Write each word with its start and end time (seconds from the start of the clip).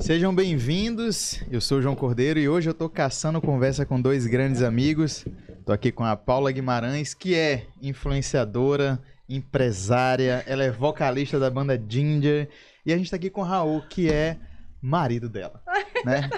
Sejam 0.00 0.34
bem-vindos. 0.34 1.42
Eu 1.50 1.60
sou 1.60 1.78
o 1.78 1.82
João 1.82 1.94
Cordeiro 1.94 2.38
e 2.38 2.48
hoje 2.48 2.70
eu 2.70 2.74
tô 2.74 2.88
caçando 2.88 3.40
conversa 3.40 3.84
com 3.84 4.00
dois 4.00 4.26
grandes 4.26 4.62
amigos. 4.62 5.24
Tô 5.66 5.72
aqui 5.72 5.90
com 5.90 6.04
a 6.04 6.16
Paula 6.16 6.52
Guimarães, 6.52 7.14
que 7.14 7.34
é 7.34 7.66
influenciadora, 7.82 8.98
empresária, 9.28 10.44
ela 10.46 10.64
é 10.64 10.70
vocalista 10.70 11.38
da 11.38 11.50
banda 11.50 11.78
Ginger, 11.88 12.48
e 12.86 12.92
a 12.92 12.96
gente 12.96 13.10
tá 13.10 13.16
aqui 13.16 13.28
com 13.28 13.42
o 13.42 13.44
Raul, 13.44 13.82
que 13.82 14.10
é 14.10 14.38
marido 14.80 15.28
dela, 15.28 15.60
né? 16.06 16.30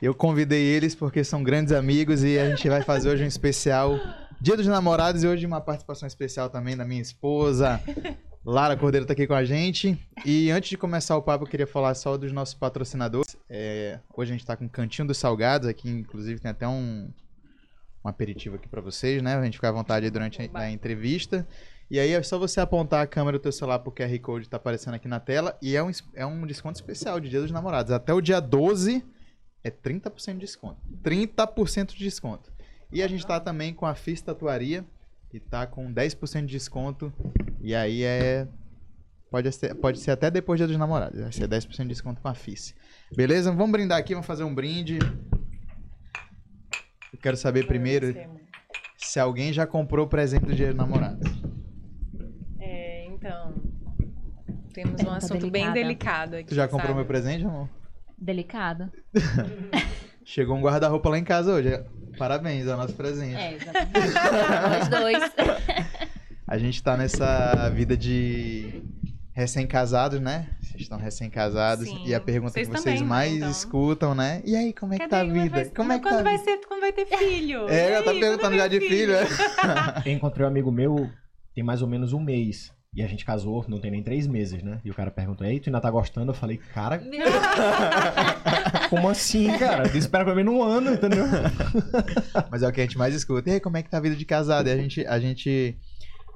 Eu 0.00 0.14
convidei 0.14 0.62
eles 0.62 0.94
porque 0.94 1.24
são 1.24 1.42
grandes 1.42 1.72
amigos 1.72 2.22
e 2.22 2.38
a 2.38 2.48
gente 2.48 2.68
vai 2.68 2.82
fazer 2.82 3.08
hoje 3.10 3.24
um 3.24 3.26
especial 3.26 3.98
Dia 4.40 4.56
dos 4.56 4.66
Namorados 4.66 5.22
e 5.22 5.26
hoje 5.26 5.44
uma 5.44 5.60
participação 5.60 6.06
especial 6.06 6.48
também 6.48 6.76
da 6.76 6.84
minha 6.84 7.02
esposa, 7.02 7.80
Lara 8.44 8.74
Cordeiro 8.74 9.04
tá 9.04 9.12
aqui 9.12 9.26
com 9.26 9.34
a 9.34 9.44
gente. 9.44 9.98
E 10.24 10.50
antes 10.50 10.70
de 10.70 10.78
começar 10.78 11.14
o 11.16 11.22
papo, 11.22 11.44
eu 11.44 11.48
queria 11.48 11.66
falar 11.66 11.94
só 11.94 12.16
dos 12.16 12.32
nossos 12.32 12.54
patrocinadores. 12.54 13.36
É, 13.50 14.00
hoje 14.16 14.32
a 14.32 14.34
gente 14.34 14.46
tá 14.46 14.56
com 14.56 14.64
o 14.64 14.68
Cantinho 14.68 15.06
dos 15.06 15.18
Salgados, 15.18 15.68
aqui 15.68 15.90
inclusive 15.90 16.40
tem 16.40 16.50
até 16.50 16.66
um, 16.66 17.10
um 18.02 18.08
aperitivo 18.08 18.56
aqui 18.56 18.66
para 18.66 18.80
vocês, 18.80 19.22
né? 19.22 19.34
A 19.36 19.44
gente 19.44 19.58
ficar 19.58 19.68
à 19.68 19.72
vontade 19.72 20.06
aí 20.06 20.10
durante 20.10 20.40
a, 20.40 20.58
a, 20.58 20.70
entrevista. 20.70 21.46
E 21.90 22.00
aí 22.00 22.12
é 22.12 22.22
só 22.22 22.38
você 22.38 22.60
apontar 22.60 23.02
a 23.02 23.06
câmera 23.06 23.38
do 23.38 23.42
teu 23.42 23.52
celular 23.52 23.80
pro 23.80 23.92
QR 23.92 24.18
Code 24.20 24.44
que 24.44 24.50
tá 24.50 24.56
aparecendo 24.56 24.94
aqui 24.94 25.06
na 25.06 25.20
tela. 25.20 25.58
E 25.60 25.76
é 25.76 25.82
um, 25.82 25.90
é 26.14 26.24
um 26.24 26.46
desconto 26.46 26.76
especial 26.76 27.20
de 27.20 27.28
Dia 27.28 27.42
dos 27.42 27.50
Namorados. 27.50 27.92
Até 27.92 28.14
o 28.14 28.22
dia 28.22 28.40
12 28.40 29.04
é 29.62 29.70
30% 29.70 30.34
de 30.34 30.38
desconto. 30.38 30.80
30% 31.04 31.88
de 31.88 31.98
desconto. 31.98 32.50
E 32.90 33.02
a 33.02 33.08
gente 33.08 33.26
tá 33.26 33.38
também 33.38 33.74
com 33.74 33.84
a 33.84 33.94
FIS 33.94 34.22
Tatuaria, 34.22 34.84
que 35.30 35.38
tá 35.38 35.66
com 35.66 35.92
10% 35.92 36.40
de 36.40 36.46
desconto. 36.46 37.12
E 37.60 37.74
aí 37.74 38.02
é. 38.02 38.46
Pode 39.30 39.52
ser, 39.52 39.74
pode 39.76 40.00
ser 40.00 40.10
até 40.10 40.28
depois 40.28 40.58
do 40.58 40.66
dia 40.66 40.68
dos 40.68 40.76
namorados. 40.76 41.20
Vai 41.20 41.30
ser 41.30 41.48
10% 41.48 41.82
de 41.82 41.88
desconto 41.88 42.20
com 42.20 42.26
a 42.26 42.34
FIS. 42.34 42.74
Beleza? 43.14 43.52
Vamos 43.52 43.70
brindar 43.70 43.96
aqui, 43.96 44.12
vamos 44.12 44.26
fazer 44.26 44.42
um 44.42 44.52
brinde. 44.52 44.98
Eu 47.12 47.18
quero 47.22 47.36
saber 47.36 47.64
primeiro 47.66 48.12
se 48.96 49.20
alguém 49.20 49.52
já 49.52 49.66
comprou 49.68 50.06
o 50.06 50.08
presente 50.08 50.46
do 50.46 50.54
dia 50.54 50.68
dos 50.68 50.76
namorados. 50.76 51.30
É, 52.58 53.06
então. 53.06 53.54
Temos 54.74 55.00
um 55.02 55.10
assunto 55.10 55.38
delicada. 55.38 55.50
bem 55.50 55.72
delicado 55.72 56.34
aqui. 56.34 56.46
Tu 56.46 56.54
já 56.56 56.66
comprou 56.66 56.88
sabe? 56.88 56.94
meu 56.94 57.06
presente, 57.06 57.44
amor? 57.44 57.68
Delicado. 58.18 58.90
Chegou 60.24 60.56
um 60.56 60.60
guarda-roupa 60.60 61.08
lá 61.08 61.18
em 61.18 61.24
casa 61.24 61.52
hoje. 61.52 61.70
Parabéns, 62.20 62.66
é 62.66 62.74
o 62.74 62.76
nosso 62.76 62.92
presente. 62.92 63.34
É, 63.34 63.54
exatamente. 63.54 63.92
Nós 64.68 64.88
dois. 64.88 65.32
A 66.46 66.58
gente 66.58 66.82
tá 66.82 66.94
nessa 66.94 67.70
vida 67.70 67.96
de 67.96 68.82
recém-casados, 69.32 70.20
né? 70.20 70.48
Vocês 70.60 70.82
estão 70.82 70.98
recém-casados. 70.98 71.88
E 72.04 72.14
a 72.14 72.20
pergunta 72.20 72.52
vocês 72.52 72.68
que 72.68 72.76
vocês 72.76 72.96
também, 72.96 73.08
mais 73.08 73.36
então. 73.36 73.50
escutam, 73.50 74.14
né? 74.14 74.42
E 74.44 74.54
aí, 74.54 74.74
como 74.74 74.92
é 74.92 74.98
Cadê? 74.98 75.08
que 75.08 75.10
tá 75.10 75.20
a 75.22 75.24
vida? 75.24 75.48
Vai, 75.48 75.64
como 75.70 75.92
é 75.92 75.98
que 75.98 76.02
quando 76.02 76.16
tá 76.16 76.22
vai 76.22 76.36
ser, 76.36 76.58
quando 76.68 76.80
vai 76.80 76.92
ter 76.92 77.06
filho? 77.06 77.66
É, 77.70 77.92
ela 77.92 78.04
tá 78.04 78.12
perguntando 78.12 78.54
já 78.54 78.68
de 78.68 78.80
filho. 78.80 79.14
É? 79.14 79.26
Eu 80.04 80.12
encontrei 80.12 80.44
um 80.44 80.48
amigo 80.50 80.70
meu 80.70 81.10
tem 81.54 81.64
mais 81.64 81.80
ou 81.82 81.88
menos 81.88 82.12
um 82.12 82.20
mês. 82.20 82.70
E 82.92 83.02
a 83.02 83.06
gente 83.06 83.24
casou, 83.24 83.64
não 83.68 83.78
tem 83.78 83.90
nem 83.90 84.02
três 84.02 84.26
meses, 84.26 84.64
né? 84.64 84.80
E 84.84 84.90
o 84.90 84.94
cara 84.94 85.12
perguntou, 85.12 85.46
ei, 85.46 85.60
tu 85.60 85.68
ainda 85.68 85.80
tá 85.80 85.88
gostando? 85.88 86.32
Eu 86.32 86.34
falei, 86.34 86.56
cara. 86.56 87.00
como 88.90 89.08
assim, 89.08 89.46
cara? 89.58 89.86
Espera 89.96 90.24
pelo 90.24 90.36
menos 90.36 90.52
um 90.52 90.62
ano, 90.62 90.94
entendeu? 90.94 91.24
Mas 92.50 92.64
é 92.64 92.68
o 92.68 92.72
que 92.72 92.80
a 92.80 92.84
gente 92.84 92.98
mais 92.98 93.14
escuta. 93.14 93.48
E 93.48 93.52
aí, 93.54 93.60
como 93.60 93.76
é 93.76 93.82
que 93.82 93.88
tá 93.88 93.98
a 93.98 94.00
vida 94.00 94.16
de 94.16 94.24
casado? 94.24 94.68
E 94.68 94.72
a 94.72 94.76
gente, 94.76 95.06
a 95.06 95.20
gente 95.20 95.78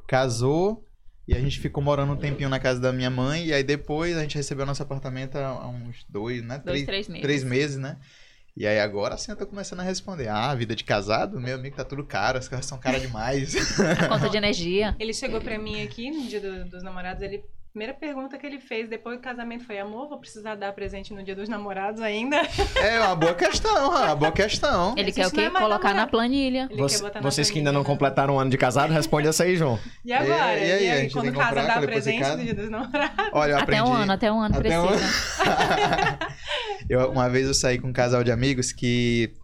casou 0.06 0.86
e 1.26 1.34
a 1.34 1.40
gente 1.40 1.58
ficou 1.58 1.82
morando 1.82 2.12
um 2.12 2.16
tempinho 2.16 2.48
na 2.48 2.60
casa 2.60 2.80
da 2.80 2.92
minha 2.92 3.10
mãe. 3.10 3.46
E 3.46 3.52
aí 3.52 3.64
depois 3.64 4.16
a 4.16 4.22
gente 4.22 4.36
recebeu 4.36 4.64
nosso 4.64 4.82
apartamento 4.82 5.36
há 5.36 5.66
uns 5.66 6.04
dois, 6.08 6.40
né? 6.40 6.62
Dois, 6.64 6.84
três, 6.84 6.86
três 6.86 7.08
meses. 7.08 7.22
Três 7.22 7.44
meses, 7.44 7.76
né? 7.78 7.96
E 8.56 8.68
aí 8.68 8.78
agora 8.78 9.16
sim 9.16 9.32
eu 9.32 9.36
tô 9.36 9.46
começando 9.46 9.80
a 9.80 9.82
responder. 9.82 10.28
Ah, 10.28 10.54
vida 10.54 10.76
de 10.76 10.84
casado? 10.84 11.40
Meu 11.40 11.56
amigo 11.56 11.74
tá 11.74 11.84
tudo 11.84 12.04
caro, 12.04 12.38
as 12.38 12.46
coisas 12.46 12.64
são 12.64 12.78
caras 12.78 13.02
demais. 13.02 13.54
A 13.98 14.08
conta 14.08 14.30
de 14.30 14.36
energia. 14.36 14.94
Ele 14.98 15.12
chegou 15.12 15.40
pra 15.40 15.58
mim 15.58 15.82
aqui 15.82 16.10
no 16.10 16.28
dia 16.28 16.40
do, 16.40 16.64
dos 16.70 16.82
namorados, 16.82 17.20
ele 17.20 17.44
primeira 17.74 17.92
pergunta 17.92 18.38
que 18.38 18.46
ele 18.46 18.60
fez 18.60 18.88
depois 18.88 19.16
do 19.16 19.20
casamento 19.20 19.66
foi: 19.66 19.80
amor, 19.80 20.08
vou 20.08 20.18
precisar 20.18 20.54
dar 20.54 20.72
presente 20.72 21.12
no 21.12 21.24
dia 21.24 21.34
dos 21.34 21.48
namorados 21.48 22.00
ainda? 22.00 22.36
É 22.80 23.00
uma 23.00 23.16
boa 23.16 23.34
questão, 23.34 23.88
uma 23.90 24.14
boa 24.14 24.30
questão. 24.30 24.94
Ele 24.96 25.10
quer 25.10 25.26
o 25.26 25.30
quê? 25.30 25.40
É 25.40 25.50
Colocar 25.50 25.92
na 25.92 26.06
planilha. 26.06 26.68
Você, 26.76 26.98
vocês 26.98 27.20
planilha. 27.20 27.44
que 27.52 27.58
ainda 27.58 27.72
não 27.72 27.82
completaram 27.82 28.36
um 28.36 28.38
ano 28.38 28.48
de 28.48 28.56
casado, 28.56 28.92
responde 28.92 29.26
essa 29.26 29.42
aí, 29.42 29.56
João. 29.56 29.78
E 30.04 30.12
agora? 30.12 30.56
E, 30.56 30.68
e 30.68 30.72
aí, 30.72 30.84
e 30.84 30.90
aí 30.90 31.10
quando 31.10 31.32
casa 31.32 31.62
dá 31.62 31.80
presente 31.80 32.28
no 32.28 32.44
dia 32.44 32.54
dos 32.54 32.70
namorados? 32.70 33.30
Olha, 33.32 33.52
eu 33.52 33.58
aprendi... 33.58 33.80
Até 33.80 33.90
um 33.90 33.92
ano, 33.92 34.12
até 34.12 34.32
um 34.32 34.40
ano 34.40 34.54
até 34.56 34.68
precisa. 34.68 35.04
Um... 35.42 36.86
eu, 36.88 37.10
uma 37.10 37.28
vez 37.28 37.48
eu 37.48 37.54
saí 37.54 37.80
com 37.80 37.88
um 37.88 37.92
casal 37.92 38.22
de 38.22 38.30
amigos 38.30 38.72
que 38.72 39.34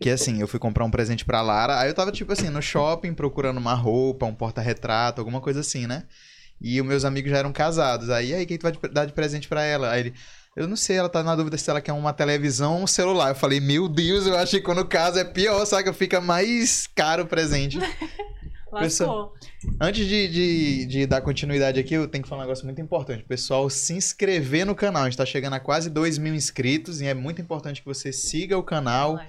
que 0.00 0.10
assim, 0.10 0.40
eu 0.40 0.48
fui 0.48 0.58
comprar 0.58 0.84
um 0.84 0.90
presente 0.90 1.24
pra 1.24 1.40
Lara, 1.40 1.78
aí 1.78 1.88
eu 1.88 1.94
tava, 1.94 2.10
tipo 2.10 2.32
assim, 2.32 2.48
no 2.48 2.60
shopping 2.60 3.14
procurando 3.14 3.58
uma 3.58 3.74
roupa, 3.74 4.26
um 4.26 4.34
porta-retrato, 4.34 5.20
alguma 5.20 5.40
coisa 5.40 5.60
assim, 5.60 5.86
né? 5.86 6.04
E 6.60 6.80
os 6.80 6.86
meus 6.86 7.04
amigos 7.04 7.30
já 7.30 7.38
eram 7.38 7.52
casados. 7.52 8.10
Aí, 8.10 8.32
aí, 8.32 8.46
quem 8.46 8.58
tu 8.58 8.62
vai 8.62 8.72
dar 8.90 9.04
de 9.04 9.12
presente 9.12 9.48
para 9.48 9.62
ela? 9.62 9.90
Aí 9.90 10.00
ele, 10.00 10.14
eu 10.56 10.68
não 10.68 10.76
sei, 10.76 10.96
ela 10.96 11.08
tá 11.08 11.22
na 11.22 11.34
dúvida 11.34 11.58
se 11.58 11.68
ela 11.68 11.80
quer 11.80 11.92
uma 11.92 12.12
televisão 12.12 12.76
ou 12.76 12.82
um 12.82 12.86
celular. 12.86 13.30
Eu 13.30 13.34
falei, 13.34 13.60
meu 13.60 13.88
Deus, 13.88 14.26
eu 14.26 14.36
acho 14.36 14.52
que 14.52 14.62
quando 14.62 14.84
casa 14.86 15.20
é 15.20 15.24
pior, 15.24 15.64
sabe? 15.64 15.92
Fica 15.92 16.20
mais 16.20 16.86
caro 16.94 17.24
o 17.24 17.26
presente. 17.26 17.78
Pessoal, 18.80 19.34
antes 19.80 20.06
de, 20.06 20.28
de, 20.28 20.86
de, 20.86 21.06
dar 21.06 21.20
continuidade 21.20 21.78
aqui, 21.78 21.94
eu 21.94 22.08
tenho 22.08 22.22
que 22.22 22.28
falar 22.28 22.42
um 22.42 22.44
negócio 22.44 22.64
muito 22.64 22.80
importante. 22.80 23.22
Pessoal, 23.24 23.68
se 23.70 23.94
inscrever 23.94 24.66
no 24.66 24.74
canal. 24.74 25.02
A 25.02 25.04
gente 25.06 25.18
tá 25.18 25.26
chegando 25.26 25.54
a 25.54 25.60
quase 25.60 25.90
2 25.90 26.18
mil 26.18 26.34
inscritos 26.34 27.00
e 27.00 27.06
é 27.06 27.14
muito 27.14 27.40
importante 27.40 27.80
que 27.80 27.86
você 27.86 28.12
siga 28.12 28.56
o 28.58 28.62
canal. 28.62 29.16
Ai, 29.16 29.28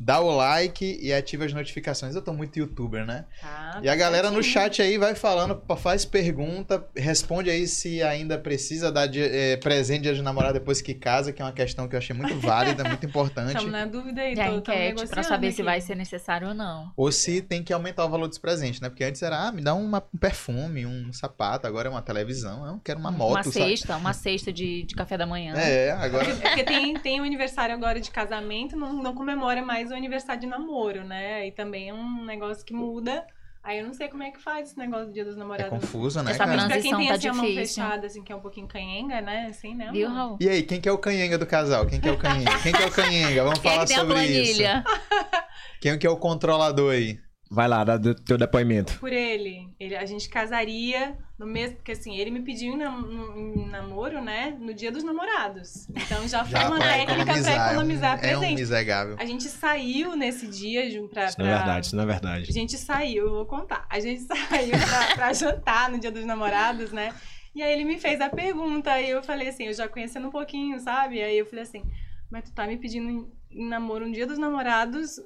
dá 0.00 0.20
o 0.20 0.34
like 0.34 0.98
e 1.00 1.12
ativa 1.12 1.44
as 1.44 1.52
notificações. 1.52 2.14
Eu 2.14 2.22
tô 2.22 2.32
muito 2.32 2.58
youtuber, 2.58 3.04
né? 3.04 3.24
Ah, 3.42 3.80
e 3.82 3.88
a 3.88 3.96
galera 3.96 4.30
no 4.30 4.42
chat 4.42 4.80
aí 4.80 4.98
vai 4.98 5.14
falando, 5.14 5.60
faz 5.76 6.04
pergunta, 6.04 6.84
responde 6.94 7.50
aí 7.50 7.66
se 7.66 8.02
ainda 8.02 8.38
precisa 8.38 8.90
dar 8.90 9.06
de, 9.06 9.22
é, 9.22 9.56
presente 9.56 10.12
de 10.12 10.22
namorado 10.22 10.54
depois 10.54 10.80
que 10.80 10.94
casa, 10.94 11.32
que 11.32 11.42
é 11.42 11.44
uma 11.44 11.52
questão 11.52 11.88
que 11.88 11.94
eu 11.94 11.98
achei 11.98 12.14
muito 12.14 12.38
válida, 12.38 12.84
muito 12.84 13.04
importante. 13.06 13.48
Estamos 13.48 13.72
na 13.72 13.84
dúvida 13.86 14.20
aí, 14.20 14.38
a 14.38 14.50
enquete 14.50 15.06
pra 15.06 15.22
saber 15.22 15.48
aqui. 15.48 15.56
se 15.56 15.62
vai 15.62 15.80
ser 15.80 15.94
necessário 15.94 16.48
ou 16.48 16.54
não. 16.54 16.92
Ou 16.96 17.10
se 17.12 17.42
tem 17.42 17.62
que 17.62 17.72
aumentar 17.72 18.04
o 18.04 18.08
valor 18.08 18.28
dos 18.28 18.38
presentes, 18.38 18.80
né? 18.80 18.85
Porque 18.90 19.04
antes 19.04 19.22
era, 19.22 19.48
ah, 19.48 19.52
me 19.52 19.62
dá 19.62 19.74
uma, 19.74 20.02
um 20.14 20.18
perfume, 20.18 20.86
um 20.86 21.12
sapato, 21.12 21.66
agora 21.66 21.88
é 21.88 21.90
uma 21.90 22.02
televisão, 22.02 22.66
eu 22.66 22.80
quero 22.84 22.98
uma 22.98 23.10
moto. 23.10 23.32
Uma 23.32 23.42
cesta, 23.42 23.88
sabe? 23.88 24.00
uma 24.00 24.12
cesta 24.12 24.52
de, 24.52 24.82
de 24.84 24.94
café 24.94 25.16
da 25.16 25.26
manhã. 25.26 25.54
É, 25.54 25.92
agora. 25.92 26.24
Porque, 26.24 26.40
porque 26.40 26.64
tem, 26.64 26.94
tem 26.94 27.20
um 27.20 27.24
aniversário 27.24 27.74
agora 27.74 28.00
de 28.00 28.10
casamento, 28.10 28.76
não, 28.76 28.92
não 28.92 29.14
comemora 29.14 29.62
mais 29.62 29.90
o 29.90 29.94
aniversário 29.94 30.40
de 30.40 30.46
namoro, 30.46 31.04
né? 31.04 31.46
E 31.46 31.52
também 31.52 31.88
é 31.90 31.94
um 31.94 32.24
negócio 32.24 32.64
que 32.64 32.74
muda. 32.74 33.24
Aí 33.66 33.80
eu 33.80 33.84
não 33.84 33.92
sei 33.92 34.06
como 34.06 34.22
é 34.22 34.30
que 34.30 34.40
faz 34.40 34.68
esse 34.68 34.78
negócio 34.78 35.06
do 35.06 35.12
Dia 35.12 35.24
dos 35.24 35.36
Namorados. 35.36 35.72
É 35.72 35.80
confuso, 35.80 36.22
né? 36.22 36.30
Essa 36.30 36.46
cara? 36.46 36.68
pra 36.68 36.80
quem 36.80 36.96
tem 36.96 37.08
tá 37.08 37.14
assim, 37.14 37.28
a 37.28 37.32
mão 37.32 37.44
fechada, 37.46 38.06
assim, 38.06 38.22
que 38.22 38.32
é 38.32 38.36
um 38.36 38.40
pouquinho 38.40 38.68
canhenga, 38.68 39.20
né? 39.20 39.48
Assim, 39.50 39.74
né? 39.74 39.90
Viu, 39.90 40.08
Raul? 40.08 40.36
E 40.40 40.48
aí, 40.48 40.62
quem 40.62 40.80
que 40.80 40.88
é 40.88 40.92
o 40.92 40.98
canhenga 40.98 41.36
do 41.36 41.44
casal? 41.44 41.84
Quem 41.84 42.00
que 42.00 42.08
é 42.08 42.12
o 42.12 42.16
canhenga? 42.16 42.58
Quem 42.62 42.72
que 42.72 42.80
é 42.80 42.86
o 42.86 42.92
canhenga? 42.92 43.42
Vamos 43.42 43.58
quem 43.58 43.70
falar 43.72 43.82
é 43.82 43.86
que 43.86 43.94
sobre 43.94 44.24
isso. 44.24 44.62
Quem 45.80 45.98
que 45.98 46.06
é 46.06 46.10
o 46.10 46.16
controlador 46.16 46.92
aí? 46.94 47.20
Vai 47.50 47.68
lá, 47.68 47.84
dá 47.84 47.96
do 47.96 48.14
teu 48.14 48.36
depoimento. 48.36 48.98
Por 48.98 49.12
ele. 49.12 49.68
ele. 49.78 49.96
A 49.96 50.04
gente 50.04 50.28
casaria 50.28 51.16
no 51.38 51.46
mesmo. 51.46 51.76
Porque 51.76 51.92
assim, 51.92 52.16
ele 52.16 52.30
me 52.30 52.42
pediu 52.42 52.74
em, 52.74 52.76
nam 52.76 53.36
em 53.36 53.68
namoro, 53.68 54.20
né? 54.20 54.56
No 54.58 54.74
dia 54.74 54.90
dos 54.90 55.04
namorados. 55.04 55.88
Então 55.90 56.26
já 56.26 56.44
foi 56.44 56.58
já 56.58 56.68
uma 56.68 56.78
técnica 56.78 57.24
pra 57.24 57.66
economizar 57.66 58.12
é 58.12 58.16
um, 58.16 58.20
presente. 58.20 58.44
É 58.44 58.48
um 58.48 58.54
miserável. 58.54 59.16
A 59.18 59.24
gente 59.24 59.44
saiu 59.44 60.16
nesse 60.16 60.46
dia 60.48 60.82
pra. 61.08 61.26
Isso 61.26 61.38
não 61.38 61.46
é 61.46 61.56
verdade, 61.56 61.86
isso 61.86 61.96
não 61.96 62.02
é 62.02 62.06
verdade. 62.06 62.46
A 62.48 62.52
gente 62.52 62.76
saiu, 62.76 63.26
eu 63.26 63.32
vou 63.32 63.46
contar. 63.46 63.86
A 63.88 64.00
gente 64.00 64.22
saiu 64.26 64.72
pra, 64.72 65.14
pra 65.14 65.32
jantar 65.32 65.90
no 65.90 65.98
dia 65.98 66.10
dos 66.10 66.24
namorados, 66.24 66.90
né? 66.90 67.14
E 67.54 67.62
aí 67.62 67.72
ele 67.72 67.84
me 67.84 67.98
fez 67.98 68.20
a 68.20 68.28
pergunta, 68.28 68.92
aí 68.92 69.08
eu 69.08 69.22
falei 69.22 69.48
assim, 69.48 69.64
eu 69.64 69.72
já 69.72 69.88
conhecendo 69.88 70.28
um 70.28 70.30
pouquinho, 70.30 70.78
sabe? 70.78 71.22
Aí 71.22 71.38
eu 71.38 71.46
falei 71.46 71.62
assim, 71.62 71.82
mas 72.30 72.44
tu 72.44 72.52
tá 72.52 72.66
me 72.66 72.76
pedindo 72.76 73.32
em 73.50 73.66
namoro 73.66 74.04
um 74.04 74.12
dia 74.12 74.26
dos 74.26 74.36
namorados, 74.36 75.18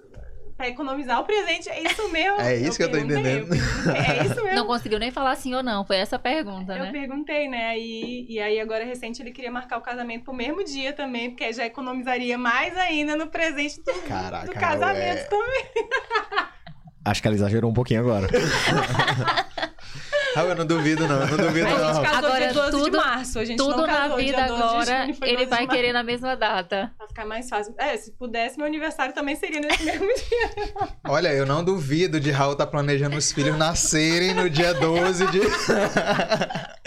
Pra 0.61 0.69
economizar 0.69 1.19
o 1.19 1.25
presente, 1.25 1.71
é 1.71 1.83
isso 1.83 2.07
mesmo? 2.11 2.39
É 2.39 2.55
isso 2.55 2.73
eu 2.73 2.77
que 2.77 2.83
eu 2.83 2.91
tô 2.91 2.99
entendendo. 2.99 3.55
É 3.55 4.27
isso 4.27 4.45
mesmo. 4.45 4.57
Não 4.57 4.67
conseguiu 4.67 4.99
nem 4.99 5.11
falar 5.11 5.35
sim 5.35 5.55
ou 5.55 5.63
não, 5.63 5.87
foi 5.87 5.97
essa 5.97 6.17
a 6.17 6.19
pergunta, 6.19 6.75
eu 6.75 6.83
né? 6.83 6.89
Eu 6.89 6.93
perguntei, 6.93 7.49
né? 7.49 7.79
E, 7.79 8.31
e 8.31 8.39
aí, 8.39 8.61
agora 8.61 8.85
recente, 8.85 9.23
ele 9.23 9.31
queria 9.31 9.51
marcar 9.51 9.79
o 9.79 9.81
casamento 9.81 10.25
pro 10.25 10.35
mesmo 10.35 10.63
dia 10.63 10.93
também, 10.93 11.31
porque 11.31 11.51
já 11.51 11.65
economizaria 11.65 12.37
mais 12.37 12.77
ainda 12.77 13.17
no 13.17 13.29
presente 13.29 13.83
do, 13.83 13.91
Caraca, 14.03 14.49
do 14.49 14.53
casamento 14.53 15.21
é... 15.21 15.25
também. 15.25 15.65
Acho 17.07 17.23
que 17.23 17.29
ela 17.29 17.37
exagerou 17.37 17.71
um 17.71 17.75
pouquinho 17.75 18.01
agora. 18.01 18.29
Ah, 20.37 20.43
eu 20.43 20.55
não 20.55 20.67
duvido, 20.67 21.07
não. 21.09 21.21
Eu 21.23 21.27
não 21.27 21.37
duvido, 21.37 21.67
a 21.67 21.71
não. 21.71 21.95
gente 21.95 22.03
casou 22.03 22.27
agora, 22.31 22.39
dia 22.39 22.53
12 22.53 22.71
tudo, 22.71 22.91
de 22.91 22.97
março. 22.97 23.39
A 23.39 23.45
gente 23.45 23.57
tudo 23.57 23.77
não 23.77 23.87
casou, 23.87 24.09
na 24.09 24.17
vida 24.17 24.45
agora, 24.45 25.07
ele 25.23 25.47
vai 25.47 25.67
querer 25.67 25.93
na 25.93 26.03
mesma 26.03 26.37
data. 26.37 26.93
Pra 26.97 27.09
ficar 27.09 27.25
mais 27.27 27.49
fácil. 27.49 27.75
É, 27.79 27.97
se 27.97 28.13
pudesse, 28.13 28.57
meu 28.57 28.67
aniversário 28.67 29.15
também 29.15 29.37
seria 29.37 29.61
nesse 29.61 29.83
mesmo 29.85 30.07
dia. 30.07 30.95
Olha, 31.09 31.33
eu 31.33 31.45
não 31.47 31.65
duvido 31.65 32.21
de 32.21 32.31
Raul 32.31 32.53
estar 32.53 32.67
tá 32.67 32.71
planejando 32.71 33.17
os 33.17 33.33
filhos 33.33 33.57
nascerem 33.57 34.35
no 34.35 34.49
dia 34.49 34.73
12 34.75 35.27
de. 35.29 35.41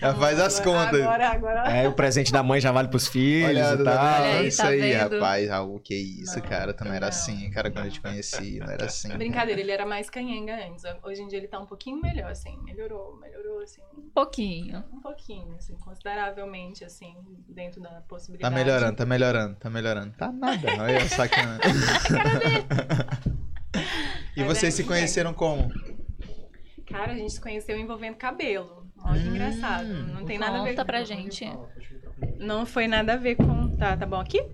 Já 0.00 0.14
faz 0.14 0.40
as 0.40 0.60
contas. 0.60 1.00
Agora, 1.00 1.28
agora. 1.28 1.70
É, 1.70 1.88
o 1.88 1.92
presente 1.92 2.32
da 2.32 2.42
mãe 2.42 2.60
já 2.60 2.72
vale 2.72 2.88
pros 2.88 3.06
filhos 3.08 3.48
Olha, 3.48 3.80
e 3.80 3.84
tal. 3.84 4.04
Olha 4.04 4.38
aí, 4.38 4.48
isso 4.48 4.56
tá 4.58 4.68
aí, 4.68 4.80
vendo? 4.80 5.14
rapaz. 5.14 5.48
Raul, 5.48 5.80
que 5.80 5.94
isso, 5.94 6.38
Não, 6.38 6.46
cara. 6.46 6.74
Tu 6.74 6.84
não 6.84 6.92
era 6.92 7.00
não. 7.00 7.08
assim, 7.08 7.50
cara, 7.50 7.70
quando 7.70 7.86
eu 7.86 7.90
te 7.92 8.00
conheci. 8.00 8.58
Não 8.58 8.70
era 8.70 8.86
assim. 8.86 9.08
Brincadeira, 9.16 9.60
ele 9.60 9.70
era 9.70 9.86
mais 9.86 10.10
canhenga 10.10 10.54
antes. 10.54 10.84
Hoje 11.02 11.22
em 11.22 11.28
dia 11.28 11.38
ele 11.38 11.48
tá 11.48 11.58
um 11.58 11.66
pouquinho 11.66 11.83
melhor, 11.92 12.30
assim. 12.30 12.56
Melhorou, 12.62 13.16
melhorou, 13.18 13.60
assim. 13.60 13.82
Um 13.96 14.08
pouquinho. 14.10 14.84
Um 14.92 15.00
pouquinho, 15.00 15.54
assim, 15.56 15.74
consideravelmente, 15.76 16.84
assim, 16.84 17.14
dentro 17.48 17.80
da 17.82 17.90
Tá 17.90 18.00
possibilidade. 18.02 18.54
melhorando, 18.54 18.96
tá 18.96 19.04
melhorando, 19.06 19.56
tá 19.56 19.68
melhorando. 19.70 20.12
Tá 20.16 20.32
nada, 20.32 20.82
olha 20.82 21.08
sacana. 21.08 21.58
E 24.36 24.40
Mas 24.42 24.58
vocês 24.58 24.74
é 24.74 24.76
se 24.78 24.84
conheceram 24.84 25.32
como? 25.32 25.68
Cara, 26.86 27.12
a 27.12 27.14
gente 27.16 27.32
se 27.32 27.40
conheceu 27.40 27.76
envolvendo 27.78 28.16
cabelo. 28.16 28.86
Olha 29.04 29.20
que 29.20 29.28
Hum. 29.28 29.30
engraçado. 29.32 29.86
Não 29.88 30.24
tem 30.24 30.38
nada 30.38 30.58
a 30.60 30.62
ver 30.64 30.70
Conta 30.70 30.82
com... 30.82 30.86
pra 30.86 31.04
gente. 31.04 31.44
Não 32.38 32.64
foi 32.66 32.86
nada 32.88 33.14
a 33.14 33.16
ver 33.16 33.36
com... 33.36 33.76
Tá, 33.76 33.96
tá 33.96 34.06
bom 34.06 34.20
aqui? 34.20 34.44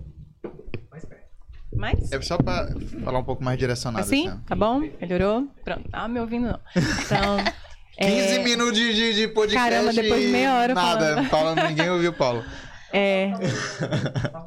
É 2.11 2.21
só 2.21 2.37
pra 2.37 2.67
falar 3.03 3.19
um 3.19 3.23
pouco 3.23 3.43
mais 3.43 3.57
direcionado. 3.57 4.03
Assim? 4.03 4.29
ó. 4.29 4.35
Tá 4.47 4.55
bom? 4.55 4.81
Melhorou? 4.99 5.47
Pronto. 5.63 5.87
Ah, 5.91 6.07
me 6.07 6.19
ouvindo 6.19 6.47
não. 6.47 6.59
Então... 6.75 7.37
15 8.01 8.35
é, 8.35 8.43
minutos 8.43 8.77
de, 8.77 8.93
de, 8.93 9.13
de 9.13 9.27
podcast. 9.27 9.69
Caramba, 9.69 9.93
depois 9.93 10.21
de 10.21 10.27
meia 10.29 10.55
hora 10.55 10.73
Nada, 10.73 10.99
falando. 10.99 11.29
falando, 11.29 11.67
ninguém 11.69 11.89
ouviu 11.89 12.11
o 12.11 12.13
Paulo. 12.13 12.43
É. 12.93 13.31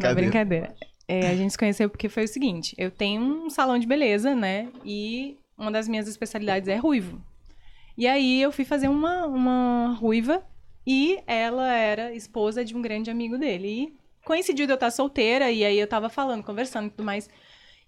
Não, 0.03 0.15
brincadeira. 0.15 0.75
É, 1.09 1.29
a 1.29 1.35
gente 1.35 1.53
se 1.53 1.57
conheceu 1.57 1.89
porque 1.89 2.11
foi 2.11 2.25
o 2.25 2.29
seguinte: 2.29 2.75
eu 2.77 2.91
tenho 2.91 3.23
um 3.23 3.49
salão 3.49 3.79
de 3.79 3.87
beleza, 3.87 4.35
né? 4.35 4.69
E 4.85 5.39
uma 5.57 5.73
das 5.73 5.89
minhas 5.89 6.07
especialidades 6.07 6.69
é 6.69 6.77
ruivo. 6.77 7.25
E 7.97 8.07
aí 8.07 8.43
eu 8.43 8.53
fui 8.53 8.67
fazer 8.67 8.89
uma, 8.89 9.25
uma 9.25 9.97
ruiva 9.99 10.43
e 10.87 11.21
ela 11.27 11.73
era 11.73 12.15
esposa 12.15 12.63
de 12.63 12.77
um 12.77 12.83
grande 12.83 13.11
amigo 13.11 13.39
dele. 13.39 13.69
E 13.69 13.97
coincidiu 14.25 14.67
de 14.67 14.73
eu 14.73 14.75
estar 14.75 14.91
solteira, 14.91 15.51
e 15.51 15.65
aí 15.65 15.79
eu 15.79 15.87
tava 15.87 16.09
falando, 16.09 16.43
conversando 16.45 16.87
e 16.89 16.91
tudo 16.91 17.05
mais. 17.05 17.29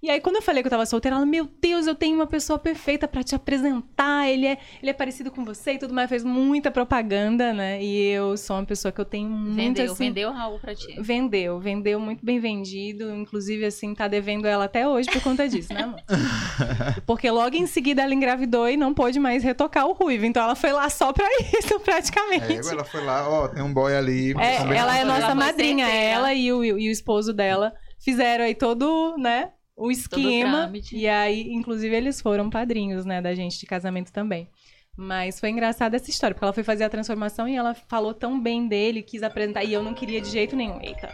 E 0.07 0.11
aí, 0.11 0.21
quando 0.21 0.37
eu 0.37 0.43
falei 0.43 0.63
que 0.63 0.69
eu 0.69 0.71
tava 0.71 0.87
solteira, 0.87 1.17
ela, 1.17 1.27
meu 1.27 1.49
Deus, 1.61 1.89
eu 1.89 1.95
tenho 1.97 2.15
uma 2.15 2.29
pessoa 2.29 2.61
perfeita 2.61 3.09
pra 3.09 3.25
te 3.25 3.35
apresentar, 3.35 4.29
ele 4.29 4.47
é, 4.47 4.57
ele 4.81 4.89
é 4.89 4.93
parecido 4.93 5.33
com 5.33 5.45
você 5.45 5.73
e 5.73 5.79
tudo 5.79 5.93
mais, 5.93 6.09
fez 6.09 6.23
muita 6.23 6.71
propaganda, 6.71 7.53
né? 7.53 7.83
E 7.83 8.11
eu 8.11 8.37
sou 8.37 8.55
uma 8.55 8.65
pessoa 8.65 8.93
que 8.93 9.01
eu 9.01 9.05
tenho 9.05 9.29
muito 9.29 9.57
Vendeu, 9.57 9.93
assim, 9.93 10.05
vendeu 10.05 10.29
o 10.29 10.33
Raul 10.33 10.61
pra 10.61 10.77
ti. 10.77 10.95
Vendeu, 11.01 11.59
vendeu 11.59 11.99
muito 11.99 12.25
bem 12.25 12.39
vendido. 12.39 13.13
Inclusive, 13.17 13.65
assim, 13.65 13.97
tá 13.97 14.07
devendo 14.07 14.47
ela 14.47 14.67
até 14.67 14.87
hoje 14.87 15.11
por 15.11 15.21
conta 15.21 15.49
disso, 15.49 15.75
né, 15.75 15.83
amor? 15.83 16.01
Porque 17.05 17.29
logo 17.29 17.57
em 17.57 17.67
seguida 17.67 18.03
ela 18.03 18.15
engravidou 18.15 18.69
e 18.69 18.77
não 18.77 18.95
pôde 18.95 19.19
mais 19.19 19.43
retocar 19.43 19.89
o 19.89 19.93
ruivo. 19.93 20.25
Então 20.25 20.41
ela 20.41 20.55
foi 20.55 20.73
lá 20.73 20.89
só 20.89 21.13
pra 21.13 21.27
isso, 21.59 21.81
praticamente. 21.81 22.45
Agora 22.45 22.75
ela 22.75 22.85
foi 22.85 23.05
lá, 23.05 23.29
ó, 23.29 23.49
tem 23.49 23.61
um 23.61 23.75
boy 23.75 23.93
ali. 23.93 24.35
É, 24.39 24.59
ela 24.59 24.97
é 24.97 25.01
Ela 25.01 25.05
nossa 25.05 25.27
foi 25.27 25.35
madrinha, 25.35 25.89
ela 25.89 26.33
e 26.33 26.53
o, 26.53 26.65
e 26.65 26.89
o 26.89 26.93
esposo 26.93 27.33
dela 27.33 27.75
fizeram 27.99 28.45
aí 28.45 28.55
todo, 28.55 29.17
né, 29.19 29.51
o 29.77 29.91
esquema. 29.91 30.73
E 30.91 31.07
aí, 31.07 31.53
inclusive, 31.53 31.95
eles 31.95 32.21
foram 32.21 32.49
padrinhos, 32.49 33.05
né, 33.05 33.21
da 33.21 33.35
gente 33.35 33.59
de 33.59 33.67
casamento 33.67 34.11
também. 34.11 34.49
Mas 34.97 35.39
foi 35.39 35.51
engraçada 35.51 35.97
essa 35.97 36.09
história, 36.09 36.35
porque 36.35 36.45
ela 36.45 36.55
foi 36.55 36.65
fazer 36.65 36.85
a 36.85 36.89
transformação 36.89 37.47
e 37.47 37.55
ela 37.55 37.75
falou 37.75 38.15
tão 38.15 38.41
bem 38.41 38.67
dele, 38.67 39.03
quis 39.03 39.23
apresentar, 39.23 39.63
e 39.63 39.73
eu 39.73 39.83
não 39.83 39.93
queria 39.93 40.23
de 40.23 40.31
jeito 40.31 40.57
nenhum. 40.57 40.81
Eita. 40.81 41.13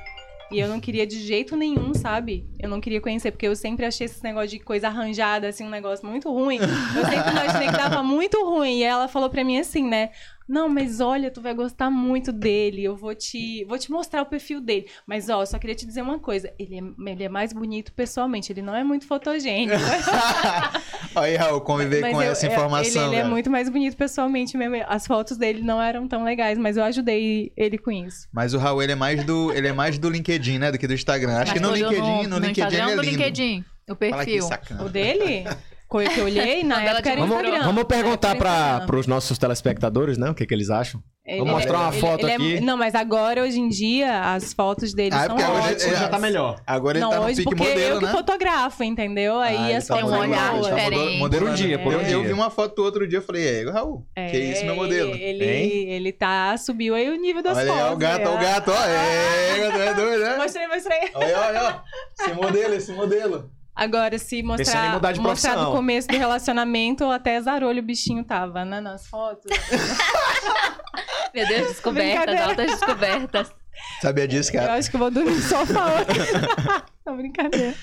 E 0.52 0.60
eu 0.60 0.68
não 0.68 0.78
queria 0.78 1.06
de 1.06 1.18
jeito 1.18 1.56
nenhum, 1.56 1.94
sabe? 1.94 2.46
Eu 2.60 2.68
não 2.68 2.78
queria 2.78 3.00
conhecer, 3.00 3.30
porque 3.30 3.48
eu 3.48 3.56
sempre 3.56 3.86
achei 3.86 4.04
esse 4.04 4.22
negócio 4.22 4.50
de 4.50 4.58
coisa 4.58 4.88
arranjada, 4.88 5.48
assim, 5.48 5.64
um 5.64 5.70
negócio 5.70 6.06
muito 6.06 6.30
ruim. 6.30 6.58
Eu 6.58 7.04
sempre 7.06 7.30
imaginei 7.30 7.68
que 7.68 7.76
dava 7.76 8.02
muito 8.02 8.44
ruim. 8.44 8.80
E 8.80 8.82
ela 8.82 9.08
falou 9.08 9.30
pra 9.30 9.42
mim 9.42 9.58
assim, 9.58 9.88
né? 9.88 10.10
Não, 10.48 10.68
mas 10.68 11.00
olha, 11.00 11.30
tu 11.30 11.40
vai 11.40 11.54
gostar 11.54 11.90
muito 11.90 12.32
dele. 12.32 12.82
Eu 12.84 12.96
vou 12.96 13.14
te, 13.14 13.64
vou 13.66 13.78
te 13.78 13.90
mostrar 13.90 14.22
o 14.22 14.26
perfil 14.26 14.60
dele. 14.60 14.86
Mas, 15.06 15.28
ó, 15.28 15.44
só 15.46 15.58
queria 15.58 15.74
te 15.74 15.86
dizer 15.86 16.02
uma 16.02 16.18
coisa. 16.18 16.52
Ele 16.58 16.78
é, 16.78 17.10
ele 17.10 17.24
é 17.24 17.28
mais 17.28 17.52
bonito 17.52 17.92
pessoalmente. 17.92 18.52
Ele 18.52 18.62
não 18.62 18.74
é 18.74 18.82
muito 18.84 19.06
fotogênico. 19.06 19.76
Aí, 21.14 21.36
Raul, 21.36 21.60
conviver 21.60 22.00
Mas 22.00 22.12
com 22.12 22.22
eu- 22.22 22.30
essa 22.32 22.46
eu- 22.46 22.52
informação. 22.52 23.06
Ele, 23.06 23.14
ele 23.16 23.22
é 23.22 23.24
muito 23.24 23.50
mais 23.50 23.68
bonito 23.68 23.96
pessoalmente 23.96 24.56
mesmo. 24.56 24.76
As 24.88 25.06
fotos 25.06 25.36
dele 25.36 25.62
não 25.62 25.80
eram 25.80 26.08
tão 26.08 26.24
legais, 26.24 26.58
mas 26.58 26.76
eu 26.76 26.84
ajudei 26.84 27.52
ele 27.56 27.78
com 27.78 27.90
isso. 27.90 28.26
Mas 28.32 28.54
o 28.54 28.58
Raul, 28.58 28.82
ele 28.82 28.92
é 28.92 28.96
mais 28.96 29.24
do, 29.24 29.52
ele 29.52 29.68
é 29.68 29.72
mais 29.72 29.98
do 29.98 30.08
LinkedIn, 30.08 30.58
né? 30.58 30.72
Do 30.72 30.78
que 30.78 30.86
do 30.86 30.94
Instagram. 30.94 31.36
Acho 31.38 31.52
que 31.52 31.60
no 31.60 31.70
Mas 31.70 31.80
olhou 31.80 31.90
LinkedIn, 31.92 32.26
no, 32.28 32.38
LinkedIn 32.38 32.60
Instagram 32.60 32.82
ele 32.84 32.92
é 32.92 32.96
no 32.96 33.02
lindo. 33.02 33.16
LinkedIn? 33.16 33.64
O 33.90 33.96
perfil. 33.96 34.48
O 34.84 34.88
dele? 34.88 35.44
Que 36.00 36.20
eu 36.20 36.24
olhei, 36.24 36.62
na 36.64 36.82
época 36.82 37.10
era 37.10 37.20
Vamos, 37.20 37.36
Instagram. 37.36 37.64
vamos 37.66 37.84
perguntar 37.84 38.36
para 38.36 38.96
os 38.96 39.06
nossos 39.06 39.36
telespectadores, 39.38 40.16
né? 40.18 40.30
O 40.30 40.34
que, 40.34 40.46
que 40.46 40.54
eles 40.54 40.70
acham. 40.70 41.02
Ele- 41.24 41.38
Vou 41.38 41.46
mostrar 41.46 41.78
uma 41.78 41.90
ele- 41.92 42.00
foto 42.00 42.26
ele 42.26 42.32
é- 42.32 42.34
aqui. 42.34 42.60
não, 42.60 42.76
mas 42.76 42.96
agora, 42.96 43.42
hoje 43.44 43.60
em 43.60 43.68
dia, 43.68 44.32
as 44.34 44.52
fotos 44.52 44.92
dele 44.92 45.14
Ah, 45.14 45.18
é 45.22 45.26
são 45.26 45.36
porque 45.36 45.44
hoje- 45.52 45.60
ótimas. 45.60 45.84
Hoje 45.84 45.94
já 45.96 46.08
tá 46.08 46.18
melhor. 46.18 46.60
Agora 46.66 46.98
ele 46.98 47.04
não, 47.04 47.10
tá 47.12 47.16
no 47.20 47.24
hoje 47.26 47.36
pique 47.36 47.44
porque 47.54 47.62
modelo, 47.68 47.94
eu 47.94 47.98
que 48.00 48.04
né? 48.06 48.10
fotografo, 48.12 48.82
entendeu? 48.82 49.38
Aí 49.38 49.56
Ah, 49.56 49.68
ele 49.68 49.74
as 49.76 49.86
tá 49.86 49.94
fotos 49.94 50.10
Tem 50.10 50.18
um 50.18 50.22
olhar 50.22 50.60
diferente. 50.60 51.18
Modelo, 51.18 51.48
um 51.50 51.54
dia, 51.54 51.78
por 51.78 51.92
um 51.94 51.96
eu, 51.96 52.00
eu 52.00 52.06
dia. 52.20 52.26
vi 52.28 52.32
uma 52.32 52.50
foto 52.50 52.74
do 52.74 52.82
outro 52.82 53.06
dia 53.06 53.20
e 53.20 53.22
falei, 53.22 53.46
é, 53.62 53.70
Raul, 53.70 54.04
que 54.30 54.36
isso, 54.36 54.64
meu 54.64 54.74
modelo. 54.74 55.14
Ele, 55.14 55.44
Hein? 55.44 55.90
ele 55.90 56.10
tá, 56.12 56.56
subiu 56.56 56.92
aí 56.96 57.08
o 57.08 57.14
nível 57.14 57.40
das 57.40 57.56
Olha 57.56 57.66
fotos. 57.72 57.84
ó, 57.84 57.92
o 57.92 57.96
gato, 57.96 58.18
né? 58.24 58.28
ó, 58.28 58.34
o 58.34 58.38
gato, 58.38 58.70
ó. 58.72 58.84
É, 58.84 59.58
é 59.90 59.94
doido, 59.94 60.24
né? 60.24 60.36
Mostrei, 60.38 60.66
mostrei. 60.66 60.98
Olha, 61.14 61.38
olha, 61.38 61.62
ó. 61.62 62.22
Esse 62.24 62.32
modelo, 62.34 62.74
esse 62.74 62.92
modelo. 62.92 63.50
Agora, 63.74 64.18
se 64.18 64.42
mostrar, 64.42 64.92
mudar 64.92 65.12
de 65.12 65.20
mostrar 65.20 65.54
do 65.56 65.72
começo 65.72 66.06
do 66.08 66.16
relacionamento, 66.16 67.04
até 67.04 67.40
zarolho 67.40 67.80
o 67.80 67.82
bichinho 67.84 68.22
tava, 68.22 68.64
né, 68.64 68.80
nas 68.80 69.06
fotos. 69.06 69.50
Meu 71.34 71.46
Deus, 71.46 71.68
descobertas, 71.68 72.40
altas 72.40 72.66
descobertas. 72.70 73.54
Sabia 74.02 74.28
disso, 74.28 74.50
Eu 74.54 74.60
cara? 74.60 74.74
acho 74.74 74.90
que 74.90 74.96
eu 74.96 75.00
vou 75.00 75.10
dormir 75.10 75.40
sofá 75.40 75.86
hoje. 75.86 76.20
Não, 77.06 77.16
brincadeira. 77.16 77.74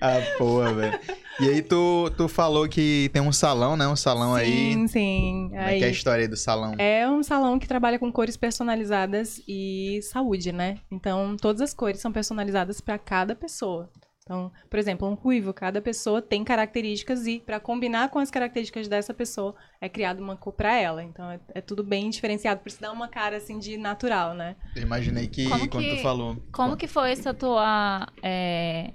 Ah, 0.00 0.16
porra, 0.36 0.74
velho. 0.74 0.98
E 1.40 1.48
aí 1.48 1.62
tu, 1.62 2.10
tu 2.16 2.26
falou 2.28 2.68
que 2.68 3.08
tem 3.12 3.22
um 3.22 3.32
salão, 3.32 3.76
né? 3.76 3.86
Um 3.86 3.96
salão 3.96 4.34
aí. 4.34 4.72
Sim, 4.72 4.88
sim. 4.88 5.46
Como 5.50 5.60
é 5.60 5.76
que 5.78 5.82
é 5.82 5.84
a 5.84 5.86
Aí, 5.86 5.92
história 5.92 6.22
aí 6.22 6.28
do 6.28 6.36
salão? 6.36 6.74
É 6.78 7.08
um 7.08 7.22
salão 7.22 7.58
que 7.58 7.66
trabalha 7.68 7.98
com 7.98 8.10
cores 8.12 8.36
personalizadas 8.36 9.40
e 9.46 10.00
saúde, 10.02 10.52
né? 10.52 10.78
Então, 10.90 11.36
todas 11.40 11.60
as 11.62 11.72
cores 11.72 12.00
são 12.00 12.12
personalizadas 12.12 12.80
para 12.80 12.98
cada 12.98 13.34
pessoa. 13.36 13.88
Então, 14.28 14.52
por 14.68 14.78
exemplo, 14.78 15.08
um 15.08 15.14
ruivo, 15.14 15.54
cada 15.54 15.80
pessoa 15.80 16.20
tem 16.20 16.44
características 16.44 17.26
e 17.26 17.40
para 17.40 17.58
combinar 17.58 18.10
com 18.10 18.18
as 18.18 18.30
características 18.30 18.86
dessa 18.86 19.14
pessoa 19.14 19.54
é 19.80 19.88
criada 19.88 20.20
uma 20.22 20.36
cor 20.36 20.52
para 20.52 20.76
ela. 20.76 21.02
Então, 21.02 21.30
é, 21.30 21.40
é 21.54 21.60
tudo 21.62 21.82
bem 21.82 22.10
diferenciado, 22.10 22.60
por 22.60 22.68
isso 22.68 22.78
dá 22.78 22.92
uma 22.92 23.08
cara 23.08 23.38
assim 23.38 23.58
de 23.58 23.78
natural, 23.78 24.34
né? 24.34 24.54
Eu 24.76 24.82
imaginei 24.82 25.28
que 25.28 25.48
Como 25.48 25.66
quando 25.66 25.82
que- 25.82 25.96
tu 25.96 26.02
falou. 26.02 26.36
Como 26.52 26.76
que 26.76 26.86
foi 26.86 27.12
essa 27.12 27.32
tua. 27.32 28.06
É, 28.22 28.92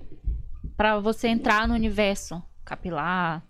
pra 0.77 0.99
você 0.99 1.29
entrar 1.29 1.67
no 1.67 1.73
universo 1.73 2.39
capilar? 2.63 3.43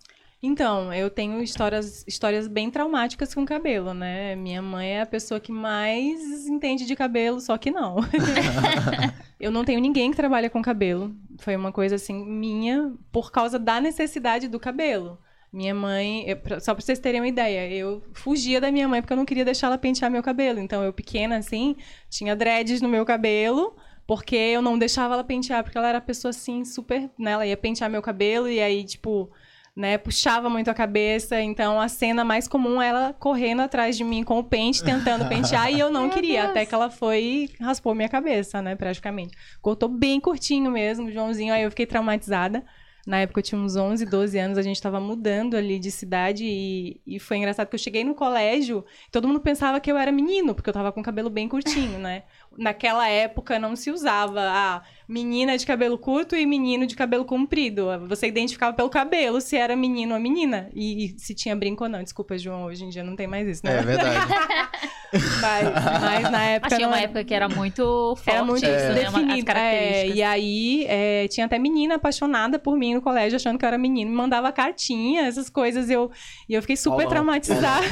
Então, 0.46 0.92
eu 0.92 1.08
tenho 1.08 1.42
histórias, 1.42 2.04
histórias 2.06 2.46
bem 2.46 2.70
traumáticas 2.70 3.34
com 3.34 3.46
cabelo, 3.46 3.94
né? 3.94 4.36
Minha 4.36 4.60
mãe 4.60 4.88
é 4.90 5.00
a 5.00 5.06
pessoa 5.06 5.40
que 5.40 5.50
mais 5.50 6.46
entende 6.46 6.84
de 6.84 6.94
cabelo, 6.94 7.40
só 7.40 7.56
que 7.56 7.70
não. 7.70 7.96
eu 9.40 9.50
não 9.50 9.64
tenho 9.64 9.80
ninguém 9.80 10.10
que 10.10 10.16
trabalha 10.18 10.50
com 10.50 10.60
cabelo. 10.60 11.14
Foi 11.38 11.56
uma 11.56 11.72
coisa 11.72 11.94
assim 11.94 12.22
minha 12.24 12.92
por 13.10 13.32
causa 13.32 13.58
da 13.58 13.80
necessidade 13.80 14.46
do 14.46 14.60
cabelo. 14.60 15.18
Minha 15.50 15.74
mãe, 15.74 16.24
eu- 16.28 16.60
só 16.60 16.74
pra 16.74 16.84
vocês 16.84 16.98
terem 16.98 17.22
uma 17.22 17.28
ideia, 17.28 17.66
eu 17.72 18.02
fugia 18.12 18.60
da 18.60 18.70
minha 18.70 18.86
mãe 18.86 19.00
porque 19.00 19.14
eu 19.14 19.16
não 19.16 19.24
queria 19.24 19.46
deixar 19.46 19.68
ela 19.68 19.78
pentear 19.78 20.10
meu 20.10 20.22
cabelo. 20.22 20.60
Então, 20.60 20.84
eu 20.84 20.92
pequena 20.92 21.38
assim, 21.38 21.74
tinha 22.10 22.36
dreads 22.36 22.82
no 22.82 22.88
meu 22.88 23.06
cabelo, 23.06 23.74
porque 24.06 24.36
eu 24.36 24.60
não 24.60 24.78
deixava 24.78 25.14
ela 25.14 25.24
pentear, 25.24 25.64
porque 25.64 25.78
ela 25.78 25.88
era 25.88 26.00
pessoa 26.02 26.30
assim, 26.30 26.66
super. 26.66 27.08
Né, 27.18 27.30
ela 27.30 27.46
ia 27.46 27.56
pentear 27.56 27.88
meu 27.88 28.02
cabelo 28.02 28.46
e 28.46 28.60
aí, 28.60 28.84
tipo, 28.84 29.30
né, 29.76 29.98
puxava 29.98 30.48
muito 30.48 30.70
a 30.70 30.74
cabeça. 30.74 31.40
Então, 31.40 31.80
a 31.80 31.88
cena 31.88 32.24
mais 32.24 32.46
comum 32.46 32.80
é 32.80 32.88
ela 32.88 33.12
correndo 33.12 33.60
atrás 33.60 33.96
de 33.96 34.04
mim 34.04 34.22
com 34.22 34.38
o 34.38 34.44
pente, 34.44 34.84
tentando 34.84 35.26
pentear, 35.28 35.72
e 35.72 35.80
eu 35.80 35.90
não 35.90 36.08
queria. 36.08 36.44
Até 36.44 36.64
que 36.64 36.74
ela 36.74 36.90
foi 36.90 37.22
e 37.22 37.50
raspou 37.60 37.94
minha 37.94 38.08
cabeça, 38.08 38.62
né, 38.62 38.76
praticamente. 38.76 39.36
Cortou 39.60 39.88
bem 39.88 40.20
curtinho 40.20 40.70
mesmo, 40.70 41.10
Joãozinho. 41.10 41.52
Aí 41.52 41.62
eu 41.62 41.70
fiquei 41.70 41.86
traumatizada. 41.86 42.64
Na 43.06 43.18
época 43.18 43.40
eu 43.40 43.42
tinha 43.42 43.60
uns 43.60 43.76
11, 43.76 44.06
12 44.06 44.38
anos, 44.38 44.58
a 44.58 44.62
gente 44.62 44.80
tava 44.80 44.98
mudando 44.98 45.56
ali 45.56 45.78
de 45.78 45.90
cidade 45.90 46.44
e, 46.46 47.02
e 47.06 47.18
foi 47.18 47.36
engraçado 47.36 47.68
que 47.68 47.74
eu 47.74 47.78
cheguei 47.78 48.02
no 48.02 48.14
colégio, 48.14 48.84
todo 49.12 49.28
mundo 49.28 49.40
pensava 49.40 49.78
que 49.78 49.92
eu 49.92 49.98
era 49.98 50.10
menino, 50.10 50.54
porque 50.54 50.70
eu 50.70 50.74
tava 50.74 50.90
com 50.90 51.00
o 51.00 51.04
cabelo 51.04 51.28
bem 51.28 51.46
curtinho, 51.46 51.98
né? 51.98 52.22
Naquela 52.58 53.08
época 53.08 53.58
não 53.58 53.76
se 53.76 53.90
usava 53.90 54.40
a 54.40 54.82
menina 55.08 55.56
de 55.56 55.66
cabelo 55.66 55.98
curto 55.98 56.34
e 56.36 56.46
menino 56.46 56.86
de 56.86 56.96
cabelo 56.96 57.24
comprido. 57.24 57.86
Você 58.08 58.26
identificava 58.26 58.72
pelo 58.72 58.88
cabelo 58.88 59.40
se 59.40 59.56
era 59.56 59.76
menino 59.76 60.14
ou 60.14 60.20
menina 60.20 60.70
e, 60.74 61.06
e 61.06 61.18
se 61.18 61.34
tinha 61.34 61.56
brinco 61.56 61.84
ou 61.84 61.90
não. 61.90 62.02
Desculpa, 62.02 62.38
João, 62.38 62.64
hoje 62.64 62.84
em 62.84 62.88
dia 62.88 63.02
não 63.02 63.16
tem 63.16 63.26
mais 63.26 63.46
isso, 63.48 63.62
né? 63.64 63.78
É 63.78 63.82
verdade. 63.82 64.32
Mas, 65.12 65.68
mas 66.00 66.30
na 66.30 66.44
época. 66.44 66.68
Mas 66.70 66.76
tinha 66.78 66.88
uma 66.88 66.96
era- 66.96 67.04
época 67.04 67.24
que 67.24 67.34
era 67.34 67.48
muito 67.48 68.14
forte. 68.16 68.30
Era 68.30 68.44
muito 68.44 68.64
isso, 68.64 68.70
né? 68.72 69.04
As 69.06 69.12
definido. 69.12 69.50
É, 69.50 69.54
características. 69.54 70.16
e 70.16 70.22
aí, 70.22 70.86
é, 70.88 71.28
tinha 71.28 71.46
até 71.46 71.58
menina 71.58 71.94
apaixonada 71.96 72.58
por 72.58 72.76
mim 72.76 72.94
no 72.94 73.02
colégio, 73.02 73.36
achando 73.36 73.58
que 73.58 73.64
eu 73.64 73.68
era 73.68 73.78
menino. 73.78 74.10
Me 74.10 74.16
mandava 74.16 74.50
cartinha, 74.52 75.26
essas 75.26 75.48
coisas. 75.48 75.88
Eu, 75.90 76.10
e 76.48 76.54
eu 76.54 76.60
fiquei 76.62 76.76
super 76.76 77.06
traumatizada. 77.06 77.86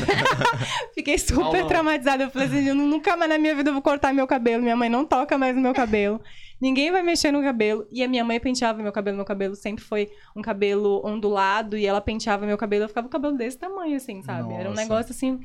fiquei 0.95 1.19
super 1.19 1.67
traumatizada. 1.67 2.25
Eu 2.25 2.31
falei 2.31 2.49
assim, 2.49 2.69
eu 2.69 2.75
nunca 2.75 3.17
mais 3.17 3.31
na 3.31 3.39
minha 3.39 3.55
vida 3.55 3.71
eu 3.71 3.75
vou 3.75 3.83
cortar 3.83 4.13
meu 4.13 4.27
cabelo. 4.27 4.63
Minha 4.63 4.77
mãe 4.77 4.89
não 4.89 5.05
toca 5.05 5.37
mais 5.39 5.55
no 5.55 5.61
meu 5.61 5.75
cabelo. 5.75 6.21
Ninguém 6.61 6.93
vai 6.93 7.03
mexer 7.03 7.33
no 7.33 7.43
cabelo. 7.43 7.87
E 7.91 8.05
a 8.05 8.09
minha 8.09 8.25
mãe 8.25 8.39
penteava 8.39 8.83
meu 8.83 8.93
cabelo. 8.93 9.17
Meu 9.17 9.27
cabelo 9.27 9.57
sempre 9.57 9.85
foi 9.85 10.11
um 10.37 10.41
cabelo 10.43 11.03
ondulado. 11.05 11.77
E 11.77 11.85
ela 11.85 12.01
penteava 12.01 12.47
meu 12.47 12.57
cabelo. 12.57 12.85
Eu 12.85 12.89
ficava 12.89 13.09
com 13.09 13.17
o 13.17 13.21
cabelo 13.21 13.37
desse 13.37 13.59
tamanho, 13.59 13.97
assim, 13.97 14.23
sabe? 14.23 14.53
Era 14.55 14.69
um 14.69 14.71
Nossa. 14.71 14.83
negócio, 14.83 15.13
assim, 15.13 15.41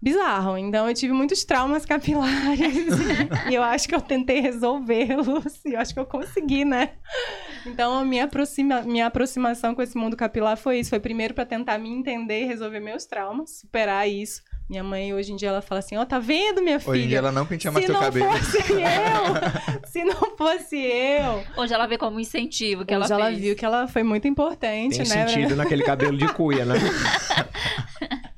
bizarro. 0.00 0.56
Então 0.56 0.88
eu 0.88 0.94
tive 0.94 1.12
muitos 1.12 1.44
traumas 1.44 1.84
capilares. 1.84 2.94
e 3.50 3.54
eu 3.54 3.62
acho 3.62 3.88
que 3.88 3.94
eu 3.94 4.00
tentei 4.00 4.40
resolvê-los. 4.40 5.60
E 5.64 5.74
eu 5.74 5.80
acho 5.80 5.92
que 5.94 6.00
eu 6.00 6.06
consegui, 6.06 6.64
né? 6.64 6.90
Então 7.66 7.98
a 7.98 8.04
minha, 8.04 8.24
aproxima, 8.24 8.82
minha 8.82 9.06
aproximação 9.06 9.74
com 9.74 9.82
esse 9.82 9.96
mundo 9.96 10.16
capilar 10.16 10.56
foi 10.56 10.80
isso. 10.80 10.90
Foi 10.90 11.00
primeiro 11.00 11.34
pra 11.34 11.44
tentar 11.44 11.78
me 11.78 11.90
entender 11.90 12.42
e 12.42 12.46
resolver 12.46 12.80
meus 12.80 13.04
traumas, 13.04 13.58
superar 13.60 14.08
isso. 14.08 14.42
Minha 14.68 14.84
mãe 14.84 15.12
hoje 15.12 15.32
em 15.32 15.36
dia 15.36 15.48
ela 15.48 15.60
fala 15.60 15.80
assim: 15.80 15.96
Ó, 15.96 16.04
tá 16.04 16.20
vendo, 16.20 16.62
minha 16.62 16.78
filha? 16.78 16.92
Hoje 16.92 17.02
em 17.04 17.08
dia 17.08 17.18
ela 17.18 17.32
não 17.32 17.44
penteia 17.44 17.72
mais 17.72 17.84
se 17.84 17.92
teu 17.92 18.00
não 18.00 18.06
cabelo. 18.06 18.32
fosse 18.32 18.72
eu, 18.72 19.82
se 19.90 20.04
não 20.04 20.36
fosse 20.36 20.76
eu, 20.76 21.42
Hoje 21.56 21.74
ela 21.74 21.86
vê 21.88 21.98
como 21.98 22.20
incentivo 22.20 22.84
que 22.84 22.96
hoje 22.96 23.12
ela 23.12 23.22
ela 23.22 23.30
fez. 23.32 23.42
viu 23.42 23.56
que 23.56 23.64
ela 23.64 23.88
foi 23.88 24.04
muito 24.04 24.28
importante, 24.28 24.98
Tem 24.98 25.08
né? 25.08 25.26
sentido 25.26 25.56
naquele 25.56 25.82
cabelo 25.82 26.16
de 26.16 26.32
cuia, 26.32 26.64
né? 26.64 26.74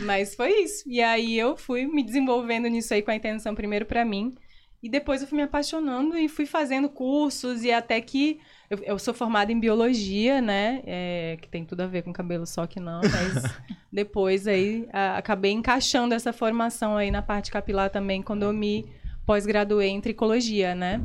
Mas 0.00 0.34
foi 0.34 0.50
isso. 0.62 0.82
E 0.86 1.00
aí 1.00 1.38
eu 1.38 1.56
fui 1.56 1.86
me 1.86 2.02
desenvolvendo 2.02 2.68
nisso 2.68 2.92
aí 2.94 3.02
com 3.02 3.10
a 3.10 3.14
intenção 3.16 3.54
primeiro 3.54 3.86
pra 3.86 4.04
mim. 4.04 4.34
E 4.82 4.88
depois 4.88 5.22
eu 5.22 5.28
fui 5.28 5.36
me 5.36 5.42
apaixonando 5.44 6.16
e 6.16 6.28
fui 6.28 6.44
fazendo 6.44 6.88
cursos 6.88 7.62
e 7.64 7.70
até 7.70 8.00
que... 8.00 8.40
Eu, 8.68 8.78
eu 8.84 8.98
sou 8.98 9.12
formada 9.14 9.52
em 9.52 9.60
biologia, 9.60 10.40
né? 10.40 10.82
É, 10.86 11.38
que 11.40 11.48
tem 11.48 11.64
tudo 11.64 11.82
a 11.82 11.86
ver 11.86 12.02
com 12.02 12.12
cabelo, 12.12 12.46
só 12.46 12.66
que 12.66 12.80
não. 12.80 13.00
Mas 13.00 13.44
depois 13.92 14.46
aí 14.48 14.88
a- 14.92 15.18
acabei 15.18 15.52
encaixando 15.52 16.14
essa 16.14 16.32
formação 16.32 16.96
aí 16.96 17.10
na 17.10 17.22
parte 17.22 17.50
capilar 17.50 17.90
também 17.90 18.22
quando 18.22 18.42
eu 18.44 18.52
me 18.52 18.86
pós-graduei 19.26 19.88
em 19.88 20.00
tricologia, 20.00 20.74
né? 20.74 21.00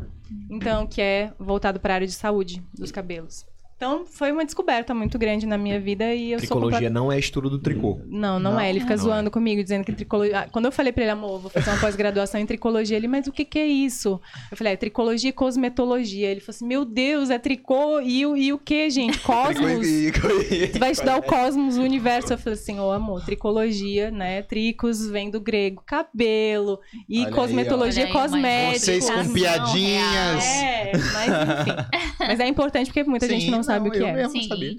Então, 0.50 0.88
que 0.88 1.02
é 1.02 1.32
voltado 1.38 1.80
para 1.80 1.94
a 1.94 1.96
área 1.96 2.08
de 2.08 2.14
saúde 2.14 2.64
dos 2.74 2.92
cabelos. 2.92 3.46
Então, 3.78 4.08
foi 4.08 4.32
uma 4.32 4.44
descoberta 4.44 4.92
muito 4.96 5.20
grande 5.20 5.46
na 5.46 5.56
minha 5.56 5.80
vida 5.80 6.12
e 6.12 6.32
eu 6.32 6.40
sou 6.40 6.48
Tricologia 6.48 6.90
não 6.90 7.12
é 7.12 7.20
estudo 7.20 7.48
do 7.48 7.60
tricô. 7.60 8.02
não, 8.08 8.40
não, 8.40 8.54
Não? 8.54 8.60
é. 8.60 8.72
Ele 8.72 8.80
fica 8.80 8.96
Não 8.96 9.04
zoando 9.04 9.30
comigo, 9.32 9.62
dizendo 9.62 9.86
que 9.86 9.94
tricologia. 9.94 10.40
Ah, 10.40 10.48
Quando 10.52 10.66
eu 10.66 10.72
falei 10.72 10.92
pra 10.92 11.04
ele, 11.04 11.12
amor, 11.12 11.40
vou 11.40 11.52
fazer 11.52 11.70
uma 11.70 11.80
pós-graduação 11.80 12.42
em 12.42 12.46
tricologia, 12.48 12.98
ele, 12.98 13.08
mas 13.08 13.28
o 13.28 13.32
que 13.32 13.46
que 13.46 13.60
é 13.60 13.68
isso? 13.68 14.20
Eu 14.50 14.58
falei, 14.58 14.74
é 14.74 14.76
tricologia 14.76 15.30
e 15.30 15.34
cosmetologia. 15.34 16.28
Ele 16.32 16.40
falou 16.40 16.56
assim, 16.56 16.66
meu 16.66 16.84
Deus, 16.84 17.30
é 17.30 17.38
tricô 17.38 18.02
e, 18.02 18.26
o- 18.26 18.36
e 18.36 18.52
o 18.52 18.58
que, 18.58 18.90
gente? 18.90 19.20
Cosmos? 19.22 19.88
Tu 20.74 20.80
vai 20.80 20.90
estudar 20.92 21.18
o 21.18 21.22
cosmos, 21.22 21.78
o 21.78 21.82
universo. 21.84 22.34
Eu 22.34 22.38
falei 22.40 22.58
assim, 22.60 22.80
ô 22.80 22.92
amor, 22.92 23.24
tricologia, 23.26 24.10
né? 24.10 24.42
Tricos 24.42 25.08
vem 25.08 25.30
do 25.30 25.40
grego, 25.40 25.84
cabelo. 25.86 26.80
E 27.08 27.22
Olha 27.26 27.32
cosmetologia, 27.32 28.06
aí, 28.08 28.12
mãe. 28.12 28.22
cosméticos. 28.24 28.82
Vocês 28.82 29.08
com 29.08 29.34
piadinhas. 29.34 30.44
É, 30.46 30.92
mas 31.14 31.28
enfim. 31.60 32.08
Mas 32.28 32.40
é 32.40 32.48
importante 32.48 32.88
porque 32.88 33.04
muita 33.04 33.28
gente 33.30 33.46
Sim, 33.46 33.52
não 33.52 33.64
sabe 33.68 33.90
o 33.90 33.92
que 33.92 33.98
eu 34.00 34.08
é. 34.08 34.14
mesmo 34.14 34.32
Sim. 34.42 34.48
sabia. 34.48 34.76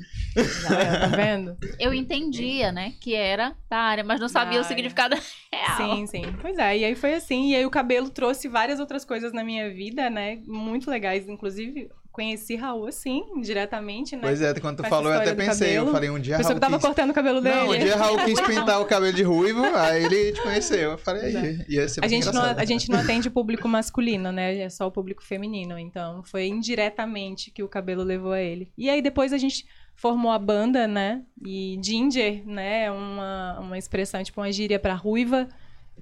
Tá 0.68 1.06
vendo? 1.08 1.56
Eu 1.78 1.92
entendia, 1.94 2.70
né, 2.72 2.92
que 3.00 3.14
era 3.14 3.54
da 3.70 3.78
área, 3.78 4.04
mas 4.04 4.20
não 4.20 4.28
sabia 4.28 4.52
Da 4.52 4.56
o 4.56 4.64
área. 4.64 4.68
significado 4.68 5.16
real. 5.52 5.76
Sim, 5.96 6.06
sim. 6.06 6.22
Pois 6.40 6.56
é, 6.58 6.78
e 6.78 6.84
aí 6.84 6.94
foi 6.94 7.14
assim. 7.14 7.50
E 7.50 7.56
aí 7.56 7.64
o 7.66 7.70
cabelo 7.70 8.10
trouxe 8.10 8.48
várias 8.48 8.78
outras 8.80 9.04
coisas 9.04 9.32
na 9.32 9.42
minha 9.44 9.70
vida, 9.72 10.08
né? 10.10 10.40
Muito 10.46 10.90
legais. 10.90 11.28
Inclusive, 11.28 11.88
conheci 12.18 12.56
Raul, 12.56 12.88
assim, 12.88 13.24
diretamente, 13.40 14.16
né? 14.16 14.22
Pois 14.22 14.42
é, 14.42 14.52
quando 14.54 14.78
tu 14.78 14.80
essa 14.80 14.90
falou, 14.90 15.12
eu 15.12 15.20
até 15.20 15.32
pensei. 15.36 15.70
Eu 15.70 15.82
cabelo. 15.82 15.92
falei, 15.92 16.10
um 16.10 16.18
dia 16.18 16.36
pessoa 16.36 16.54
Raul 16.54 16.56
que 16.56 16.60
tava 16.60 16.76
quis... 16.76 16.84
cortando 16.84 17.10
o 17.10 17.14
cabelo 17.14 17.40
dele. 17.40 17.54
Não, 17.54 17.70
um 17.70 17.78
dia 17.78 17.96
Raul 17.96 18.18
quis 18.24 18.40
pintar 18.42 18.80
o 18.80 18.84
cabelo 18.84 19.12
de 19.12 19.22
ruivo, 19.22 19.64
aí 19.76 20.04
ele 20.04 20.32
te 20.32 20.42
conheceu. 20.42 20.90
Eu 20.90 20.98
falei, 20.98 21.36
aí, 21.36 21.64
ia 21.68 21.88
ser 21.88 22.04
a 22.04 22.08
gente, 22.08 22.26
não, 22.32 22.42
a 22.42 22.64
gente 22.64 22.90
não 22.90 22.98
atende 22.98 23.28
o 23.28 23.30
público 23.30 23.68
masculino, 23.68 24.32
né? 24.32 24.58
É 24.58 24.68
só 24.68 24.88
o 24.88 24.90
público 24.90 25.22
feminino. 25.22 25.78
Então, 25.78 26.24
foi 26.24 26.48
indiretamente 26.48 27.52
que 27.52 27.62
o 27.62 27.68
cabelo 27.68 28.02
levou 28.02 28.32
a 28.32 28.40
ele. 28.40 28.72
E 28.76 28.90
aí, 28.90 29.00
depois 29.00 29.32
a 29.32 29.38
gente 29.38 29.64
formou 29.94 30.32
a 30.32 30.38
banda, 30.40 30.88
né? 30.88 31.22
E 31.46 31.78
Ginger, 31.80 32.42
né? 32.44 32.86
É 32.86 32.90
uma, 32.90 33.60
uma 33.60 33.78
expressão, 33.78 34.24
tipo, 34.24 34.40
uma 34.40 34.50
gíria 34.50 34.80
pra 34.80 34.94
ruiva. 34.94 35.48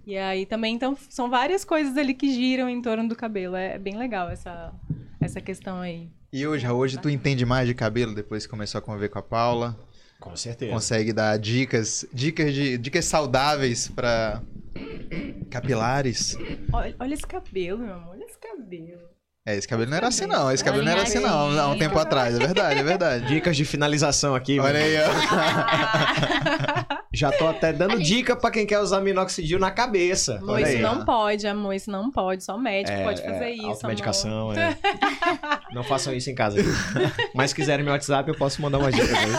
E 0.05 0.17
aí 0.17 0.47
também, 0.47 0.75
então, 0.75 0.97
são 1.09 1.31
várias 1.31 1.65
coisas 1.65 1.97
ali 1.97 2.15
que 2.15 2.33
giram 2.33 2.69
em 2.69 2.83
torno 2.83 3.09
do 3.09 3.17
cabelo. 3.17 3.57
É 3.57 3.79
bem 3.79 3.97
legal 3.97 4.29
essa, 4.29 4.73
essa 5.21 5.41
questão 5.41 5.81
aí. 5.81 6.09
E 6.33 6.47
hoje, 6.47 6.67
Raul, 6.67 6.81
hoje 6.81 6.99
tu 6.99 7.09
entende 7.09 7.47
mais 7.47 7.67
de 7.67 7.75
cabelo 7.75 8.15
depois 8.15 8.45
que 8.45 8.51
começou 8.51 8.79
a 8.79 8.83
conviver 8.83 9.09
com 9.09 9.19
a 9.19 9.23
Paula? 9.23 9.79
Com 10.21 10.35
certeza. 10.37 10.73
Consegue 10.73 11.13
dar 11.13 11.39
dicas, 11.39 12.07
dicas 12.13 12.53
de 12.53 12.79
dicas 12.79 13.05
saudáveis 13.05 13.89
pra 13.89 14.43
capilares? 15.51 16.37
Olha, 16.73 16.95
olha 16.99 17.15
esse 17.15 17.27
cabelo, 17.27 17.79
meu 17.79 17.95
amor. 17.95 18.15
Olha 18.15 18.25
esse 18.25 18.39
cabelo. 18.39 19.16
É, 19.47 19.55
esse 19.55 19.69
cabelo 19.69 19.89
não 19.89 19.97
era 19.97 20.09
assim 20.09 20.27
não, 20.27 20.51
esse 20.51 20.65
cabelo 20.65 20.83
não 20.83 20.91
era 20.91 21.03
assim 21.03 21.21
não, 21.21 21.57
há 21.57 21.69
um 21.69 21.79
tempo 21.79 21.97
atrás, 21.97 22.35
é 22.35 22.39
verdade, 22.39 22.81
é 22.81 22.83
verdade. 22.83 23.27
Dicas 23.33 23.57
de 23.57 23.65
finalização 23.65 24.35
aqui. 24.35 24.59
Olha 24.59 24.81
aí, 24.81 24.97
ó. 24.99 25.07
Já 27.15 27.31
tô 27.31 27.47
até 27.47 27.73
dando 27.73 27.97
dica 28.03 28.35
pra 28.35 28.51
quem 28.51 28.67
quer 28.67 28.81
usar 28.81 29.01
minoxidil 29.01 29.61
na 29.61 29.71
cabeça. 29.71 30.39
Amor, 30.39 30.59
isso 30.59 30.73
aí. 30.73 30.83
não 30.83 31.05
pode, 31.05 31.47
amor. 31.47 31.75
Isso 31.75 31.89
não 31.89 32.11
pode. 32.11 32.43
Só 32.43 32.59
médico 32.59 32.99
É, 32.99 33.05
pode 33.05 33.23
fazer 33.23 33.45
é, 33.45 33.53
isso, 33.53 33.63
amor. 33.63 33.75
Automedicação, 33.75 34.53
é. 34.53 34.77
Não 35.73 35.85
façam 35.85 36.13
isso 36.13 36.29
em 36.29 36.35
casa. 36.35 36.59
Mas 37.33 37.51
se 37.51 37.55
quiserem 37.55 37.85
meu 37.85 37.95
WhatsApp, 37.95 38.29
eu 38.29 38.37
posso 38.37 38.61
mandar 38.61 38.79
uma 38.79 38.91
dica. 38.91 39.17
aí. 39.17 39.31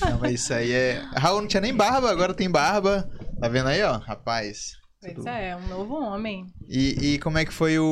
Não, 0.00 0.18
mas 0.18 0.32
isso 0.32 0.54
aí 0.54 0.72
é... 0.72 1.02
Raul 1.14 1.42
não 1.42 1.48
tinha 1.48 1.60
nem 1.60 1.74
barba, 1.74 2.10
agora 2.10 2.32
tem 2.32 2.50
barba. 2.50 3.06
Tá 3.38 3.48
vendo 3.48 3.68
aí, 3.68 3.82
ó, 3.82 3.98
rapaz? 3.98 4.78
Pois 5.14 5.24
Tudo- 5.24 5.28
é, 5.28 5.56
um 5.56 5.66
novo 5.68 5.94
homem. 5.94 6.46
E, 6.68 7.14
e 7.14 7.18
como 7.18 7.38
é 7.38 7.44
que 7.44 7.52
foi 7.52 7.78
o, 7.78 7.84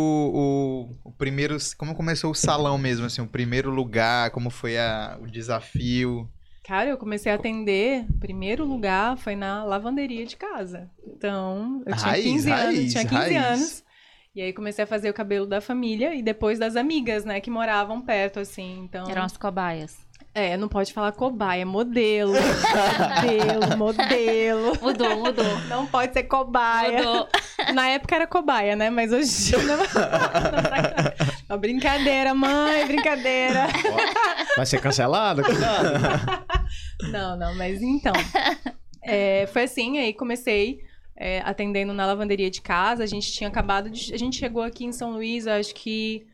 o, 1.04 1.08
o 1.08 1.12
primeiro... 1.12 1.56
Como 1.78 1.94
começou 1.94 2.30
o 2.30 2.34
salão 2.34 2.76
mesmo, 2.78 3.06
assim, 3.06 3.20
o 3.20 3.26
primeiro 3.26 3.70
lugar, 3.70 4.30
como 4.30 4.50
foi 4.50 4.78
a, 4.78 5.18
o 5.20 5.26
desafio? 5.26 6.28
Cara, 6.64 6.88
eu 6.88 6.96
comecei 6.96 7.30
a 7.30 7.34
atender, 7.34 8.06
primeiro 8.18 8.64
lugar 8.64 9.18
foi 9.18 9.36
na 9.36 9.62
lavanderia 9.64 10.24
de 10.24 10.36
casa. 10.36 10.90
Então, 11.06 11.82
eu 11.86 11.94
tinha 11.94 12.10
Raiz, 12.10 12.24
15 12.24 12.50
anos, 12.50 12.64
raiz, 12.64 12.92
tinha 12.92 13.04
15 13.04 13.14
raiz. 13.14 13.36
anos. 13.36 13.84
E 14.34 14.40
aí 14.42 14.52
comecei 14.52 14.82
a 14.82 14.86
fazer 14.86 15.10
o 15.10 15.14
cabelo 15.14 15.46
da 15.46 15.60
família 15.60 16.14
e 16.14 16.22
depois 16.22 16.58
das 16.58 16.74
amigas, 16.74 17.24
né, 17.24 17.38
que 17.40 17.50
moravam 17.50 18.00
perto, 18.00 18.40
assim. 18.40 18.80
Então, 18.80 19.08
Eram 19.08 19.22
as 19.22 19.36
cobaias. 19.36 20.03
É, 20.34 20.56
não 20.56 20.66
pode 20.66 20.92
falar 20.92 21.12
cobaia, 21.12 21.62
é 21.62 21.64
modelo. 21.64 22.32
modelo, 23.22 23.76
modelo. 23.76 24.72
Mudou, 24.82 25.16
mudou. 25.16 25.60
Não 25.68 25.86
pode 25.86 26.12
ser 26.12 26.24
cobaia. 26.24 26.98
Mudou. 26.98 27.28
Na 27.72 27.88
época 27.88 28.16
era 28.16 28.26
cobaia, 28.26 28.74
né? 28.74 28.90
Mas 28.90 29.12
hoje 29.12 29.56
não. 29.64 29.78
Ó, 31.48 31.56
brincadeira, 31.56 32.34
mãe, 32.34 32.84
brincadeira. 32.84 33.68
Vai 34.56 34.66
ser 34.66 34.80
cancelado? 34.80 35.44
Cuidado. 35.44 36.44
Não, 37.12 37.36
não, 37.36 37.54
mas 37.54 37.80
então. 37.80 38.12
é, 39.02 39.46
foi 39.46 39.62
assim, 39.62 39.98
aí 39.98 40.12
comecei 40.12 40.80
é, 41.16 41.40
atendendo 41.44 41.92
na 41.92 42.06
lavanderia 42.06 42.50
de 42.50 42.60
casa. 42.60 43.04
A 43.04 43.06
gente 43.06 43.30
tinha 43.32 43.48
acabado 43.48 43.88
de. 43.88 44.12
A 44.12 44.18
gente 44.18 44.36
chegou 44.36 44.64
aqui 44.64 44.84
em 44.84 44.92
São 44.92 45.12
Luís, 45.12 45.46
acho 45.46 45.72
que 45.74 46.26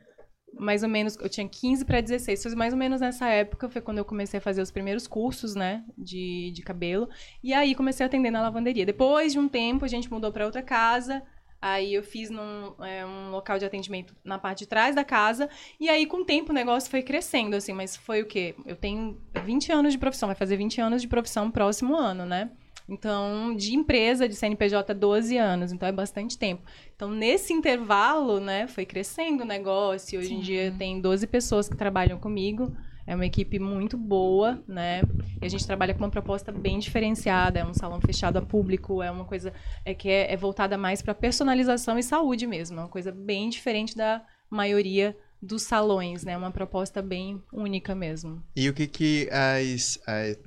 mais 0.60 0.82
ou 0.82 0.88
menos. 0.88 1.16
Eu 1.16 1.28
tinha 1.28 1.48
15 1.48 1.84
para 1.84 2.00
16. 2.00 2.42
Foi 2.42 2.54
mais 2.54 2.72
ou 2.72 2.78
menos 2.78 3.00
nessa 3.00 3.26
época, 3.28 3.68
foi 3.68 3.80
quando 3.80 3.98
eu 3.98 4.04
comecei 4.04 4.38
a 4.38 4.40
fazer 4.40 4.60
os 4.60 4.70
primeiros 4.70 5.06
cursos, 5.06 5.54
né? 5.54 5.82
De, 5.96 6.50
de 6.52 6.62
cabelo. 6.62 7.08
E 7.42 7.54
aí 7.54 7.74
comecei 7.74 8.04
a 8.04 8.06
atender 8.06 8.30
na 8.30 8.42
lavanderia. 8.42 8.84
Depois 8.84 9.32
de 9.32 9.38
um 9.38 9.48
tempo, 9.48 9.84
a 9.84 9.88
gente 9.88 10.10
mudou 10.10 10.30
para 10.30 10.44
outra 10.44 10.62
casa. 10.62 11.22
Aí 11.62 11.92
eu 11.92 12.02
fiz 12.02 12.30
num 12.30 12.74
é, 12.82 13.04
um 13.04 13.30
local 13.30 13.58
de 13.58 13.66
atendimento 13.66 14.14
na 14.24 14.38
parte 14.38 14.60
de 14.60 14.66
trás 14.66 14.94
da 14.94 15.04
casa. 15.04 15.48
E 15.78 15.88
aí, 15.88 16.06
com 16.06 16.18
o 16.18 16.24
tempo, 16.24 16.52
o 16.52 16.54
negócio 16.54 16.90
foi 16.90 17.02
crescendo, 17.02 17.56
assim. 17.56 17.72
Mas 17.72 17.96
foi 17.96 18.22
o 18.22 18.26
quê? 18.26 18.54
Eu 18.66 18.76
tenho 18.76 19.18
20 19.44 19.72
anos 19.72 19.92
de 19.92 19.98
profissão. 19.98 20.28
Vai 20.28 20.36
fazer 20.36 20.56
20 20.56 20.80
anos 20.80 21.02
de 21.02 21.08
profissão 21.08 21.50
próximo 21.50 21.96
ano, 21.96 22.24
né? 22.26 22.50
Então, 22.88 23.54
de 23.56 23.74
empresa, 23.74 24.28
de 24.28 24.34
CNPJ, 24.34 24.94
12 24.94 25.36
anos. 25.36 25.72
Então, 25.72 25.88
é 25.88 25.92
bastante 25.92 26.36
tempo. 26.36 26.62
Então, 26.94 27.10
nesse 27.10 27.52
intervalo, 27.52 28.40
né? 28.40 28.66
Foi 28.66 28.84
crescendo 28.84 29.42
o 29.42 29.46
negócio. 29.46 30.18
Hoje 30.18 30.34
em 30.34 30.38
Sim. 30.38 30.42
dia, 30.42 30.74
tem 30.78 31.00
12 31.00 31.26
pessoas 31.26 31.68
que 31.68 31.76
trabalham 31.76 32.18
comigo. 32.18 32.74
É 33.06 33.14
uma 33.14 33.26
equipe 33.26 33.58
muito 33.58 33.96
boa, 33.96 34.62
né? 34.68 35.00
E 35.42 35.46
a 35.46 35.48
gente 35.48 35.66
trabalha 35.66 35.92
com 35.94 36.04
uma 36.04 36.10
proposta 36.10 36.52
bem 36.52 36.78
diferenciada. 36.78 37.58
É 37.58 37.64
um 37.64 37.74
salão 37.74 38.00
fechado 38.00 38.36
a 38.36 38.42
público, 38.42 39.02
é 39.02 39.10
uma 39.10 39.24
coisa 39.24 39.52
é 39.84 39.94
que 39.94 40.08
é, 40.08 40.32
é 40.32 40.36
voltada 40.36 40.78
mais 40.78 41.02
para 41.02 41.14
personalização 41.14 41.98
e 41.98 42.02
saúde 42.02 42.46
mesmo. 42.46 42.78
É 42.78 42.82
uma 42.82 42.88
coisa 42.88 43.10
bem 43.10 43.48
diferente 43.48 43.96
da 43.96 44.22
maioria 44.48 45.16
dos 45.42 45.62
salões, 45.62 46.22
né? 46.24 46.36
Uma 46.36 46.50
proposta 46.50 47.00
bem 47.02 47.42
única 47.52 47.94
mesmo. 47.94 48.42
E 48.54 48.68
o 48.68 48.74
que 48.74 48.86
que 48.86 49.28
as, 49.30 49.98
as- 50.06 50.38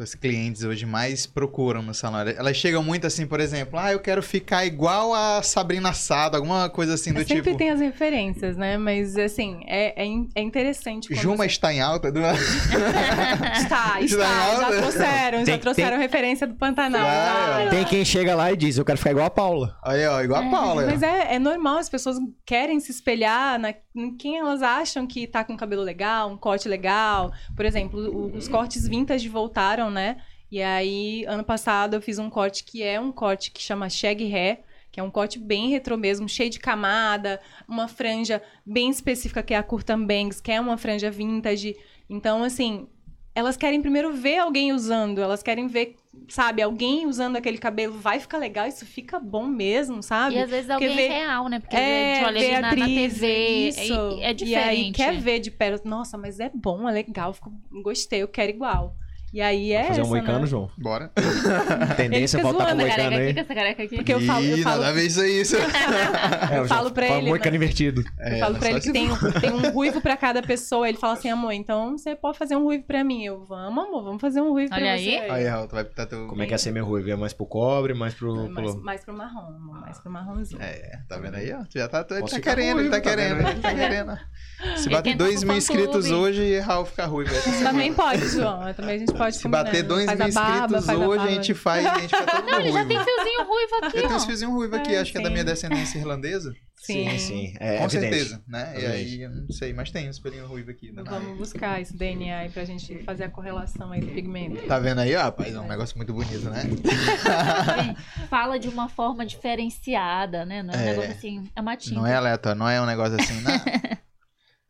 tuas 0.00 0.14
clientes 0.14 0.64
hoje 0.64 0.86
mais 0.86 1.26
procuram 1.26 1.82
no 1.82 1.92
salão? 1.92 2.20
Elas 2.20 2.56
chegam 2.56 2.82
muito 2.82 3.06
assim, 3.06 3.26
por 3.26 3.38
exemplo, 3.38 3.78
ah, 3.78 3.92
eu 3.92 4.00
quero 4.00 4.22
ficar 4.22 4.64
igual 4.64 5.12
a 5.12 5.42
Sabrina 5.42 5.92
Sado, 5.92 6.36
alguma 6.36 6.70
coisa 6.70 6.94
assim 6.94 7.12
do 7.12 7.18
Sempre 7.20 7.42
tipo. 7.42 7.58
tem 7.58 7.68
as 7.70 7.80
referências, 7.80 8.56
né? 8.56 8.78
Mas, 8.78 9.14
assim, 9.18 9.60
é, 9.66 10.02
é, 10.02 10.08
é 10.34 10.40
interessante. 10.40 11.14
Juma 11.14 11.36
você- 11.44 11.46
está 11.46 11.70
em 11.72 11.82
alta. 11.82 12.10
Do... 12.10 12.20
Está, 13.60 14.00
Está 14.00 14.00
está. 14.00 14.02
em 14.02 14.08
Já 14.08 14.54
alta? 14.54 14.76
trouxeram, 14.78 15.38
já 15.40 15.44
Tem- 15.44 15.58
trouxeram 15.58 15.98
referência 15.98 16.46
do 16.46 16.54
Pantanal. 16.54 17.02
Tá? 17.06 17.66
Tem 17.70 17.84
quem 17.84 18.04
chega 18.04 18.34
lá 18.34 18.50
e 18.52 18.56
diz, 18.56 18.78
eu 18.78 18.84
quero 18.84 18.96
ficar 18.96 19.10
igual 19.10 19.26
a 19.26 19.30
Paula. 19.30 19.76
Aí, 19.82 20.06
ó, 20.06 20.22
igual 20.22 20.42
a 20.42 20.50
Paula. 20.50 20.86
Mas 20.86 21.02
é, 21.02 21.34
é 21.34 21.38
normal, 21.38 21.76
as 21.78 21.88
pessoas 21.90 22.16
querem 22.46 22.80
se 22.80 22.90
espelhar 22.90 23.58
na, 23.58 23.74
em 23.94 24.16
quem 24.16 24.38
elas 24.38 24.62
acham 24.62 25.06
que 25.06 25.26
tá 25.26 25.44
com 25.44 25.56
cabelo 25.56 25.82
legal, 25.82 26.30
um 26.30 26.36
corte 26.38 26.68
legal. 26.68 27.32
Por 27.54 27.64
exemplo, 27.66 28.00
o- 28.00 28.36
os 28.36 28.48
cortes 28.48 28.86
vintage 28.88 29.28
voltaram, 29.28 29.89
né? 29.90 30.16
E 30.50 30.60
aí, 30.62 31.24
ano 31.26 31.44
passado, 31.44 31.94
eu 31.94 32.02
fiz 32.02 32.18
um 32.18 32.28
corte 32.30 32.64
que 32.64 32.82
é 32.82 32.98
um 33.00 33.12
corte 33.12 33.50
que 33.50 33.62
chama 33.62 33.88
Shag 33.88 34.22
Hair, 34.34 34.60
que 34.90 34.98
é 34.98 35.02
um 35.02 35.10
corte 35.10 35.38
bem 35.38 35.68
retrô 35.70 35.96
mesmo, 35.96 36.28
cheio 36.28 36.50
de 36.50 36.58
camada, 36.58 37.40
uma 37.68 37.86
franja 37.86 38.42
bem 38.66 38.90
específica 38.90 39.42
que 39.42 39.54
é 39.54 39.56
a 39.56 39.62
Curtain 39.62 40.04
Bangs, 40.04 40.40
que 40.40 40.50
é 40.50 40.60
uma 40.60 40.76
franja 40.76 41.08
vintage. 41.10 41.76
Então, 42.08 42.42
assim, 42.42 42.88
elas 43.32 43.56
querem 43.56 43.80
primeiro 43.80 44.12
ver 44.12 44.38
alguém 44.38 44.72
usando, 44.72 45.20
elas 45.20 45.40
querem 45.44 45.68
ver, 45.68 45.94
sabe, 46.28 46.60
alguém 46.60 47.06
usando 47.06 47.36
aquele 47.36 47.56
cabelo, 47.58 47.96
vai 47.96 48.18
ficar 48.18 48.38
legal, 48.38 48.66
isso 48.66 48.84
fica 48.84 49.20
bom 49.20 49.46
mesmo, 49.46 50.02
sabe? 50.02 50.34
E 50.34 50.38
às 50.40 50.50
vezes 50.50 50.68
alguém 50.68 50.96
vê- 50.96 51.06
é 51.06 51.18
real, 51.20 51.48
né? 51.48 51.60
Porque 51.60 51.76
É, 51.76 52.12
a 52.24 52.32
gente 52.32 52.48
olha 52.48 52.60
na, 52.60 52.74
na 52.74 52.86
TV. 52.86 53.68
isso. 53.68 53.80
e- 53.92 54.22
é 54.22 54.30
E 54.30 54.34
diferente. 54.34 54.56
aí 54.56 54.92
quer 54.92 55.16
ver 55.20 55.38
de 55.38 55.52
perto, 55.52 55.86
nossa, 55.88 56.18
mas 56.18 56.40
é 56.40 56.50
bom, 56.52 56.88
é 56.88 56.92
legal, 56.92 57.32
ficou- 57.32 57.52
gostei, 57.84 58.22
eu 58.22 58.28
quero 58.28 58.50
igual. 58.50 58.96
E 59.32 59.40
aí 59.40 59.72
é 59.72 59.84
Fazer 59.84 60.00
um 60.00 60.02
essa, 60.02 60.10
moicano, 60.10 60.40
né? 60.40 60.46
João. 60.46 60.70
Bora. 60.76 61.12
Tendência 61.96 62.36
é 62.36 62.40
fica 62.40 62.50
voltar 62.52 62.66
pro 62.66 62.74
zoando, 62.76 62.80
moicano 62.82 63.10
Careca 63.10 63.16
aí. 63.16 63.24
aqui, 63.28 63.34
com 63.34 63.40
essa 63.40 63.54
careca 63.54 63.82
aqui. 63.84 63.96
Porque 63.96 64.12
eu 64.14 64.20
falo, 64.22 64.44
eu 64.44 64.58
falo, 64.58 64.76
nada 64.80 64.88
a 64.88 64.92
ver 64.92 65.06
isso 65.06 65.20
aí. 65.20 65.40
Isso. 65.40 65.56
É, 65.56 66.58
eu 66.58 66.66
falo 66.66 66.90
pra 66.90 67.06
ele, 67.06 67.28
moicano 67.28 67.50
né? 67.52 67.56
invertido. 67.56 68.00
eu 68.00 68.06
É, 68.26 68.38
falo 68.40 68.58
pra 68.58 68.70
ele 68.70 68.80
que 68.80 68.92
tem, 68.92 69.10
um- 69.12 69.16
tem 69.40 69.52
um 69.52 69.70
ruivo 69.70 70.00
pra 70.00 70.16
cada 70.16 70.42
pessoa. 70.42 70.88
Ele 70.88 70.98
fala 70.98 71.12
assim, 71.14 71.30
amor, 71.30 71.52
então 71.52 71.96
você 71.96 72.16
pode 72.16 72.38
fazer 72.38 72.56
um 72.56 72.64
ruivo 72.64 72.84
pra 72.84 73.04
mim. 73.04 73.24
Eu, 73.24 73.44
vamos, 73.46 73.84
amor, 73.84 74.02
vamos 74.02 74.20
fazer 74.20 74.40
um 74.40 74.50
ruivo 74.50 74.74
Olha 74.74 74.82
pra 74.82 74.92
aí. 74.94 75.04
você. 75.04 75.30
Aí, 75.30 75.46
Raul, 75.46 75.68
tu 75.68 75.74
vai 75.76 75.84
pintar 75.84 76.06
teu... 76.06 76.26
Como 76.26 76.42
é 76.42 76.46
que 76.46 76.54
é 76.54 76.58
ser 76.58 76.72
meu 76.72 76.84
ruivo? 76.84 77.08
É 77.10 77.16
mais 77.16 77.32
pro 77.32 77.46
cobre, 77.46 77.94
mais 77.94 78.14
pro... 78.14 78.34
mais, 78.50 78.72
pro... 78.72 78.82
mais 78.82 79.04
pro 79.04 79.14
marrom, 79.16 79.46
amor, 79.54 79.80
mais 79.80 79.98
pro 80.00 80.10
marronzinho. 80.10 80.60
É, 80.60 80.98
tá 81.08 81.18
vendo 81.18 81.36
aí, 81.36 81.52
ó? 81.52 81.62
Tu 81.64 81.78
Já 81.78 81.88
tá, 81.88 82.02
tu 82.02 82.14
Posso 82.16 82.30
tá 82.34 82.36
ficar 82.36 82.56
querendo, 82.56 82.80
ele 82.80 82.88
tá 82.90 82.96
tá 82.96 83.00
querendo, 83.02 83.48
ele 83.48 83.60
tá 83.60 83.74
querendo. 83.74 84.18
Se 84.76 84.88
Ele 84.88 84.94
bater 84.94 85.10
tentou 85.12 85.26
2 85.26 85.38
pro 85.40 85.48
mil 85.48 85.56
inscritos 85.56 86.10
hoje, 86.10 86.58
Raul 86.58 86.84
fica 86.84 87.06
ruivo. 87.06 87.32
Também 87.62 87.94
pode, 87.94 88.26
João. 88.28 88.72
Também 88.74 88.96
a 88.96 88.98
gente 88.98 89.12
pode 89.24 89.36
Se 89.36 89.42
combinar. 89.42 89.64
bater 89.64 89.82
2 89.82 90.06
Faz 90.06 90.18
mil 90.18 90.26
a 90.28 90.30
barba, 90.32 90.56
inscritos 90.76 90.86
faz 90.86 90.98
a 91.00 91.02
hoje, 91.06 91.14
a 91.14 91.22
barba. 91.24 91.32
gente 91.42 91.54
faz, 91.54 91.86
a 91.86 91.98
gente 91.98 92.16
fica 92.16 92.26
todo 92.26 92.42
mundo 92.44 92.54
Olha, 92.54 92.72
já 92.72 92.84
tem 92.86 92.96
ruivo. 92.96 93.10
fiozinho 93.10 93.44
ruivo 93.46 93.74
aqui, 93.76 93.86
Eu 93.86 94.02
tenho 94.02 94.12
ó. 94.12 94.16
uns 94.16 94.24
fiozinhos 94.24 94.54
ruivos 94.54 94.78
aqui, 94.78 94.94
É, 94.94 94.98
acho 95.00 95.12
que 95.12 95.18
é 95.18 95.20
da 95.20 95.26
sim. 95.28 95.32
minha 95.32 95.44
descendência 95.44 95.98
irlandesa. 95.98 96.52
Sim, 96.82 97.10
Sim, 97.10 97.18
sim. 97.18 97.54
É 97.60 97.76
Com 97.76 97.84
evidente. 97.84 98.14
certeza, 98.14 98.42
né? 98.48 98.74
E 98.80 98.86
aí, 98.86 99.20
eu 99.20 99.30
não 99.30 99.50
sei, 99.50 99.74
mas 99.74 99.90
tem 99.90 100.08
uns 100.08 100.18
pelinhos 100.18 100.48
ruivos 100.48 100.70
aqui. 100.74 100.90
né? 100.90 101.02
Vamos 101.06 101.36
buscar 101.36 101.78
esse 101.78 101.94
DNA 101.94 102.38
aí 102.38 102.48
pra 102.48 102.64
gente 102.64 103.02
fazer 103.04 103.24
a 103.24 103.28
correlação 103.28 103.92
aí 103.92 104.00
do 104.00 104.06
pigmento. 104.06 104.66
Tá 104.66 104.78
vendo 104.78 104.98
aí, 105.00 105.14
ó, 105.14 105.20
rapaz? 105.24 105.54
É 105.54 105.60
um 105.60 105.68
negócio 105.68 105.94
muito 105.98 106.14
bonito, 106.14 106.48
né? 106.48 106.62
Fala 108.30 108.58
de 108.58 108.68
uma 108.68 108.88
forma 108.88 109.26
diferenciada, 109.26 110.44
né? 110.46 110.62
Não 110.62 110.72
é 110.72 110.76
um 110.76 110.80
É. 110.80 110.84
negócio 110.86 111.10
assim, 111.10 111.50
é 111.54 111.60
uma 111.60 111.76
tinta. 111.76 111.96
Não 111.96 112.06
é 112.06 112.14
aleatório, 112.14 112.58
não 112.58 112.68
é 112.68 112.80
um 112.80 112.86
negócio 112.86 113.14
assim, 113.20 113.40
não. 113.42 113.52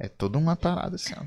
É 0.02 0.09
toda 0.09 0.38
uma 0.38 0.57
parada 0.57 0.97
assim, 0.97 1.12
ó. 1.14 1.23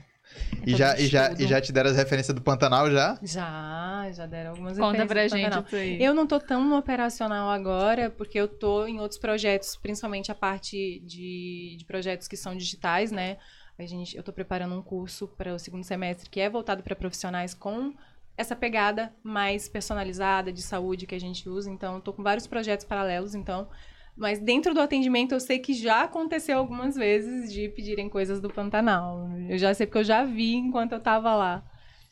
E 0.65 0.71
todo 0.71 0.77
já, 0.77 0.99
e, 0.99 1.07
já, 1.07 1.33
e 1.33 1.47
já 1.47 1.61
te 1.61 1.71
deram 1.71 1.89
as 1.89 1.97
referências 1.97 2.33
do 2.33 2.41
Pantanal 2.41 2.89
já? 2.89 3.17
Já, 3.21 4.09
já 4.11 4.25
deram 4.25 4.51
algumas 4.51 4.77
Conta 4.77 4.97
referências 4.97 5.41
pra 5.41 5.49
do 5.49 5.55
gente 5.55 5.67
isso 5.67 5.75
aí. 5.75 6.03
Eu 6.03 6.13
não 6.13 6.25
tô 6.25 6.39
tão 6.39 6.63
no 6.63 6.77
operacional 6.77 7.49
agora, 7.49 8.09
porque 8.09 8.39
eu 8.39 8.47
tô 8.47 8.85
em 8.85 8.99
outros 8.99 9.19
projetos, 9.19 9.75
principalmente 9.75 10.31
a 10.31 10.35
parte 10.35 11.01
de, 11.05 11.75
de 11.77 11.85
projetos 11.85 12.27
que 12.27 12.37
são 12.37 12.55
digitais, 12.55 13.11
né? 13.11 13.37
A 13.77 13.85
gente, 13.85 14.15
eu 14.15 14.23
tô 14.23 14.31
preparando 14.31 14.75
um 14.75 14.81
curso 14.81 15.27
para 15.27 15.53
o 15.53 15.59
segundo 15.59 15.83
semestre 15.83 16.29
que 16.29 16.39
é 16.39 16.49
voltado 16.49 16.83
para 16.83 16.95
profissionais 16.95 17.53
com 17.53 17.93
essa 18.37 18.55
pegada 18.55 19.13
mais 19.23 19.67
personalizada 19.67 20.51
de 20.51 20.61
saúde 20.61 21.05
que 21.05 21.15
a 21.15 21.19
gente 21.19 21.49
usa. 21.49 21.69
Então, 21.69 21.95
eu 21.95 22.01
tô 22.01 22.13
com 22.13 22.23
vários 22.23 22.47
projetos 22.47 22.85
paralelos, 22.85 23.35
então. 23.35 23.67
Mas 24.15 24.39
dentro 24.39 24.73
do 24.73 24.79
atendimento, 24.79 25.33
eu 25.33 25.39
sei 25.39 25.57
que 25.59 25.73
já 25.73 26.03
aconteceu 26.03 26.57
algumas 26.57 26.95
vezes 26.95 27.51
de 27.51 27.67
pedirem 27.69 28.07
coisas 28.07 28.39
do 28.39 28.49
Pantanal. 28.49 29.27
Eu 29.49 29.57
já 29.57 29.73
sei 29.73 29.87
porque 29.87 29.99
eu 29.99 30.03
já 30.03 30.23
vi 30.23 30.53
enquanto 30.55 30.91
eu 30.91 30.99
tava 30.99 31.33
lá. 31.35 31.63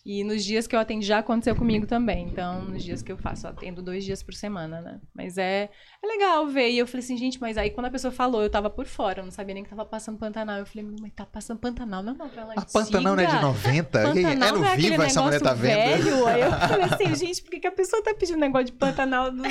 E 0.06 0.24
nos 0.24 0.44
dias 0.44 0.66
que 0.66 0.76
eu 0.76 0.80
atendo 0.80 1.04
já 1.04 1.20
aconteceu 1.20 1.56
comigo 1.56 1.86
também. 1.86 2.28
Então, 2.28 2.64
nos 2.64 2.84
dias 2.84 3.02
que 3.02 3.12
eu 3.12 3.18
faço, 3.18 3.46
eu 3.46 3.52
atendo 3.52 3.82
dois 3.82 4.04
dias 4.04 4.24
por 4.24 4.34
semana, 4.34 4.82
né? 4.82 5.00
Mas 5.14 5.38
é, 5.38 5.70
é 6.02 6.08
legal 6.08 6.48
ver. 6.48 6.72
E 6.72 6.80
eu 6.80 6.88
falei 6.88 7.04
assim, 7.04 7.16
gente, 7.16 7.40
mas 7.40 7.58
aí 7.58 7.70
quando 7.70 7.86
a 7.86 7.92
pessoa 7.92 8.12
falou, 8.12 8.42
eu 8.42 8.50
tava 8.50 8.70
por 8.70 8.86
fora, 8.88 9.20
eu 9.20 9.26
não 9.26 9.32
sabia 9.32 9.54
nem 9.54 9.64
que 9.64 9.70
tava 9.70 9.86
passando 9.86 10.18
Pantanal. 10.18 10.58
Eu 10.58 10.66
falei, 10.66 10.88
mas 11.00 11.12
tá 11.14 11.26
passando 11.26 11.60
Pantanal, 11.60 12.02
não 12.02 12.14
é 12.14 12.18
novela 12.18 12.54
A 12.58 12.66
Pantanal 12.66 13.16
não 13.16 13.24
é 13.24 13.28
de 13.28 13.32
antiga? 13.32 13.48
90? 13.48 14.00
é 14.00 14.04
Pantanal 14.04 14.54
no 14.54 14.60
não 14.60 14.66
é 14.66 14.76
Viva 14.76 15.06
essa 15.06 15.22
mulher 15.22 15.42
tá 15.42 15.54
vendo? 15.54 16.04
velho? 16.04 16.28
Aí 16.28 16.42
eu 16.42 16.52
falei 16.52 16.86
assim, 16.86 17.16
gente, 17.16 17.42
por 17.44 17.52
que, 17.52 17.60
que 17.60 17.68
a 17.68 17.72
pessoa 17.72 18.04
tá 18.04 18.14
pedindo 18.14 18.40
negócio 18.40 18.66
de 18.66 18.72
Pantanal 18.72 19.32
do 19.32 19.44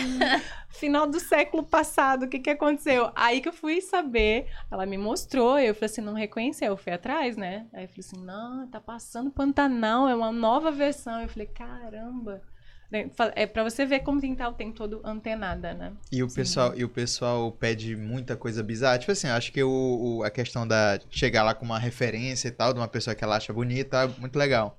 final 0.70 1.06
do 1.06 1.20
século 1.20 1.62
passado? 1.62 2.24
O 2.24 2.28
que 2.28 2.40
que 2.40 2.50
aconteceu? 2.50 3.10
Aí 3.14 3.40
que 3.40 3.48
eu 3.48 3.52
fui 3.52 3.80
saber, 3.80 4.48
ela 4.70 4.84
me 4.84 4.98
mostrou, 4.98 5.58
eu 5.58 5.74
falei 5.74 5.86
assim, 5.86 6.00
não 6.00 6.14
reconheceu, 6.14 6.68
eu 6.68 6.76
fui 6.76 6.92
atrás, 6.92 7.36
né? 7.36 7.66
Aí 7.72 7.84
eu 7.84 7.88
falei 7.88 8.00
assim, 8.00 8.24
não, 8.24 8.66
tá 8.66 8.80
passando 8.80 9.30
Pantanal, 9.30 10.08
é 10.08 10.14
uma 10.14 10.32
nova 10.40 10.70
versão. 10.72 11.20
Eu 11.20 11.28
falei, 11.28 11.46
caramba. 11.46 12.40
É 13.36 13.46
pra 13.46 13.62
você 13.62 13.86
ver 13.86 14.00
como 14.00 14.20
tem 14.20 14.34
tá 14.34 14.48
o 14.48 14.52
tempo 14.52 14.76
todo 14.76 15.00
antenada, 15.04 15.72
né? 15.72 15.92
E 16.10 16.24
o, 16.24 16.28
pessoal, 16.28 16.76
e 16.76 16.82
o 16.84 16.88
pessoal 16.88 17.52
pede 17.52 17.94
muita 17.94 18.36
coisa 18.36 18.64
bizarra. 18.64 18.98
Tipo 18.98 19.12
assim, 19.12 19.28
acho 19.28 19.52
que 19.52 19.62
o, 19.62 19.70
o- 20.18 20.24
a 20.24 20.30
questão 20.30 20.66
da 20.66 20.98
chegar 21.08 21.44
lá 21.44 21.54
com 21.54 21.64
uma 21.64 21.78
referência 21.78 22.48
e 22.48 22.50
tal, 22.50 22.72
de 22.72 22.80
uma 22.80 22.88
pessoa 22.88 23.14
que 23.14 23.22
ela 23.22 23.36
acha 23.36 23.52
bonita, 23.52 23.98
é 24.02 24.20
muito 24.20 24.36
legal. 24.36 24.76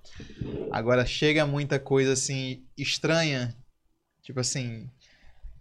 Agora, 0.69 1.05
chega 1.05 1.45
muita 1.45 1.79
coisa 1.79 2.11
assim, 2.11 2.65
estranha. 2.77 3.55
Tipo 4.21 4.41
assim, 4.41 4.89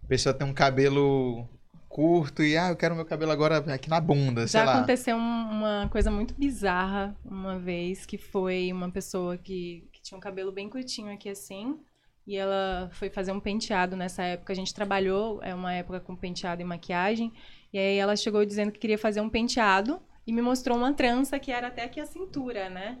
a 0.03 0.07
pessoa 0.07 0.33
tem 0.33 0.45
um 0.45 0.53
cabelo 0.53 1.47
curto 1.87 2.43
e, 2.43 2.57
ah, 2.57 2.69
eu 2.69 2.75
quero 2.75 2.95
meu 2.95 3.05
cabelo 3.05 3.31
agora 3.31 3.57
aqui 3.73 3.89
na 3.89 3.99
bunda, 4.01 4.45
sei 4.47 4.59
Já 4.59 4.65
lá. 4.65 4.75
aconteceu 4.75 5.15
um- 5.15 5.19
uma 5.51 5.89
coisa 5.89 6.11
muito 6.11 6.33
bizarra 6.33 7.15
uma 7.25 7.57
vez, 7.59 8.05
que 8.05 8.17
foi 8.17 8.71
uma 8.73 8.89
pessoa 8.91 9.37
que 9.37 9.87
tinha 10.11 10.17
um 10.17 10.21
cabelo 10.21 10.51
bem 10.51 10.69
curtinho 10.69 11.13
aqui 11.13 11.29
assim, 11.29 11.79
e 12.27 12.35
ela 12.35 12.89
foi 12.91 13.09
fazer 13.09 13.31
um 13.31 13.39
penteado 13.39 13.95
nessa 13.95 14.23
época. 14.23 14.51
A 14.51 14.55
gente 14.55 14.73
trabalhou, 14.73 15.41
é 15.41 15.55
uma 15.55 15.73
época 15.73 16.01
com 16.01 16.15
penteado 16.15 16.61
e 16.61 16.65
maquiagem, 16.65 17.31
e 17.71 17.79
aí 17.79 17.97
ela 17.97 18.15
chegou 18.15 18.45
dizendo 18.45 18.71
que 18.71 18.79
queria 18.79 18.97
fazer 18.97 19.21
um 19.21 19.29
penteado 19.29 20.01
e 20.27 20.33
me 20.33 20.41
mostrou 20.41 20.77
uma 20.77 20.93
trança 20.93 21.39
que 21.39 21.51
era 21.51 21.67
até 21.67 21.85
aqui 21.85 21.99
a 21.99 22.05
cintura, 22.05 22.69
né? 22.69 22.99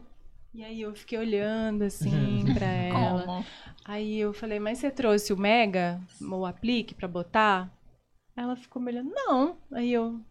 E 0.53 0.63
aí 0.63 0.81
eu 0.81 0.95
fiquei 0.95 1.17
olhando 1.17 1.83
assim 1.83 2.45
pra 2.53 2.65
ela. 2.71 3.25
Como? 3.25 3.45
Aí 3.83 4.17
eu 4.17 4.33
falei, 4.33 4.59
mas 4.59 4.77
você 4.77 4.89
trouxe 4.89 5.33
o 5.33 5.37
Mega, 5.37 5.99
o 6.21 6.45
aplique 6.45 6.93
pra 6.93 7.07
botar? 7.07 7.69
Ela 8.35 8.55
ficou 8.55 8.81
me 8.81 8.91
olhando, 8.91 9.11
não. 9.13 9.57
Aí 9.71 9.91
eu, 9.91 10.21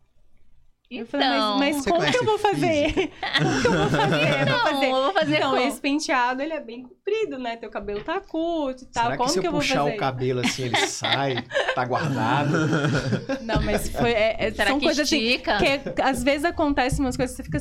eu 0.98 1.06
falei, 1.06 1.26
Então, 1.26 1.58
mas, 1.58 1.74
mas 1.76 1.84
Você 1.84 1.90
como 1.90 2.10
que 2.10 2.16
eu 2.18 2.24
vou 2.24 2.38
fazer? 2.38 2.92
como 3.38 3.60
que 3.62 3.66
eu 3.66 3.72
vou 3.72 3.88
fazer? 3.88 4.44
Não, 4.44 4.52
vou 4.58 4.60
fazer? 4.72 4.86
eu 4.86 4.90
vou 5.02 5.12
fazer 5.12 5.36
Então, 5.36 5.50
como? 5.52 5.62
esse 5.62 5.80
penteado, 5.80 6.42
ele 6.42 6.52
é 6.52 6.60
bem 6.60 6.82
comprido, 6.82 7.38
né? 7.38 7.56
Teu 7.56 7.70
cabelo 7.70 8.02
tá 8.02 8.20
curto 8.20 8.82
e 8.82 8.86
tal. 8.86 9.04
Será 9.04 9.12
que 9.12 9.18
como 9.18 9.28
se 9.30 9.38
eu 9.38 9.42
que 9.42 9.46
eu 9.48 9.52
vou 9.52 9.60
puxar 9.60 9.84
o 9.84 9.96
cabelo 9.96 10.40
assim, 10.40 10.64
ele 10.64 10.76
sai, 10.86 11.44
tá 11.74 11.84
guardado? 11.84 12.50
Não, 13.42 13.62
mas 13.62 13.88
foi, 13.90 14.10
é, 14.12 14.36
é, 14.38 14.50
Será 14.52 14.70
são 14.70 14.78
que 14.78 14.86
coisas 14.86 15.06
assim, 15.06 15.18
estica? 15.18 15.58
que 15.58 16.02
às 16.02 16.22
vezes 16.22 16.44
acontecem 16.44 17.00
umas 17.04 17.16
coisas 17.16 17.36
que 17.36 17.42
você 17.42 17.44
fica... 17.44 17.58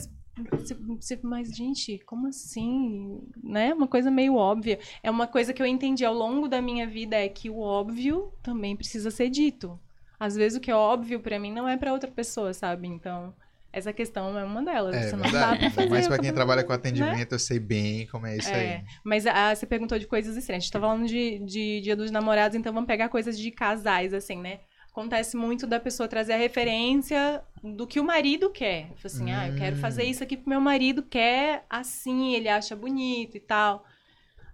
você- 0.57 0.75
você- 0.99 1.19
Mas, 1.21 1.49
gente, 1.55 1.99
como 2.05 2.27
assim? 2.27 3.19
Né? 3.43 3.73
Uma 3.73 3.87
coisa 3.87 4.09
meio 4.09 4.35
óbvia. 4.35 4.79
É 5.03 5.11
uma 5.11 5.27
coisa 5.27 5.53
que 5.53 5.61
eu 5.61 5.65
entendi 5.65 6.03
ao 6.03 6.13
longo 6.13 6.47
da 6.47 6.61
minha 6.61 6.87
vida, 6.87 7.15
é 7.15 7.27
que 7.29 7.49
o 7.49 7.59
óbvio 7.59 8.31
também 8.41 8.75
precisa 8.75 9.11
ser 9.11 9.29
dito. 9.29 9.79
Às 10.19 10.35
vezes 10.35 10.57
o 10.57 10.61
que 10.61 10.69
é 10.71 10.75
óbvio 10.75 11.19
pra 11.19 11.39
mim 11.39 11.51
não 11.51 11.67
é 11.67 11.77
pra 11.77 11.93
outra 11.93 12.09
pessoa, 12.11 12.53
sabe? 12.53 12.87
Então, 12.87 13.33
essa 13.71 13.93
questão 13.93 14.37
é 14.37 14.43
uma 14.43 14.63
delas. 14.63 14.95
É 14.95 15.03
você 15.09 15.15
não 15.15 15.31
dá 15.31 15.55
pra 15.55 15.69
fazer. 15.69 15.89
Mas 15.89 16.07
pra 16.07 16.19
quem 16.19 16.33
trabalha 16.33 16.63
com 16.63 16.69
né? 16.71 16.75
atendimento, 16.75 17.33
eu 17.33 17.39
sei 17.39 17.59
bem 17.59 18.07
como 18.07 18.25
é 18.27 18.37
isso 18.37 18.49
É, 18.49 18.77
aí. 18.77 18.81
mas 19.03 19.25
ah, 19.27 19.53
você 19.55 19.65
perguntou 19.65 19.97
de 19.99 20.07
coisas 20.07 20.35
estranhas. 20.35 20.63
A 20.63 20.65
gente 20.65 20.71
tá 20.73 20.79
falando 20.79 21.07
de, 21.07 21.39
de 21.39 21.81
Dia 21.81 21.95
dos 21.95 22.11
Namorados, 22.11 22.55
então 22.57 22.73
vamos 22.73 22.87
pegar 22.87 23.09
coisas 23.09 23.37
de 23.37 23.51
casais, 23.51 24.13
assim, 24.13 24.37
né? 24.41 24.59
Acontece 24.91 25.37
muito 25.37 25.67
da 25.67 25.79
pessoa 25.79 26.09
trazer 26.09 26.33
a 26.33 26.37
referência 26.37 27.41
do 27.63 27.85
que 27.87 27.99
o 27.99 28.03
marido 28.03 28.49
quer. 28.49 28.89
Assim, 29.03 29.31
ah, 29.31 29.47
eu 29.47 29.55
quero 29.55 29.75
Hum. 29.75 29.79
fazer 29.79 30.03
isso 30.03 30.23
aqui 30.23 30.35
porque 30.35 30.49
meu 30.49 30.59
marido 30.59 31.03
quer 31.03 31.63
assim, 31.69 32.33
ele 32.33 32.49
acha 32.49 32.75
bonito 32.75 33.37
e 33.37 33.39
tal. 33.39 33.85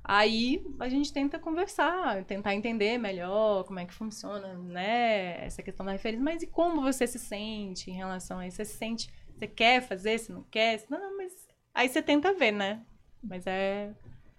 Aí 0.08 0.63
a 0.80 0.88
gente 0.88 1.12
tenta 1.12 1.39
conversar, 1.39 2.24
tentar 2.26 2.54
entender 2.54 2.98
melhor 3.00 3.63
como 3.63 3.80
é 3.80 3.86
que 3.86 3.94
funciona, 3.94 4.54
né? 4.54 5.44
Essa 5.46 5.63
questão 5.63 5.84
da 5.86 5.91
referência. 5.94 6.24
Mas 6.24 6.44
e 6.44 6.48
como 6.48 6.82
você 6.82 7.08
se 7.08 7.18
sente 7.18 7.89
em 7.89 7.96
relação 7.96 8.38
a 8.38 8.48
isso? 8.48 8.58
Você 8.58 8.65
se 8.65 8.78
sente, 8.78 9.10
você 9.36 9.48
quer 9.48 9.82
fazer, 9.82 10.20
você 10.20 10.32
não 10.32 10.44
quer? 10.44 10.84
Não, 10.89 11.18
mas 11.18 11.32
aí 11.74 11.89
você 11.89 12.02
tenta 12.04 12.32
ver, 12.34 12.52
né? 12.52 12.82
Mas 13.24 13.48
é, 13.48 13.91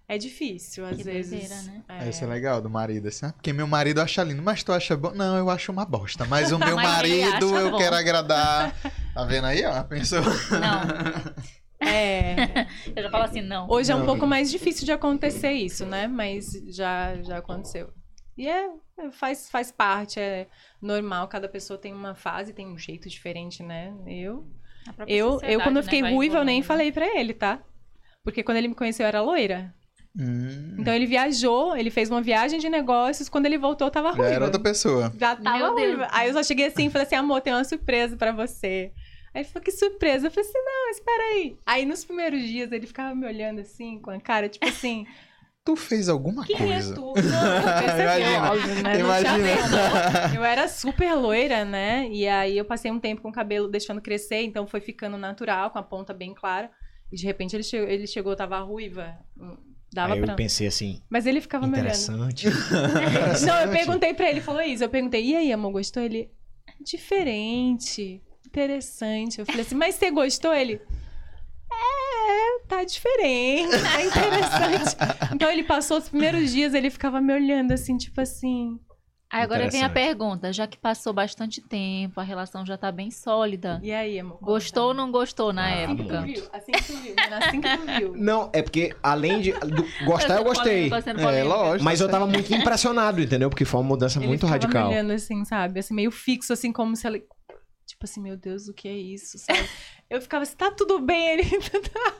É 0.07 0.17
difícil, 0.17 0.85
às 0.85 0.95
Que 0.95 1.03
vezes. 1.03 1.31
doideira, 1.31 1.61
né? 1.63 1.83
É. 1.89 2.07
Esse 2.07 2.23
é 2.23 2.27
legal 2.27 2.61
do 2.61 2.69
marido, 2.69 3.09
assim. 3.09 3.25
ah, 3.25 3.33
Porque 3.33 3.51
meu 3.51 3.67
marido 3.67 3.99
acha 3.99 4.23
lindo, 4.23 4.41
mas 4.41 4.63
tu 4.63 4.71
acha 4.71 4.95
bom? 4.95 5.11
Não, 5.13 5.35
eu 5.37 5.49
acho 5.49 5.69
uma 5.69 5.83
bosta. 5.83 6.23
Mas 6.25 6.53
o 6.53 6.57
meu 6.59 6.77
Mas 6.77 6.87
marido 6.87 7.57
eu 7.57 7.71
bom. 7.71 7.77
quero 7.77 7.93
agradar. 7.93 8.73
Tá 9.13 9.25
vendo 9.25 9.47
aí, 9.47 9.65
ó? 9.65 9.83
Pensou. 9.83 10.21
Não, 10.21 11.33
É. 11.79 12.35
eu 12.95 13.03
já 13.03 13.09
falo 13.09 13.23
assim, 13.23 13.41
não. 13.41 13.67
Hoje 13.69 13.91
é 13.91 13.95
um 13.95 13.99
Não. 13.99 14.05
pouco 14.05 14.25
mais 14.25 14.49
difícil 14.49 14.85
de 14.85 14.91
acontecer 14.91 15.51
isso, 15.51 15.85
né? 15.85 16.07
Mas 16.07 16.51
já, 16.67 17.15
já 17.21 17.37
aconteceu. 17.37 17.89
E 18.37 18.47
é, 18.47 18.69
é, 18.99 19.11
faz, 19.11 19.49
faz 19.49 19.71
parte, 19.71 20.19
é 20.19 20.47
normal, 20.81 21.27
cada 21.27 21.47
pessoa 21.49 21.77
tem 21.79 21.91
uma 21.93 22.13
fase, 22.13 22.53
tem 22.53 22.67
um 22.67 22.77
jeito 22.77 23.09
diferente, 23.09 23.63
né? 23.63 23.93
Eu, 24.05 24.45
eu, 25.07 25.39
eu 25.41 25.59
quando 25.61 25.77
eu 25.77 25.81
né, 25.81 25.83
fiquei 25.83 26.01
vai 26.01 26.13
ruiva, 26.13 26.37
eu 26.37 26.45
nem 26.45 26.61
falei 26.61 26.91
pra 26.91 27.05
ele, 27.19 27.33
tá? 27.33 27.59
Porque 28.23 28.43
quando 28.43 28.57
ele 28.57 28.67
me 28.67 28.75
conheceu, 28.75 29.05
eu 29.05 29.07
era 29.07 29.21
loira. 29.21 29.73
Hum, 30.19 30.75
Então 30.79 30.93
ele 30.93 31.05
viajou, 31.05 31.75
ele 31.75 31.89
fez 31.91 32.09
uma 32.09 32.21
viagem 32.21 32.59
de 32.59 32.69
negócios, 32.69 33.29
quando 33.29 33.45
ele 33.47 33.57
voltou, 33.57 33.87
eu 33.87 33.91
tava 33.91 34.09
já 34.09 34.15
ruiva. 34.17 34.33
era 34.33 34.45
outra 34.45 34.59
pessoa. 34.61 35.11
Já 35.17 35.35
tava 35.35 35.57
Meu 35.57 35.75
Deus. 35.75 35.87
ruiva. 35.89 36.07
Aí 36.11 36.27
eu 36.27 36.33
só 36.33 36.43
cheguei 36.43 36.67
assim 36.67 36.87
e 36.87 36.89
falei 36.89 37.05
assim, 37.07 37.15
amor, 37.15 37.41
tem 37.41 37.53
uma 37.53 37.63
surpresa 37.63 38.15
pra 38.17 38.31
você. 38.31 38.91
Aí 39.37 39.43
ele 39.43 39.49
falou, 39.49 39.63
que 39.63 39.71
surpresa? 39.71 40.25
Eu 40.27 40.31
falei 40.31 40.49
assim, 40.49 40.59
não, 40.59 40.89
espera 40.89 41.23
aí. 41.35 41.57
Aí 41.63 41.85
nos 41.85 42.03
primeiros 42.03 42.41
dias 42.41 42.71
ele 42.71 42.87
ficava 42.87 43.13
me 43.13 43.27
olhando 43.27 43.61
assim, 43.61 43.99
com 44.01 44.09
a 44.09 44.19
cara, 44.19 44.49
tipo 44.49 44.67
assim, 44.67 45.05
Tu 45.63 45.75
fez 45.75 46.09
alguma 46.09 46.43
quem 46.43 46.57
coisa? 46.57 46.91
é 46.91 46.95
tu? 46.95 47.01
Não, 47.01 47.13
eu 47.13 47.83
pensei 47.83 48.05
assim, 48.05 48.21
Imagina, 48.21 48.51
óbvio, 48.51 48.83
né? 48.83 48.99
Imagina. 48.99 50.35
Eu 50.35 50.43
era 50.43 50.67
super 50.67 51.13
loira, 51.13 51.63
né? 51.63 52.07
E 52.09 52.27
aí 52.27 52.57
eu 52.57 52.65
passei 52.65 52.89
um 52.89 52.99
tempo 52.99 53.21
com 53.21 53.29
o 53.29 53.33
cabelo 53.33 53.67
deixando 53.67 54.01
crescer, 54.01 54.41
então 54.41 54.65
foi 54.65 54.79
ficando 54.79 55.17
natural, 55.17 55.69
com 55.69 55.77
a 55.77 55.83
ponta 55.83 56.15
bem 56.15 56.33
clara. 56.33 56.71
E 57.11 57.15
de 57.15 57.23
repente 57.25 57.55
ele 57.55 57.63
chegou, 57.63 57.87
ele 57.87 58.07
chegou 58.07 58.35
tava 58.35 58.57
ruiva. 58.61 59.19
hum, 59.39 59.55
Dava 59.93 60.15
Aí 60.15 60.21
pra... 60.21 60.33
eu 60.33 60.35
pensei 60.35 60.65
assim, 60.67 61.01
Mas 61.11 61.27
ele 61.27 61.41
ficava 61.41 61.67
me 61.67 61.73
olhando. 61.73 61.85
interessante. 61.85 62.47
Não, 63.45 63.61
eu 63.61 63.69
perguntei 63.69 64.13
pra 64.15 64.29
ele, 64.31 64.41
falou 64.41 64.61
isso. 64.61 64.83
Eu 64.83 64.89
perguntei, 64.89 65.23
e 65.23 65.35
aí, 65.35 65.51
amor, 65.51 65.71
gostou? 65.73 66.01
Ele, 66.01 66.31
diferente, 66.81 68.21
interessante. 68.47 69.39
Eu 69.39 69.45
falei 69.45 69.61
assim, 69.61 69.75
mas 69.75 69.95
você 69.95 70.09
gostou? 70.09 70.53
Ele, 70.53 70.81
é, 71.71 72.59
tá 72.67 72.83
diferente, 72.83 73.69
tá 73.83 74.01
interessante. 74.05 74.95
Então 75.33 75.51
ele 75.51 75.63
passou 75.63 75.97
os 75.97 76.09
primeiros 76.09 76.51
dias, 76.51 76.73
ele 76.73 76.89
ficava 76.89 77.21
me 77.21 77.33
olhando 77.33 77.71
assim, 77.73 77.97
tipo 77.97 78.19
assim. 78.21 78.79
Aí 79.29 79.41
agora 79.43 79.69
vem 79.69 79.83
a 79.83 79.89
pergunta, 79.89 80.53
já 80.53 80.65
que 80.65 80.77
passou 80.77 81.11
bastante 81.11 81.59
tempo, 81.61 82.17
a 82.17 82.23
relação 82.23 82.65
já 82.65 82.77
tá 82.77 82.89
bem 82.93 83.11
sólida. 83.11 83.77
E 83.83 83.91
aí, 83.91 84.17
amor? 84.17 84.39
Gostou 84.41 84.87
ou 84.87 84.93
não 84.93 85.11
gostou 85.11 85.51
na 85.51 85.63
Ah, 85.67 85.83
Assim 85.83 85.95
que 85.97 86.03
tu 86.03 86.09
época? 86.13 86.21
viu, 86.25 86.43
assim 86.53 86.71
que 86.71 86.83
tu 86.85 86.93
viu, 87.01 87.13
né? 87.13 87.29
assim 87.37 87.61
que 87.61 87.77
tu 87.77 87.85
viu. 87.97 88.13
Não, 88.15 88.49
é 88.53 88.61
porque 88.61 88.95
além 89.03 89.41
de 89.41 89.51
do- 89.51 89.85
gostar, 90.05 90.37
eu 90.37 90.45
gostei. 90.45 90.89
Sendo 91.01 91.19
É, 91.19 91.23
polêmica. 91.25 91.43
lógico. 91.55 91.83
Mas 91.83 91.99
eu 91.99 92.07
tava 92.07 92.25
muito 92.25 92.53
impressionado, 92.53 93.19
entendeu? 93.21 93.49
Porque 93.49 93.65
foi 93.65 93.81
uma 93.81 93.87
mudança 93.87 94.17
Ele 94.17 94.27
muito 94.27 94.47
radical. 94.47 94.83
me 94.87 94.95
olhando 94.95 95.11
assim, 95.11 95.43
sabe? 95.43 95.81
Assim, 95.81 95.93
meio 95.93 96.09
fixo, 96.09 96.53
assim, 96.53 96.71
como 96.71 96.95
se 96.95 97.05
ela... 97.05 97.19
Tipo 97.97 98.05
assim, 98.05 98.21
meu 98.21 98.37
Deus, 98.37 98.67
o 98.67 98.73
que 98.75 98.87
é 98.87 98.93
isso, 98.93 99.39
sabe? 99.39 99.67
Eu 100.07 100.21
ficava 100.21 100.43
assim, 100.43 100.55
tá 100.55 100.69
tudo 100.69 100.99
bem, 100.99 101.29
ele... 101.31 101.43
tá. 101.91 102.15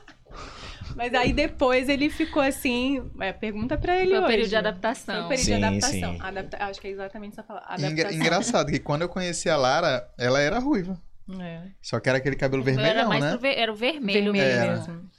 Mas 0.96 1.14
aí 1.14 1.32
depois 1.32 1.88
ele 1.88 2.10
ficou 2.10 2.42
assim... 2.42 3.08
É, 3.20 3.32
pergunta 3.32 3.78
pra 3.78 3.96
ele 3.96 4.10
Foi 4.10 4.18
o 4.18 4.22
hoje. 4.22 4.28
período 4.28 4.44
de 4.46 4.50
Foi 4.50 4.58
adaptação. 4.58 5.24
o 5.26 5.28
período 5.28 5.44
Sim, 5.46 5.56
de 5.58 5.64
adaptação. 5.64 6.12
sim. 6.14 6.18
Adapta- 6.20 6.64
Acho 6.64 6.80
que 6.80 6.88
é 6.88 6.90
exatamente 6.90 7.32
essa 7.34 7.42
palavra. 7.44 7.86
Engra- 7.86 8.12
engraçado 8.12 8.72
que 8.72 8.80
quando 8.80 9.02
eu 9.02 9.08
conheci 9.08 9.48
a 9.48 9.56
Lara, 9.56 10.12
ela 10.18 10.40
era 10.40 10.58
ruiva. 10.58 11.00
É. 11.40 11.68
Só 11.80 12.00
que 12.00 12.08
era 12.08 12.18
aquele 12.18 12.34
cabelo 12.36 12.62
O 12.62 12.64
meu 12.64 12.74
era, 12.74 12.82
vermelhão, 12.82 13.08
mais 13.08 13.22
né? 13.24 13.36
ver- 13.36 13.56
era 13.58 13.72
o 13.72 13.76
vermelho, 13.76 14.32
Vermelho 14.32 14.32
mesmo. 14.32 14.94
mesmo. 14.94 15.10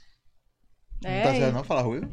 Não 1.02 1.22
tá 1.22 1.34
certo 1.34 1.54
não 1.54 1.64
falar 1.64 1.82
ruivo? 1.82 2.10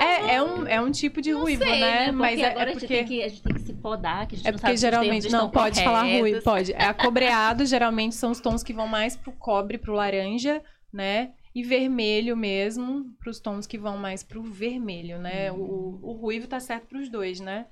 É, 0.00 0.34
é, 0.34 0.42
um, 0.42 0.66
é 0.66 0.80
um 0.80 0.90
tipo 0.90 1.22
de 1.22 1.32
Não 1.32 1.40
ruivo, 1.40 1.62
sei, 1.62 1.72
né? 1.72 1.80
né? 1.80 2.04
Porque 2.06 2.12
Mas 2.12 2.40
é, 2.40 2.50
agora 2.50 2.60
é 2.60 2.62
a, 2.64 2.72
gente 2.72 2.80
porque... 2.80 2.94
tem 2.96 3.04
que, 3.06 3.22
a 3.22 3.28
gente 3.28 3.42
tem 3.42 3.54
que 3.54 3.60
se 3.60 3.72
podar, 3.72 4.26
que 4.26 4.34
a 4.34 4.38
gente 4.38 4.48
É 4.48 4.52
não 4.52 4.58
porque 4.58 4.76
geralmente. 4.76 5.28
Não, 5.30 5.50
pode 5.50 5.82
falar 5.82 6.02
ruim, 6.02 6.18
corretos. 6.18 6.44
pode. 6.44 6.72
É 6.72 6.84
acobreado, 6.86 7.64
geralmente 7.64 8.14
são 8.14 8.30
os 8.30 8.40
tons 8.40 8.62
que 8.62 8.72
vão 8.72 8.86
mais 8.86 9.16
pro 9.16 9.32
cobre, 9.32 9.78
pro 9.78 9.94
laranja, 9.94 10.62
né? 10.92 11.30
E 11.58 11.62
vermelho 11.62 12.36
mesmo, 12.36 13.06
pros 13.18 13.40
tons 13.40 13.66
que 13.66 13.78
vão 13.78 13.96
mais 13.96 14.22
pro 14.22 14.42
vermelho, 14.42 15.18
né? 15.18 15.50
O, 15.50 15.98
o 16.02 16.12
ruivo 16.12 16.46
tá 16.46 16.60
certo 16.60 16.86
pros 16.86 17.08
dois, 17.08 17.40
né? 17.40 17.64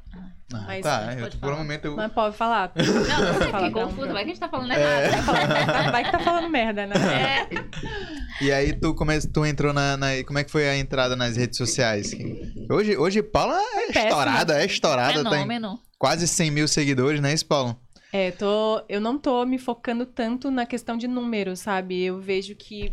Ah, 0.55 0.65
Mas 0.67 0.81
tá. 0.83 1.13
Eu, 1.19 1.29
por 1.39 1.53
um 1.53 1.59
momento 1.59 1.85
eu... 1.85 1.95
Mas 1.95 2.11
pode 2.11 2.35
falar. 2.35 2.73
Não, 2.75 2.83
não 2.85 3.43
sei, 3.43 3.53
não, 3.53 3.71
confusa. 3.73 4.07
não. 4.07 4.13
Vai 4.15 4.25
que 4.25 4.31
a 4.31 4.33
gente 4.33 4.41
tá 4.41 4.49
falando 4.49 4.73
É. 4.73 5.05
errado. 5.07 5.27
Vai, 5.27 5.65
falar- 5.67 5.91
vai 5.91 6.05
que 6.05 6.11
tá 6.13 6.19
falando 6.19 6.49
merda, 6.49 6.87
né? 6.87 6.95
É. 6.95 8.45
E 8.45 8.51
aí 8.51 8.73
tu, 8.73 8.95
come... 8.95 9.21
tu 9.21 9.45
entrou 9.45 9.75
na, 9.75 9.99
na- 9.99 10.25
Como 10.27 10.39
é 10.39 10.45
que 10.45 10.51
foi 10.51 10.67
a 10.67 10.79
entrada 10.79 11.15
nas 11.15 11.37
redes 11.37 11.59
sociais? 11.59 12.13
Hoje, 12.71 12.97
hoje 12.97 13.23
Paula 13.23 13.59
é 13.61 13.87
péssima. 13.93 14.05
estourada, 14.09 14.63
é 14.63 14.65
estourada. 14.65 15.13
Tem 15.25 15.25
Fenômeno. 15.25 15.79
quase 15.99 16.27
100 16.27 16.51
mil 16.51 16.67
seguidores, 16.69 17.21
né, 17.21 17.35
isso, 17.35 17.45
Paulo? 17.45 17.79
É, 18.11 18.31
tô, 18.31 18.83
eu 18.89 19.01
não 19.01 19.19
tô 19.19 19.45
me 19.45 19.59
focando 19.59 20.07
tanto 20.07 20.51
na 20.51 20.65
questão 20.65 20.97
de 20.97 21.07
números, 21.07 21.61
sabe? 21.61 22.01
Eu 22.03 22.19
vejo 22.21 22.55
que 22.55 22.91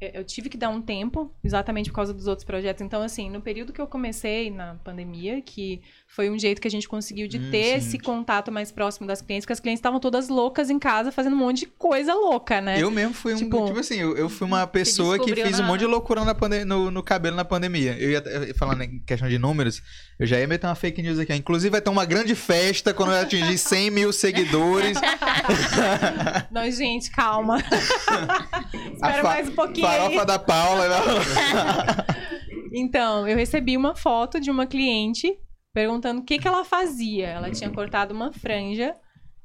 eu 0.00 0.24
tive 0.24 0.48
que 0.48 0.56
dar 0.56 0.68
um 0.68 0.82
tempo, 0.82 1.34
exatamente 1.42 1.90
por 1.90 1.96
causa 1.96 2.12
dos 2.12 2.26
outros 2.26 2.44
projetos. 2.44 2.82
Então, 2.82 3.02
assim, 3.02 3.30
no 3.30 3.40
período 3.40 3.72
que 3.72 3.80
eu 3.80 3.86
comecei 3.86 4.50
na 4.50 4.74
pandemia, 4.76 5.40
que 5.40 5.82
foi 6.08 6.30
um 6.30 6.38
jeito 6.38 6.60
que 6.62 6.68
a 6.68 6.70
gente 6.70 6.88
conseguiu 6.88 7.28
de 7.28 7.36
Hum, 7.38 7.50
ter 7.50 7.64
sim. 7.64 7.74
esse 7.88 7.98
contato 7.98 8.50
mais 8.50 8.72
próximo 8.72 9.06
das 9.06 9.20
clientes, 9.20 9.44
porque 9.44 9.52
as 9.52 9.60
clientes 9.60 9.80
estavam 9.80 10.00
todas 10.00 10.28
loucas 10.28 10.70
em 10.70 10.78
casa 10.78 11.12
fazendo 11.12 11.34
um 11.34 11.38
monte 11.38 11.60
de 11.60 11.66
coisa 11.66 12.14
louca, 12.14 12.60
né? 12.60 12.80
Eu 12.80 12.90
mesmo 12.90 13.12
fui 13.12 13.34
um. 13.34 13.36
Tipo, 13.36 13.66
Tipo, 13.66 13.80
assim, 13.80 13.96
eu, 13.96 14.16
eu 14.16 14.28
fui 14.28 14.46
uma 14.46 14.66
pessoa 14.66 15.18
que 15.18 15.34
fiz 15.34 15.60
um 15.60 15.64
monte 15.64 15.80
de 15.80 15.86
loucura 15.86 16.24
na 16.24 16.34
no, 16.64 16.90
no 16.90 17.02
cabelo 17.02 17.36
na 17.36 17.44
pandemia. 17.44 17.96
Eu 17.98 18.10
ia 18.10 18.22
falando 18.58 18.82
em 18.82 19.00
questão 19.00 19.28
de 19.28 19.38
números, 19.38 19.82
eu 20.18 20.26
já 20.26 20.38
ia 20.38 20.46
meter 20.46 20.66
uma 20.66 20.74
fake 20.74 21.02
news 21.02 21.18
aqui. 21.18 21.34
Inclusive, 21.34 21.70
vai 21.70 21.80
ter 21.82 21.90
uma 21.90 22.04
grande 22.04 22.34
festa 22.34 22.94
quando 22.94 23.12
eu 23.12 23.20
atingir 23.20 23.58
100 23.58 23.90
mil 23.90 24.12
seguidores. 24.12 24.96
Não, 26.50 26.70
gente, 26.70 27.10
calma. 27.10 27.58
Espera 28.94 29.22
mais 29.22 29.48
um 29.48 29.52
pouquinho 29.54 29.86
aí. 29.86 29.98
Farofa 29.98 30.24
da 30.24 30.38
Paula. 30.38 30.88
né? 30.88 30.96
Então, 32.72 33.26
eu 33.26 33.36
recebi 33.36 33.74
uma 33.74 33.94
foto 33.96 34.38
de 34.38 34.50
uma 34.50 34.66
cliente 34.66 35.32
perguntando 35.76 36.22
o 36.22 36.24
que, 36.24 36.38
que 36.38 36.48
ela 36.48 36.64
fazia. 36.64 37.26
Ela 37.26 37.50
tinha 37.50 37.68
cortado 37.68 38.14
uma 38.14 38.32
franja 38.32 38.94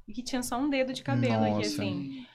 e 0.07 0.13
que 0.13 0.23
tinha 0.23 0.41
só 0.41 0.57
um 0.57 0.69
dedo 0.69 0.93
de 0.93 1.03
cabelo 1.03 1.43
aqui, 1.43 1.55
Nossa. 1.55 1.67
assim. 1.67 2.25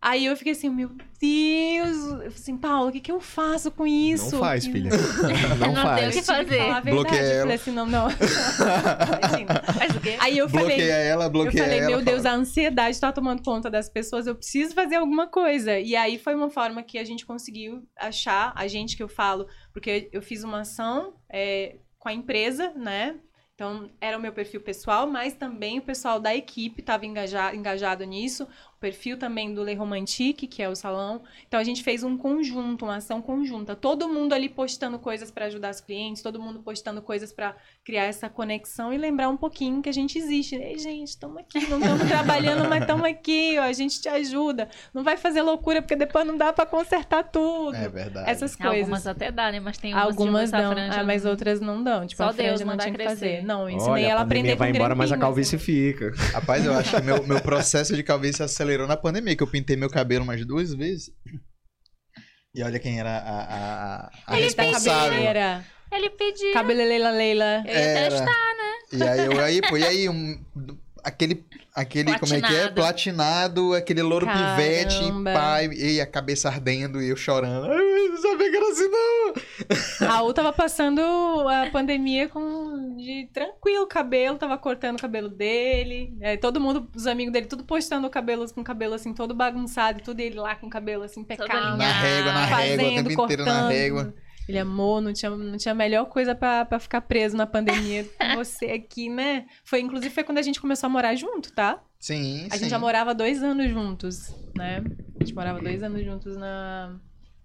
Aí 0.00 0.26
eu 0.26 0.36
fiquei 0.36 0.52
assim, 0.52 0.68
meu 0.68 0.90
Deus! 1.20 1.96
Eu 2.04 2.12
falei 2.12 2.26
assim, 2.28 2.56
Paulo, 2.56 2.88
o 2.88 2.92
que, 2.92 3.00
que 3.00 3.10
eu 3.10 3.20
faço 3.20 3.72
com 3.72 3.84
isso? 3.84 4.30
Não 4.32 4.38
faz, 4.40 4.64
filha. 4.66 4.90
Não 5.58 5.72
Não 5.72 5.96
tem 5.96 6.08
o 6.08 6.12
faz. 6.12 6.14
que 6.14 6.18
Eu 6.20 6.24
fazer. 6.24 6.58
falar 6.58 6.76
a 6.76 6.80
verdade. 6.80 6.90
Bloqueia 6.90 7.20
Eu 7.20 7.26
ela. 7.30 7.40
falei 7.40 7.56
assim, 7.56 7.70
não, 7.72 7.86
não. 7.86 8.10
Faz 9.78 9.96
o 9.96 10.00
quê? 10.00 10.16
Aí 10.20 10.38
eu 10.38 10.48
falei, 10.48 10.66
bloqueia 10.66 10.94
ela, 10.94 11.24
eu 11.24 11.30
bloqueia 11.30 11.64
falei, 11.64 11.78
ela. 11.80 11.88
meu 11.88 12.02
Deus, 12.02 12.22
fala. 12.22 12.36
a 12.36 12.38
ansiedade 12.38 13.00
tá 13.00 13.10
tomando 13.12 13.42
conta 13.42 13.68
das 13.68 13.88
pessoas, 13.88 14.26
eu 14.28 14.36
preciso 14.36 14.72
fazer 14.72 14.96
alguma 14.96 15.26
coisa. 15.26 15.80
E 15.80 15.96
aí 15.96 16.16
foi 16.16 16.34
uma 16.36 16.48
forma 16.48 16.80
que 16.82 16.96
a 16.96 17.04
gente 17.04 17.26
conseguiu 17.26 17.82
achar, 17.96 18.52
a 18.54 18.68
gente 18.68 18.96
que 18.96 19.02
eu 19.02 19.08
falo, 19.08 19.46
porque 19.72 20.08
eu 20.12 20.22
fiz 20.22 20.44
uma 20.44 20.60
ação 20.60 21.14
é, 21.28 21.76
com 21.98 22.08
a 22.08 22.12
empresa, 22.12 22.72
né? 22.76 23.16
Então, 23.54 23.90
era 24.00 24.16
o 24.18 24.20
meu 24.20 24.32
perfil 24.32 24.60
pessoal, 24.62 25.06
mas 25.06 25.34
também 25.34 25.78
o 25.78 25.82
pessoal 25.82 26.18
da 26.18 26.34
equipe 26.34 26.80
estava 26.80 27.06
engaja, 27.06 27.54
engajado 27.54 28.04
nisso. 28.04 28.48
Perfil 28.82 29.16
também 29.16 29.54
do 29.54 29.62
Le 29.62 29.74
Romantique, 29.74 30.48
que 30.48 30.60
é 30.60 30.68
o 30.68 30.74
salão. 30.74 31.22
Então, 31.46 31.60
a 31.60 31.62
gente 31.62 31.84
fez 31.84 32.02
um 32.02 32.18
conjunto, 32.18 32.84
uma 32.84 32.96
ação 32.96 33.22
conjunta. 33.22 33.76
Todo 33.76 34.08
mundo 34.08 34.32
ali 34.32 34.48
postando 34.48 34.98
coisas 34.98 35.30
para 35.30 35.46
ajudar 35.46 35.70
os 35.70 35.80
clientes, 35.80 36.20
todo 36.20 36.42
mundo 36.42 36.58
postando 36.58 37.00
coisas 37.00 37.32
para 37.32 37.54
criar 37.84 38.04
essa 38.04 38.28
conexão 38.28 38.92
e 38.92 38.98
lembrar 38.98 39.28
um 39.28 39.36
pouquinho 39.36 39.80
que 39.80 39.88
a 39.88 39.92
gente 39.92 40.18
existe. 40.18 40.56
Ei, 40.56 40.78
gente, 40.78 41.08
estamos 41.08 41.36
aqui, 41.38 41.64
não 41.68 41.78
estamos 41.78 42.08
trabalhando, 42.08 42.68
mas 42.68 42.80
estamos 42.80 43.04
aqui, 43.04 43.56
ó, 43.56 43.62
a 43.62 43.72
gente 43.72 44.00
te 44.00 44.08
ajuda. 44.08 44.68
Não 44.92 45.04
vai 45.04 45.16
fazer 45.16 45.42
loucura, 45.42 45.80
porque 45.80 45.94
depois 45.94 46.26
não 46.26 46.36
dá 46.36 46.52
para 46.52 46.66
consertar 46.66 47.22
tudo. 47.22 47.76
É 47.76 47.88
verdade. 47.88 48.28
Essas 48.28 48.56
coisas. 48.56 48.80
Algumas 48.80 49.06
até 49.06 49.30
dá, 49.30 49.52
né? 49.52 49.60
Mas 49.60 49.78
tem 49.78 49.94
umas 49.94 50.04
Algumas 50.04 50.50
dão, 50.50 50.72
franja 50.72 51.00
ah, 51.00 51.04
mas 51.04 51.24
outras 51.24 51.60
não 51.60 51.82
dão. 51.84 52.04
Tipo, 52.04 52.22
Só 52.22 52.30
a 52.30 52.32
Deus 52.32 52.60
não 52.62 52.76
tinha 52.76 52.92
que 52.92 53.04
fazer. 53.04 53.44
Não, 53.44 53.62
eu 53.62 53.76
ensinei 53.76 53.92
Olha, 53.92 54.06
ela 54.06 54.20
a 54.20 54.22
a 54.22 54.26
aprender 54.26 54.56
pandemia 54.56 54.56
com 54.56 54.58
vai 54.58 54.70
embora, 54.70 54.94
mas 54.96 55.12
a 55.12 55.16
calvície 55.16 55.56
assim. 55.56 55.64
fica. 55.64 56.12
Rapaz, 56.32 56.64
eu 56.64 56.72
acho 56.74 56.96
que 56.96 57.02
meu, 57.02 57.24
meu 57.24 57.40
processo 57.40 57.94
de 57.94 58.02
calvície 58.02 58.42
acelerou 58.42 58.71
na 58.86 58.96
pandemia, 58.96 59.36
que 59.36 59.42
eu 59.42 59.50
pintei 59.50 59.76
meu 59.76 59.90
cabelo 59.90 60.24
mais 60.24 60.44
duas 60.46 60.74
vezes. 60.74 61.10
E 62.54 62.62
olha 62.62 62.78
quem 62.78 62.98
era 63.00 63.10
a, 63.10 63.40
a, 63.42 64.10
a 64.26 64.38
Ele 64.38 64.52
tá 64.52 64.62
responsável. 64.62 65.10
cabeleira. 65.10 65.64
Ele 65.90 66.10
pediu. 66.10 66.52
Cabeleleila 66.52 67.10
Leila. 67.10 67.64
Eu 67.66 67.72
ia 67.74 68.10
testar. 68.10 68.52
E 68.92 69.02
aí, 69.02 69.24
eu, 69.24 69.40
aí, 69.40 69.62
pô, 69.62 69.76
e 69.78 69.84
aí, 69.84 70.08
um, 70.08 70.44
aquele, 71.02 71.44
aquele, 71.74 72.18
como 72.18 72.34
é 72.34 72.40
que 72.40 72.46
é? 72.46 72.68
Platinado. 72.68 72.74
Platinado, 72.74 73.74
aquele 73.74 74.02
louro 74.02 74.26
Caramba. 74.26 74.56
pivete, 74.56 75.00
pai, 75.24 75.68
e 75.72 76.00
a 76.00 76.06
cabeça 76.06 76.48
ardendo 76.48 77.02
e 77.02 77.08
eu 77.08 77.16
chorando. 77.16 77.66
Ai, 77.70 77.78
eu 77.80 78.08
não 78.10 78.16
sabia 78.16 78.50
que 78.50 78.56
era 78.56 78.68
assim, 78.70 78.88
não. 78.88 79.32
Raul 80.08 80.32
tava 80.32 80.52
passando 80.52 81.00
a 81.48 81.70
pandemia 81.70 82.28
com 82.28 82.96
de 82.96 83.28
tranquilo 83.32 83.86
cabelo, 83.86 84.38
tava 84.38 84.56
cortando 84.58 84.98
o 84.98 85.02
cabelo 85.02 85.28
dele. 85.28 86.16
É, 86.20 86.36
todo 86.36 86.60
mundo, 86.60 86.88
os 86.94 87.06
amigos 87.06 87.32
dele, 87.32 87.46
tudo 87.46 87.64
postando 87.64 88.06
o 88.06 88.10
cabelo 88.10 88.42
com 88.52 88.60
o 88.60 88.64
cabelo 88.64 88.94
assim 88.94 89.12
todo 89.14 89.34
bagunçado, 89.34 89.98
e 90.00 90.02
tudo 90.02 90.20
ele 90.20 90.36
lá 90.36 90.54
com 90.54 90.66
o 90.66 90.70
cabelo 90.70 91.04
assim 91.04 91.24
alinhado. 91.28 91.76
Na 91.78 91.92
régua, 91.92 92.32
na 92.32 92.44
régua, 92.44 92.56
o 92.56 92.78
Fazendo, 92.78 93.08
tempo 93.08 93.22
inteiro 93.22 93.44
na 93.44 93.52
cortando. 93.52 93.70
régua. 93.70 94.14
Ele 94.48 94.58
amou, 94.58 95.00
não 95.00 95.12
tinha, 95.12 95.30
não 95.30 95.56
tinha 95.56 95.74
melhor 95.74 96.06
coisa 96.06 96.34
pra, 96.34 96.64
pra 96.64 96.78
ficar 96.78 97.00
preso 97.02 97.36
na 97.36 97.46
pandemia 97.46 98.04
com 98.04 98.34
você 98.36 98.66
aqui, 98.66 99.08
né? 99.08 99.46
Foi, 99.64 99.80
inclusive, 99.80 100.12
foi 100.12 100.24
quando 100.24 100.38
a 100.38 100.42
gente 100.42 100.60
começou 100.60 100.86
a 100.88 100.90
morar 100.90 101.14
junto, 101.14 101.52
tá? 101.52 101.82
Sim, 101.98 102.46
A 102.50 102.54
sim. 102.54 102.60
gente 102.62 102.70
já 102.70 102.78
morava 102.78 103.14
dois 103.14 103.42
anos 103.42 103.70
juntos, 103.70 104.34
né? 104.56 104.82
A 105.20 105.24
gente 105.24 105.34
morava 105.34 105.60
dois 105.60 105.82
anos 105.82 106.04
juntos 106.04 106.36
na... 106.36 106.96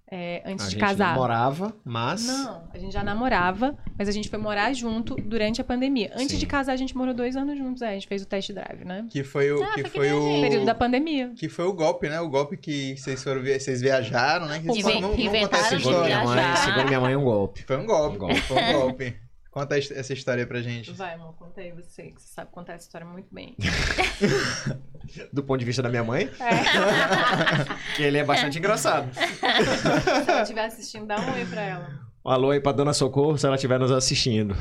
é, 0.10 0.41
antes 0.46 0.65
A 0.65 0.70
de 0.70 0.74
gente 0.76 0.80
casar. 0.82 1.10
namorava, 1.13 1.74
mas... 1.84 2.26
Não, 2.26 2.63
a 2.74 2.78
gente 2.78 2.93
já 2.93 3.04
namorava, 3.04 3.78
mas 3.98 4.08
a 4.08 4.12
gente 4.12 4.30
foi 4.30 4.39
morar 4.39 4.72
junto 4.74 5.15
durante 5.15 5.60
a 5.60 5.63
pandemia. 5.63 6.12
Antes 6.13 6.32
Sim. 6.32 6.38
de 6.38 6.46
casar, 6.46 6.74
a 6.74 6.76
gente 6.78 6.96
morou 6.96 7.13
dois 7.13 7.36
anos 7.36 7.58
juntos, 7.58 7.82
é, 7.82 7.89
a 7.89 7.93
gente 7.93 8.08
fez 8.08 8.22
o 8.22 8.26
test 8.26 8.52
drive, 8.54 8.86
né? 8.86 9.06
Que 9.10 9.24
foi 9.24 9.52
o. 9.52 9.62
Ah, 9.63 9.74
que 9.74 9.82
foi 9.82 9.84
que 9.84 9.89
foi 9.98 10.10
nem 10.10 10.12
a 10.12 10.20
o. 10.20 10.22
gente. 10.32 10.41
Período 10.41 10.65
da 10.65 10.76
pandemia. 10.76 11.32
Que 11.36 11.50
foi 11.50 11.65
o 11.65 11.74
golpe, 11.74 12.08
né? 12.10 12.20
O 12.22 12.30
golpe 12.30 12.56
que 12.58 12.96
vocês 12.98 13.22
foram 13.24 13.41
vocês 13.43 13.82
viajaram, 13.82 14.46
né? 14.48 14.60
Que 14.60 14.80
Inven- 14.80 15.02
vamos- 15.02 15.17
vamos 15.24 15.39
contar 15.41 15.62
de 15.62 15.67
Segundo 15.70 16.04
minha, 16.04 16.17
história. 16.20 16.43
mãe, 16.43 16.56
segundo 16.56 16.86
minha 16.88 17.00
mãe, 17.02 17.15
um 17.15 17.24
golpe. 17.24 17.63
Foi 17.63 17.78
um 17.78 17.86
golpe, 17.86 18.15
Um 18.15 18.20
golpe. 18.20 18.41
Foi 18.41 18.63
um 18.63 18.74
golpe. 18.74 19.27
Conta 19.58 19.78
es- 19.78 19.89
essa 19.91 20.13
história 20.13 20.43
aí 20.43 20.48
pra 20.48 20.62
gente. 20.62 20.91
Vai, 20.91 21.15
amor, 21.15 21.34
conta 21.36 21.62
aí 21.62 21.72
você, 21.72 22.12
que 22.12 22.22
você 22.22 22.28
sabe 22.28 22.52
contar 22.52 22.74
essa 22.74 22.86
história 22.86 23.08
muito 23.08 23.28
bem. 23.34 23.56
Do 25.34 25.43
ponto 25.43 25.60
de 25.60 25.65
vista 25.65 25.82
da 25.82 25.89
minha 25.89 26.04
mãe, 26.04 26.30
É. 26.39 27.96
que 27.96 28.04
ele 28.04 28.17
é 28.17 28.24
bastante 28.24 28.58
engraçado. 28.60 29.12
Se 29.15 30.30
ela 30.30 30.41
estiver 30.43 30.65
assistindo, 30.65 31.08
dá 31.08 31.20
um 31.20 31.34
oi 31.34 31.46
pra 31.46 31.62
ela. 31.62 32.00
Um 32.26 32.30
alô 32.30 32.52
aí 32.52 32.60
pra 32.60 32.72
Dona 32.72 32.93
Socorro, 32.93 33.38
se 33.38 33.46
ela 33.46 33.56
estiver 33.56 33.80
nos 33.80 33.89
assistindo. 33.91 34.54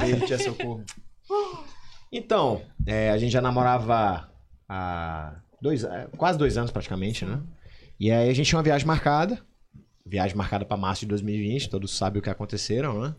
Aí, 0.00 0.18
tia 0.26 0.38
Socorro. 0.38 0.84
Então, 2.12 2.62
é, 2.86 3.10
a 3.10 3.18
gente 3.18 3.32
já 3.32 3.40
namorava 3.42 4.30
há 4.68 5.34
dois, 5.60 5.82
é, 5.84 6.06
quase 6.16 6.38
dois 6.38 6.56
anos 6.56 6.70
praticamente, 6.70 7.24
né? 7.24 7.40
E 7.98 8.10
aí 8.10 8.30
a 8.30 8.34
gente 8.34 8.46
tinha 8.48 8.56
uma 8.56 8.62
viagem 8.62 8.86
marcada. 8.86 9.38
Viagem 10.06 10.36
marcada 10.36 10.64
pra 10.64 10.76
março 10.76 11.00
de 11.00 11.06
2020, 11.08 11.68
todos 11.68 11.94
sabem 11.96 12.20
o 12.20 12.22
que 12.22 12.30
aconteceram, 12.30 13.02
né? 13.02 13.14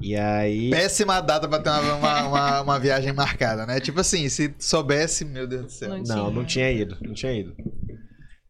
E 0.00 0.14
aí. 0.16 0.70
Péssima 0.70 1.20
data 1.20 1.48
pra 1.48 1.58
ter 1.58 1.70
uma, 1.70 1.94
uma, 1.96 2.22
uma- 2.26 2.60
uma 2.62 2.78
viagem 2.78 3.12
marcada, 3.12 3.64
né? 3.66 3.80
Tipo 3.80 4.00
assim, 4.00 4.28
se 4.28 4.54
soubesse, 4.58 5.24
meu 5.24 5.46
Deus 5.46 5.64
do 5.66 5.70
céu. 5.72 5.88
Não 5.90 5.96
Não, 5.98 6.04
tinha. 6.04 6.30
não 6.30 6.44
tinha 6.44 6.70
ido, 6.70 6.96
não 7.02 7.14
tinha 7.14 7.32
ido. 7.32 7.54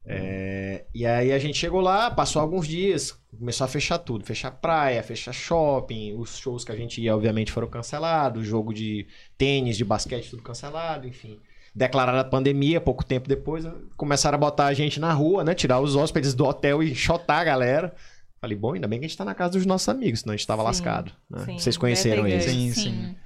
É, 0.07 0.85
e 0.95 1.07
aí 1.07 1.33
a 1.33 1.39
gente 1.39 1.57
chegou 1.57 1.81
lá, 1.81 2.11
passou 2.11 2.43
alguns 2.43 2.67
dias, 2.69 3.19
começou 3.39 3.65
a 3.65 3.69
fechar 3.69 3.97
tudo, 3.99 4.25
fechar 4.25 4.51
praia, 4.51 5.03
fechar 5.03 5.33
shopping, 5.33 6.15
os 6.19 6.37
shows 6.37 6.63
que 6.63 6.73
a 6.73 6.77
gente 6.77 7.01
ia 7.01 7.15
obviamente 7.17 7.51
foram 7.51 7.69
cancelados, 7.69 8.43
o 8.43 8.45
jogo 8.45 8.75
de 8.75 9.07
tênis, 9.39 9.79
de 9.79 9.85
basquete 9.85 10.29
tudo 10.29 10.43
cancelado, 10.43 11.09
enfim. 11.09 11.41
Declarada 11.75 12.21
a 12.21 12.25
pandemia, 12.25 12.81
pouco 12.83 13.03
tempo 13.05 13.27
depois, 13.29 13.65
começaram 13.97 14.37
a 14.37 14.39
botar 14.39 14.67
a 14.67 14.75
gente 14.75 15.01
na 15.01 15.13
rua, 15.13 15.43
né, 15.43 15.55
tirar 15.55 15.81
os 15.81 15.97
hóspedes 15.97 16.35
do 16.35 16.45
hotel 16.45 16.83
e 16.83 16.95
chotar 16.95 17.39
a 17.41 17.45
galera. 17.45 17.95
Falei, 18.45 18.59
bom, 18.59 18.75
ainda 18.75 18.87
bem 18.87 18.99
que 19.01 19.07
a 19.07 19.09
gente 19.09 19.17
tá 19.17 19.25
na 19.25 19.35
casa 19.35 19.53
dos 19.55 19.65
nossos 19.65 19.89
amigos, 19.89 20.21
senão 20.21 20.35
a 20.35 20.37
gente 20.37 20.47
tava 20.47 20.61
Sim, 20.61 20.67
lascado. 20.67 21.13
né? 21.31 21.45
sim, 21.47 21.59
Vocês 21.59 21.77
conheceram 21.79 22.27
eles. 22.27 22.45
Sim, 22.45 22.73
Sim. 22.73 22.83
sim. 22.91 23.17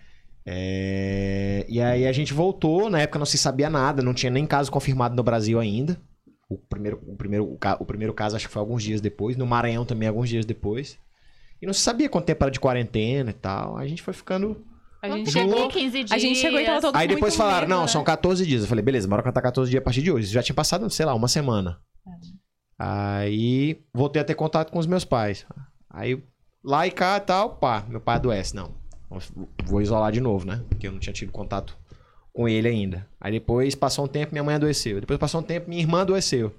É, 0.46 1.66
E 1.68 1.80
aí 1.80 2.06
a 2.06 2.12
gente 2.12 2.32
voltou, 2.32 2.88
na 2.88 3.00
época 3.00 3.18
não 3.18 3.26
se 3.26 3.36
sabia 3.36 3.68
nada, 3.68 4.00
não 4.02 4.14
tinha 4.14 4.30
nem 4.30 4.46
caso 4.46 4.70
confirmado 4.70 5.16
no 5.16 5.22
Brasil 5.24 5.58
ainda. 5.58 6.00
O 6.48 6.56
primeiro, 6.56 7.00
o 7.06 7.16
primeiro, 7.16 7.58
o 7.80 7.84
primeiro 7.84 8.14
caso 8.14 8.36
acho 8.36 8.46
que 8.46 8.52
foi 8.52 8.60
alguns 8.60 8.82
dias 8.82 9.00
depois, 9.00 9.36
no 9.36 9.44
Maranhão 9.44 9.84
também 9.84 10.08
alguns 10.08 10.28
dias 10.28 10.46
depois. 10.46 10.96
E 11.60 11.66
não 11.66 11.74
se 11.74 11.80
sabia 11.80 12.08
quanto 12.08 12.26
tempo 12.26 12.44
era 12.44 12.50
de 12.52 12.60
quarentena 12.60 13.30
e 13.30 13.34
tal. 13.34 13.76
A 13.76 13.86
gente 13.88 14.00
foi 14.02 14.14
ficando. 14.14 14.64
A 15.02 15.08
gente 15.10 15.30
Junto. 15.32 15.50
chegou. 15.50 15.68
15 15.68 15.90
dias. 16.04 16.12
A 16.12 16.18
gente 16.18 16.38
chegou 16.38 16.60
e 16.60 16.64
tava 16.64 16.80
todo 16.80 16.96
aí 16.96 17.08
depois 17.08 17.34
muito 17.34 17.36
falaram, 17.36 17.66
medo, 17.66 17.70
não, 17.76 17.82
né? 17.82 17.88
são 17.88 18.04
14 18.04 18.46
dias. 18.46 18.62
Eu 18.62 18.68
falei, 18.68 18.82
beleza, 18.84 19.08
bora 19.08 19.22
contar 19.22 19.42
14 19.42 19.68
dias 19.70 19.80
a 19.80 19.84
partir 19.84 20.00
de 20.02 20.10
hoje. 20.12 20.28
Já 20.32 20.42
tinha 20.42 20.54
passado, 20.54 20.88
sei 20.88 21.04
lá, 21.04 21.14
uma 21.14 21.26
semana. 21.28 21.78
Aí 22.78 23.82
voltei 23.92 24.22
a 24.22 24.24
ter 24.24 24.34
contato 24.34 24.70
com 24.70 24.78
os 24.78 24.86
meus 24.86 25.04
pais. 25.04 25.44
Aí 25.90 26.22
lá 26.62 26.86
e 26.86 26.90
cá 26.90 27.16
e 27.16 27.20
tal, 27.20 27.56
pá, 27.56 27.84
meu 27.88 28.00
pai 28.00 28.16
adoece. 28.16 28.54
Não, 28.54 28.72
vou 29.64 29.80
isolar 29.80 30.12
de 30.12 30.20
novo, 30.20 30.46
né? 30.46 30.62
Porque 30.68 30.86
eu 30.86 30.92
não 30.92 30.98
tinha 30.98 31.12
tido 31.12 31.32
contato 31.32 31.76
com 32.32 32.48
ele 32.48 32.68
ainda. 32.68 33.06
Aí 33.20 33.32
depois 33.32 33.74
passou 33.74 34.04
um 34.04 34.08
tempo, 34.08 34.32
minha 34.32 34.44
mãe 34.44 34.54
adoeceu. 34.54 35.00
Depois 35.00 35.18
passou 35.18 35.40
um 35.40 35.44
tempo, 35.44 35.68
minha 35.68 35.82
irmã 35.82 36.02
adoeceu. 36.02 36.54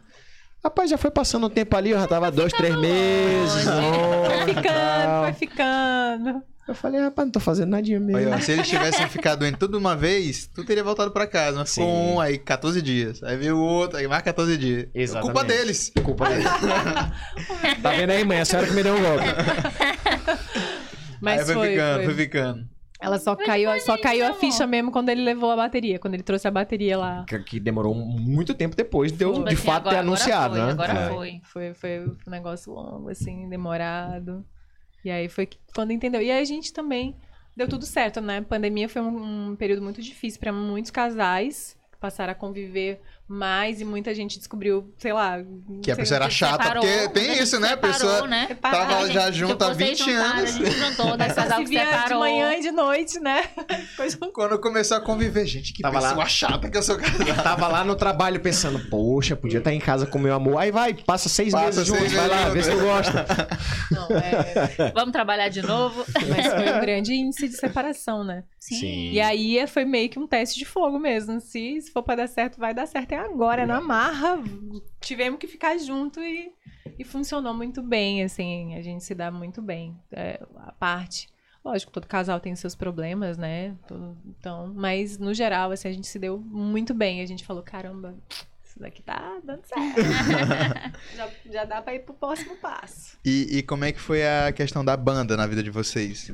Rapaz, 0.62 0.90
já 0.90 0.98
foi 0.98 1.10
passando 1.10 1.48
um 1.48 1.50
tempo 1.50 1.74
ali, 1.78 1.92
eu 1.92 2.00
já 2.00 2.06
tava 2.06 2.30
dois, 2.30 2.52
três 2.52 2.76
meses. 2.76 3.66
longe. 3.66 3.80
longe 3.80 4.44
Foi 4.44 4.54
ficando, 4.54 5.24
foi 5.24 5.34
ficando. 5.34 6.44
Eu 6.70 6.76
falei, 6.76 7.02
rapaz, 7.02 7.26
não 7.26 7.32
tô 7.32 7.40
fazendo 7.40 7.70
nadinha 7.72 8.00
mesmo. 8.00 8.32
Ó, 8.32 8.40
se 8.40 8.52
eles 8.52 8.68
tivessem 8.70 9.08
ficado 9.10 9.40
doente 9.40 9.58
tudo 9.58 9.72
de 9.72 9.78
uma 9.78 9.96
vez, 9.96 10.46
tu 10.54 10.64
teria 10.64 10.84
voltado 10.84 11.10
pra 11.12 11.26
casa. 11.26 11.58
Mas 11.58 11.74
ficou 11.74 11.90
um, 11.90 12.20
aí 12.20 12.38
14 12.38 12.80
dias. 12.82 13.24
Aí 13.24 13.36
veio 13.38 13.58
o 13.58 13.62
outro, 13.62 13.98
aí 13.98 14.08
mais 14.08 14.22
14 14.22 14.56
dias. 14.58 14.88
Exatamente. 14.94 15.34
Culpa 15.34 15.48
deles. 15.48 15.92
Culpa 16.04 16.30
dele. 16.30 16.44
tá 17.82 17.90
vendo 17.92 18.12
aí, 18.12 18.24
mãe? 18.24 18.40
A 18.40 18.46
senhora 18.46 18.68
que 18.68 18.74
me 18.74 18.84
deu 18.84 18.94
um 18.96 19.02
golpe. 19.02 19.26
Mas 21.22 21.40
aí 21.42 21.46
foi, 21.48 21.56
foi, 21.56 21.70
ficando, 21.72 21.96
foi. 21.96 22.06
foi 22.06 22.14
ficando. 22.14 22.68
Ela 23.02 23.18
só 23.18 23.34
Mas 23.36 23.46
caiu, 23.46 23.70
foi 23.72 23.80
só 23.80 23.98
caiu 23.98 24.28
a 24.28 24.34
ficha 24.34 24.68
mesmo 24.68 24.92
quando 24.92 25.08
ele 25.10 25.24
levou 25.24 25.50
a 25.52 25.56
bateria, 25.56 25.98
quando 25.98 26.14
ele 26.16 26.24
trouxe 26.24 26.48
a 26.48 26.52
bateria 26.52 26.98
lá. 26.98 27.26
Que, 27.28 27.40
que 27.40 27.60
demorou 27.60 27.96
muito 27.96 28.54
tempo 28.54 28.76
depois 28.76 29.12
de 29.12 29.24
eu, 29.24 29.34
Foi. 29.36 29.44
de 29.46 29.54
Assim, 29.56 29.66
fato, 29.66 29.84
ter 29.84 29.90
agora- 29.90 30.00
anunciado, 30.02 30.62
agora 30.62 30.66
né? 30.68 30.76
foi, 30.76 30.84
Agora 30.86 31.00
É. 31.00 31.10
foi. 31.10 31.42
Foi, 31.44 31.74
foi 31.74 32.00
um 32.28 32.30
negócio 32.32 32.74
longo, 32.74 33.10
assim, 33.10 33.48
demorado. 33.50 34.46
E 35.04 35.12
aí 35.12 35.30
foi 35.30 35.48
quando 35.74 35.92
entendeu. 35.92 36.22
E 36.22 36.32
aí 36.32 36.42
a 36.42 36.46
gente 36.46 36.74
também 36.74 37.16
deu 37.56 37.68
tudo 37.68 37.86
certo, 37.86 38.22
né? 38.22 38.38
A 38.38 38.42
pandemia 38.42 38.88
foi 38.90 39.02
um, 39.02 39.52
um 39.52 39.56
período 39.56 39.82
muito 39.82 40.02
difícil 40.02 40.40
para 40.40 40.52
muitos 40.52 40.92
casais 40.92 41.78
que 41.92 41.98
passaram 41.98 42.32
a 42.32 42.36
conviver 42.36 43.02
mais 43.30 43.80
e 43.80 43.86
muita 43.86 44.14
gente 44.16 44.40
descobriu, 44.40 44.92
sei 44.98 45.14
lá. 45.14 45.38
Que 45.84 45.92
a 45.92 45.96
pessoa 45.96 46.16
era 46.16 46.30
chata, 46.32 46.64
separou, 46.64 46.82
porque 46.84 46.98
quando 47.04 47.14
tem 47.14 47.30
a 47.30 47.44
isso, 47.44 47.60
né? 47.60 47.68
A 47.68 47.70
separou, 47.72 47.94
pessoa 47.94 48.28
né? 48.28 48.58
tava 48.60 48.96
A 48.98 49.02
gente- 49.06 49.14
já 49.14 49.32
junto 49.32 49.64
há 49.64 49.68
tipo, 49.68 49.78
vocês 49.78 49.90
20 50.00 50.12
juntaram, 50.12 50.38
anos. 50.40 50.50
A 50.50 50.58
gente 50.58 50.72
juntou, 50.72 51.18
né? 51.18 51.28
Casal 51.34 51.60
se 51.60 51.66
de 52.08 52.14
manhã 52.16 52.54
e 52.56 52.62
de 52.62 52.72
noite, 52.72 53.20
né? 53.20 53.44
Quando 54.34 54.60
começou 54.60 54.98
a 54.98 55.02
conviver, 55.02 55.46
gente, 55.46 55.74
que 55.74 55.82
Tava 55.84 56.00
lá. 56.00 56.10
pessoa 56.10 56.26
chata 56.28 56.70
que 56.70 56.78
eu 56.78 56.82
sou 56.84 56.98
casado. 56.98 57.44
Tava 57.44 57.68
lá 57.68 57.84
no 57.84 57.96
trabalho 57.96 58.40
pensando, 58.40 58.80
poxa, 58.90 59.36
podia 59.36 59.60
estar 59.60 59.74
em 59.74 59.80
casa 59.80 60.08
com 60.08 60.18
meu 60.18 60.34
amor. 60.34 60.58
Aí 60.58 60.72
vai, 60.72 60.94
passa 60.96 61.30
seis 61.30 61.52
Passa 61.52 61.66
meses 61.68 61.86
juntos, 61.86 62.12
vai 62.12 62.28
lá, 62.28 62.50
vê 62.50 62.64
se 62.64 62.72
tu 62.72 62.80
gosta. 62.80 63.26
Não, 63.92 64.08
é. 64.18 64.92
Vamos 64.94 65.12
trabalhar 65.12 65.50
de 65.50 65.62
novo? 65.62 66.04
Mas 66.28 66.48
foi 66.48 66.74
um 66.74 66.82
grande 66.82 67.14
índice 67.14 67.48
de 67.48 67.56
separação, 67.58 68.24
né? 68.24 68.44
Sim. 68.60 69.12
E 69.12 69.20
aí 69.22 69.66
foi 69.68 69.86
meio 69.86 70.10
que 70.10 70.20
um 70.20 70.28
teste 70.28 70.58
de 70.58 70.66
fogo 70.66 71.00
mesmo. 71.00 71.40
Se, 71.40 71.82
se 71.82 71.92
for 71.92 72.04
pra 72.04 72.16
dar 72.16 72.28
certo, 72.28 72.58
vai 72.60 72.74
dar 72.74 72.86
certo. 72.88 73.12
É 73.14 73.19
agora, 73.26 73.66
na 73.66 73.80
marra. 73.82 74.42
Tivemos 75.02 75.40
que 75.40 75.48
ficar 75.48 75.78
junto 75.78 76.20
e, 76.20 76.52
e 76.98 77.04
funcionou 77.04 77.54
muito 77.54 77.82
bem, 77.82 78.24
assim. 78.24 78.76
A 78.76 78.82
gente 78.82 79.04
se 79.04 79.14
dá 79.16 79.30
muito 79.32 79.62
bem. 79.62 79.98
É, 80.12 80.42
a 80.58 80.72
parte. 80.72 81.28
Lógico, 81.64 81.92
todo 81.92 82.08
casal 82.08 82.40
tem 82.40 82.56
seus 82.56 82.74
problemas, 82.76 83.38
né? 83.38 83.76
Todo- 83.88 84.18
então, 84.26 84.72
mas 84.76 85.18
no 85.18 85.34
geral, 85.34 85.72
assim, 85.72 85.88
a 85.90 85.92
gente 85.94 86.08
se 86.08 86.18
deu 86.18 86.38
muito 86.40 86.94
bem. 86.94 87.22
A 87.22 87.26
gente 87.26 87.46
falou, 87.46 87.62
caramba, 87.62 88.16
isso 88.64 88.80
daqui 88.80 89.02
tá 89.02 89.40
dando 89.44 89.62
certo. 89.66 90.02
já, 91.16 91.30
já 91.52 91.66
dá 91.66 91.82
pra 91.82 91.94
ir 91.96 92.00
pro 92.00 92.14
próximo 92.14 92.56
passo. 92.58 93.18
E, 93.26 93.58
e 93.58 93.64
como 93.64 93.84
é 93.84 93.92
que 93.92 94.00
foi 94.00 94.26
a 94.26 94.52
questão 94.54 94.84
da 94.86 94.96
banda 94.96 95.36
na 95.36 95.46
vida 95.46 95.62
de 95.62 95.70
vocês? 95.70 96.32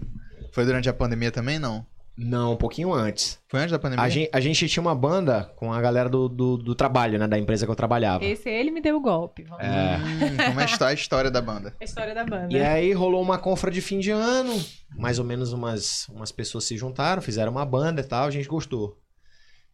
Foi 0.52 0.64
durante 0.64 0.88
a 0.88 0.94
pandemia 0.94 1.32
também, 1.32 1.58
não? 1.60 1.86
Não, 2.18 2.54
um 2.54 2.56
pouquinho 2.56 2.94
antes. 2.94 3.40
Foi 3.50 3.60
antes 3.60 3.72
da 3.72 3.80
pandemia? 3.80 4.04
A 4.06 4.10
gente, 4.10 4.30
a 4.32 4.40
gente 4.40 4.68
tinha 4.70 4.82
uma 4.82 4.96
banda 4.96 5.52
com 5.58 5.74
a 5.74 5.82
galera 5.82 6.08
do, 6.08 6.30
do, 6.30 6.58
do 6.58 6.74
trabalho, 6.74 7.20
né? 7.20 7.28
Da 7.28 7.38
empresa 7.38 7.66
que 7.66 7.72
eu 7.72 7.76
trabalhava. 7.76 8.24
Esse 8.24 8.50
ele 8.50 8.72
me 8.72 8.80
deu 8.80 8.96
o 8.96 9.02
golpe. 9.02 9.44
Vamos. 9.44 9.64
É. 9.64 9.98
Hum, 9.98 10.38
como 10.48 10.60
é 10.62 10.66
que 10.66 10.72
está 10.72 10.88
a 10.88 10.94
história 10.94 11.30
da 11.30 11.42
banda? 11.42 11.76
A 11.80 11.84
história 11.84 12.16
da 12.16 12.24
banda. 12.24 12.54
E 12.54 12.62
aí 12.62 12.94
rolou 12.94 13.22
uma 13.22 13.38
confra 13.38 13.70
de 13.70 13.82
fim 13.82 14.00
de 14.00 14.12
ano, 14.12 14.54
mais 14.98 15.20
ou 15.20 15.26
menos 15.26 15.52
umas, 15.52 16.08
umas 16.08 16.32
pessoas 16.32 16.64
se 16.64 16.78
juntaram, 16.78 17.22
fizeram 17.22 17.52
uma 17.52 17.66
banda 17.66 18.00
e 18.00 18.06
tal, 18.06 18.28
a 18.28 18.32
gente 18.32 18.48
gostou. 18.48 18.98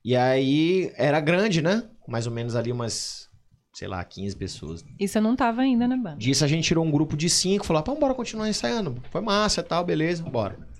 E 0.03 0.15
aí 0.15 0.91
era 0.97 1.19
grande, 1.19 1.61
né? 1.61 1.83
Mais 2.07 2.25
ou 2.25 2.33
menos 2.33 2.55
ali 2.55 2.71
umas, 2.71 3.29
sei 3.71 3.87
lá, 3.87 4.03
15 4.03 4.35
pessoas. 4.35 4.83
Isso 4.99 5.15
eu 5.19 5.21
não 5.21 5.35
tava 5.35 5.61
ainda 5.61 5.87
na 5.87 5.95
banda. 5.95 6.17
Disso 6.17 6.43
a 6.43 6.47
gente 6.47 6.65
tirou 6.65 6.83
um 6.83 6.89
grupo 6.89 7.15
de 7.15 7.29
cinco, 7.29 7.67
falou, 7.67 7.83
pá, 7.83 7.93
bora 7.93 8.15
continuar 8.15 8.49
ensaiando. 8.49 8.99
Foi 9.11 9.21
massa 9.21 9.61
e 9.61 9.63
tal, 9.63 9.83
beleza, 9.85 10.23
bora. 10.23 10.70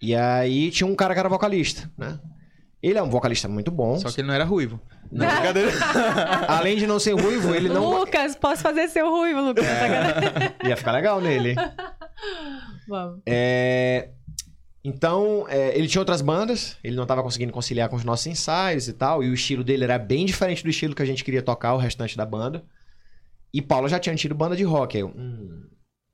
E 0.00 0.14
aí 0.14 0.70
tinha 0.70 0.86
um 0.86 0.94
cara 0.94 1.14
que 1.14 1.20
era 1.20 1.28
vocalista, 1.28 1.90
né? 1.96 2.18
Ele 2.82 2.98
é 2.98 3.02
um 3.02 3.10
vocalista 3.10 3.48
muito 3.48 3.70
bom. 3.70 3.98
Só 3.98 4.10
que 4.10 4.20
ele 4.20 4.28
não 4.28 4.34
era 4.34 4.44
ruivo. 4.44 4.80
Não, 5.10 5.26
brincadeira. 5.26 5.70
Além 6.46 6.76
de 6.76 6.86
não 6.86 6.98
ser 6.98 7.12
ruivo, 7.12 7.54
ele 7.54 7.68
não. 7.68 7.98
Lucas, 8.00 8.36
posso 8.36 8.62
fazer 8.62 8.88
seu 8.88 9.08
ruivo, 9.10 9.40
Lucas? 9.40 9.64
É. 9.64 10.68
Ia 10.68 10.76
ficar 10.76 10.92
legal 10.92 11.20
nele. 11.20 11.54
Vamos. 12.86 13.20
É, 13.26 14.10
Então, 14.84 15.46
é, 15.48 15.76
ele 15.76 15.88
tinha 15.88 16.00
outras 16.00 16.20
bandas, 16.20 16.76
ele 16.84 16.94
não 16.94 17.02
estava 17.02 17.22
conseguindo 17.22 17.52
conciliar 17.52 17.88
com 17.88 17.96
os 17.96 18.04
nossos 18.04 18.26
ensaios 18.26 18.86
e 18.86 18.92
tal, 18.92 19.22
e 19.22 19.28
o 19.28 19.34
estilo 19.34 19.64
dele 19.64 19.82
era 19.82 19.98
bem 19.98 20.24
diferente 20.24 20.62
do 20.62 20.70
estilo 20.70 20.94
que 20.94 21.02
a 21.02 21.06
gente 21.06 21.24
queria 21.24 21.42
tocar, 21.42 21.74
o 21.74 21.78
restante 21.78 22.16
da 22.16 22.24
banda. 22.24 22.64
E 23.52 23.60
Paula 23.60 23.88
já 23.88 23.98
tinha 23.98 24.14
tido 24.14 24.34
banda 24.34 24.54
de 24.54 24.62
rock. 24.62 24.96
Aí 24.96 25.00
eu, 25.02 25.08
hum, 25.08 25.64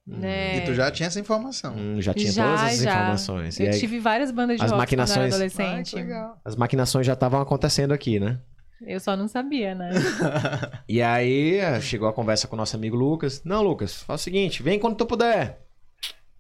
hum, 0.09 0.25
É. 0.25 0.59
E 0.59 0.61
tu 0.63 0.75
já 0.75 0.91
tinha 0.91 1.07
essa 1.07 1.21
informação. 1.21 1.75
hum, 1.77 2.01
já 2.01 2.13
tinha 2.15 2.31
Já, 2.33 2.45
todas 2.45 2.63
essas 2.63 2.83
já. 2.83 2.91
informações. 2.93 3.59
E 3.61 3.65
Eu 3.65 3.71
aí, 3.73 3.79
tive 3.81 3.99
várias 3.99 4.31
bandas 4.31 4.59
de 4.59 4.65
as 4.65 4.71
rock 4.71 4.87
quando 4.97 4.99
eu 4.99 5.05
era 5.05 5.13
maquinações- 5.17 5.35
adolescente. 5.35 5.89
Ah, 5.97 5.99
que 5.99 6.05
legal. 6.05 6.37
as 6.45 6.57
maquinações 6.57 7.07
já 7.07 7.13
estavam 7.15 7.41
acontecendo 7.41 7.93
aqui, 7.93 8.19
né? 8.21 8.39
Eu 8.85 8.99
só 8.99 9.17
não 9.17 9.29
sabia, 9.29 9.75
né? 9.77 9.91
E 10.89 11.01
aí 11.01 11.61
chegou 11.81 12.09
a 12.09 12.13
conversa 12.13 12.49
com 12.49 12.57
o 12.57 12.59
nosso 12.59 12.75
amigo 12.75 12.97
Lucas. 12.97 13.43
Não, 13.45 13.63
Lucas, 13.63 14.03
faz 14.03 14.21
o 14.21 14.25
seguinte, 14.25 14.63
vem 14.63 14.79
quando 14.79 14.97
tu 14.97 15.07
puder. 15.07 15.61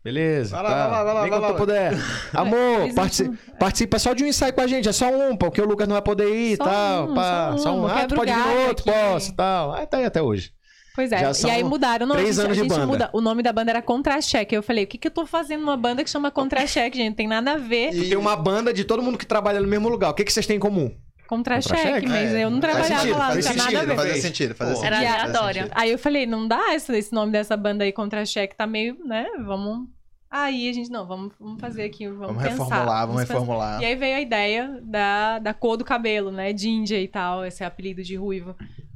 Beleza. 0.04 0.56
Vai 0.56 0.64
lá, 0.64 0.68
tá. 0.70 0.74
vai 0.76 0.90
lá, 0.90 1.04
vai 1.04 1.14
lá, 1.14 1.20
vem 1.22 1.30
vai 1.30 1.38
quando 1.38 1.42
lá. 1.42 1.52
tu 1.52 1.58
puder. 1.58 1.92
Amor, 2.34 2.92
partici- 2.94 3.30
participa 3.60 3.98
só 4.00 4.12
de 4.12 4.24
um 4.24 4.26
ensaio 4.26 4.52
com 4.52 4.60
a 4.60 4.66
gente, 4.66 4.88
é 4.88 4.92
só 4.92 5.08
um, 5.08 5.36
porque 5.36 5.60
o 5.62 5.64
Lucas 5.64 5.86
não 5.86 5.94
vai 5.94 6.02
poder 6.02 6.28
ir 6.34 6.54
e 6.54 6.56
Só 6.56 6.64
tal. 6.64 7.08
um, 7.10 7.14
pá, 7.14 7.56
só 7.58 7.72
um, 7.76 7.86
Ah, 7.86 7.90
tu 7.90 7.94
quebra 8.00 8.14
o 8.14 8.18
pode 8.18 8.32
vir 8.32 8.38
no 8.40 8.66
outro, 8.66 8.90
aqui. 8.90 9.00
posso 9.00 9.30
e 9.30 9.36
tal. 9.36 9.72
Ah, 9.72 9.86
tá 9.86 9.98
aí 9.98 10.04
até 10.04 10.20
hoje. 10.20 10.50
Pois 10.94 11.10
Já 11.10 11.16
é. 11.18 11.32
são 11.32 11.48
E 11.48 11.52
aí 11.52 11.64
mudaram. 11.64 12.06
Não, 12.06 12.16
três 12.16 12.38
a 12.38 12.42
gente, 12.42 12.58
anos 12.60 12.62
de 12.62 12.68
banda. 12.68 12.86
muda. 12.86 13.10
O 13.12 13.20
nome 13.20 13.42
da 13.42 13.52
banda 13.52 13.70
era 13.70 13.80
Contra-Cheque. 13.82 14.54
Eu 14.54 14.62
falei, 14.62 14.84
o 14.84 14.86
que, 14.86 14.98
que 14.98 15.08
eu 15.08 15.10
tô 15.12 15.24
fazendo 15.26 15.60
numa 15.60 15.76
banda 15.76 16.04
que 16.04 16.10
chama 16.10 16.30
Contra-Cheque, 16.30 16.96
gente? 16.98 17.08
Não 17.10 17.16
tem 17.16 17.26
nada 17.28 17.52
a 17.52 17.56
ver. 17.56 17.94
E- 17.94 18.08
Tem 18.10 18.18
uma 18.18 18.36
banda 18.36 18.72
de 18.72 18.84
todo 18.84 19.02
mundo 19.02 19.16
que 19.16 19.24
trabalha 19.26 19.60
no 19.60 19.66
mesmo 19.68 19.88
lugar. 19.88 20.10
O 20.10 20.14
que, 20.14 20.22
que 20.24 20.32
vocês 20.32 20.46
têm 20.46 20.56
em 20.56 20.60
comum? 20.60 20.94
Contra-cheque, 21.26 21.74
Contra-cheque? 21.76 22.08
mas 22.08 22.34
É, 22.34 22.44
eu 22.44 22.50
não 22.50 22.60
faz 22.60 22.72
trabalhava 22.74 23.00
sentido, 23.00 23.18
lá, 23.18 23.24
não 23.26 23.32
faz 23.32 23.44
tinha 23.46 23.56
nada 23.56 23.68
a 23.68 23.70
sentido, 23.72 23.88
ver. 23.88 23.96
Fazia 23.96 24.20
sentido, 24.22 24.54
fazia 24.54 24.74
sentido. 24.74 24.86
Era 24.86 24.96
fazia 24.96 25.12
aleatório. 25.22 25.62
sentido. 25.62 25.78
Aí 25.78 25.90
eu 25.92 25.98
falei, 25.98 26.26
não 26.26 26.46
dá 26.48 26.74
esse, 26.74 26.92
esse 26.98 27.12
nome 27.14 27.32
dessa 27.32 27.56
banda 27.56 27.84
aí, 27.84 27.92
Contra-Cheque, 27.92 28.54
tá 28.54 28.66
meio, 28.66 28.98
né? 29.06 29.26
Vamos. 29.46 29.88
Aí 30.30 30.68
a 30.68 30.72
gente, 30.74 30.90
não, 30.90 31.06
vamos, 31.06 31.32
vamos 31.40 31.58
fazer 31.60 31.84
aqui, 31.84 32.06
vamos, 32.06 32.26
Vamos 32.26 32.42
pensar. 32.42 32.64
reformular, 32.64 33.06
vamos 33.06 33.22
fazer- 33.22 33.32
reformular. 33.32 33.80
E 33.82 33.84
aí 33.86 33.94
veio 33.94 34.16
a 34.16 34.20
ideia 34.20 34.78
da, 34.82 35.38
da 35.38 35.54
cor 35.54 35.76
do 35.78 35.84
cabelo, 35.84 36.30
né? 36.30 36.54
Ginger 36.56 37.00
e 37.02 37.08
tal, 37.08 37.46
esse 37.46 37.64
apelido 37.64 38.02
de 38.02 38.14
ruivo. 38.16 38.54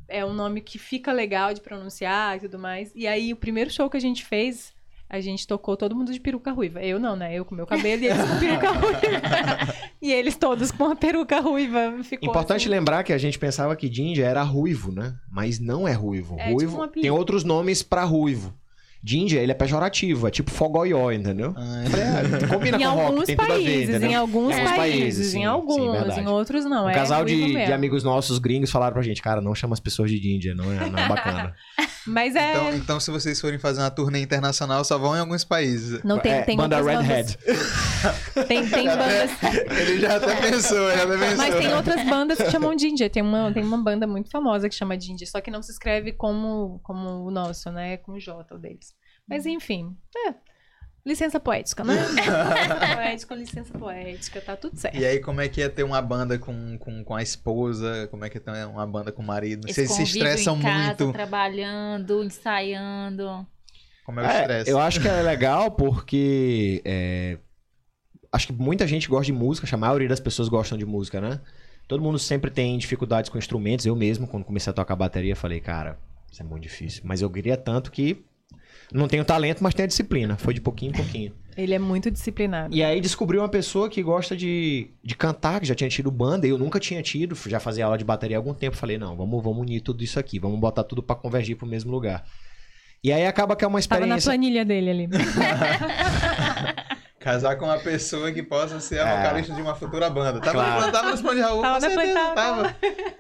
É 0.09 0.25
um 0.25 0.33
nome 0.33 0.61
que 0.61 0.79
fica 0.79 1.12
legal 1.12 1.53
de 1.53 1.61
pronunciar 1.61 2.37
e 2.37 2.40
tudo 2.40 2.59
mais. 2.59 2.92
E 2.95 3.07
aí, 3.07 3.33
o 3.33 3.37
primeiro 3.37 3.71
show 3.71 3.90
que 3.90 3.97
a 3.97 4.01
gente 4.01 4.25
fez, 4.25 4.73
a 5.09 5.21
gente 5.21 5.47
tocou 5.47 5.77
todo 5.77 5.95
mundo 5.95 6.12
de 6.12 6.21
peruca 6.21 6.53
ruiva. 6.53 6.83
Eu 6.83 6.99
não, 6.99 7.16
né? 7.16 7.35
Eu 7.35 7.45
com 7.45 7.55
meu 7.55 7.66
cabelo 7.66 8.03
e 8.03 8.07
eles 8.07 8.19
com 8.19 8.38
peruca 8.38 8.71
ruiva. 8.79 9.75
e 10.03 10.12
eles 10.12 10.37
todos 10.37 10.71
com 10.71 10.85
a 10.85 10.97
peruca 10.97 11.40
ruiva. 11.40 12.03
Ficou 12.03 12.29
Importante 12.29 12.62
assim. 12.62 12.71
lembrar 12.71 13.03
que 13.05 13.12
a 13.12 13.19
gente 13.19 13.38
pensava 13.38 13.75
que 13.77 13.92
Ginger 13.92 14.25
era 14.27 14.42
ruivo, 14.42 14.92
né? 14.92 15.14
Mas 15.31 15.59
não 15.59 15.87
é 15.87 15.92
ruivo. 15.92 16.35
É 16.38 16.45
tipo 16.45 16.55
ruivo 16.55 16.83
apelido. 16.83 17.03
tem 17.03 17.11
outros 17.11 17.45
nomes 17.45 17.83
pra 17.83 18.05
ruivo. 18.05 18.53
Ginger, 19.09 19.40
ele 19.42 19.53
é 19.53 19.55
pejorativo, 19.55 20.27
é 20.27 20.31
tipo 20.31 20.51
fogoió, 20.51 21.12
entendeu? 21.12 21.55
Ah, 21.57 21.85
É, 21.85 22.47
combina 22.49 22.77
Em 22.77 22.81
com 22.81 22.88
rock, 22.90 23.01
alguns 23.07 23.27
tem 23.27 23.37
tudo 23.37 23.53
a 23.53 23.57
ver, 23.57 23.62
países, 23.64 23.88
entendeu? 23.90 24.11
em 24.11 24.14
alguns 24.14 24.55
Alguns 24.55 24.71
países, 24.73 24.77
países, 24.77 25.27
sim, 25.29 25.38
em 25.38 25.40
sim, 25.42 25.45
alguns, 25.47 25.92
verdade. 25.92 26.21
em 26.21 26.27
outros 26.27 26.64
não. 26.64 26.87
Um 26.87 26.88
é 26.88 26.95
casal 26.95 27.25
de, 27.25 27.53
de 27.66 27.73
amigos 27.73 28.03
nossos 28.03 28.38
gringos 28.38 28.71
falaram 28.71 28.95
pra 28.95 29.03
gente, 29.03 29.23
cara, 29.23 29.40
não 29.40 29.55
chama 29.55 29.75
as 29.75 29.81
pessoas 29.81 30.11
de 30.11 30.16
Ginger, 30.19 30.57
não 30.57 30.64
é, 30.73 30.90
não 30.90 30.99
é 30.99 31.09
bacana. 31.09 31.55
Mas 32.09 32.37
é. 32.37 32.53
Então, 32.53 32.75
então, 32.75 33.01
se 33.01 33.11
vocês 33.11 33.40
forem 33.40 33.59
fazer 33.59 33.81
uma 33.81 33.90
turnê 33.90 34.21
internacional, 34.21 34.85
só 34.85 34.97
vão 34.97 35.16
em 35.16 35.19
alguns 35.19 35.42
países. 35.42 36.01
não 36.05 36.21
tem, 36.21 36.33
É, 36.33 36.42
tem 36.42 36.57
banda 36.57 36.77
Redhead. 36.81 37.37
bandas. 37.37 37.38
Tem, 38.47 38.64
tem 38.69 38.87
bandas. 38.87 39.31
Ele 39.77 39.99
já 40.01 40.16
até 40.16 40.37
pensou, 40.37 40.88
já 40.92 41.03
até 41.03 41.19
pensou. 41.19 41.37
Mas 41.37 41.55
tem 41.57 41.75
outras 41.75 42.05
bandas 42.09 42.38
que 42.38 42.49
chamam 42.51 42.79
Ginger. 42.79 43.11
Tem 43.11 43.23
uma, 43.23 43.51
tem 43.53 43.64
uma 43.64 43.79
banda 43.83 44.07
muito 44.07 44.31
famosa 44.31 44.69
que 44.69 44.75
chama 44.75 44.99
Ginger, 45.01 45.29
só 45.29 45.40
que 45.40 45.51
não 45.51 45.62
se 45.62 45.73
escreve 45.73 46.12
como, 46.12 46.79
como 46.85 47.25
o 47.25 47.31
nosso, 47.31 47.71
né? 47.73 47.97
Com 47.97 48.12
o 48.12 48.21
J 48.21 48.55
o 48.55 48.59
deles. 48.59 48.95
Mas 49.28 49.46
enfim, 49.46 49.96
é. 50.28 50.34
Licença 51.04 51.38
poética, 51.38 51.84
né? 51.84 51.94
licença 51.94 52.74
poética, 52.96 53.34
licença 53.36 53.78
poética, 53.78 54.40
tá 54.40 54.56
tudo 54.56 54.76
certo. 54.76 54.96
E 54.96 55.04
aí, 55.04 55.20
como 55.20 55.40
é 55.40 55.48
que 55.48 55.62
é 55.62 55.68
ter 55.68 55.84
uma 55.84 56.02
banda 56.02 56.36
com, 56.36 56.76
com, 56.78 57.04
com 57.04 57.14
a 57.14 57.22
esposa? 57.22 58.08
Como 58.10 58.24
é 58.24 58.28
que 58.28 58.38
é 58.38 58.40
ter 58.40 58.66
uma 58.66 58.84
banda 58.84 59.12
com 59.12 59.22
o 59.22 59.24
marido? 59.24 59.68
Vocês 59.72 59.88
se 59.92 60.02
estressam 60.02 60.58
em 60.58 60.62
casa, 60.62 61.04
muito? 61.04 61.12
trabalhando, 61.12 62.24
ensaiando. 62.24 63.46
Como 64.04 64.18
é 64.18 64.24
o 64.24 64.26
É, 64.26 64.40
estresse? 64.40 64.70
eu 64.70 64.80
acho 64.80 65.00
que 65.00 65.06
é 65.06 65.22
legal 65.22 65.70
porque 65.70 66.82
é, 66.84 67.38
acho 68.32 68.48
que 68.48 68.52
muita 68.52 68.84
gente 68.84 69.08
gosta 69.08 69.26
de 69.26 69.32
música, 69.32 69.72
a 69.72 69.78
maioria 69.78 70.08
das 70.08 70.18
pessoas 70.18 70.48
gostam 70.48 70.76
de 70.76 70.84
música, 70.84 71.20
né? 71.20 71.40
Todo 71.86 72.02
mundo 72.02 72.18
sempre 72.18 72.50
tem 72.50 72.76
dificuldades 72.78 73.30
com 73.30 73.38
instrumentos. 73.38 73.86
Eu 73.86 73.94
mesmo, 73.94 74.26
quando 74.26 74.42
comecei 74.44 74.72
a 74.72 74.74
tocar 74.74 74.96
bateria, 74.96 75.36
falei, 75.36 75.60
cara, 75.60 76.00
isso 76.32 76.42
é 76.42 76.44
muito 76.44 76.64
difícil. 76.64 77.02
Mas 77.04 77.22
eu 77.22 77.30
queria 77.30 77.56
tanto 77.56 77.92
que 77.92 78.25
não 78.92 79.09
tenho 79.09 79.25
talento, 79.25 79.62
mas 79.62 79.75
tenho 79.75 79.85
a 79.85 79.88
disciplina. 79.88 80.37
Foi 80.37 80.55
de 80.55 80.61
pouquinho 80.61 80.90
em 80.90 80.94
pouquinho. 80.94 81.33
Ele 81.57 81.75
é 81.75 81.79
muito 81.79 82.11
disciplinado. 82.11 82.75
E 82.75 82.85
aí 82.85 83.01
descobri 83.01 83.38
uma 83.38 83.49
pessoa 83.49 83.88
que 83.88 84.03
gosta 84.03 84.37
de, 84.37 84.90
de 85.03 85.16
cantar, 85.16 85.61
que 85.61 85.66
já 85.66 85.75
tinha 85.75 85.88
tido 85.88 86.11
banda, 86.11 86.46
eu 86.46 86.59
nunca 86.59 86.79
tinha 86.79 87.03
tido, 87.03 87.35
já 87.46 87.59
fazia 87.59 87.87
aula 87.87 87.96
de 87.96 88.05
bateria 88.05 88.37
há 88.37 88.40
algum 88.40 88.53
tempo. 88.53 88.77
Falei, 88.77 88.99
não, 88.99 89.16
vamos, 89.16 89.42
vamos 89.42 89.62
unir 89.62 89.81
tudo 89.81 90.05
isso 90.05 90.18
aqui, 90.20 90.38
vamos 90.38 90.61
botar 90.61 90.85
tudo 90.85 91.03
pra 91.03 91.16
convergir 91.16 91.57
pro 91.57 91.66
mesmo 91.66 91.90
lugar. 91.90 92.25
E 93.03 93.11
aí 93.12 93.27
acaba 93.27 93.57
que 93.57 93.64
é 93.64 93.68
uma 93.68 93.81
Tava 93.81 94.07
na 94.07 94.16
experiência. 94.18 94.31
planilha 94.33 94.64
dele 94.64 94.90
ali. 94.90 95.09
Casar 97.20 97.57
com 97.57 97.64
uma 97.64 97.79
pessoa 97.79 98.31
que 98.31 98.42
possa 98.42 98.79
ser 98.79 99.01
a 99.01 99.09
É. 99.09 99.16
vocalista 99.22 99.55
de 99.55 99.62
uma 99.62 99.75
futura 99.75 100.09
banda. 100.11 100.38
Tava, 100.40 100.53
Claro. 100.53 100.87
no, 100.87 100.92
tava 100.92 101.11
nos 101.11 101.20
planos 101.20 101.37
de 101.38 101.42
Raul, 101.42 101.62
Tava 101.62 101.81
com 101.81 101.87
na 101.87 101.90
certeza, 101.94 102.12
plan- 102.12 102.35
tava- 102.35 102.62
tava. 102.64 102.77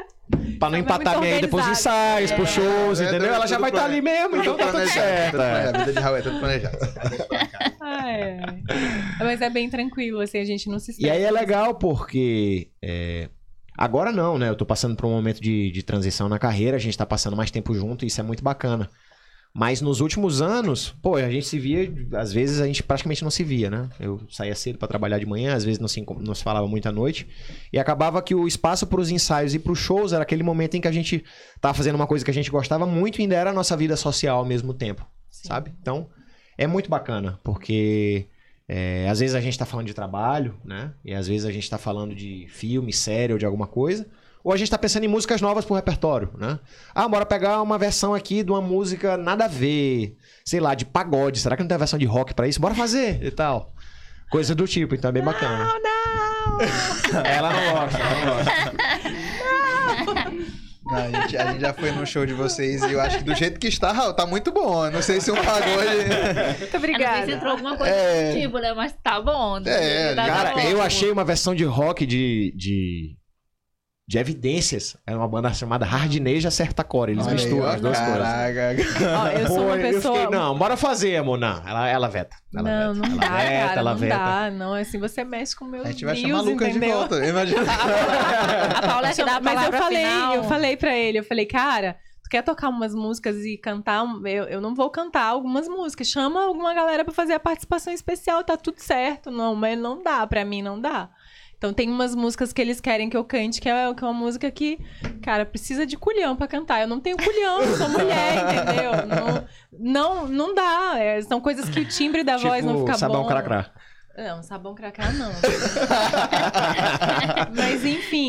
Pra 0.58 0.70
não 0.70 0.78
empatar 0.78 1.22
aí 1.22 1.40
depois 1.40 1.64
organizado. 1.64 1.72
ensaios, 1.72 2.32
pros 2.32 2.48
É, 2.48 2.52
shows, 2.52 3.00
é, 3.00 3.04
entendeu? 3.04 3.20
tudo- 3.28 3.34
Ela 3.34 3.46
já 3.46 3.58
vai 3.58 3.70
estar 3.70 3.80
plane- 3.82 3.94
ali 3.94 4.02
mesmo, 4.02 4.36
então 4.36 4.56
tá 4.56 4.64
tudo 4.64 4.72
planejado, 4.72 4.94
certo. 5.00 5.40
é. 5.40 5.68
A 5.68 5.72
vida 5.78 5.92
de 5.92 5.98
Raul 6.00 6.16
é 6.16 6.22
tudo 6.22 6.38
planejado. 6.40 6.78
Ah, 7.80 8.10
é. 8.10 8.40
Mas 9.18 9.40
é 9.40 9.50
bem 9.50 9.68
tranquilo, 9.70 10.20
assim, 10.20 10.38
a 10.38 10.44
gente 10.44 10.68
não 10.68 10.78
se 10.78 10.94
E 10.98 11.08
aí 11.10 11.22
é 11.22 11.30
legal 11.30 11.74
porque. 11.74 12.70
é, 12.82 13.28
Agora 13.78 14.10
não, 14.10 14.38
né? 14.38 14.48
Eu 14.48 14.56
tô 14.56 14.64
passando 14.64 14.96
por 14.96 15.04
um 15.04 15.10
momento 15.10 15.38
de, 15.38 15.70
de 15.70 15.82
transição 15.82 16.30
na 16.30 16.38
carreira, 16.38 16.78
a 16.78 16.80
gente 16.80 16.96
tá 16.96 17.04
passando 17.04 17.36
mais 17.36 17.50
tempo 17.50 17.74
junto 17.74 18.04
e 18.04 18.08
isso 18.08 18.18
é 18.18 18.24
muito 18.24 18.42
bacana. 18.42 18.88
Mas 19.58 19.80
nos 19.80 20.02
últimos 20.02 20.42
anos, 20.42 20.94
pô, 21.00 21.16
a 21.16 21.30
gente 21.30 21.46
se 21.46 21.58
via, 21.58 21.90
às 22.12 22.30
vezes 22.30 22.60
a 22.60 22.66
gente 22.66 22.82
praticamente 22.82 23.24
não 23.24 23.30
se 23.30 23.42
via, 23.42 23.70
né? 23.70 23.88
Eu 23.98 24.20
saía 24.28 24.54
cedo 24.54 24.78
pra 24.78 24.86
trabalhar 24.86 25.18
de 25.18 25.24
manhã, 25.24 25.54
às 25.54 25.64
vezes 25.64 25.80
não 25.80 25.88
se, 25.88 26.04
não 26.20 26.34
se 26.34 26.44
falava 26.44 26.68
muito 26.68 26.86
à 26.86 26.92
noite. 26.92 27.26
E 27.72 27.78
acabava 27.78 28.20
que 28.20 28.34
o 28.34 28.46
espaço 28.46 28.86
pros 28.86 29.10
ensaios 29.10 29.54
e 29.54 29.58
pros 29.58 29.78
shows 29.78 30.12
era 30.12 30.22
aquele 30.24 30.42
momento 30.42 30.76
em 30.76 30.80
que 30.82 30.86
a 30.88 30.92
gente 30.92 31.24
tava 31.58 31.72
fazendo 31.72 31.94
uma 31.94 32.06
coisa 32.06 32.22
que 32.22 32.30
a 32.30 32.34
gente 32.34 32.50
gostava 32.50 32.84
muito 32.84 33.18
e 33.18 33.22
ainda 33.22 33.34
era 33.34 33.48
a 33.48 33.52
nossa 33.54 33.74
vida 33.74 33.96
social 33.96 34.40
ao 34.40 34.44
mesmo 34.44 34.74
tempo, 34.74 35.06
Sim. 35.30 35.48
sabe? 35.48 35.72
Então, 35.80 36.10
é 36.58 36.66
muito 36.66 36.90
bacana, 36.90 37.40
porque 37.42 38.26
é, 38.68 39.08
às 39.08 39.20
vezes 39.20 39.34
a 39.34 39.40
gente 39.40 39.58
tá 39.58 39.64
falando 39.64 39.86
de 39.86 39.94
trabalho, 39.94 40.54
né? 40.66 40.92
E 41.02 41.14
às 41.14 41.26
vezes 41.28 41.46
a 41.46 41.50
gente 41.50 41.70
tá 41.70 41.78
falando 41.78 42.14
de 42.14 42.46
filme, 42.50 42.92
série 42.92 43.32
ou 43.32 43.38
de 43.38 43.46
alguma 43.46 43.66
coisa. 43.66 44.06
Ou 44.46 44.52
a 44.52 44.56
gente 44.56 44.70
tá 44.70 44.78
pensando 44.78 45.02
em 45.02 45.08
músicas 45.08 45.40
novas 45.40 45.64
pro 45.64 45.74
repertório, 45.74 46.30
né? 46.38 46.60
Ah, 46.94 47.08
bora 47.08 47.26
pegar 47.26 47.60
uma 47.60 47.76
versão 47.76 48.14
aqui 48.14 48.44
de 48.44 48.50
uma 48.52 48.60
música 48.60 49.16
nada 49.16 49.46
a 49.46 49.48
ver. 49.48 50.16
Sei 50.44 50.60
lá, 50.60 50.72
de 50.72 50.84
pagode. 50.86 51.40
Será 51.40 51.56
que 51.56 51.64
não 51.64 51.68
tem 51.68 51.76
versão 51.76 51.98
de 51.98 52.06
rock 52.06 52.32
pra 52.32 52.46
isso? 52.46 52.60
Bora 52.60 52.72
fazer 52.72 53.24
e 53.24 53.30
tal. 53.32 53.74
Coisa 54.30 54.54
do 54.54 54.64
tipo, 54.68 54.94
então 54.94 55.08
é 55.08 55.12
bem 55.12 55.24
bacana. 55.24 55.64
Não, 55.64 55.80
não! 55.80 56.60
Ela 57.26 57.50
não 57.52 57.72
gosta, 57.72 57.98
ela 57.98 58.24
não 58.24 58.36
gosta. 58.36 58.52
Não, 60.84 60.96
a, 60.96 61.10
gente, 61.10 61.36
a 61.36 61.50
gente 61.52 61.60
já 61.60 61.72
foi 61.72 61.90
no 61.90 62.06
show 62.06 62.24
de 62.24 62.32
vocês 62.32 62.80
e 62.84 62.92
eu 62.92 63.00
acho 63.00 63.18
que 63.18 63.24
do 63.24 63.34
jeito 63.34 63.58
que 63.58 63.66
está, 63.66 63.90
Raul, 63.90 64.14
tá 64.14 64.24
muito 64.26 64.52
bom. 64.52 64.88
Não 64.90 65.02
sei 65.02 65.20
se 65.20 65.32
um 65.32 65.34
pagode. 65.34 65.66
Muito 66.06 66.12
Eu 66.12 66.44
não 66.44 66.54
sei 66.54 66.68
se 66.70 66.76
obrigada. 66.76 67.32
entrou 67.32 67.50
alguma 67.50 67.76
coisa 67.76 67.92
É. 67.92 68.32
do 68.32 68.40
tipo, 68.40 68.58
né? 68.58 68.72
Mas 68.74 68.94
tá 69.02 69.20
bom. 69.20 69.58
É, 69.66 70.14
tá 70.14 70.24
Cara, 70.26 70.52
bom. 70.54 70.60
eu 70.60 70.80
achei 70.80 71.10
uma 71.10 71.24
versão 71.24 71.52
de 71.52 71.64
rock 71.64 72.06
de. 72.06 72.54
de... 72.56 73.16
De 74.08 74.18
evidências. 74.18 74.96
Era 75.04 75.18
uma 75.18 75.26
banda 75.26 75.52
chamada 75.52 75.84
Hardneja 75.84 76.48
Certacore. 76.48 77.10
Eles 77.10 77.26
Olha 77.26 77.36
aí, 77.36 77.42
misturam 77.42 77.64
ó, 77.64 77.68
as 77.70 77.80
duas 77.80 77.98
coisas. 77.98 78.18
Caraca. 78.18 78.76
Ó, 79.18 79.28
eu 79.28 79.46
sou 79.48 79.64
uma 79.64 79.76
eu 79.76 79.92
pessoa. 79.94 80.14
fiquei, 80.20 80.38
não, 80.38 80.56
bora 80.56 80.76
fazer, 80.76 81.16
amor. 81.16 81.36
Não, 81.38 81.60
ela, 81.66 81.88
ela 81.88 82.08
veta. 82.08 82.36
Ela 82.54 82.62
não, 82.62 82.94
veta. 82.94 83.08
não 83.08 83.14
ela 83.16 83.28
dá, 83.28 83.36
veta, 83.36 83.66
cara, 83.66 83.80
ela 83.80 83.90
não 83.90 83.98
veta. 83.98 84.16
dá, 84.16 84.50
não, 84.52 84.74
assim, 84.74 85.00
você 85.00 85.24
mexe 85.24 85.56
com 85.56 85.64
meus 85.64 85.84
A 85.86 85.90
gente 85.90 86.04
vai 86.04 86.14
chamar 86.14 86.40
Lucas 86.42 86.72
de 86.72 86.78
volta. 86.78 87.26
Imagina. 87.26 87.62
A 88.78 88.86
Paula 88.86 89.08
é 89.08 89.12
que 89.12 89.24
dá 89.24 89.36
a 89.36 89.40
Mas 89.40 89.66
eu 89.66 89.72
falei, 89.72 90.04
final. 90.04 90.34
eu 90.36 90.44
falei 90.44 90.76
pra 90.76 90.96
ele, 90.96 91.18
eu 91.18 91.24
falei, 91.24 91.46
cara, 91.46 91.96
tu 92.22 92.30
quer 92.30 92.42
tocar 92.42 92.68
umas 92.68 92.94
músicas 92.94 93.36
e 93.44 93.56
cantar, 93.58 94.04
eu, 94.24 94.44
eu 94.44 94.60
não 94.60 94.72
vou 94.72 94.88
cantar 94.88 95.24
algumas 95.24 95.66
músicas, 95.66 96.06
chama 96.06 96.44
alguma 96.44 96.72
galera 96.74 97.04
pra 97.04 97.12
fazer 97.12 97.32
a 97.32 97.40
participação 97.40 97.92
especial, 97.92 98.44
tá 98.44 98.56
tudo 98.56 98.78
certo, 98.78 99.32
não, 99.32 99.56
mas 99.56 99.76
não 99.76 100.00
dá, 100.02 100.24
pra 100.28 100.44
mim 100.44 100.62
não 100.62 100.80
dá. 100.80 101.08
Então 101.58 101.72
tem 101.72 101.88
umas 101.90 102.14
músicas 102.14 102.52
que 102.52 102.60
eles 102.60 102.80
querem 102.80 103.08
que 103.08 103.16
eu 103.16 103.24
cante, 103.24 103.60
que 103.60 103.68
é, 103.68 103.94
que 103.94 104.04
é 104.04 104.06
uma 104.06 104.12
música 104.12 104.50
que, 104.50 104.78
cara, 105.22 105.46
precisa 105.46 105.86
de 105.86 105.96
culhão 105.96 106.36
pra 106.36 106.46
cantar. 106.46 106.82
Eu 106.82 106.86
não 106.88 107.00
tenho 107.00 107.16
culhão, 107.16 107.62
eu 107.62 107.76
sou 107.76 107.88
mulher, 107.88 108.34
entendeu? 108.44 108.92
Não, 109.06 109.44
não, 110.22 110.28
não 110.28 110.54
dá. 110.54 110.98
é, 110.98 111.20
são 111.22 111.40
coisas 111.40 111.68
que 111.68 111.80
o 111.80 111.84
timbre 111.88 112.22
da 112.22 112.36
voz 112.36 112.64
não 112.64 112.74
Tipo, 112.74 112.86
fica 112.86 112.98
sabão 112.98 113.22
bom. 113.22 113.28
cracrá. 113.28 113.70
Não, 114.16 114.42
sabão 114.42 114.74
cracá 114.74 115.12
não. 115.12 115.30
Mas 117.54 117.84
enfim, 117.84 118.28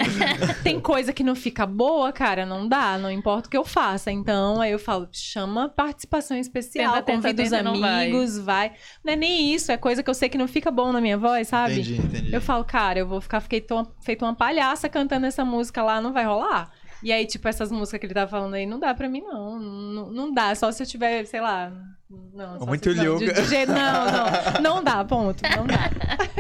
tem 0.64 0.80
coisa 0.80 1.14
que 1.14 1.24
não 1.24 1.36
fica 1.36 1.66
boa, 1.66 2.12
cara, 2.12 2.46
não 2.46 2.68
dá, 2.68 2.98
não 2.98 3.10
importa 3.10 3.48
o 3.48 3.50
que 3.50 3.58
eu 3.58 3.64
faça. 3.64 4.12
Então, 4.12 4.60
aí 4.60 4.72
eu 4.72 4.80
falo, 4.80 5.08
chama 5.12 5.70
participação 5.70 6.38
especial, 6.38 6.96
Tenta, 6.96 7.06
tenta, 7.06 7.22
convida 7.22 7.44
os 7.44 7.50
tenta, 7.50 7.64
não 7.64 7.80
vai. 7.80 8.06
amigos, 8.06 8.38
vai. 8.38 8.74
Não 9.04 9.14
é 9.14 9.16
nem 9.16 9.54
isso, 9.54 9.72
é 9.72 9.78
coisa 9.78 10.04
que 10.04 10.10
eu 10.10 10.14
sei 10.14 10.28
que 10.28 10.38
não 10.38 10.48
fica 10.48 10.70
bom 10.70 10.92
na 10.92 11.00
minha 11.00 11.18
voz, 11.18 11.48
sabe? 11.48 11.80
Entendi, 11.80 11.98
entendi. 11.98 12.34
Eu 12.34 12.42
falo, 12.42 12.66
cara, 12.66 13.00
eu 13.00 13.08
vou 13.08 13.22
ficar 13.22 13.40
fiquei 13.40 13.62
tão, 13.62 13.90
feito 14.02 14.26
uma 14.26 14.36
palhaça 14.36 14.90
cantando 14.90 15.26
essa 15.26 15.46
música 15.46 15.82
lá, 15.82 16.02
não 16.02 16.12
vai 16.12 16.26
rolar. 16.26 16.72
E 17.04 17.12
aí, 17.12 17.26
tipo, 17.26 17.48
essas 17.48 17.72
músicas 17.72 18.00
que 18.00 18.06
ele 18.08 18.14
tá 18.14 18.28
falando 18.28 18.56
aí, 18.56 18.66
não 18.66 18.80
dá 18.80 18.94
pra 18.94 19.08
mim, 19.08 19.22
não. 19.22 19.60
Não, 19.60 20.12
não 20.12 20.34
dá. 20.34 20.54
Só 20.56 20.72
se 20.72 20.82
eu 20.82 20.88
tiver, 20.88 21.26
sei 21.26 21.40
lá, 21.40 21.72
Não, 22.10 22.60
só 22.60 22.66
Muito 22.66 22.90
se- 22.92 22.96
não, 22.96 23.18
de- 23.18 23.26
louca. 23.26 23.42
de 23.42 23.66
não, 23.66 23.76
não. 23.76 24.62
Não 24.62 24.84
dá, 24.84 25.04
ponto. 25.04 25.42
Não 25.58 25.68
dá. 25.68 25.90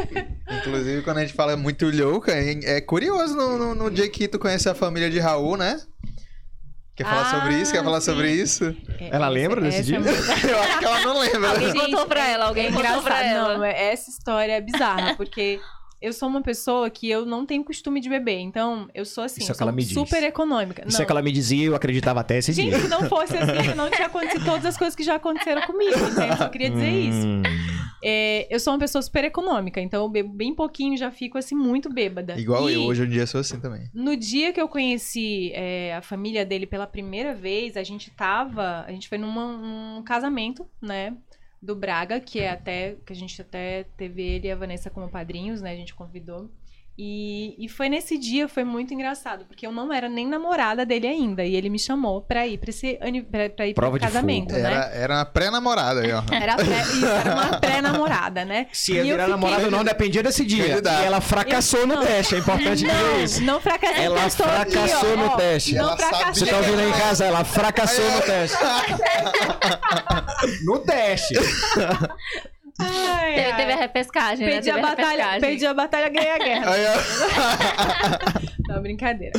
Inclusive, 0.59 1.01
quando 1.01 1.17
a 1.17 1.21
gente 1.21 1.33
fala 1.33 1.57
muito 1.57 1.89
louca, 1.89 2.31
é 2.33 2.77
é 2.77 2.81
curioso 2.81 3.35
no, 3.35 3.57
no, 3.57 3.75
no 3.75 3.91
dia 3.91 4.09
que 4.09 4.27
tu 4.27 4.39
conhece 4.39 4.69
a 4.69 4.73
família 4.75 5.09
de 5.09 5.19
Raul, 5.19 5.57
né? 5.57 5.77
Quer 6.95 7.03
falar 7.03 7.21
Ah, 7.29 7.39
sobre 7.41 7.61
isso? 7.61 7.71
Quer 7.73 7.83
falar 7.83 7.99
sim. 8.01 8.11
sobre 8.11 8.31
isso? 8.31 8.75
Ela 9.11 9.27
lembra 9.27 9.61
desse 9.61 9.79
é 9.79 9.81
dia? 9.81 9.99
muito- 9.99 10.15
Eu 10.47 10.59
acho 10.59 10.79
que 10.79 10.85
ela 10.85 11.01
não 11.01 11.19
lembra. 11.19 11.49
Alguém 11.51 11.73
contou 11.73 12.05
pra 12.07 12.27
ela, 12.27 12.45
alguém 12.45 12.67
é 12.67 12.71
contou 12.71 13.03
pra 13.03 13.23
ela. 13.23 13.57
Não, 13.57 13.63
é- 13.63 13.91
essa 13.91 14.09
história 14.09 14.53
é 14.53 14.61
bizarra, 14.61 15.15
porque 15.15 15.59
eu 16.01 16.13
sou 16.13 16.29
uma 16.29 16.41
pessoa 16.41 16.89
que 16.89 17.09
eu 17.09 17.25
não 17.25 17.45
tenho 17.45 17.63
costume 17.63 17.99
de 17.99 18.09
beber. 18.09 18.39
Então, 18.39 18.87
eu 18.93 19.03
sou 19.05 19.23
assim, 19.23 19.41
Isso 19.41 19.51
é 19.51 19.53
eu 19.53 19.57
sou 19.57 19.71
me 19.71 19.83
diz. 19.83 19.93
super 19.93 20.23
econômica. 20.23 20.83
Isso 20.87 20.97
não. 20.97 21.03
é 21.03 21.05
que 21.05 21.11
ela 21.11 21.21
me 21.21 21.31
dizia 21.31 21.63
e 21.63 21.65
eu 21.65 21.75
acreditava 21.75 22.19
até 22.19 22.37
esse 22.37 22.53
Gente, 22.53 22.69
dia. 22.69 22.79
se 22.79 22.87
não 22.87 23.07
fosse 23.09 23.35
assim, 23.35 23.73
não 23.75 23.89
tinha 23.89 24.07
acontecido 24.07 24.45
todas 24.45 24.65
as 24.65 24.77
coisas 24.77 24.95
que 24.95 25.03
já 25.03 25.15
aconteceram 25.15 25.61
comigo, 25.63 25.97
entende? 25.97 26.31
Eu 26.31 26.37
só 26.37 26.49
queria 26.49 26.69
dizer 26.69 26.89
isso. 26.89 27.27
Hum. 27.27 27.41
É, 28.03 28.47
eu 28.53 28.59
sou 28.59 28.73
uma 28.73 28.79
pessoa 28.79 29.01
super 29.01 29.23
econômica, 29.23 29.81
então 29.81 30.03
eu 30.03 30.09
bebo 30.09 30.29
bem 30.29 30.53
pouquinho 30.53 30.93
e 30.93 30.97
já 30.97 31.09
fico 31.09 31.37
assim 31.37 31.55
muito 31.55 31.91
bêbada. 31.91 32.39
Igual 32.39 32.69
E 32.69 32.73
eu, 32.73 32.83
hoje 32.83 33.03
em 33.03 33.09
dia 33.09 33.25
sou 33.25 33.41
assim 33.41 33.59
também. 33.59 33.89
No 33.93 34.15
dia 34.15 34.53
que 34.53 34.61
eu 34.61 34.67
conheci 34.67 35.51
é, 35.53 35.95
a 35.95 36.01
família 36.01 36.45
dele 36.45 36.67
pela 36.67 36.85
primeira 36.85 37.33
vez, 37.33 37.75
a 37.75 37.83
gente 37.83 38.11
tava. 38.11 38.85
A 38.87 38.91
gente 38.91 39.09
foi 39.09 39.17
num 39.17 40.01
casamento, 40.03 40.67
né? 40.81 41.15
Do 41.61 41.75
Braga, 41.75 42.19
que 42.19 42.39
é 42.39 42.49
até. 42.49 42.95
Que 43.05 43.13
a 43.13 43.15
gente 43.15 43.41
até 43.41 43.83
teve 43.97 44.21
ele 44.23 44.47
e 44.47 44.51
a 44.51 44.55
Vanessa 44.55 44.89
como 44.89 45.09
padrinhos, 45.09 45.61
né? 45.61 45.71
A 45.71 45.75
gente 45.75 45.95
convidou. 45.95 46.51
E, 46.99 47.53
e 47.63 47.69
foi 47.69 47.89
nesse 47.89 48.17
dia, 48.17 48.47
foi 48.47 48.63
muito 48.63 48.91
engraçado, 48.91 49.45
porque 49.45 49.67
eu 49.67 49.71
não 49.71 49.93
era 49.93 50.09
nem 50.09 50.27
namorada 50.27 50.83
dele 50.83 51.05
ainda. 51.05 51.45
E 51.45 51.55
ele 51.55 51.69
me 51.69 51.77
chamou 51.77 52.21
pra 52.23 52.47
ir 52.47 52.57
pra, 52.57 52.71
esse, 52.71 52.97
pra, 53.31 53.49
pra 53.51 53.67
ir 53.67 53.75
Prova 53.75 53.99
pro 53.99 54.07
casamento, 54.07 54.51
né? 54.53 54.61
Era, 54.61 54.85
era 54.93 55.13
uma 55.17 55.25
pré-namorada 55.25 56.01
aí, 56.01 56.11
ó. 56.11 56.23
Era, 56.33 56.55
pré, 56.55 56.81
isso, 56.81 57.05
era 57.05 57.33
uma 57.35 57.59
pré-namorada, 57.59 58.43
né? 58.45 58.65
Se 58.73 58.93
ia 58.93 59.03
E 59.03 59.09
eu 59.09 59.15
virar 59.15 59.25
fiquei- 59.25 59.29
namorada 59.41 59.65
ou 59.65 59.71
não 59.71 59.83
dependia 59.83 60.23
desse 60.23 60.43
dia. 60.43 60.81
E 60.81 61.05
ela 61.05 61.21
fracassou 61.21 61.85
no 61.85 61.93
Eu- 61.95 62.01
teste, 62.01 62.33
é 62.35 62.39
importante 62.39 62.83
dizer 62.83 63.23
isso. 63.23 63.43
Não, 63.43 63.53
não 63.53 63.61
fracassei. 63.61 64.03
Ela 64.03 64.19
eu 64.19 64.25
aqui, 64.25 64.35
fracassou 64.35 65.13
ó, 65.13 65.17
no 65.17 65.25
ó, 65.27 65.35
teste. 65.35 65.75
Não 65.75 65.83
Ela 65.89 65.97
fracassei. 65.97 66.33
Você 66.33 66.45
tá 66.51 66.57
ouvindo 66.57 66.79
aí 66.79 66.89
em 66.89 66.93
casa? 66.93 67.25
Ela 67.25 67.43
fracassou 67.43 68.11
no 68.11 68.21
teste. 68.21 68.57
No 70.65 70.79
teste. 70.79 71.35
Ai, 72.79 73.33
Teve, 73.35 73.51
ai. 73.51 73.55
teve 73.57 73.71
a 73.73 73.75
repescagem, 73.77 74.45
né? 74.45 74.51
Perdi 74.53 74.69
a 74.69 74.73
Teve 74.75 74.85
batalha, 74.87 75.09
repescagem. 75.09 75.41
perdi 75.41 75.65
a 75.65 75.73
batalha, 75.73 76.09
ganhei 76.09 76.31
a 76.31 76.37
guerra. 76.37 76.65
Não, 78.69 78.81
brincadeira. 78.81 79.33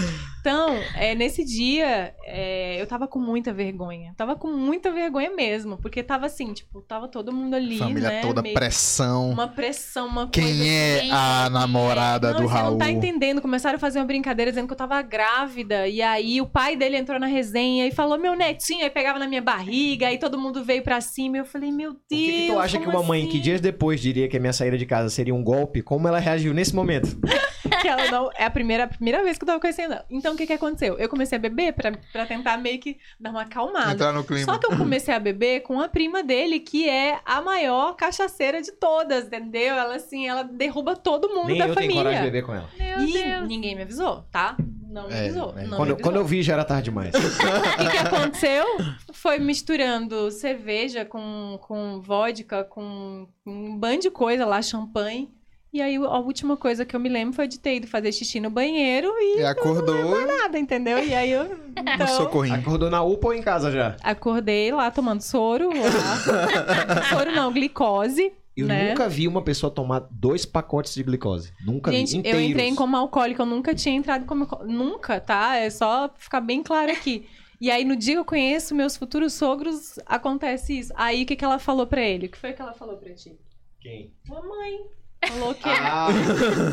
Então, 0.48 0.74
é, 0.96 1.14
nesse 1.14 1.44
dia, 1.44 2.14
é, 2.24 2.80
eu 2.80 2.86
tava 2.86 3.06
com 3.06 3.18
muita 3.18 3.52
vergonha. 3.52 4.14
Tava 4.16 4.34
com 4.34 4.48
muita 4.48 4.90
vergonha 4.90 5.30
mesmo, 5.30 5.76
porque 5.76 6.02
tava 6.02 6.24
assim, 6.24 6.54
tipo, 6.54 6.80
tava 6.80 7.06
todo 7.06 7.30
mundo 7.30 7.54
ali, 7.54 7.76
Família 7.76 8.08
né? 8.08 8.20
toda, 8.22 8.40
meio- 8.40 8.54
pressão. 8.54 9.30
Uma 9.30 9.46
pressão, 9.46 10.06
uma 10.06 10.26
coisa 10.26 10.30
Quem 10.48 10.68
é 10.70 11.00
Quem 11.00 11.12
a 11.12 11.44
é? 11.46 11.50
namorada 11.50 12.32
não, 12.32 12.40
do 12.40 12.48
você 12.48 12.54
Raul? 12.54 12.70
não 12.72 12.78
tá 12.78 12.90
entendendo. 12.90 13.42
Começaram 13.42 13.76
a 13.76 13.78
fazer 13.78 13.98
uma 13.98 14.06
brincadeira 14.06 14.50
dizendo 14.50 14.66
que 14.66 14.72
eu 14.72 14.76
tava 14.76 15.02
grávida. 15.02 15.86
E 15.86 16.00
aí 16.00 16.40
o 16.40 16.46
pai 16.46 16.76
dele 16.76 16.96
entrou 16.96 17.18
na 17.20 17.26
resenha 17.26 17.86
e 17.86 17.90
falou: 17.90 18.16
meu 18.18 18.34
netinho, 18.34 18.84
aí 18.84 18.90
pegava 18.90 19.18
na 19.18 19.28
minha 19.28 19.42
barriga, 19.42 20.08
aí 20.08 20.16
todo 20.18 20.38
mundo 20.40 20.64
veio 20.64 20.82
pra 20.82 20.98
cima. 21.02 21.36
E 21.36 21.40
eu 21.40 21.44
falei, 21.44 21.70
meu 21.70 21.90
Deus. 21.92 22.00
O 22.02 22.06
que, 22.08 22.32
que 22.32 22.46
tu 22.52 22.58
acha 22.58 22.78
que 22.78 22.86
uma 22.86 23.02
mãe 23.02 23.20
assim? 23.22 23.30
que 23.32 23.38
dias 23.38 23.60
depois 23.60 24.00
diria 24.00 24.28
que 24.28 24.36
a 24.38 24.40
minha 24.40 24.52
saída 24.54 24.78
de 24.78 24.86
casa 24.86 25.10
seria 25.10 25.34
um 25.34 25.42
golpe, 25.44 25.82
como 25.82 26.08
ela 26.08 26.18
reagiu 26.18 26.54
nesse 26.54 26.74
momento? 26.74 27.18
que 27.82 27.88
ela 27.88 28.10
não. 28.10 28.30
É 28.36 28.44
a 28.44 28.50
primeira, 28.50 28.84
a 28.84 28.88
primeira 28.88 29.22
vez 29.22 29.36
que 29.36 29.44
eu 29.44 29.46
tava 29.46 29.60
conhecendo 29.60 29.92
ela. 29.92 30.04
Então 30.10 30.34
que 30.38 30.46
que 30.46 30.52
aconteceu? 30.54 30.98
Eu 30.98 31.08
comecei 31.08 31.36
a 31.36 31.40
beber 31.40 31.72
pra, 31.74 31.92
pra 32.12 32.24
tentar 32.24 32.56
meio 32.56 32.78
que 32.80 32.96
dar 33.20 33.30
uma 33.30 33.42
acalmada. 33.42 33.92
Entrar 33.92 34.12
no 34.12 34.24
clima. 34.24 34.44
Só 34.44 34.58
que 34.58 34.66
eu 34.72 34.76
comecei 34.78 35.12
a 35.12 35.18
beber 35.20 35.60
com 35.60 35.80
a 35.80 35.88
prima 35.88 36.22
dele, 36.22 36.60
que 36.60 36.88
é 36.88 37.20
a 37.26 37.42
maior 37.42 37.94
cachaceira 37.96 38.62
de 38.62 38.72
todas, 38.72 39.26
entendeu? 39.26 39.74
Ela 39.74 39.96
assim, 39.96 40.26
ela 40.28 40.42
derruba 40.44 40.96
todo 40.96 41.28
mundo 41.28 41.48
Nem 41.48 41.58
da 41.58 41.68
eu 41.68 41.74
família. 41.74 41.88
tenho 41.92 42.02
coragem 42.04 42.20
de 42.24 42.30
beber 42.30 42.46
com 42.46 42.54
ela. 42.54 42.68
Meu 42.78 43.00
E 43.06 43.12
Deus. 43.12 43.48
ninguém 43.48 43.74
me 43.76 43.82
avisou, 43.82 44.22
tá? 44.30 44.56
Não 44.90 45.06
me 45.06 45.12
É, 45.12 45.20
avisou. 45.26 45.54
é. 45.56 45.64
Não 45.64 45.76
Quando, 45.76 45.88
me 45.88 45.92
eu- 45.94 45.98
quando 46.02 46.16
eu 46.16 46.24
vi 46.24 46.42
já 46.42 46.54
era 46.54 46.64
tarde 46.64 46.84
demais. 46.84 47.12
o 47.14 47.78
que, 47.78 47.90
que 47.90 47.96
aconteceu? 47.98 48.64
Foi 49.12 49.38
misturando 49.38 50.30
cerveja 50.30 51.04
com, 51.04 51.58
com 51.62 52.00
vodka, 52.00 52.64
com, 52.64 53.28
com 53.44 53.50
um 53.50 53.76
bando 53.76 54.00
de 54.00 54.10
coisa 54.10 54.46
lá, 54.46 54.62
champanhe. 54.62 55.30
E 55.78 55.80
aí 55.80 55.94
a 55.94 56.18
última 56.18 56.56
coisa 56.56 56.84
que 56.84 56.96
eu 56.96 56.98
me 56.98 57.08
lembro 57.08 57.32
foi 57.32 57.46
de 57.46 57.56
ter 57.56 57.76
ido 57.76 57.86
fazer 57.86 58.10
xixi 58.10 58.40
no 58.40 58.50
banheiro 58.50 59.08
e 59.16 59.38
E 59.38 59.44
acordou 59.44 60.26
nada, 60.26 60.58
entendeu? 60.58 60.98
E 60.98 61.14
aí 61.14 61.30
eu. 61.30 61.44
Então, 61.76 62.06
socorrinho. 62.08 62.56
Acordou 62.56 62.90
na 62.90 63.00
UPA 63.00 63.28
ou 63.28 63.34
em 63.34 63.40
casa 63.40 63.70
já? 63.70 63.96
acordei 64.02 64.72
lá 64.72 64.90
tomando 64.90 65.20
soro. 65.20 65.68
Lá. 65.68 67.04
soro 67.10 67.30
não, 67.30 67.52
glicose. 67.52 68.32
Eu 68.56 68.66
né? 68.66 68.88
nunca 68.88 69.08
vi 69.08 69.28
uma 69.28 69.40
pessoa 69.40 69.70
tomar 69.70 70.00
dois 70.10 70.44
pacotes 70.44 70.96
de 70.96 71.04
glicose. 71.04 71.52
Nunca 71.64 71.92
Gente, 71.92 72.10
vi. 72.10 72.16
eu 72.16 72.20
Inteiros. 72.20 72.50
entrei 72.50 72.68
em 72.70 72.74
coma 72.74 72.98
alcoólica, 72.98 73.42
eu 73.42 73.46
nunca 73.46 73.72
tinha 73.72 73.94
entrado 73.94 74.22
alcoólica. 74.28 74.64
Nunca, 74.64 75.20
tá? 75.20 75.54
É 75.54 75.70
só 75.70 76.10
ficar 76.18 76.40
bem 76.40 76.60
claro 76.60 76.90
aqui. 76.90 77.24
E 77.60 77.70
aí, 77.70 77.84
no 77.84 77.94
dia 77.94 78.14
que 78.14 78.20
eu 78.20 78.24
conheço 78.24 78.74
meus 78.74 78.96
futuros 78.96 79.32
sogros, 79.34 80.00
acontece 80.06 80.76
isso. 80.76 80.92
Aí, 80.96 81.22
o 81.22 81.26
que, 81.26 81.36
que 81.36 81.44
ela 81.44 81.60
falou 81.60 81.86
pra 81.86 82.02
ele? 82.02 82.26
O 82.26 82.30
que 82.30 82.38
foi 82.38 82.52
que 82.52 82.60
ela 82.60 82.72
falou 82.72 82.96
pra 82.96 83.14
ti? 83.14 83.38
Quem? 83.80 84.12
Mamãe. 84.26 84.98
Falou 85.26 85.54
que... 85.54 85.68
Ah, 85.68 86.08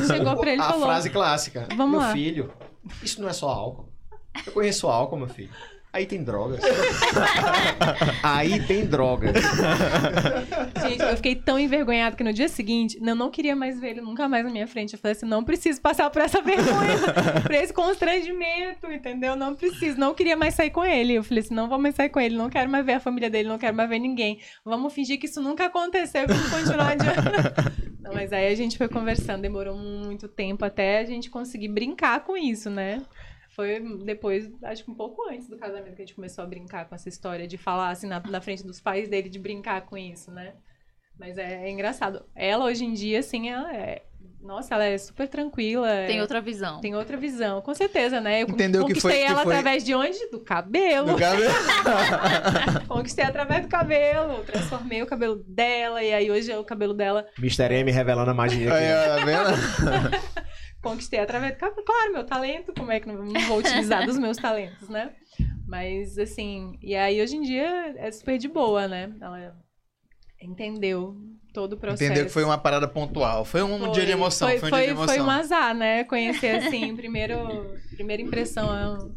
Chegou 0.07 0.37
pra 0.37 0.51
ele 0.51 0.61
e 0.61 0.63
a 0.65 0.67
falou... 0.69 0.85
frase 0.85 1.09
clássica. 1.09 1.67
Vamos 1.75 1.91
meu 1.91 1.99
lá. 1.99 2.11
filho, 2.13 2.53
isso 3.01 3.21
não 3.21 3.27
é 3.29 3.33
só 3.33 3.49
álcool. 3.49 3.89
Eu 4.45 4.51
conheço 4.53 4.87
álcool, 4.87 5.17
meu 5.17 5.27
filho. 5.27 5.49
Aí 5.95 6.05
tem 6.05 6.21
drogas. 6.21 6.59
Aí 8.21 8.61
tem 8.67 8.85
drogas. 8.85 9.33
Gente, 10.81 11.01
eu 11.01 11.15
fiquei 11.15 11.35
tão 11.35 11.57
envergonhada 11.57 12.17
que 12.17 12.23
no 12.23 12.33
dia 12.33 12.49
seguinte, 12.49 12.99
eu 13.01 13.15
não 13.15 13.31
queria 13.31 13.55
mais 13.55 13.79
ver 13.79 13.91
ele 13.91 14.01
nunca 14.01 14.27
mais 14.27 14.43
na 14.43 14.51
minha 14.51 14.67
frente. 14.67 14.91
Eu 14.91 14.99
falei 14.99 15.15
assim, 15.15 15.25
não 15.25 15.41
preciso 15.41 15.79
passar 15.79 16.09
por 16.09 16.21
essa 16.21 16.41
vergonha, 16.41 16.97
por 17.41 17.53
esse 17.53 17.71
constrangimento, 17.71 18.91
entendeu? 18.91 19.37
Não 19.37 19.55
preciso, 19.55 19.97
não 19.97 20.13
queria 20.13 20.35
mais 20.35 20.53
sair 20.53 20.69
com 20.69 20.83
ele. 20.83 21.13
Eu 21.13 21.23
falei 21.23 21.41
assim, 21.45 21.55
não 21.55 21.69
vou 21.69 21.79
mais 21.79 21.95
sair 21.95 22.09
com 22.09 22.19
ele, 22.19 22.35
não 22.35 22.49
quero 22.49 22.69
mais 22.69 22.85
ver 22.85 22.95
a 22.95 22.99
família 22.99 23.29
dele, 23.29 23.47
não 23.47 23.57
quero 23.57 23.77
mais 23.77 23.87
ver 23.87 23.99
ninguém. 23.99 24.41
Vamos 24.65 24.93
fingir 24.93 25.17
que 25.17 25.27
isso 25.27 25.41
nunca 25.41 25.67
aconteceu 25.67 26.27
vamos 26.27 26.49
continuar 26.49 26.91
adiante. 26.91 27.85
Não, 28.05 28.13
mas 28.13 28.31
aí 28.31 28.53
a 28.53 28.55
gente 28.55 28.77
foi 28.77 28.87
conversando, 28.87 29.41
demorou 29.41 29.75
muito 29.75 30.27
tempo 30.27 30.63
até 30.63 30.99
a 30.99 31.05
gente 31.05 31.27
conseguir 31.27 31.69
brincar 31.69 32.19
com 32.19 32.37
isso, 32.37 32.69
né? 32.69 33.01
Foi 33.55 33.79
depois, 34.03 34.49
acho 34.63 34.83
que 34.83 34.91
um 34.91 34.95
pouco 34.95 35.29
antes 35.29 35.47
do 35.47 35.57
casamento 35.57 35.95
que 35.95 36.01
a 36.01 36.05
gente 36.05 36.13
começou 36.15 36.43
a 36.43 36.47
brincar 36.47 36.85
com 36.89 36.93
essa 36.95 37.07
história 37.07 37.47
de 37.47 37.57
falar 37.57 37.89
assim 37.89 38.05
na, 38.07 38.19
na 38.19 38.41
frente 38.41 38.63
dos 38.65 38.81
pais 38.81 39.07
dele, 39.07 39.29
de 39.29 39.39
brincar 39.39 39.81
com 39.85 39.97
isso, 39.97 40.29
né? 40.29 40.53
Mas 41.17 41.37
é, 41.37 41.63
é 41.65 41.71
engraçado. 41.71 42.25
Ela 42.35 42.65
hoje 42.65 42.83
em 42.83 42.93
dia, 42.93 43.19
assim, 43.19 43.49
ela 43.49 43.73
é. 43.73 44.03
Nossa, 44.41 44.75
ela 44.75 44.83
é 44.83 44.97
super 44.97 45.27
tranquila. 45.27 45.89
é- 45.89 46.05
Tem 46.05 46.19
outra 46.21 46.41
visão. 46.41 46.79
tem 46.81 46.93
outra 46.95 47.15
visão, 47.17 47.61
com 47.61 47.73
certeza, 47.73 48.19
né? 48.19 48.43
Eu 48.43 48.47
Entendeu 48.49 48.81
que 48.85 48.87
conquistei 48.93 49.11
foi- 49.11 49.25
que 49.25 49.31
ela 49.31 49.43
foi- 49.43 49.53
através 49.55 49.83
de 49.85 49.95
onde? 49.95 50.29
Do 50.29 50.39
cabelo. 50.41 51.07
No 51.13 51.17
cabelo. 51.17 51.49
Conquistei 52.87 53.25
através 53.25 53.61
do 53.63 53.69
cabelo. 53.69 54.43
Transformei 54.43 55.01
o 55.01 55.07
cabelo 55.07 55.37
dela. 55.47 56.03
E 56.03 56.13
aí 56.13 56.29
hoje 56.29 56.51
é 56.51 56.57
o 56.59 56.63
cabelo 56.63 56.93
dela. 56.93 57.25
Mr. 57.39 57.73
M 57.73 57.89
revelando 57.91 58.29
a 58.31 58.33
magia 58.33 58.71
Aí, 58.73 58.87
tá 59.17 59.25
vendo? 59.25 60.25
Conquistei 60.85 61.19
através 61.19 61.53
do. 61.53 61.59
Claro, 61.59 62.13
meu 62.13 62.23
talento. 62.23 62.71
Como 62.77 62.91
é 62.91 62.99
que 62.99 63.07
não, 63.07 63.25
vou 63.47 63.57
utilizar 63.57 64.05
dos 64.05 64.19
meus 64.19 64.37
talentos, 64.37 64.87
né? 64.87 65.13
Mas 65.67 66.17
assim. 66.19 66.77
E 66.79 66.95
aí 66.95 67.19
hoje 67.19 67.35
em 67.35 67.41
dia 67.41 67.95
é 67.97 68.11
super 68.11 68.37
de 68.37 68.47
boa, 68.47 68.87
né? 68.87 69.11
Ela 69.19 69.55
entendeu 70.39 71.17
todo 71.51 71.73
o 71.73 71.77
processo. 71.77 72.03
Entendeu 72.03 72.25
que 72.25 72.31
foi 72.31 72.43
uma 72.43 72.57
parada 72.57 72.87
pontual. 72.87 73.43
Foi 73.43 73.63
um 73.63 73.91
dia 73.91 74.05
de 74.05 74.11
emoção. 74.11 74.47
Foi, 74.59 74.69
um 74.69 74.71
dia 74.75 74.85
de 74.85 74.91
emoção. 74.91 75.15
Foi 75.15 75.23
um 75.23 75.29
azar, 75.29 75.73
né? 75.73 76.03
Conhecer 76.03 76.57
assim, 76.57 76.93
primeiro, 76.95 77.35
primeira 77.95 78.21
impressão 78.21 78.71
é 78.71 79.15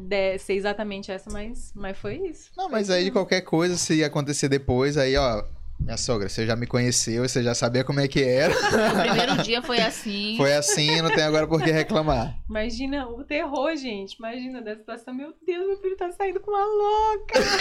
de 0.00 0.38
ser 0.38 0.54
exatamente 0.54 1.12
essa, 1.12 1.30
mas, 1.30 1.72
mas 1.76 1.96
foi 1.96 2.16
isso. 2.16 2.50
Não, 2.56 2.68
mas 2.68 2.90
aí 2.90 3.04
de 3.04 3.10
qualquer 3.12 3.42
coisa, 3.42 3.76
se 3.76 4.02
acontecer 4.02 4.48
depois, 4.48 4.96
aí, 4.96 5.16
ó. 5.16 5.44
Minha 5.84 5.96
sogra, 5.96 6.28
você 6.28 6.46
já 6.46 6.54
me 6.54 6.66
conheceu, 6.66 7.28
você 7.28 7.42
já 7.42 7.54
sabia 7.54 7.82
como 7.82 8.00
é 8.00 8.06
que 8.06 8.22
era. 8.22 8.54
O 8.54 9.02
primeiro 9.02 9.42
dia 9.42 9.60
foi 9.60 9.80
assim. 9.80 10.36
Foi 10.38 10.54
assim, 10.54 11.02
não 11.02 11.10
tem 11.10 11.24
agora 11.24 11.46
por 11.46 11.62
que 11.62 11.70
reclamar. 11.70 12.38
Imagina 12.48 13.08
o 13.08 13.24
terror, 13.24 13.76
gente. 13.76 14.14
Imagina 14.14 14.62
da 14.62 14.76
situação. 14.76 15.12
Meu 15.12 15.34
Deus, 15.44 15.66
meu 15.66 15.76
filho 15.78 15.96
tá 15.96 16.10
saindo 16.12 16.40
com 16.40 16.50
uma 16.50 16.64
louca. 16.64 17.40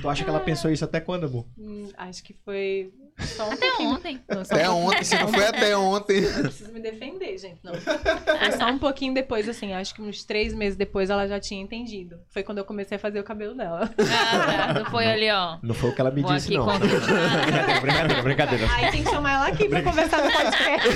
Tu 0.00 0.08
acha 0.08 0.24
que 0.24 0.30
ela 0.30 0.40
pensou 0.40 0.70
isso 0.70 0.84
até 0.84 1.00
quando, 1.00 1.26
amor? 1.26 1.46
Hum, 1.58 1.88
acho 1.96 2.22
que 2.22 2.32
foi 2.44 2.92
só 3.20 3.50
Até 3.50 3.72
ontem. 3.80 4.20
Não, 4.28 4.38
um 4.38 4.40
Até 4.42 4.70
ontem, 4.70 5.04
se 5.04 5.18
não 5.18 5.28
foi 5.28 5.46
até 5.46 5.76
ontem. 5.76 6.18
Eu 6.18 6.42
preciso 6.42 6.72
me 6.72 6.80
defender, 6.80 7.38
gente. 7.38 7.58
Não. 7.62 7.72
Foi 7.74 8.52
só 8.58 8.66
um 8.66 8.78
pouquinho 8.78 9.14
depois, 9.14 9.48
assim. 9.48 9.72
Acho 9.72 9.94
que 9.94 10.02
uns 10.02 10.24
três 10.24 10.52
meses 10.54 10.76
depois 10.76 11.10
ela 11.10 11.26
já 11.26 11.38
tinha 11.40 11.60
entendido. 11.62 12.18
Foi 12.30 12.42
quando 12.42 12.58
eu 12.58 12.64
comecei 12.64 12.96
a 12.96 13.00
fazer 13.00 13.20
o 13.20 13.24
cabelo 13.24 13.54
dela. 13.54 13.90
Ah, 13.98 14.72
tá. 14.72 14.80
Não 14.80 14.90
foi 14.90 15.06
ali, 15.06 15.30
ó. 15.30 15.58
Não 15.62 15.74
foi 15.74 15.90
o 15.90 15.94
que 15.94 16.00
ela 16.00 16.10
me 16.10 16.22
Vou 16.22 16.32
disse, 16.34 16.52
não. 16.52 16.66
brincadeira, 16.66 17.80
brincadeira, 17.80 18.22
brincadeira. 18.22 18.66
Aí 18.74 18.90
tem 18.90 19.04
que 19.04 19.10
chamar 19.10 19.32
ela 19.32 19.46
aqui 19.48 19.68
pra 19.68 19.82
conversar 19.82 20.24
no 20.24 20.32
podcast. 20.32 20.88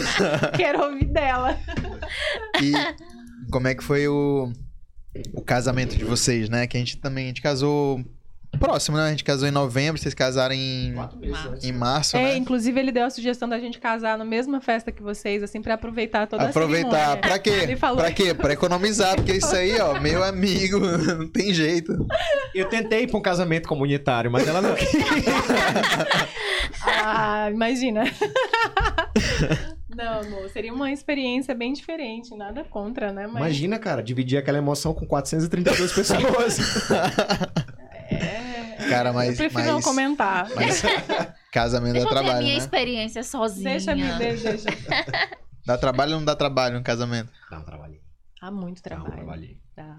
Quero 0.57 0.83
ouvir 0.85 1.07
dela. 1.07 1.59
E 2.63 2.73
como 3.51 3.69
é 3.69 3.75
que 3.75 3.85
foi 3.85 4.09
o, 4.09 4.53
o 5.35 5.43
casamento 5.43 5.97
de 5.97 6.05
vocês, 6.05 6.49
né? 6.49 6.67
Que 6.67 6.77
a 6.77 6.81
gente 6.81 6.97
também, 6.99 7.25
a 7.25 7.29
gente 7.29 7.43
casou 7.43 8.05
próximo, 8.59 8.97
né? 8.97 9.05
A 9.05 9.11
gente 9.11 9.25
casou 9.25 9.49
em 9.49 9.51
novembro, 9.51 10.01
vocês 10.01 10.15
casaram 10.15 10.55
em, 10.55 10.95
em 11.63 11.73
março, 11.73 12.17
É, 12.17 12.23
né? 12.23 12.37
inclusive 12.37 12.79
ele 12.79 12.93
deu 12.93 13.05
a 13.05 13.11
sugestão 13.11 13.49
da 13.49 13.59
gente 13.59 13.79
casar 13.79 14.17
na 14.19 14.25
mesma 14.25 14.61
festa 14.61 14.91
que 14.93 15.03
vocês, 15.03 15.43
assim, 15.43 15.61
pra 15.61 15.75
aproveitar 15.75 16.27
toda 16.27 16.45
a 16.45 16.49
Aproveitar. 16.49 17.17
Pra 17.19 17.39
quê? 17.39 17.51
Ele 17.51 17.77
falou. 17.77 17.99
Pra 17.99 18.11
quê? 18.11 18.33
Pra 18.35 18.53
economizar, 18.53 19.17
porque 19.17 19.33
isso 19.33 19.55
aí, 19.55 19.79
ó, 19.81 20.01
meu 20.01 20.23
amigo, 20.23 20.79
não 21.19 21.27
tem 21.29 21.53
jeito. 21.53 22.07
Eu 22.55 22.69
tentei 22.69 23.03
ir 23.03 23.07
pra 23.09 23.19
um 23.19 23.23
casamento 23.23 23.69
comunitário, 23.69 24.31
mas 24.31 24.47
ela 24.47 24.61
não 24.63 24.75
quis. 24.75 24.91
Ah, 26.87 27.51
imagina. 27.51 28.05
Não, 29.95 30.21
amor, 30.23 30.49
seria 30.51 30.73
uma 30.75 30.91
experiência 30.91 31.55
bem 31.55 31.73
diferente, 31.73 32.35
nada 32.35 32.65
contra, 32.65 33.13
né? 33.13 33.29
Mas 33.29 33.37
Imagina, 33.37 33.79
cara, 33.79 34.03
dividir 34.03 34.37
aquela 34.37 34.59
emoção 34.59 34.93
com 34.93 35.07
432 35.07 35.93
pessoas. 35.93 36.59
É... 38.87 38.89
Cara, 38.91 39.13
mas- 39.13 39.31
Eu 39.31 39.37
prefiro 39.37 39.65
não 39.67 39.75
mas- 39.75 39.85
comentar. 39.85 40.49
Mas 40.55 40.83
casamento 41.53 41.93
Deixa 41.95 42.09
dá 42.09 42.11
eu 42.11 42.15
ter 42.15 42.19
a 42.19 42.23
trabalho, 42.25 42.45
minha 42.45 42.57
né? 42.59 42.63
experiência 42.65 43.23
sozinha. 43.23 43.71
Deixa 43.71 43.95
me 43.95 44.03
deixa, 44.19 44.49
deixa. 44.51 44.67
Dá 45.67 45.79
trabalho 45.79 46.13
ou 46.13 46.19
não 46.19 46.25
dá 46.27 46.37
trabalho 46.37 46.77
no 46.77 46.85
casamento? 46.85 47.33
Não, 47.51 47.63
trabalhei. 47.65 48.01
Dá 48.41 48.51
muito 48.51 48.77
Não, 48.77 48.83
trabalho. 48.83 49.13
trabalhei. 49.13 49.59
Dá. 49.75 49.99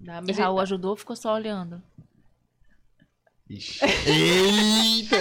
Dá, 0.00 0.22
E 0.26 0.32
Raul 0.32 0.58
ajudou 0.60 0.92
ou 0.92 0.96
ficou 0.96 1.14
só 1.14 1.34
olhando? 1.34 1.82
Ixi. 3.50 3.80
Eita! 4.06 5.16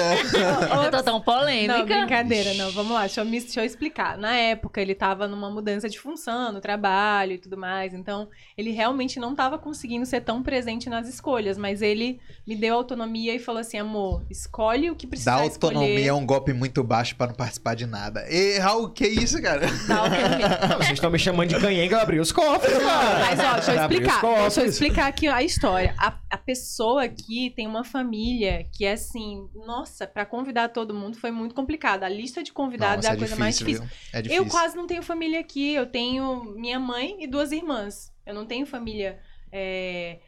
Tô 0.99 1.03
tão 1.03 1.13
Não, 1.15 1.21
polêmica. 1.21 1.83
brincadeira, 1.83 2.53
não. 2.55 2.71
Vamos 2.71 2.91
lá, 2.93 3.01
deixa 3.01 3.21
eu, 3.21 3.25
me- 3.25 3.39
deixa 3.39 3.61
eu 3.61 3.65
explicar. 3.65 4.17
Na 4.17 4.35
época, 4.35 4.81
ele 4.81 4.93
tava 4.95 5.27
numa 5.27 5.49
mudança 5.49 5.89
de 5.89 5.99
função, 5.99 6.51
no 6.51 6.59
trabalho 6.61 7.33
e 7.33 7.37
tudo 7.37 7.57
mais. 7.57 7.93
Então, 7.93 8.27
ele 8.57 8.71
realmente 8.71 9.19
não 9.19 9.35
tava 9.35 9.57
conseguindo 9.57 10.05
ser 10.05 10.21
tão 10.21 10.41
presente 10.43 10.89
nas 10.89 11.07
escolhas. 11.07 11.57
Mas 11.57 11.81
ele 11.81 12.19
me 12.47 12.55
deu 12.55 12.75
autonomia 12.75 13.35
e 13.35 13.39
falou 13.39 13.61
assim: 13.61 13.77
amor, 13.77 14.25
escolhe 14.29 14.89
o 14.89 14.95
que 14.95 15.07
precisa 15.07 15.31
Dar 15.31 15.41
autonomia 15.41 16.09
é 16.09 16.13
um 16.13 16.25
golpe 16.25 16.53
muito 16.53 16.83
baixo 16.83 17.15
pra 17.15 17.27
não 17.27 17.33
participar 17.35 17.75
de 17.75 17.85
nada. 17.85 18.25
E, 18.29 18.57
Raul, 18.59 18.89
que 18.89 19.07
isso, 19.07 19.41
cara? 19.41 19.67
Dá 19.87 19.97
autonomia. 19.97 20.49
Não, 20.69 20.77
vocês 20.77 20.91
estão 20.93 21.09
me 21.09 21.19
chamando 21.19 21.49
de 21.49 21.59
canhenga, 21.59 21.95
eu 21.95 21.99
abri 21.99 22.19
os 22.19 22.31
cofres, 22.31 22.77
cara. 22.77 23.19
Mas, 23.19 23.39
ó, 23.39 23.53
deixa 23.53 23.71
eu 23.73 23.81
explicar. 23.81 24.21
Deixa 24.21 24.61
eu 24.61 24.65
explicar 24.65 25.07
aqui 25.07 25.27
a 25.27 25.41
história. 25.43 25.93
A, 25.97 26.17
a 26.29 26.37
pessoa 26.37 27.03
aqui 27.03 27.51
tem 27.55 27.67
uma 27.67 27.83
família 27.83 28.65
que 28.73 28.85
é 28.85 28.93
assim, 28.93 29.47
nossa, 29.65 30.05
pra 30.07 30.25
convidar 30.25 30.69
todo 30.69 30.88
mundo 30.93 31.17
foi 31.17 31.31
muito 31.31 31.55
complicado. 31.55 32.03
A 32.03 32.09
lista 32.09 32.41
de 32.43 32.51
convidados 32.51 33.05
Nossa, 33.05 33.13
é 33.13 33.15
a 33.15 33.19
coisa 33.19 33.35
mais 33.35 33.57
difícil. 33.57 33.85
É 34.13 34.21
difícil. 34.21 34.43
Eu 34.43 34.49
quase 34.49 34.75
não 34.75 34.87
tenho 34.87 35.03
família 35.03 35.39
aqui. 35.39 35.73
Eu 35.73 35.85
tenho 35.85 36.43
minha 36.55 36.79
mãe 36.79 37.17
e 37.23 37.27
duas 37.27 37.51
irmãs. 37.51 38.13
Eu 38.25 38.33
não 38.33 38.45
tenho 38.45 38.65
família. 38.65 39.19
é, 39.51 40.19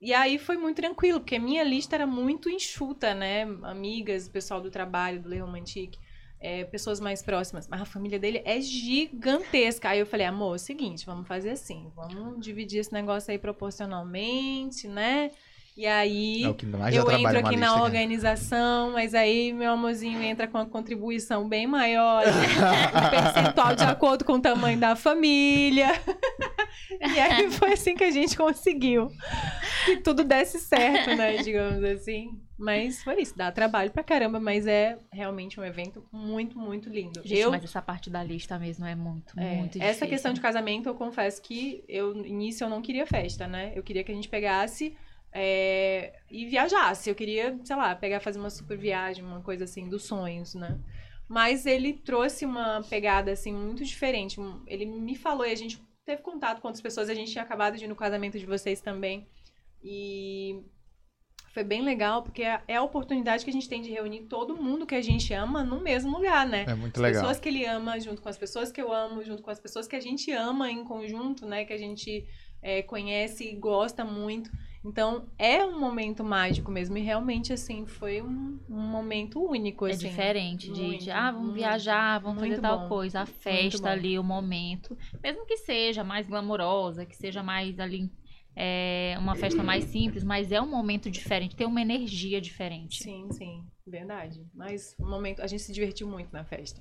E 0.00 0.12
aí 0.12 0.38
foi 0.38 0.56
muito 0.56 0.76
tranquilo, 0.76 1.20
porque 1.20 1.38
minha 1.38 1.62
lista 1.64 1.96
era 1.96 2.06
muito 2.06 2.48
enxuta, 2.50 3.14
né? 3.14 3.42
Amigas, 3.62 4.28
pessoal 4.28 4.60
do 4.60 4.70
trabalho, 4.70 5.20
do 5.20 5.28
Le 5.28 5.38
Romantique, 5.38 5.98
é, 6.40 6.64
pessoas 6.64 7.00
mais 7.00 7.22
próximas. 7.22 7.68
Mas 7.68 7.82
a 7.82 7.84
família 7.84 8.18
dele 8.18 8.42
é 8.44 8.60
gigantesca. 8.60 9.90
Aí 9.90 9.98
eu 9.98 10.06
falei, 10.06 10.26
amor, 10.26 10.52
é 10.52 10.56
o 10.56 10.58
seguinte, 10.58 11.04
vamos 11.06 11.28
fazer 11.28 11.50
assim. 11.50 11.90
Vamos 11.94 12.44
dividir 12.44 12.78
esse 12.80 12.92
negócio 12.92 13.30
aí 13.30 13.38
proporcionalmente, 13.38 14.88
né? 14.88 15.30
E 15.76 15.86
aí 15.86 16.42
É 16.44 16.46
eu 16.98 17.10
entro 17.10 17.38
aqui 17.38 17.50
lista, 17.50 17.56
na 17.56 17.68
cara. 17.68 17.82
organização, 17.82 18.92
mas 18.92 19.14
aí 19.14 19.52
meu 19.52 19.72
amorzinho 19.72 20.20
entra 20.22 20.46
com 20.46 20.58
uma 20.58 20.66
contribuição 20.66 21.48
bem 21.48 21.66
maior, 21.66 22.24
um 22.26 23.10
percentual 23.10 23.74
de 23.74 23.84
acordo 23.84 24.24
com 24.24 24.34
o 24.34 24.40
tamanho 24.40 24.78
da 24.78 24.94
família. 24.96 25.88
E 27.00 27.18
aí 27.18 27.50
foi 27.50 27.72
assim 27.72 27.94
que 27.94 28.04
a 28.04 28.10
gente 28.10 28.36
conseguiu 28.36 29.10
que 29.84 29.96
tudo 29.98 30.24
desse 30.24 30.58
certo, 30.58 31.14
né, 31.16 31.38
digamos 31.38 31.82
assim. 31.84 32.30
Mas 32.58 33.02
foi 33.02 33.22
isso, 33.22 33.34
dá 33.34 33.50
trabalho 33.50 33.90
pra 33.90 34.04
caramba, 34.04 34.38
mas 34.38 34.66
é 34.66 34.98
realmente 35.10 35.58
um 35.58 35.64
evento 35.64 36.04
muito, 36.12 36.58
muito 36.58 36.90
lindo. 36.90 37.22
Gente, 37.24 37.40
eu 37.40 37.50
mas 37.50 37.64
essa 37.64 37.80
parte 37.80 38.10
da 38.10 38.22
lista 38.22 38.58
mesmo 38.58 38.84
é 38.84 38.94
muito, 38.94 39.32
é, 39.40 39.54
muito 39.54 39.72
difícil. 39.72 39.88
essa 39.88 40.06
questão 40.06 40.34
de 40.34 40.42
casamento, 40.42 40.86
eu 40.86 40.94
confesso 40.94 41.40
que 41.40 41.82
eu, 41.88 42.14
no 42.14 42.26
início, 42.26 42.64
eu 42.64 42.68
não 42.68 42.82
queria 42.82 43.06
festa, 43.06 43.46
né? 43.46 43.72
Eu 43.74 43.82
queria 43.82 44.04
que 44.04 44.12
a 44.12 44.14
gente 44.14 44.28
pegasse 44.28 44.94
é, 45.32 46.20
e 46.30 46.46
viajasse. 46.46 47.08
Eu 47.08 47.14
queria, 47.14 47.58
sei 47.64 47.76
lá, 47.76 47.94
pegar, 47.94 48.20
fazer 48.20 48.38
uma 48.38 48.50
super 48.50 48.76
viagem, 48.76 49.24
uma 49.24 49.40
coisa 49.40 49.64
assim, 49.64 49.88
dos 49.88 50.04
sonhos, 50.04 50.54
né? 50.54 50.78
Mas 51.28 51.64
ele 51.66 51.92
trouxe 51.92 52.44
uma 52.44 52.82
pegada, 52.82 53.30
assim, 53.30 53.52
muito 53.52 53.84
diferente. 53.84 54.38
Ele 54.66 54.84
me 54.84 55.14
falou 55.14 55.46
e 55.46 55.52
a 55.52 55.56
gente 55.56 55.80
teve 56.04 56.22
contato 56.22 56.60
com 56.60 56.68
outras 56.68 56.82
pessoas. 56.82 57.08
A 57.08 57.14
gente 57.14 57.30
tinha 57.30 57.44
acabado 57.44 57.76
de 57.76 57.84
ir 57.84 57.88
no 57.88 57.94
casamento 57.94 58.38
de 58.38 58.46
vocês 58.46 58.80
também. 58.80 59.28
E 59.82 60.60
foi 61.52 61.64
bem 61.64 61.82
legal, 61.82 62.22
porque 62.22 62.42
é 62.42 62.60
é 62.66 62.76
a 62.76 62.82
oportunidade 62.82 63.44
que 63.44 63.50
a 63.50 63.52
gente 63.52 63.68
tem 63.68 63.80
de 63.80 63.90
reunir 63.90 64.22
todo 64.22 64.56
mundo 64.56 64.86
que 64.86 64.94
a 64.94 65.02
gente 65.02 65.32
ama 65.32 65.62
no 65.62 65.80
mesmo 65.80 66.10
lugar, 66.16 66.46
né? 66.46 66.64
É 66.68 66.74
muito 66.74 66.96
as 66.96 67.02
legal. 67.02 67.22
pessoas 67.22 67.40
que 67.40 67.48
ele 67.48 67.64
ama, 67.64 67.98
junto 68.00 68.20
com 68.22 68.28
as 68.28 68.36
pessoas 68.36 68.72
que 68.72 68.80
eu 68.80 68.92
amo, 68.92 69.22
junto 69.22 69.42
com 69.42 69.50
as 69.50 69.60
pessoas 69.60 69.86
que 69.86 69.96
a 69.96 70.00
gente 70.00 70.32
ama 70.32 70.70
em 70.70 70.84
conjunto, 70.84 71.46
né? 71.46 71.64
Que 71.64 71.72
a 71.72 71.78
gente 71.78 72.26
é, 72.60 72.82
conhece 72.82 73.48
e 73.48 73.54
gosta 73.54 74.04
muito. 74.04 74.50
Então, 74.84 75.28
é 75.38 75.64
um 75.64 75.78
momento 75.78 76.24
mágico 76.24 76.70
mesmo. 76.70 76.96
E 76.96 77.02
realmente, 77.02 77.52
assim, 77.52 77.84
foi 77.86 78.22
um, 78.22 78.58
um 78.68 78.80
momento 78.80 79.38
único, 79.42 79.86
É 79.86 79.90
assim. 79.90 80.08
diferente 80.08 80.72
de, 80.72 80.82
muito, 80.82 81.04
de, 81.04 81.10
ah, 81.10 81.30
vamos 81.30 81.48
muito, 81.48 81.56
viajar, 81.56 82.18
vamos 82.18 82.40
fazer 82.40 82.60
tal 82.60 82.80
bom. 82.80 82.88
coisa. 82.88 83.20
A 83.20 83.26
festa 83.26 83.90
ali, 83.90 84.18
o 84.18 84.24
momento. 84.24 84.96
Mesmo 85.22 85.44
que 85.44 85.58
seja 85.58 86.02
mais 86.02 86.26
glamourosa, 86.26 87.04
que 87.04 87.14
seja 87.14 87.42
mais 87.42 87.78
ali, 87.78 88.10
é, 88.56 89.16
uma 89.18 89.36
festa 89.36 89.62
mais 89.62 89.84
simples, 89.84 90.24
mas 90.24 90.50
é 90.50 90.60
um 90.60 90.70
momento 90.70 91.10
diferente, 91.10 91.54
tem 91.54 91.66
uma 91.66 91.82
energia 91.82 92.40
diferente. 92.40 93.02
Sim, 93.02 93.28
sim. 93.32 93.64
Verdade. 93.86 94.46
Mas, 94.54 94.96
um 94.98 95.08
momento... 95.10 95.42
A 95.42 95.46
gente 95.46 95.62
se 95.62 95.72
divertiu 95.72 96.08
muito 96.08 96.32
na 96.32 96.44
festa. 96.44 96.80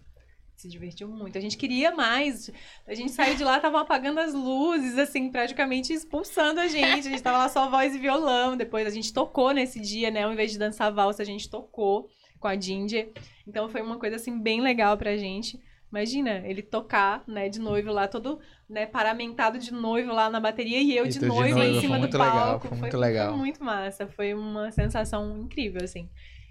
Se 0.59 0.67
divertiu 0.67 1.07
muito. 1.07 1.37
A 1.37 1.41
gente 1.41 1.55
queria 1.55 1.89
mais. 1.95 2.51
A 2.85 2.93
gente 2.93 3.13
saiu 3.13 3.33
de 3.33 3.45
lá, 3.45 3.61
tava 3.61 3.79
apagando 3.79 4.19
as 4.19 4.33
luzes, 4.33 4.97
assim, 4.97 5.31
praticamente 5.31 5.93
expulsando 5.93 6.59
a 6.59 6.67
gente. 6.67 7.07
A 7.07 7.11
gente 7.11 7.23
tava 7.23 7.37
lá 7.37 7.47
só 7.47 7.69
voz 7.69 7.95
e 7.95 7.97
violão. 7.97 8.57
Depois 8.57 8.85
a 8.85 8.89
gente 8.89 9.13
tocou 9.13 9.53
nesse 9.53 9.79
dia, 9.79 10.11
né? 10.11 10.23
Ao 10.23 10.33
invés 10.33 10.51
de 10.51 10.59
dançar 10.59 10.91
valsa, 10.91 11.21
a 11.21 11.25
gente 11.25 11.49
tocou 11.49 12.09
com 12.41 12.47
a 12.49 12.59
Ginger. 12.59 13.09
Então 13.47 13.69
foi 13.69 13.81
uma 13.81 13.97
coisa, 13.97 14.17
assim, 14.17 14.37
bem 14.37 14.59
legal 14.59 14.97
pra 14.97 15.15
gente. 15.15 15.57
Imagina, 15.89 16.43
ele 16.45 16.61
tocar, 16.61 17.23
né, 17.25 17.47
de 17.47 17.59
noivo 17.59 17.91
lá, 17.93 18.05
todo, 18.05 18.41
né, 18.69 18.85
paramentado 18.85 19.57
de 19.57 19.73
noivo 19.73 20.11
lá 20.11 20.29
na 20.29 20.41
bateria 20.41 20.81
e 20.81 20.95
eu 20.95 21.05
E 21.05 21.09
de 21.09 21.19
tu 21.19 21.21
de 21.21 21.27
noiva 21.27 21.55
noiva, 21.57 21.65
em 21.65 21.71
foi 21.71 21.81
cima 21.81 21.95
do 21.95 22.01
muito 22.01 22.17
legal, 22.17 22.33
palco. 22.33 22.67
foi 22.67 22.77
muito 22.77 22.97
legal. 22.97 23.29
Foi 23.29 23.37
muito 23.37 23.63
massa. 23.63 24.07
Foi 24.07 24.33
uma 24.33 24.71
sensação 24.71 25.37
incrível, 25.39 25.81
assim. 25.81 26.09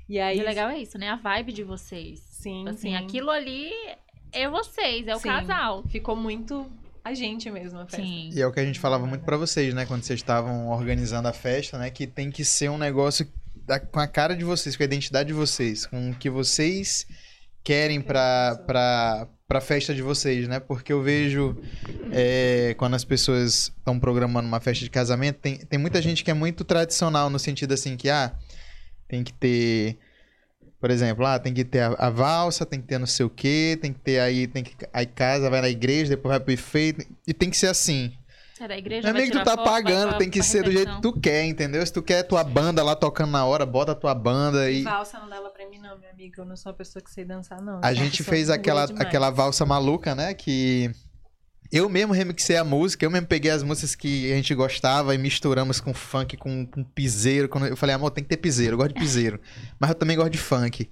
E 0.09 0.19
aí. 0.19 0.39
E 0.39 0.41
o 0.41 0.45
legal 0.45 0.71
é 0.71 0.79
isso, 0.79 0.97
né? 0.97 1.11
A 1.11 1.17
vibe 1.17 1.53
de 1.53 1.63
vocês. 1.63 2.28
Sim, 2.43 2.69
Assim, 2.69 2.91
sim. 2.91 2.97
aquilo 2.97 3.31
ali 3.31 3.71
é 4.33 4.49
vocês, 4.49 5.07
é 5.09 5.15
o 5.15 5.19
Sim. 5.19 5.29
casal. 5.29 5.83
Ficou 5.89 6.15
muito 6.15 6.71
a 7.05 7.15
gente 7.15 7.51
mesmo 7.51 7.79
a 7.81 7.87
festa. 7.87 7.97
Sim. 8.03 8.31
E 8.35 8.41
é 8.41 8.47
o 8.47 8.53
que 8.53 8.61
a 8.61 8.65
gente 8.65 8.79
falava 8.79 9.07
muito 9.07 9.25
pra 9.25 9.37
vocês, 9.37 9.73
né? 9.75 9.87
Quando 9.87 10.03
vocês 10.03 10.19
estavam 10.21 10.69
organizando 10.69 11.27
a 11.27 11.33
festa, 11.33 11.79
né? 11.79 11.91
Que 11.91 12.07
tem 12.07 12.31
que 12.31 12.45
ser 12.45 12.69
um 12.71 12.79
negócio 12.79 13.27
da- 13.67 13.81
com 13.81 13.99
a 13.99 14.07
cara 14.07 14.37
de 14.37 14.45
vocês, 14.45 14.77
com 14.77 14.83
a 14.83 14.87
identidade 14.87 15.29
de 15.29 15.33
vocês, 15.33 15.87
com 15.87 16.11
o 16.11 16.15
que 16.15 16.29
vocês 16.31 17.07
querem 17.65 18.01
pra, 18.01 18.57
pra, 18.67 19.27
pra 19.47 19.61
festa 19.61 19.95
de 19.95 20.01
vocês, 20.03 20.47
né? 20.47 20.61
Porque 20.61 20.93
eu 20.93 21.03
vejo 21.03 21.57
é, 22.13 22.75
quando 22.79 22.95
as 22.95 23.05
pessoas 23.05 23.73
estão 23.79 23.99
programando 23.99 24.47
uma 24.47 24.61
festa 24.61 24.85
de 24.85 24.91
casamento, 24.91 25.37
tem, 25.41 25.59
tem 25.59 25.79
muita 25.79 26.01
gente 26.01 26.23
que 26.23 26.31
é 26.31 26.35
muito 26.35 26.65
tradicional 26.65 27.29
no 27.29 27.39
sentido 27.39 27.73
assim 27.75 27.97
que, 27.97 28.09
ah, 28.09 28.33
tem 29.09 29.25
que 29.25 29.33
ter... 29.33 29.99
Por 30.81 30.91
exemplo, 30.91 31.27
ah, 31.27 31.39
tem 31.39 31.53
que 31.53 31.65
ter 31.65 31.81
a, 31.81 31.95
a 31.99 32.11
valsa, 32.11 32.65
tem 32.65 32.81
que 32.81 32.87
ter 32.87 32.99
não 32.99 33.07
sei 33.07 33.27
o 33.27 33.31
quê, 33.31 33.77
tem 33.81 33.93
que 33.93 33.99
ter 33.99 34.21
aí, 34.21 34.47
tem 34.47 34.63
que 34.63 34.77
aí 34.93 35.07
casa, 35.07 35.51
vai 35.51 35.61
na 35.61 35.69
igreja, 35.69 36.11
depois 36.11 36.31
vai 36.31 36.41
pro 36.41 36.55
buffet, 36.55 36.95
e 37.27 37.35
tem 37.35 37.51
que 37.51 37.57
ser 37.57 37.67
assim. 37.67 38.13
É 38.61 38.67
da 38.67 38.77
igreja, 38.77 39.09
é 39.09 39.13
meio 39.13 39.27
que 39.31 39.39
tu 39.39 39.45
tá 39.45 39.57
foto, 39.57 39.65
pagando, 39.65 40.09
pra- 40.11 40.19
tem 40.19 40.29
que 40.29 40.43
ser 40.43 40.65
do 40.65 40.73
jeito 40.73 40.97
que 40.97 41.03
tu 41.03 41.13
quer, 41.13 41.45
entendeu? 41.45 41.85
Se 41.87 41.93
tu 41.93 42.03
quer 42.03 42.25
tua 42.25 42.43
banda 42.43 42.83
lá 42.83 42.97
tocando 42.97 43.31
na 43.31 43.45
hora, 43.45 43.65
bota 43.65 43.93
a 43.93 43.95
tua 43.95 44.15
banda 44.15 44.69
e. 44.71 44.83
Valsa 44.83 45.19
não 45.21 45.29
dava 45.29 45.49
pra 45.51 45.69
mim, 45.69 45.79
não, 45.79 45.97
minha 45.97 46.11
amiga. 46.11 46.43
Eu 46.43 46.45
não 46.47 46.57
sou 46.57 46.73
uma 46.73 46.79
pessoa 46.79 47.01
que 47.01 47.11
sei 47.11 47.25
dançar, 47.25 47.63
não. 47.63 47.81
A 47.83 47.95
gente 47.95 48.25
fez 48.25 48.47
que 48.47 48.53
aquela, 48.53 48.87
demais. 48.87 49.07
aquela 49.07 49.31
valsa 49.31 49.65
maluca, 49.65 50.13
né? 50.15 50.35
Que 50.35 50.91
eu 51.71 51.89
mesmo 51.89 52.13
remixei 52.13 52.57
a 52.57 52.65
música, 52.65 53.05
eu 53.05 53.11
mesmo 53.11 53.27
peguei 53.27 53.51
as 53.51 53.63
músicas 53.63 53.95
que 53.95 54.33
a 54.33 54.37
gente 54.37 54.55
gostava 54.55 55.15
e 55.15 55.19
misturamos 55.19 55.81
com 55.81 55.93
funk, 55.93 56.37
com, 56.37 56.67
com 56.67 56.83
piseiro. 56.83 57.49
Quando 57.49 57.67
eu 57.67 57.77
falei, 57.77 57.95
amor, 57.95 58.11
tem 58.11 58.25
que 58.25 58.31
ter 58.31 58.39
piseiro, 58.39 58.75
eu 58.75 58.79
gosto 58.79 58.95
de 58.95 59.01
piseiro. 59.01 59.41
mas 59.79 59.91
eu 59.91 59.95
também 59.95 60.17
gosto 60.17 60.31
de 60.31 60.39
funk. 60.39 60.89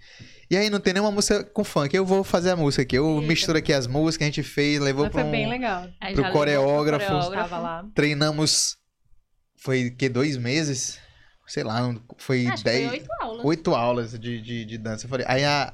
E 0.50 0.56
aí 0.56 0.70
não 0.70 0.78
tem 0.78 0.92
nenhuma 0.92 1.10
música 1.10 1.42
com 1.42 1.64
funk, 1.64 1.96
eu 1.96 2.04
vou 2.04 2.22
fazer 2.22 2.50
a 2.50 2.56
música 2.56 2.82
aqui. 2.82 2.96
Eu 2.96 3.16
Eita. 3.16 3.26
misturo 3.26 3.58
aqui 3.58 3.72
as 3.72 3.86
músicas, 3.86 4.26
a 4.26 4.30
gente 4.30 4.42
fez, 4.42 4.78
levou 4.78 5.10
foi 5.10 5.24
um... 5.24 5.30
bem 5.30 5.48
legal. 5.48 5.88
Aí 6.00 6.14
pro 6.14 6.30
coreógrafo. 6.30 7.12
Lá. 7.12 7.84
Treinamos, 7.94 8.76
foi 9.56 9.90
que 9.90 10.08
dois 10.08 10.36
meses? 10.36 10.98
Sei 11.46 11.62
lá, 11.62 11.94
foi 12.18 12.46
Acho 12.46 12.64
dez... 12.64 12.88
foi 12.88 12.98
oito 12.98 13.08
aulas. 13.20 13.44
oito 13.44 13.74
aulas 13.74 14.18
de, 14.18 14.40
de, 14.40 14.64
de 14.64 14.78
dança. 14.78 15.06
Eu 15.06 15.10
falei, 15.10 15.24
aí 15.28 15.44
a, 15.44 15.72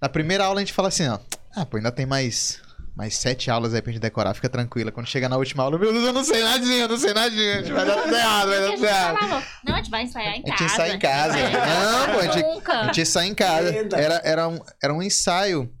na 0.00 0.08
primeira 0.08 0.44
aula 0.44 0.60
a 0.60 0.62
gente 0.62 0.72
fala 0.72 0.88
assim, 0.88 1.06
ó. 1.06 1.18
Ah, 1.54 1.66
pô, 1.66 1.76
ainda 1.76 1.92
tem 1.92 2.06
mais, 2.06 2.60
mais 3.00 3.16
sete 3.16 3.50
aulas 3.50 3.74
aí 3.74 3.82
pra 3.82 3.92
gente 3.92 4.00
decorar, 4.00 4.32
fica 4.34 4.48
tranquila. 4.48 4.90
Quando 4.90 5.06
chega 5.06 5.28
na 5.28 5.36
última 5.36 5.62
aula, 5.62 5.78
meu 5.78 5.92
Deus, 5.92 6.04
eu 6.06 6.12
não 6.12 6.24
sei 6.24 6.42
nadinha, 6.42 6.82
eu 6.84 6.88
não 6.88 6.98
sei 6.98 7.12
nadinha. 7.12 7.62
Vai 7.62 7.86
dar 7.86 7.96
tudo 8.02 8.14
errado, 8.14 8.48
vai 8.48 8.60
dar 8.60 8.72
tudo 8.72 8.72
a 8.72 8.76
gente 8.76 8.84
errado. 8.86 9.44
não, 9.64 9.74
a 9.74 9.76
gente 9.76 9.90
gente 9.90 9.90
vai 9.90 10.02
ensaiar 10.04 10.28
em 10.28 10.30
A 10.30 10.34
gente 10.36 10.48
casa. 10.50 10.64
ensaia 10.64 10.94
em 10.94 10.98
casa. 10.98 11.38
É. 11.38 11.52
Não, 11.52 12.14
pô, 12.14 12.18
a 12.20 12.22
gente, 12.32 12.42
Nunca. 12.46 12.80
a 12.80 12.84
gente 12.84 13.06
sai 13.06 13.26
em 13.26 13.34
casa. 13.34 13.74
Era, 13.96 14.20
era, 14.24 14.48
um, 14.48 14.60
era 14.82 14.94
um 14.94 15.02
ensaio. 15.02 15.72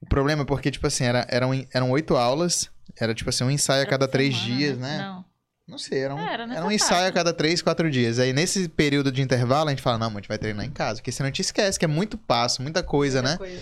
O 0.00 0.06
problema 0.08 0.42
é 0.42 0.44
porque, 0.44 0.70
tipo 0.70 0.86
assim, 0.86 1.04
era, 1.04 1.26
eram, 1.28 1.50
eram 1.72 1.90
oito 1.90 2.16
aulas. 2.16 2.70
Era, 2.98 3.14
tipo 3.14 3.28
assim, 3.28 3.44
um 3.44 3.50
ensaio 3.50 3.80
a 3.80 3.82
Era 3.82 3.90
cada 3.90 4.08
três 4.08 4.34
semana, 4.34 4.56
dias, 4.56 4.78
né? 4.78 4.98
Não. 4.98 5.24
Não 5.68 5.78
sei, 5.78 5.98
era 5.98 6.14
um, 6.14 6.18
Era 6.20 6.32
era, 6.34 6.46
nessa 6.46 6.64
um 6.64 6.70
ensaio 6.70 7.08
a 7.08 7.12
cada 7.12 7.32
três, 7.32 7.60
quatro 7.60 7.90
dias. 7.90 8.20
Aí, 8.20 8.32
nesse 8.32 8.68
período 8.68 9.10
de 9.10 9.20
intervalo, 9.20 9.66
a 9.68 9.70
gente 9.70 9.82
fala, 9.82 9.98
não, 9.98 10.06
a 10.06 10.14
gente 10.14 10.28
vai 10.28 10.38
treinar 10.38 10.64
em 10.64 10.70
casa. 10.70 11.00
Porque 11.00 11.10
senão 11.10 11.26
a 11.26 11.30
gente 11.30 11.42
esquece, 11.42 11.76
que 11.76 11.84
é 11.84 11.88
muito 11.88 12.16
passo, 12.16 12.62
muita 12.62 12.84
coisa, 12.84 13.20
né? 13.20 13.36
Coisa. 13.36 13.60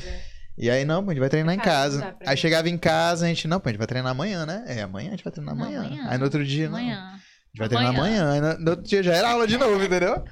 E 0.56 0.70
aí, 0.70 0.84
não, 0.84 1.02
pô, 1.04 1.10
a 1.10 1.14
gente 1.14 1.20
vai 1.20 1.28
treinar 1.28 1.54
em 1.54 1.58
Casa, 1.58 2.14
Aí 2.24 2.36
chegava 2.36 2.68
em 2.68 2.78
casa, 2.78 3.24
a 3.24 3.28
gente, 3.28 3.48
não, 3.48 3.58
pô, 3.58 3.68
a 3.68 3.72
gente 3.72 3.78
vai 3.78 3.86
treinar 3.88 4.12
amanhã, 4.12 4.46
né? 4.46 4.64
É, 4.68 4.82
amanhã 4.82 5.08
a 5.08 5.10
gente 5.12 5.24
vai 5.24 5.32
treinar 5.32 5.54
Não, 5.54 5.64
amanhã. 5.64 5.80
amanhã. 5.80 6.06
Aí 6.08 6.18
no 6.18 6.24
outro 6.24 6.44
dia, 6.44 6.68
não. 6.68 6.76
A 6.76 6.80
Amanhã. 6.80 7.10
gente 7.48 7.58
vai 7.58 7.68
treinar 7.68 7.90
amanhã. 7.94 8.30
Aí 8.32 8.40
no, 8.40 8.58
no 8.64 8.70
outro 8.70 8.84
dia 8.86 9.02
já 9.02 9.14
era 9.14 9.30
aula 9.30 9.46
de 9.48 9.56
novo, 9.58 9.82
entendeu? 9.82 10.24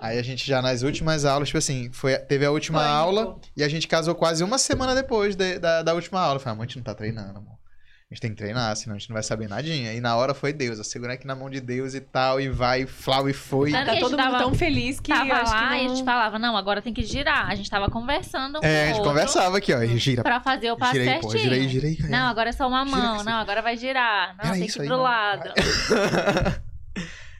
Aí 0.00 0.18
a 0.18 0.22
gente 0.22 0.46
já 0.46 0.60
nas 0.62 0.82
últimas 0.82 1.24
aulas, 1.24 1.48
tipo 1.48 1.58
assim, 1.58 1.90
foi, 1.92 2.16
teve 2.18 2.44
a 2.44 2.50
última 2.50 2.78
Pânico. 2.80 2.94
aula 2.96 3.40
e 3.56 3.62
a 3.64 3.68
gente 3.68 3.86
casou 3.88 4.14
quase 4.14 4.42
uma 4.44 4.58
semana 4.58 4.94
depois 4.94 5.34
de- 5.36 5.58
da, 5.58 5.82
da 5.82 5.94
última 5.94 6.20
aula. 6.20 6.36
Eu 6.36 6.40
falei, 6.40 6.52
amor, 6.54 6.62
a 6.62 6.66
gente 6.66 6.76
não 6.76 6.82
tá 6.84 6.94
treinando, 6.94 7.38
amor. 7.38 7.55
A 8.08 8.14
gente 8.14 8.20
tem 8.22 8.30
que 8.30 8.36
treinar, 8.36 8.76
senão 8.76 8.94
a 8.94 8.98
gente 9.00 9.08
não 9.10 9.14
vai 9.14 9.22
saber 9.24 9.48
nadinha. 9.48 9.92
E 9.92 10.00
na 10.00 10.14
hora 10.14 10.32
foi 10.32 10.52
Deus, 10.52 10.78
eu 10.78 10.84
segurei 10.84 11.16
aqui 11.16 11.26
na 11.26 11.34
mão 11.34 11.50
de 11.50 11.60
Deus 11.60 11.92
e 11.92 12.00
tal, 12.00 12.40
e 12.40 12.48
vai, 12.48 12.86
flau, 12.86 13.28
e 13.28 13.32
foi. 13.32 13.72
Tá 13.72 13.84
todo 13.96 14.10
mundo 14.12 14.16
tava- 14.16 14.38
tão 14.38 14.54
feliz 14.54 15.00
que 15.00 15.10
Tava 15.10 15.24
lá 15.24 15.44
que 15.44 15.50
não... 15.50 15.74
e 15.74 15.86
a 15.86 15.88
gente 15.88 16.04
falava, 16.04 16.38
não, 16.38 16.56
agora 16.56 16.80
tem 16.80 16.94
que 16.94 17.02
girar. 17.02 17.50
A 17.50 17.54
gente 17.56 17.68
tava 17.68 17.90
conversando 17.90 18.58
um 18.58 18.60
com 18.60 18.66
É, 18.66 18.84
a 18.84 18.86
gente 18.86 18.96
outro 18.98 19.10
conversava 19.10 19.58
aqui, 19.58 19.72
ó, 19.74 19.82
e 19.82 19.98
gira. 19.98 20.22
Pra 20.22 20.38
fazer 20.40 20.70
o 20.70 20.76
passo 20.76 20.92
Gira 21.00 21.14
aí, 21.14 21.20
pô, 21.20 21.30
certinho. 21.30 21.42
gira 21.52 21.56
aí, 21.62 21.68
gira 21.68 21.86
aí. 21.88 21.98
Não, 22.10 22.28
agora 22.28 22.50
é 22.50 22.52
só 22.52 22.68
uma 22.68 22.84
mão. 22.84 23.24
Não, 23.24 23.32
agora 23.40 23.60
vai 23.60 23.76
girar. 23.76 24.36
Não, 24.36 24.44
Era 24.50 24.52
tem 24.54 24.66
que 24.68 24.78
ir 24.78 24.82
aí, 24.82 24.86
pro 24.86 24.96
não. 24.96 25.02
lado. 25.02 25.50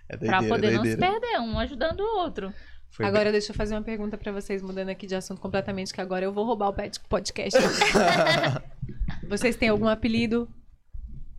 É 0.08 0.16
Pra 0.16 0.38
doideira, 0.40 0.54
poder 0.54 0.70
não 0.76 0.84
se 0.84 0.96
doideira. 0.96 1.20
perder, 1.20 1.40
um 1.40 1.58
ajudando 1.58 1.98
o 2.00 2.18
outro. 2.18 2.52
Foi 2.90 3.04
Agora 3.04 3.32
deixa 3.32 3.50
eu 3.50 3.56
fazer 3.56 3.74
uma 3.74 3.82
pergunta 3.82 4.16
pra 4.16 4.30
vocês, 4.30 4.62
mudando 4.62 4.88
aqui 4.88 5.04
de 5.04 5.16
assunto 5.16 5.40
completamente, 5.40 5.92
que 5.92 6.00
agora 6.00 6.24
eu 6.24 6.32
vou 6.32 6.44
roubar 6.44 6.68
o 6.68 6.72
pet- 6.72 7.00
podcast. 7.08 7.58
vocês 9.28 9.56
têm 9.56 9.68
algum 9.68 9.88
apelido? 9.88 10.48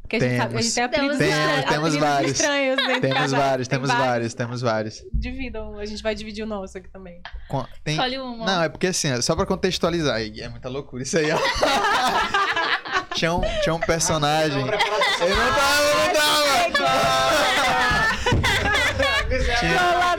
Porque 0.08 0.16
a 0.16 0.20
gente, 0.22 0.38
sabe, 0.38 0.58
a 0.58 0.62
gente 0.62 0.74
tem 0.74 0.84
apelidos 0.86 1.18
Temos- 1.18 1.34
estranhos. 1.36 1.66
temos 1.66 1.76
apelidos 1.88 1.98
vários. 2.10 2.32
estranhos 2.32 2.78
dentro 2.78 2.94
de 2.94 3.02
Temos 3.02 3.18
casa. 3.18 3.38
vários, 3.38 3.68
Tem 3.68 3.78
temos 3.78 3.92
vários, 3.98 4.34
temos 4.34 4.62
vários. 4.62 5.04
Dividam, 5.14 5.78
a 5.78 5.86
gente 5.86 6.02
vai 6.02 6.16
dividir 6.16 6.44
o 6.44 6.48
nosso 6.48 6.78
aqui 6.78 6.88
também. 6.88 7.20
Com- 7.50 7.66
tem- 7.84 7.96
Escolhe 7.96 8.18
uma. 8.18 8.46
Não, 8.46 8.64
é 8.64 8.70
porque 8.70 8.88
assim, 8.88 9.22
só 9.22 9.36
pra 9.36 9.46
contextualizar, 9.46 10.22
e 10.22 10.42
é 10.42 10.48
muita 10.48 10.70
loucura 10.70 11.04
isso 11.04 11.18
aí, 11.18 11.30
ó. 11.30 11.38
tinha, 13.16 13.34
um, 13.34 13.42
tinha 13.62 13.76
um 13.76 13.80
personagem. 13.82 14.62
Eu 14.62 14.66
não 14.66 14.78
tava, 14.78 15.28
eu 15.28 16.70
não 16.70 16.72
tava! 16.72 17.28
tinha, 19.60 20.18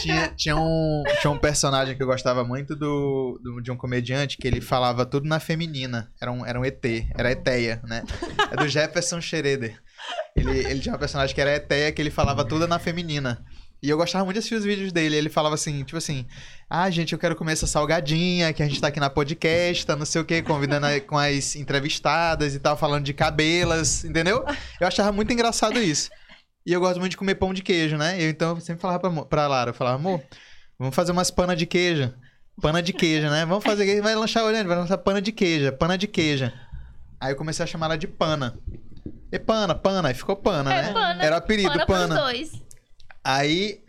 tinha, 0.00 0.28
tinha 0.36 0.56
um, 0.56 1.02
tinha 1.20 1.30
um 1.30 1.38
personagem 1.38 1.96
que 1.96 2.02
eu 2.02 2.06
gostava 2.06 2.44
muito 2.44 2.74
do, 2.76 3.40
do- 3.42 3.60
de 3.60 3.70
um 3.70 3.76
comediante 3.76 4.36
que 4.36 4.46
ele 4.46 4.60
falava 4.60 5.04
tudo 5.06 5.28
na 5.28 5.40
feminina. 5.40 6.10
Era 6.20 6.30
um, 6.32 6.44
era 6.46 6.58
um 6.60 6.64
ET, 6.64 6.84
era 7.16 7.32
Eteia, 7.32 7.80
né? 7.84 8.04
É 8.50 8.56
do 8.56 8.68
Jefferson 8.68 9.20
Schroeder. 9.20 9.78
Ele, 10.36 10.58
ele 10.58 10.80
tinha 10.80 10.94
um 10.94 10.98
personagem 10.98 11.34
que 11.34 11.40
era 11.40 11.54
Eteia, 11.56 11.90
que 11.92 12.00
ele 12.00 12.10
falava 12.10 12.44
tudo 12.44 12.66
na 12.68 12.78
feminina. 12.78 13.44
E 13.80 13.88
eu 13.90 13.96
gostava 13.96 14.24
muito 14.24 14.34
de 14.34 14.38
assistir 14.40 14.56
os 14.56 14.64
vídeos 14.64 14.90
dele. 14.92 15.14
Ele 15.16 15.28
falava 15.28 15.54
assim, 15.54 15.84
tipo 15.84 15.96
assim, 15.98 16.26
ah, 16.68 16.90
gente, 16.90 17.12
eu 17.12 17.18
quero 17.18 17.36
comer 17.36 17.52
essa 17.52 17.66
salgadinha, 17.66 18.52
que 18.52 18.60
a 18.60 18.66
gente 18.66 18.80
tá 18.80 18.88
aqui 18.88 18.98
na 18.98 19.08
podcast, 19.08 19.86
tá 19.86 19.94
não 19.94 20.04
sei 20.04 20.20
o 20.20 20.24
quê, 20.24 20.42
convidando 20.42 20.86
a- 20.86 21.00
com 21.00 21.16
as 21.16 21.54
entrevistadas 21.54 22.56
e 22.56 22.58
tal, 22.58 22.76
falando 22.76 23.04
de 23.04 23.12
cabelas, 23.14 24.04
entendeu? 24.04 24.44
Eu 24.80 24.86
achava 24.88 25.12
muito 25.12 25.32
engraçado 25.32 25.78
isso. 25.80 26.10
E 26.68 26.72
eu 26.74 26.80
gosto 26.80 26.98
muito 27.00 27.12
de 27.12 27.16
comer 27.16 27.34
pão 27.36 27.54
de 27.54 27.62
queijo, 27.62 27.96
né? 27.96 28.22
Eu 28.22 28.28
então 28.28 28.60
sempre 28.60 28.82
falava 28.82 29.00
pra, 29.00 29.24
pra 29.24 29.48
Lara, 29.48 29.70
eu 29.70 29.74
falava, 29.74 29.96
amor, 29.96 30.22
vamos 30.78 30.94
fazer 30.94 31.12
umas 31.12 31.30
panas 31.30 31.56
de 31.56 31.64
queijo. 31.64 32.12
Pana 32.60 32.82
de 32.82 32.92
queijo, 32.92 33.30
né? 33.30 33.46
Vamos 33.46 33.64
fazer, 33.64 34.02
vai 34.02 34.14
lanchar 34.14 34.44
olhando, 34.44 34.66
vai 34.68 34.76
lançar 34.76 34.98
pana 34.98 35.22
de 35.22 35.32
queijo, 35.32 35.72
pana 35.72 35.96
de 35.96 36.06
queijo. 36.06 36.52
Aí 37.18 37.32
eu 37.32 37.36
comecei 37.36 37.64
a 37.64 37.66
chamar 37.66 37.86
ela 37.86 37.96
de 37.96 38.06
pana. 38.06 38.58
E 39.32 39.38
pana, 39.38 39.74
pana, 39.74 40.08
aí 40.08 40.14
ficou 40.14 40.36
pana, 40.36 40.70
É, 40.74 40.82
né? 40.82 40.92
pana, 40.92 41.24
Era 41.24 41.36
o 41.36 41.38
apelido, 41.38 41.70
Pana 41.70 41.86
pana. 41.86 42.14
dois. 42.16 42.52
Aí, 43.24 43.80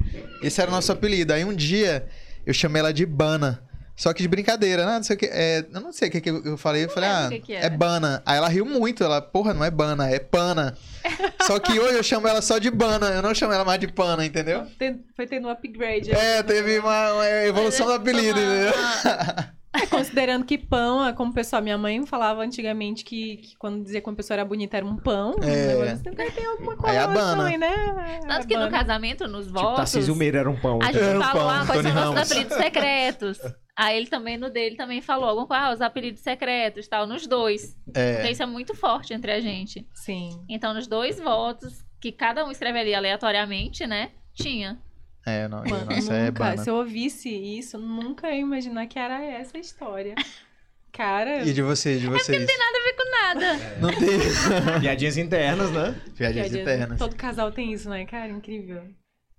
esse 0.41 0.61
era 0.61 0.71
o 0.71 0.73
nosso 0.73 0.89
apelido. 0.89 1.33
Aí 1.33 1.43
um 1.43 1.53
dia 1.53 2.07
eu 2.45 2.53
chamei 2.53 2.79
ela 2.79 2.93
de 2.93 3.05
Bana. 3.05 3.61
Só 3.99 4.13
que 4.13 4.21
de 4.21 4.29
brincadeira, 4.29 4.85
né? 4.85 4.95
Não 4.95 5.03
sei 5.03 5.15
o 5.17 5.19
que. 5.19 5.25
É, 5.25 5.65
eu 5.73 5.81
não 5.81 5.91
sei 5.91 6.07
o 6.07 6.11
que, 6.11 6.21
que 6.21 6.29
eu 6.29 6.57
falei. 6.57 6.85
Eu 6.85 6.89
falei, 6.89 7.09
ah, 7.09 7.27
que 7.29 7.39
que 7.41 7.53
é 7.53 7.65
era. 7.65 7.69
Bana. 7.77 8.23
Aí 8.25 8.37
ela 8.37 8.47
riu 8.47 8.65
muito. 8.65 9.03
Ela, 9.03 9.21
porra, 9.21 9.53
não 9.53 9.61
é 9.65 9.69
Bana, 9.69 10.09
é 10.09 10.19
Pana. 10.19 10.73
Só 11.45 11.59
que 11.59 11.77
hoje 11.77 11.97
eu 11.97 12.03
chamo 12.03 12.25
ela 12.25 12.41
só 12.41 12.57
de 12.59 12.71
Bana. 12.71 13.07
Eu 13.07 13.21
não 13.21 13.35
chamo 13.35 13.51
ela 13.51 13.65
mais 13.65 13.77
de 13.79 13.87
Pana, 13.89 14.25
entendeu? 14.25 14.65
Tem- 14.77 15.03
Foi 15.17 15.27
tendo 15.27 15.49
um 15.49 15.51
upgrade. 15.51 16.11
É, 16.13 16.41
teve 16.43 16.79
uma, 16.79 17.13
uma 17.13 17.27
evolução 17.45 17.87
do 17.87 17.93
apelido, 17.93 18.39
entendeu? 18.39 18.73
É, 19.71 19.85
considerando 19.85 20.45
que 20.45 20.57
pão, 20.57 21.05
é 21.05 21.13
como 21.13 21.29
o 21.29 21.33
pessoal, 21.33 21.61
minha 21.61 21.77
mãe 21.77 22.03
falava 22.03 22.41
antigamente 22.41 23.03
que, 23.05 23.37
que 23.37 23.55
quando 23.55 23.83
dizia 23.83 24.01
que 24.01 24.09
uma 24.09 24.15
pessoa 24.15 24.33
era 24.37 24.43
bonita 24.43 24.75
era 24.75 24.83
um 24.85 24.97
pão. 24.97 25.35
É. 25.43 25.73
Agora 25.73 25.95
sempre 25.97 26.31
tem 26.31 26.43
alguma 26.43 26.71
Aí 26.85 26.97
a 26.97 27.05
correlação 27.05 27.37
Bana. 27.37 27.47
aí, 27.49 27.57
né? 27.59 28.19
Tanto 28.27 28.47
que 28.47 28.57
no 28.57 28.67
casamento, 28.71 29.27
nos 29.27 29.45
Tipo, 29.45 29.59
votos, 29.59 29.75
Tarcísio 29.77 30.15
Meira 30.15 30.39
era 30.39 30.49
um 30.49 30.59
pão. 30.59 30.79
a 30.81 30.85
gente 30.91 30.97
Era 31.03 31.19
um 31.19 31.21
falou 31.21 31.43
pão, 31.43 31.49
ah, 31.51 31.65
quais 31.67 31.81
Tony 31.83 31.93
são 31.93 32.13
nossos 32.15 32.31
apelidos 32.31 32.57
secretos. 32.57 33.37
Aí 33.81 33.95
ele 33.95 34.07
também, 34.07 34.35
no 34.37 34.49
dele, 34.49 34.75
também 34.75 34.99
falou 35.01 35.29
alguma 35.29 35.47
coisa, 35.47 35.63
ah, 35.63 35.73
os 35.73 35.79
apelidos 35.81 36.19
secretos 36.21 36.85
tal, 36.89 37.07
nos 37.07 37.25
dois. 37.25 37.77
Porque 37.85 37.97
É, 37.97 38.29
isso 38.29 38.43
é 38.43 38.45
muito 38.45 38.75
forte 38.75 39.13
entre 39.13 39.31
a 39.31 39.39
gente. 39.39 39.87
Sim. 39.93 40.43
Então, 40.49 40.73
nos 40.73 40.85
dois 40.85 41.17
votos, 41.17 41.81
que 42.01 42.11
cada 42.11 42.43
um 42.45 42.51
escreveria 42.51 42.97
aleatoriamente, 42.97 43.87
né? 43.87 44.11
Tinha. 44.33 44.77
é, 45.25 45.47
não, 45.47 45.63
Mano, 45.63 45.85
nossa, 45.85 46.13
é 46.13 46.25
nunca, 46.25 46.31
Bana. 46.43 46.57
se 46.57 46.69
eu 46.69 46.75
ouvisse 46.75 47.29
isso, 47.29 47.77
nunca 47.77 48.29
ia 48.29 48.41
imaginar 48.41 48.85
que 48.85 48.99
era 48.99 49.23
essa 49.23 49.55
a 49.57 49.61
história. 49.61 50.13
Cara, 50.91 51.43
E 51.45 51.53
de 51.53 51.61
vocês, 51.61 52.01
de 52.01 52.07
vocês? 52.07 52.37
Nada 52.37 52.77
a 52.77 52.83
ver 52.83 52.93
com 52.95 53.11
nada. 53.11 53.53
Não 53.79 53.89
tem. 53.89 54.81
Piadinhas 54.81 55.17
internas, 55.17 55.71
né? 55.71 55.95
Piadinhas 56.17 56.49
piadinha- 56.49 56.61
eternas. 56.63 56.99
todo 56.99 57.15
casal 57.15 57.51
tem 57.51 57.71
isso, 57.71 57.89
né, 57.89 58.05
cara? 58.05 58.27
Incrível. 58.29 58.83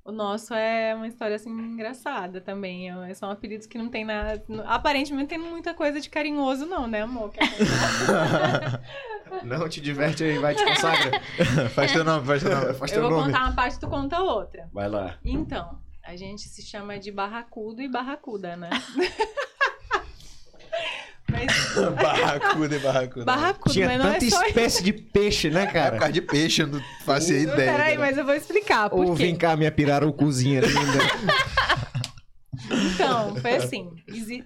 O 0.05 0.11
nosso 0.13 0.55
é 0.55 0.95
uma 0.95 1.07
história 1.07 1.37
assim 1.37 1.51
engraçada 1.51 2.41
também. 2.41 2.91
É- 2.91 3.15
São 3.15 3.31
apelidos 3.31 3.67
que 3.67 3.77
não 3.79 3.89
tem 3.89 4.05
nada. 4.05 4.43
Aparentemente 4.67 5.23
não 5.23 5.27
tem 5.45 5.51
muita 5.51 5.75
coisa 5.75 6.01
de 6.01 6.09
carinhoso, 6.09 6.65
não, 6.67 6.87
né, 6.87 7.03
amor? 7.03 7.33
Não, 9.45 9.69
te 9.69 9.81
diverte 9.81 10.25
aí, 10.25 10.39
vai, 10.39 10.55
te 10.55 10.65
consagra. 10.65 11.21
faz 11.75 11.93
teu 11.93 12.05
nome, 12.05 12.27
faz 12.27 12.43
teu 12.43 12.51
nome. 12.55 12.75
Faz 12.75 12.93
Eu 12.93 13.01
teu 13.01 13.09
vou 13.09 13.19
nome. 13.21 13.33
contar 13.33 13.45
uma 13.47 13.55
parte, 13.55 13.79
tu 13.79 13.89
conta 13.89 14.21
outra. 14.21 14.69
Vai 14.73 14.89
lá. 14.89 15.19
Então, 15.25 15.79
a 16.05 16.17
gente 16.17 16.49
se 16.49 16.63
chama 16.63 16.99
de 16.99 17.13
barracudo 17.13 17.81
e 17.83 17.89
barracuda, 17.89 18.57
né? 18.57 18.71
Mas 21.47 21.95
Barracuda 22.03 22.77
e 22.77 22.79
barracuda. 22.79 23.25
barracudo, 23.25 23.73
Tinha 23.73 23.87
mas 23.87 23.99
não 23.99 24.07
é 24.09 24.13
tanta 24.19 24.31
só 24.31 24.43
espécie 24.47 24.83
de 24.83 24.93
peixe, 24.93 25.51
né, 25.51 25.63
É 25.63 25.67
por 25.67 25.73
cara? 25.73 25.99
causa 25.99 26.13
de 26.13 26.23
peixe, 26.23 26.63
eu 26.63 26.67
não 26.67 26.81
faço 27.05 27.33
ideia. 27.33 27.73
Peraí, 27.73 27.99
mas 27.99 28.17
eu 28.19 28.25
vou 28.25 28.35
explicar. 28.35 28.91
Por 28.91 29.05
Ou 29.07 29.15
quê? 29.17 29.25
vem 29.25 29.37
cá, 29.37 29.57
minha 29.57 29.71
pirarucuzinha 29.73 30.61
linda. 30.61 30.99
Então, 32.95 33.37
foi 33.37 33.57
assim. 33.57 33.91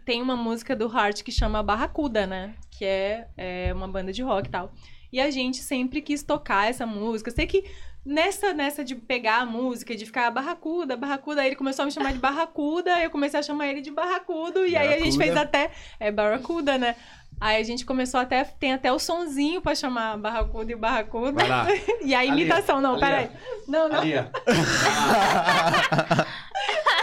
Tem 0.04 0.22
uma 0.22 0.36
música 0.36 0.74
do 0.76 0.86
Heart 0.86 1.22
que 1.22 1.32
chama 1.32 1.62
Barracuda, 1.62 2.26
né? 2.26 2.54
Que 2.70 2.84
é, 2.84 3.26
é 3.36 3.72
uma 3.74 3.88
banda 3.88 4.12
de 4.12 4.22
rock 4.22 4.48
e 4.48 4.50
tal. 4.50 4.72
E 5.12 5.20
a 5.20 5.30
gente 5.30 5.58
sempre 5.58 6.00
quis 6.02 6.22
tocar 6.22 6.68
essa 6.68 6.86
música. 6.86 7.30
Eu 7.30 7.34
sei 7.34 7.46
que 7.46 7.64
nessa, 8.04 8.52
nessa 8.52 8.84
de 8.84 8.94
pegar 8.94 9.38
a 9.38 9.46
música, 9.46 9.96
de 9.96 10.04
ficar 10.04 10.30
barracuda, 10.30 10.96
barracuda, 10.96 11.40
aí 11.40 11.48
ele 11.48 11.56
começou 11.56 11.84
a 11.84 11.86
me 11.86 11.92
chamar 11.92 12.12
de 12.12 12.18
barracuda, 12.18 13.02
eu 13.02 13.10
comecei 13.10 13.40
a 13.40 13.42
chamar 13.42 13.68
ele 13.68 13.80
de 13.80 13.90
barracudo, 13.90 14.66
e 14.66 14.76
aí 14.76 14.88
a 14.88 14.98
gente 14.98 15.16
Barracuda. 15.16 15.24
fez 15.24 15.36
até. 15.36 15.70
É 15.98 16.10
barracuda, 16.10 16.76
né? 16.76 16.96
Aí 17.40 17.60
a 17.60 17.64
gente 17.64 17.84
começou 17.84 18.20
até. 18.20 18.44
Tem 18.44 18.72
até 18.72 18.92
o 18.92 18.98
sonzinho 18.98 19.60
pra 19.60 19.74
chamar 19.74 20.16
barracuda 20.16 20.70
e 20.70 20.76
barracuda. 20.76 21.32
Vai 21.32 21.48
lá. 21.48 21.66
E 22.04 22.14
a 22.14 22.24
imitação, 22.24 22.80
não, 22.80 22.92
Ali, 22.92 23.00
peraí. 23.00 23.28
Não, 23.66 23.88
não. 23.88 24.00
Ali, 24.00 24.14
ó. 24.16 24.24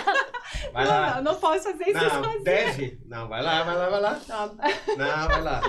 Vai 0.73 0.85
Não, 0.85 0.91
lá. 0.91 1.15
não, 1.15 1.23
não 1.23 1.35
posso 1.35 1.63
fazer 1.63 1.89
isso 1.89 2.03
Não, 2.03 2.09
sozinha. 2.23 2.43
deve. 2.43 2.99
Não, 3.07 3.27
vai 3.27 3.41
lá, 3.43 3.63
vai 3.63 3.75
lá, 3.75 3.89
vai 3.89 3.99
lá. 4.01 4.19
Não. 4.27 4.47
Não, 4.97 5.27
vai 5.27 5.41
lá. 5.41 5.61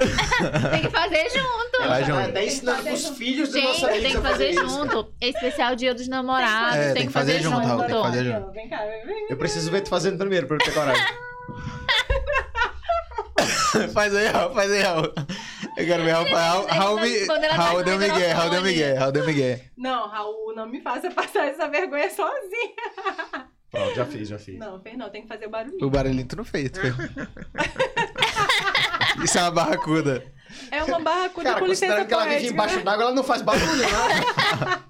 Tem 0.71 0.83
que 0.83 0.91
fazer 0.91 1.31
junto. 1.31 1.89
Vai, 1.89 2.03
Ela 2.03 2.23
tá 2.23 2.29
até 2.29 2.45
ensinando 2.45 2.83
pros 2.85 3.09
filhos 3.11 3.49
do 3.49 3.55
Gente, 3.55 3.67
nosso 3.67 3.87
amigo 3.87 4.03
tem 4.03 4.13
que 4.13 4.21
fazer 4.21 4.53
junto. 4.53 5.13
Especial 5.21 5.75
Dia 5.75 5.95
dos 5.95 6.09
Namorados. 6.09 6.77
É, 6.77 6.93
tem, 6.95 7.07
que 7.07 7.13
fazer, 7.13 7.41
junto. 7.41 7.59
Raul, 7.67 7.83
tem 7.85 7.97
que 7.97 8.03
fazer 8.03 8.25
junto. 8.25 8.51
Vem 8.53 8.69
cá, 8.69 8.79
vem. 9.05 9.27
Eu 9.29 9.37
preciso 9.37 9.71
ver 9.71 9.81
tu 9.81 9.89
fazendo 9.91 10.19
primeiro 10.19 10.47
pra 10.47 10.57
eu 10.57 10.61
ter 10.61 10.73
coragem. 10.73 11.03
faz 13.93 14.15
aí, 14.15 14.27
Raul, 14.29 14.55
faz 14.55 14.71
aí, 14.71 14.83
Raul. 14.83 15.13
Eu 15.77 15.87
quero 15.87 16.05
ver 16.05 16.11
Raul. 16.13 16.27
Raul, 16.29 16.67
Raul, 16.67 17.01
me- 17.01 17.27
Quando 17.27 17.45
ela 17.45 17.57
tá 17.57 17.63
Raul 17.63 17.83
deu 17.83 17.95
comendo 17.95 18.15
Miguel, 18.15 18.37
Raul 18.37 18.51
deu. 18.51 18.63
Miguel, 18.63 18.97
Raul 18.99 19.13
deu 19.13 19.27
Miguel. 19.27 19.61
Não, 19.77 20.09
Raul, 20.09 20.55
não 20.55 20.69
me 20.69 20.81
faça 20.81 21.11
passar 21.11 21.47
essa 21.49 21.69
vergonha 21.69 22.09
sozinha. 22.11 22.73
Pronto, 23.73 23.95
já 23.95 24.05
fiz, 24.05 24.29
já 24.29 24.39
fiz. 24.39 24.59
Não, 24.59 24.79
fez 24.81 24.99
não, 24.99 25.09
tem 25.09 25.23
que 25.23 25.29
fazer 25.29 25.47
o 25.47 25.51
barulhinho. 25.51 25.87
O 25.87 25.91
barulhinho 25.91 26.27
tu 26.27 26.37
não 26.37 26.45
fez, 26.45 26.71
tu 26.71 26.79
fez. 26.81 26.95
Isso 29.25 29.39
é 29.39 29.43
uma 29.43 29.51
barracuda. 29.51 30.23
É 30.71 30.85
uma 30.85 31.01
barracuda 31.01 31.49
Cara, 31.51 31.61
com 31.61 31.67
licença 31.67 32.05
que 32.05 32.13
ela 32.13 32.25
vive 32.25 32.35
poética. 32.35 32.53
embaixo 32.53 32.85
d'água, 32.85 33.05
ela 33.05 33.15
não 33.15 33.25
faz 33.25 33.41
barulho, 33.43 33.77
né? 33.77 33.87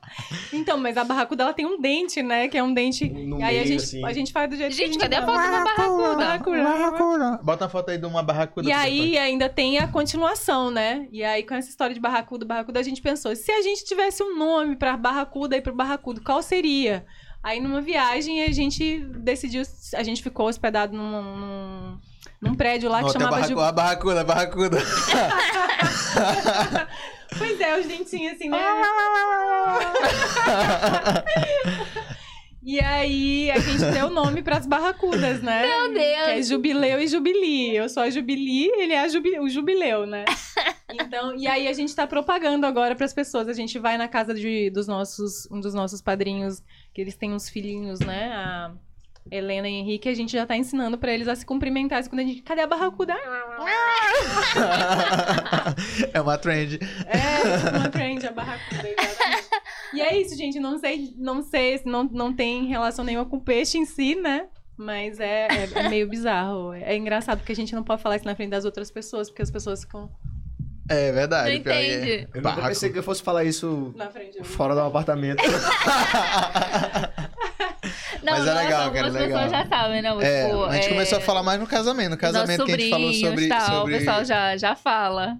Então, 0.53 0.77
mas 0.77 0.99
a 0.99 1.05
barracuda 1.05 1.45
ela 1.45 1.55
tem 1.55 1.65
um 1.65 1.81
dente, 1.81 2.23
né? 2.23 2.47
Que 2.47 2.59
é 2.59 2.63
um 2.63 2.75
dente. 2.75 3.09
No 3.09 3.41
e 3.41 3.43
aí 3.43 3.57
a 3.57 3.63
meio, 3.63 3.67
gente, 3.67 3.83
assim. 3.83 4.05
a 4.05 4.13
gente 4.13 4.33
faz 4.33 4.51
do 4.51 4.57
jeito 4.57 4.77
que 4.77 4.83
a 4.83 4.85
Gente, 4.85 4.93
gente 4.95 5.03
cadê 5.03 5.17
a 5.17 5.25
foto 5.25 5.39
da 5.39 5.65
barracuda? 5.65 6.17
Barracuda. 6.17 6.63
Barracuda. 6.63 7.41
Bota 7.43 7.65
uma 7.65 7.71
foto 7.71 7.91
aí 7.91 7.99
de 7.99 8.05
uma 8.05 8.23
barracuda. 8.23 8.69
E 8.69 8.73
aí 8.73 9.17
ainda 9.17 9.49
tem 9.49 9.79
a 9.79 9.89
continuação, 9.89 10.71
né? 10.71 11.09
E 11.11 11.25
aí 11.25 11.43
com 11.43 11.55
essa 11.55 11.71
história 11.71 11.95
de 11.95 12.01
barracuda, 12.01 12.45
barracuda, 12.45 12.79
a 12.79 12.83
gente 12.83 13.01
pensou, 13.01 13.35
se 13.35 13.51
a 13.51 13.63
gente 13.63 13.83
tivesse 13.85 14.23
um 14.23 14.37
nome 14.37 14.77
pra 14.77 14.95
barracuda 14.97 15.57
e 15.57 15.63
pro 15.63 15.75
barracudo, 15.75 16.21
qual 16.23 16.43
seria? 16.43 17.07
Aí 17.43 17.61
numa 17.61 17.81
viagem 17.81 18.43
a 18.45 18.53
gente 18.53 18.99
decidiu, 19.01 19.63
a 19.95 20.03
gente 20.03 20.23
ficou 20.23 20.47
hospedado 20.47 20.97
num, 20.97 21.23
num, 21.23 21.99
num 22.41 22.55
prédio 22.55 22.89
lá 22.89 22.99
que 22.99 23.05
Não, 23.07 23.13
chamava 23.13 23.31
barracuda, 23.37 23.69
a 23.69 23.73
barracuda, 23.73 24.21
a 24.21 24.25
barracuda. 24.25 24.79
Ju... 24.79 24.87
Pois 27.39 27.59
é, 27.61 27.81
os 27.81 27.87
dentinhos 27.87 28.35
assim, 28.35 28.51
né? 28.51 28.59
E 32.65 32.79
aí 32.79 33.51
a 33.51 33.59
gente 33.59 33.85
deu 33.93 34.09
nome 34.09 34.41
pras 34.43 34.67
barracudas, 34.67 35.43
né? 35.43 35.67
Meu 35.67 35.93
Que 35.93 35.99
é 35.99 36.35
Deus. 36.35 36.47
Jubileu 36.47 37.01
e 37.01 37.09
Jubili. 37.09 37.75
Eu 37.75 37.89
sou 37.89 38.05
a 38.05 38.11
Jubili, 38.11 38.67
ele 38.77 38.93
é 38.93 39.01
a 39.01 39.09
Jubi- 39.09 39.41
o 39.41 39.49
Jubileu, 39.49 40.07
né? 40.07 40.25
Então, 40.93 41.35
e 41.35 41.49
aí 41.49 41.67
a 41.67 41.73
gente 41.73 41.93
tá 41.97 42.07
propagando 42.07 42.65
agora 42.65 42.95
pras 42.95 43.13
pessoas. 43.13 43.49
A 43.49 43.53
gente 43.53 43.81
vai 43.81 43.99
na 43.99 44.07
casa 44.07 44.33
de, 44.33 44.71
dos 44.71 44.87
nossos, 44.87 45.49
um 45.51 45.59
dos 45.59 45.75
nossos 45.75 46.01
padrinhos, 46.01 46.63
que 46.93 47.01
eles 47.01 47.17
têm 47.17 47.33
uns 47.33 47.49
filhinhos, 47.49 48.01
né? 48.01 48.33
A 48.33 48.73
Helena 49.31 49.69
e 49.69 49.75
Henrique, 49.75 50.09
a 50.09 50.15
gente 50.15 50.33
já 50.33 50.45
tá 50.47 50.57
ensinando 50.57 50.99
pra 50.99 51.13
eles 51.13 51.29
a 51.29 51.37
se 51.37 51.47
cumprimentar. 51.47 52.01
Assim, 52.01 52.11
quando 52.11 52.21
a 52.21 52.25
gente, 52.25 52.43
cadê 52.43 52.61
a 52.63 52.67
barracuda? 52.67 53.15
é 56.13 56.21
uma 56.21 56.37
trend. 56.37 56.79
É, 57.07 57.79
uma 57.79 57.89
trend, 57.89 58.27
a 58.27 58.33
barracuda, 58.33 58.89
exatamente. 58.89 59.49
E 59.95 60.01
é 60.01 60.21
isso, 60.21 60.37
gente. 60.37 60.59
Não 60.59 60.79
sei, 60.79 61.15
não 61.17 61.43
sei, 61.43 61.79
se 61.79 61.87
não, 61.87 62.05
não 62.05 62.33
tem 62.33 62.67
relação 62.67 63.05
nenhuma 63.05 63.27
com 63.27 63.37
o 63.37 63.41
peixe 63.41 63.79
em 63.79 63.85
si, 63.85 64.15
né? 64.15 64.49
Mas 64.77 65.21
é, 65.21 65.47
é, 65.49 65.69
é 65.75 65.89
meio 65.89 66.09
bizarro. 66.09 66.73
É 66.73 66.97
engraçado 66.97 67.39
porque 67.39 67.53
a 67.53 67.57
gente 67.57 67.75
não 67.75 67.85
pode 67.85 68.03
falar 68.03 68.17
isso 68.17 68.25
na 68.25 68.35
frente 68.35 68.51
das 68.51 68.65
outras 68.65 68.91
pessoas, 68.91 69.29
porque 69.29 69.43
as 69.43 69.51
pessoas 69.51 69.83
ficam 69.83 70.11
É 70.95 71.13
verdade. 71.13 71.55
Não 71.57 71.63
pior 71.63 71.73
que 71.73 71.79
é. 71.79 71.97
entende. 71.97 72.29
Eu 72.35 72.43
nunca 72.43 72.63
pensei 72.69 72.91
que 72.91 72.99
eu 72.99 73.03
fosse 73.03 73.23
falar 73.23 73.45
isso 73.45 73.95
frente. 74.13 74.39
de- 74.39 74.45
fora 74.45 74.75
do 74.75 74.81
apartamento. 74.81 75.43
Não, 78.23 78.35
Mas 78.35 78.47
é 78.47 78.51
nossa, 78.55 78.63
legal, 78.63 78.71
cara, 78.71 78.85
algumas 79.07 79.13
legal. 79.15 79.43
pessoas 79.43 79.51
já 79.51 79.67
sabem, 79.69 80.03
né? 80.03 80.09
É, 80.21 80.45
Tipo, 80.47 80.65
a 80.65 80.75
gente 80.75 80.87
é, 80.87 80.89
começou 80.91 81.19
a 81.19 81.21
falar 81.21 81.43
mais 81.43 81.59
no 81.59 81.67
casamento. 81.67 82.11
No 82.11 82.17
casamento 82.17 82.65
que 82.65 82.73
a 82.73 82.79
gente 82.79 82.91
falou 82.91 83.13
sobre. 83.13 83.49
tal, 83.49 83.61
sobre... 83.61 83.95
O 83.95 83.99
pessoal 83.99 84.25
já, 84.25 84.57
já 84.57 84.77
fala. 84.77 85.37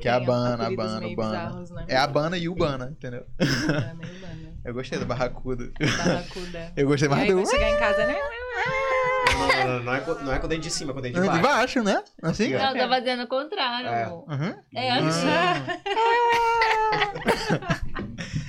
Que 0.00 0.06
é 0.06 0.12
a 0.12 0.20
Bana, 0.20 0.66
a 0.68 0.70
Bana, 0.70 1.08
bizarros, 1.08 1.70
né? 1.70 1.84
É 1.88 1.96
a 1.96 2.06
Bana 2.06 2.38
e 2.38 2.48
o 2.48 2.54
Bana, 2.54 2.90
entendeu? 2.96 3.24
É, 3.40 3.44
Bana. 3.44 3.98
Eu 4.64 4.74
gostei 4.74 4.98
da 4.98 5.04
barracuda. 5.06 5.70
Barracuda. 5.80 6.72
Eu 6.76 6.86
gostei 6.86 7.08
E 7.08 7.10
mais 7.10 7.26
do. 7.26 7.34
quando 7.34 7.50
chegar 7.50 7.70
em 7.70 7.78
casa, 7.78 8.06
né? 8.06 8.14
Não, 9.82 9.94
é 9.94 10.00
com, 10.00 10.14
não 10.14 10.32
é 10.32 10.38
com 10.38 10.46
o 10.46 10.48
dente 10.48 10.62
de 10.62 10.70
cima, 10.70 10.90
é 10.90 10.94
com 10.94 10.98
o 10.98 11.02
dente 11.02 11.14
de 11.14 11.20
De 11.20 11.26
baixo. 11.26 11.42
baixo, 11.42 11.82
né? 11.82 12.02
Assim? 12.22 12.50
Não, 12.52 12.74
tá 12.74 12.88
fazendo 12.88 13.22
o 13.22 13.26
contrário. 13.28 13.88
É. 13.88 14.02
amor. 14.04 14.24
Uhum. 14.28 14.54
É 14.74 14.90
assim. 14.90 15.26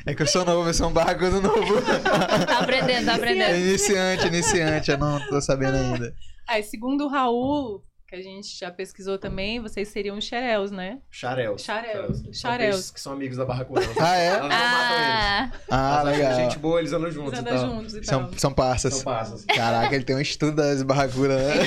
É 0.06 0.14
que 0.16 0.22
eu 0.24 0.28
sou 0.28 0.44
novo, 0.46 0.68
eu 0.70 0.74
sou 0.74 0.90
um 0.90 0.94
barracudo 0.94 1.42
novo. 1.42 1.82
Tá 1.82 2.60
aprendendo, 2.60 3.06
tá 3.06 3.12
É 3.12 3.16
aprendendo. 3.16 3.56
iniciante, 3.58 4.28
iniciante, 4.28 4.92
eu 4.92 4.98
não 4.98 5.20
tô 5.28 5.40
sabendo 5.42 5.76
ainda. 5.78 6.14
Aí, 6.48 6.64
segundo 6.64 7.06
o 7.06 7.10
Raul, 7.10 7.84
que 8.10 8.16
a 8.16 8.22
gente 8.24 8.58
já 8.58 8.72
pesquisou 8.72 9.20
também, 9.20 9.60
vocês 9.60 9.88
seriam 9.90 10.18
os 10.18 10.24
xeréus, 10.24 10.72
né? 10.72 10.98
Xaréus. 11.12 11.62
Xaréus. 11.62 12.24
Xaréus. 12.34 12.90
Que 12.90 13.00
são 13.00 13.14
amigos 13.14 13.38
da 13.38 13.46
barracuda. 13.46 13.82
Ah, 14.00 14.18
é? 14.18 14.26
Elas 14.28 14.42
não 14.42 14.50
matam 14.50 14.96
eles. 14.96 15.62
Ah, 15.70 15.98
Ah, 15.98 16.02
Elas 16.02 16.18
legal. 16.18 16.36
Gente 16.36 16.58
boa, 16.60 16.80
eles 16.80 16.92
andam 16.92 17.12
juntos 17.12 17.34
Eles 17.34 17.40
andam 17.46 17.58
tal. 17.60 17.70
juntos 17.76 17.96
e 17.96 18.02
tal. 18.02 18.20
São, 18.30 18.38
são 18.38 18.52
parças. 18.54 18.94
São 18.96 19.04
passas. 19.04 19.46
Caraca, 19.46 19.94
ele 19.94 20.04
tem 20.04 20.16
um 20.16 20.20
estudo 20.22 20.54
das 20.56 20.82
barracudas, 20.82 21.38
né? 21.38 21.58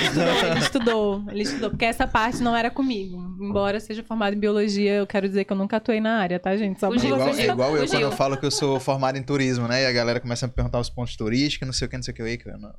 Ele 0.51 0.59
estudou, 0.59 1.23
ele 1.29 1.43
estudou, 1.43 1.69
porque 1.69 1.85
essa 1.85 2.05
parte 2.05 2.41
não 2.43 2.55
era 2.55 2.69
comigo. 2.69 3.17
Embora 3.41 3.79
seja 3.79 4.03
formado 4.03 4.35
em 4.35 4.39
biologia, 4.39 4.95
eu 4.95 5.07
quero 5.07 5.27
dizer 5.29 5.45
que 5.45 5.53
eu 5.53 5.57
nunca 5.57 5.77
atuei 5.77 6.01
na 6.01 6.17
área, 6.19 6.39
tá, 6.39 6.55
gente? 6.57 6.77
Só 6.79 6.87
pra 6.89 6.97
É 6.97 6.99
Fugiu, 6.99 7.15
igual, 7.15 7.29
é 7.29 7.43
igual 7.45 7.69
eu 7.75 7.81
Fugiu. 7.83 7.99
quando 7.99 8.03
eu 8.03 8.11
falo 8.11 8.37
que 8.37 8.45
eu 8.45 8.51
sou 8.51 8.79
formado 8.81 9.17
em 9.17 9.23
turismo, 9.23 9.65
né? 9.67 9.83
E 9.83 9.85
a 9.85 9.91
galera 9.93 10.19
começa 10.19 10.45
a 10.45 10.47
me 10.47 10.53
perguntar 10.53 10.79
os 10.79 10.89
pontos 10.89 11.15
turísticos, 11.15 11.65
não 11.65 11.73
sei 11.73 11.87
o 11.87 11.89
que, 11.89 11.95
não 11.95 12.03
sei 12.03 12.11
o 12.11 12.15
que. 12.15 12.21
Eu, 12.21 12.37
que 12.37 12.49
eu 12.49 12.57
não, 12.57 12.73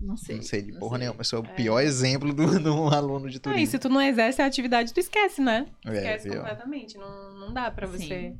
não 0.00 0.16
sei. 0.16 0.36
não 0.36 0.42
sei 0.42 0.62
de 0.62 0.72
porra 0.72 0.96
sei. 0.96 1.06
nenhuma. 1.06 1.20
Eu 1.20 1.24
sou 1.24 1.42
o 1.42 1.46
É. 1.46 1.48
pior 1.54 1.80
exemplo 1.80 2.32
de 2.34 2.42
um 2.68 2.88
aluno 2.88 3.28
de 3.28 3.36
Ah, 3.36 3.38
e 3.38 3.40
turismo. 3.40 3.66
se 3.70 3.78
tu 3.78 3.88
não 3.88 4.00
exerce 4.00 4.40
a 4.42 4.46
atividade, 4.46 4.92
tu 4.94 5.00
esquece, 5.00 5.40
né? 5.40 5.66
É, 5.84 5.94
Esquece 5.96 6.28
completamente. 6.30 6.96
Não, 6.98 7.34
não 7.38 7.52
dá 7.52 7.70
pra 7.70 7.86
Sim. 7.86 7.92
você 7.98 8.34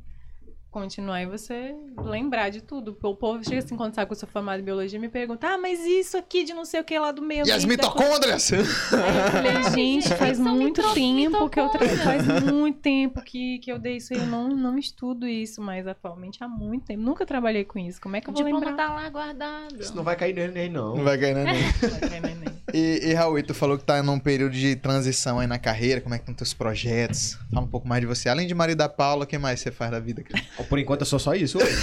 continuar 0.71 1.21
e 1.21 1.25
você 1.25 1.75
lembrar 1.97 2.49
de 2.49 2.61
tudo. 2.61 2.97
O 3.03 3.15
povo 3.15 3.43
chega 3.43 3.59
assim, 3.59 3.75
quando 3.75 3.93
sabe 3.93 4.07
que 4.07 4.13
eu 4.13 4.17
sou 4.17 4.29
formada 4.29 4.61
em 4.61 4.65
biologia, 4.65 4.97
me 4.99 5.09
pergunta, 5.09 5.47
ah, 5.47 5.57
mas 5.57 5.79
isso 5.85 6.17
aqui 6.17 6.43
de 6.43 6.53
não 6.53 6.63
sei 6.63 6.79
o 6.79 6.83
que 6.83 6.97
lá 6.97 7.11
do 7.11 7.21
meio 7.21 7.45
E 7.45 7.51
as 7.51 7.63
ambiente 7.63 7.81
da 7.81 7.89
mitocôndrias? 7.89 8.53
Aí 8.53 8.59
eu 8.59 8.65
falei, 8.65 9.63
gente, 9.75 10.09
faz 10.15 10.37
são 10.37 10.55
muito 10.55 10.81
tempo 10.93 11.49
que 11.49 11.59
eu 11.59 11.69
faz 11.69 12.25
muito 12.51 12.79
tempo 12.79 13.21
que, 13.21 13.59
que 13.59 13.71
eu 13.71 13.77
dei 13.77 13.97
isso 13.97 14.13
aí. 14.13 14.19
Eu 14.19 14.25
não, 14.27 14.47
não 14.47 14.77
estudo 14.77 15.27
isso 15.27 15.61
mais 15.61 15.85
atualmente 15.85 16.43
há 16.43 16.47
muito 16.47 16.85
tempo. 16.85 17.03
Nunca 17.03 17.25
trabalhei 17.25 17.65
com 17.65 17.77
isso. 17.77 17.99
Como 17.99 18.15
é 18.15 18.21
que 18.21 18.29
eu 18.29 18.33
O 18.33 18.35
vou 18.35 18.43
diploma 18.45 18.65
lembrar? 18.65 18.87
tá 18.87 18.93
lá 18.93 19.09
guardado. 19.09 19.79
Isso 19.79 19.95
não 19.95 20.03
vai 20.03 20.15
cair 20.15 20.33
no 20.33 20.41
Enem, 20.41 20.69
não. 20.69 20.95
Não 20.95 21.03
vai 21.03 21.17
ganhar, 21.17 21.35
não. 21.35 21.43
Vai 21.45 22.09
cair 22.09 22.21
no 22.21 22.27
Enem. 22.27 22.60
E, 22.73 23.09
e 23.09 23.13
Raul, 23.13 23.41
tu 23.43 23.53
falou 23.53 23.77
que 23.77 23.83
tá 23.83 24.01
num 24.01 24.19
período 24.19 24.53
de 24.53 24.75
transição 24.75 25.39
aí 25.39 25.47
na 25.47 25.59
carreira, 25.59 25.99
como 26.01 26.15
é 26.15 26.17
que 26.17 26.23
estão 26.23 26.33
teus 26.35 26.53
projetos? 26.53 27.37
Fala 27.53 27.65
um 27.65 27.69
pouco 27.69 27.87
mais 27.87 28.01
de 28.01 28.07
você. 28.07 28.29
Além 28.29 28.47
de 28.47 28.53
marido 28.53 28.77
da 28.77 28.89
Paula, 28.89 29.23
o 29.23 29.27
que 29.27 29.37
mais 29.37 29.59
você 29.59 29.71
faz 29.71 29.91
da 29.91 29.99
vida? 29.99 30.23
cara? 30.23 30.43
Por 30.69 30.79
enquanto 30.79 31.01
eu 31.01 31.05
sou 31.05 31.19
só 31.19 31.33
isso. 31.33 31.57
hoje. 31.57 31.75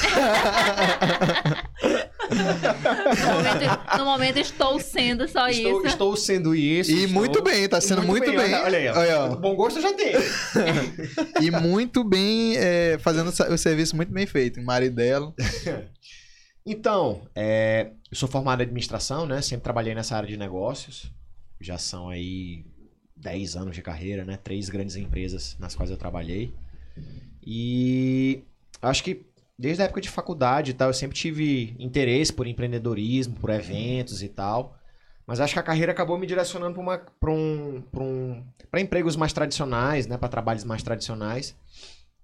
No 2.30 3.34
momento, 3.34 3.98
no 3.98 4.04
momento 4.04 4.36
estou 4.38 4.78
sendo 4.80 5.28
só 5.28 5.48
estou, 5.48 5.78
isso. 5.78 5.86
estou 5.86 6.16
sendo 6.16 6.54
isso. 6.54 6.90
E 6.90 7.04
estou- 7.04 7.14
muito 7.14 7.42
bem, 7.42 7.68
tá 7.68 7.80
sendo 7.80 8.02
muito, 8.02 8.26
bem. 8.30 8.38
Olha, 8.38 8.62
olha 8.64 8.78
aí, 8.78 8.88
ó. 8.88 8.98
Olha, 8.98 9.20
ó. 9.32 9.36
Bom 9.36 9.54
gosto 9.54 9.78
eu 9.78 9.82
já 9.82 9.92
tenho. 9.92 10.18
E 11.40 11.50
muito 11.50 12.04
bem, 12.04 12.54
é, 12.56 12.98
fazendo 13.00 13.28
o 13.30 13.58
serviço 13.58 13.96
muito 13.96 14.12
bem 14.12 14.26
feito. 14.26 14.60
Marido 14.60 14.96
dela. 14.96 15.32
Então, 16.70 17.22
é, 17.34 17.92
eu 18.10 18.16
sou 18.16 18.28
formado 18.28 18.60
em 18.60 18.64
administração, 18.64 19.26
né? 19.26 19.42
Sempre 19.42 19.64
trabalhei 19.64 19.94
nessa 19.94 20.16
área 20.16 20.28
de 20.28 20.36
negócios. 20.36 21.12
Já 21.60 21.76
são 21.76 22.08
aí 22.08 22.64
10 23.16 23.56
anos 23.56 23.74
de 23.74 23.82
carreira, 23.82 24.24
né? 24.24 24.36
Três 24.36 24.68
grandes 24.68 24.96
empresas 24.96 25.56
nas 25.58 25.74
quais 25.74 25.90
eu 25.90 25.96
trabalhei. 25.96 26.54
E 27.44 28.44
acho 28.80 29.04
que 29.04 29.26
desde 29.58 29.82
a 29.82 29.86
época 29.86 30.00
de 30.00 30.08
faculdade 30.08 30.70
e 30.70 30.74
tal, 30.74 30.88
eu 30.88 30.94
sempre 30.94 31.16
tive 31.16 31.76
interesse 31.78 32.32
por 32.32 32.46
empreendedorismo, 32.46 33.34
por 33.34 33.50
eventos 33.50 34.22
e 34.22 34.28
tal. 34.28 34.78
Mas 35.26 35.40
acho 35.40 35.52
que 35.52 35.58
a 35.60 35.62
carreira 35.62 35.92
acabou 35.92 36.16
me 36.16 36.26
direcionando 36.26 36.80
para 37.20 37.30
um, 37.30 37.84
um, 37.94 38.44
empregos 38.76 39.14
mais 39.16 39.32
tradicionais, 39.34 40.06
né? 40.06 40.16
Para 40.16 40.28
trabalhos 40.28 40.64
mais 40.64 40.82
tradicionais. 40.82 41.54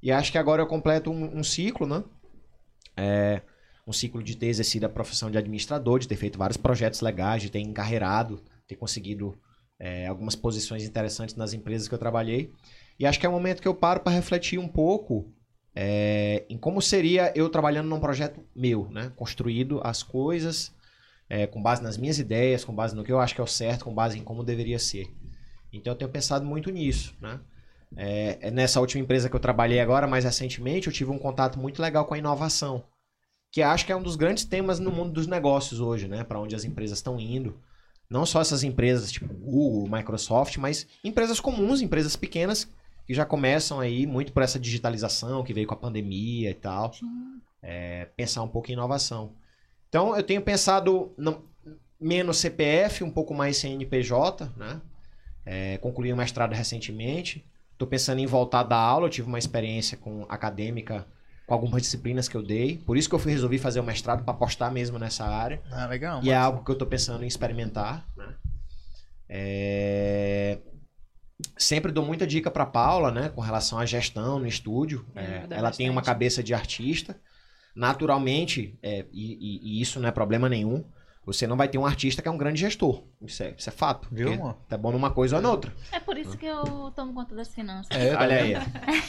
E 0.03 0.11
acho 0.11 0.33
que 0.33 0.39
agora 0.39 0.63
eu 0.63 0.67
completo 0.67 1.11
um, 1.11 1.39
um 1.39 1.45
ciclo, 1.45 1.87
né? 1.87 2.03
É, 2.97 3.43
um 3.87 3.93
ciclo 3.93 4.23
de 4.23 4.37
ter 4.37 4.47
exercido 4.47 4.87
a 4.87 4.89
profissão 4.89 5.31
de 5.31 5.39
administrador, 5.39 5.99
de 5.99 6.09
ter 6.09 6.17
feito 6.17 6.39
vários 6.39 6.57
projetos 6.57 7.01
legais, 7.01 7.43
de 7.43 7.51
ter 7.51 7.61
encarreirado, 7.61 8.43
ter 8.67 8.77
conseguido 8.77 9.39
é, 9.79 10.07
algumas 10.07 10.35
posições 10.35 10.85
interessantes 10.85 11.35
nas 11.35 11.53
empresas 11.53 11.87
que 11.87 11.95
eu 11.95 11.99
trabalhei. 11.99 12.51
E 12.99 13.07
acho 13.07 13.21
que 13.21 13.27
é 13.27 13.29
o 13.29 13.33
momento 13.33 13.61
que 13.61 13.69
eu 13.69 13.75
paro 13.75 14.01
para 14.01 14.13
refletir 14.13 14.59
um 14.59 14.69
pouco 14.69 15.33
é, 15.75 16.45
em 16.49 16.57
como 16.57 16.81
seria 16.81 17.33
eu 17.35 17.49
trabalhando 17.51 17.89
num 17.89 18.01
projeto 18.01 18.41
meu, 18.55 18.89
né? 18.91 19.13
Construído 19.17 19.81
as 19.83 20.03
coisas 20.03 20.73
é, 21.29 21.47
com 21.47 21.61
base 21.61 21.83
nas 21.83 21.99
minhas 21.99 22.19
ideias, 22.19 22.65
com 22.65 22.75
base 22.75 22.95
no 22.95 23.05
que 23.05 23.13
eu 23.13 23.21
acho 23.21 23.35
que 23.35 23.41
é 23.41 23.45
o 23.45 23.49
certo, 23.49 23.85
com 23.85 23.93
base 23.93 24.19
em 24.19 24.23
como 24.23 24.45
deveria 24.45 24.79
ser. 24.79 25.13
Então 25.73 25.93
eu 25.93 25.99
tenho 25.99 26.11
pensado 26.11 26.45
muito 26.45 26.71
nisso, 26.71 27.15
né? 27.21 27.41
É, 27.97 28.39
é 28.41 28.51
nessa 28.51 28.81
última 28.81 29.03
empresa 29.03 29.29
que 29.29 29.37
eu 29.37 29.41
trabalhei 29.41 29.81
agora, 29.81 30.07
mais 30.07 30.25
recentemente, 30.25 30.87
eu 30.87 30.93
tive 30.93 31.11
um 31.11 31.19
contato 31.19 31.59
muito 31.59 31.83
legal 31.83 32.05
com 32.05 32.15
a 32.15 32.19
inovação 32.19 32.85
que 33.55 33.63
acho 33.63 33.87
que 33.87 33.93
é 33.93 33.97
um 33.97 34.03
dos 34.03 34.17
grandes 34.17 34.45
temas 34.45 34.81
no 34.81 34.91
mundo 34.91 35.13
dos 35.13 35.29
negócios 35.29 35.79
hoje, 35.79 36.09
né? 36.09 36.25
Para 36.25 36.41
onde 36.41 36.57
as 36.57 36.65
empresas 36.65 36.99
estão 36.99 37.21
indo. 37.21 37.57
Não 38.11 38.27
só 38.27 38.41
essas 38.41 38.65
empresas 38.65 39.13
tipo 39.13 39.33
Google, 39.33 39.89
Microsoft, 39.97 40.57
mas 40.57 40.89
empresas 41.05 41.39
comuns, 41.39 41.81
empresas 41.81 42.17
pequenas 42.17 42.69
que 43.07 43.15
já 43.15 43.25
começam 43.25 43.79
aí 43.79 44.09
muito 44.09 44.33
por 44.33 44.43
essa 44.43 44.59
digitalização 44.59 45.45
que 45.45 45.55
veio 45.55 45.69
com 45.69 45.75
a 45.75 45.77
pandemia 45.77 46.51
e 46.51 46.55
tal. 46.55 46.91
É, 47.63 48.07
pensar 48.17 48.43
um 48.43 48.49
pouco 48.49 48.71
em 48.71 48.73
inovação. 48.73 49.31
Então 49.89 50.17
eu 50.17 50.25
tenho 50.25 50.43
pensado 50.43 51.13
não- 51.17 51.45
menos 52.01 52.39
CPF, 52.39 53.05
um 53.05 53.11
pouco 53.11 53.33
mais 53.33 53.57
CNPJ, 53.59 54.53
né? 54.57 54.81
É, 55.47 55.79
concluí 55.79 56.13
o 56.13 56.17
mestrado 56.17 56.55
recentemente. 56.55 57.45
Estou 57.71 57.87
pensando 57.87 58.19
em 58.19 58.27
voltar 58.27 58.61
a 58.61 58.65
dar 58.65 58.79
aula. 58.79 59.07
Eu 59.07 59.11
tive 59.11 59.29
uma 59.29 59.39
experiência 59.39 59.97
com 59.97 60.27
acadêmica 60.29 61.07
com 61.47 61.55
algumas 61.55 61.83
disciplinas 61.83 62.29
que 62.29 62.37
eu 62.37 62.43
dei. 62.43 62.79
Por 62.79 62.97
isso 62.97 63.09
que 63.09 63.15
eu 63.15 63.19
fui, 63.19 63.33
resolvi 63.33 63.59
fazer 63.59 63.81
o 63.81 63.85
mestrado 63.85 64.25
para 64.25 64.33
apostar 64.35 64.73
mesmo 64.73 64.99
nessa 64.99 65.25
área. 65.27 65.61
Ah, 65.71 65.87
legal. 65.87 66.21
E 66.23 66.31
é 66.31 66.37
algo 66.37 66.65
que 66.65 66.71
eu 66.71 66.77
tô 66.79 66.87
pensando 66.87 67.23
em 67.25 67.27
experimentar. 67.27 68.07
Né? 68.17 68.35
É, 69.29 70.59
Sempre 71.59 71.91
dou 71.93 72.05
muita 72.07 72.27
dica 72.27 72.51
para 72.51 72.65
Paula, 72.65 73.11
né, 73.11 73.29
com 73.29 73.41
relação 73.41 73.79
à 73.79 73.85
gestão 73.85 74.39
no 74.39 74.47
estúdio. 74.47 75.05
É, 75.15 75.21
É, 75.21 75.47
ela 75.51 75.71
tem 75.71 75.91
uma 75.91 75.97
bastante. 76.01 76.15
cabeça 76.15 76.43
de 76.43 76.55
artista, 76.55 77.17
naturalmente, 77.75 78.79
é, 78.83 79.05
e, 79.13 79.33
e- 79.35 79.61
e 79.79 79.81
isso 79.83 79.99
não 80.01 80.09
é 80.09 80.13
problema 80.13 80.49
nenhum, 80.49 80.85
você 81.27 81.47
não 81.47 81.57
vai 81.57 81.69
ter 81.69 81.79
um 81.79 81.87
artista 81.87 82.21
que 82.21 82.29
é 82.29 82.31
um 82.31 82.37
grande 82.37 82.61
gestor. 82.61 83.03
Isso 83.23 83.43
é, 83.43 83.55
isso 83.57 83.69
é 83.69 83.73
fato. 83.73 84.09
Viu, 84.13 84.33
amor? 84.33 84.55
Tá 84.69 84.77
bom 84.77 84.93
numa 84.93 85.11
coisa 85.11 85.37
ou 85.37 85.43
noutra. 85.43 85.73
É 85.93 85.99
por 86.01 86.17
isso 86.19 86.37
que 86.37 86.47
eu 86.47 86.93
tomo 86.95 87.15
conta 87.15 87.35
das 87.35 87.49
finanças. 87.55 87.89
É, 87.97 88.13
tá 88.13 88.21
Olha 88.21 88.37
aí. 88.37 88.55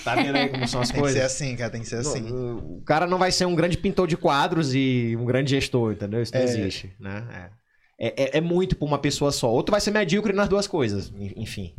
Tá 0.04 0.16
vendo 0.16 0.36
aí 0.36 0.50
como 0.50 0.68
são 0.68 0.82
as 0.82 0.90
Tem 0.90 1.02
que 1.02 1.08
ser 1.10 1.14
coisas? 1.14 1.22
assim, 1.32 1.56
cara, 1.56 1.70
tem 1.70 1.82
que 1.82 1.88
ser 1.88 1.98
assim. 1.98 2.22
No- 2.22 2.78
O 2.78 2.82
cara 2.86 3.06
não 3.08 3.18
vai 3.18 3.32
ser 3.32 3.46
um 3.46 3.56
grande 3.56 3.78
pintor 3.78 4.08
de 4.08 4.16
quadros 4.18 4.74
e 4.74 5.16
um 5.20 5.26
grande 5.26 5.52
gestor, 5.52 5.92
entendeu? 5.94 6.22
Isso 6.22 6.34
não 6.34 6.42
É. 6.42 6.44
existe, 6.46 6.94
né? 7.00 7.52
É, 8.00 8.08
é, 8.08 8.24
é- 8.24 8.38
é 8.38 8.42
muito 8.42 8.76
pra 8.76 8.86
uma 8.88 8.98
pessoa 9.00 9.32
só. 9.32 9.52
Outro 9.52 9.72
vai 9.72 9.82
ser 9.82 9.92
medíocre 9.92 10.34
nas 10.34 10.48
duas 10.50 10.68
coisas, 10.68 11.12
en- 11.18 11.34
enfim. 11.36 11.76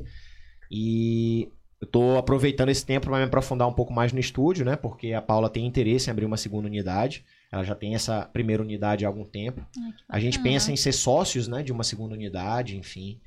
E 0.70 1.48
eu 1.80 1.86
tô 1.86 2.16
aproveitando 2.16 2.68
esse 2.70 2.84
tempo 2.84 3.06
para 3.08 3.18
me 3.18 3.24
aprofundar 3.24 3.68
um 3.68 3.72
pouco 3.72 3.92
mais 3.92 4.12
no 4.12 4.18
estúdio, 4.18 4.64
né? 4.64 4.76
Porque 4.76 5.12
a 5.12 5.22
Paula 5.22 5.48
tem 5.48 5.66
interesse 5.66 6.08
em 6.08 6.10
abrir 6.10 6.24
uma 6.24 6.36
segunda 6.36 6.66
unidade. 6.66 7.24
Ela 7.52 7.64
já 7.64 7.74
tem 7.74 7.94
essa 7.94 8.22
primeira 8.26 8.62
unidade 8.62 9.04
há 9.04 9.08
algum 9.08 9.24
tempo. 9.24 9.64
Ai, 9.76 9.92
A 10.08 10.20
gente 10.20 10.38
pensa 10.40 10.72
em 10.72 10.76
ser 10.76 10.92
sócios, 10.92 11.46
né, 11.48 11.62
de 11.62 11.72
uma 11.72 11.84
segunda 11.84 12.14
unidade, 12.14 12.76
enfim, 12.76 13.20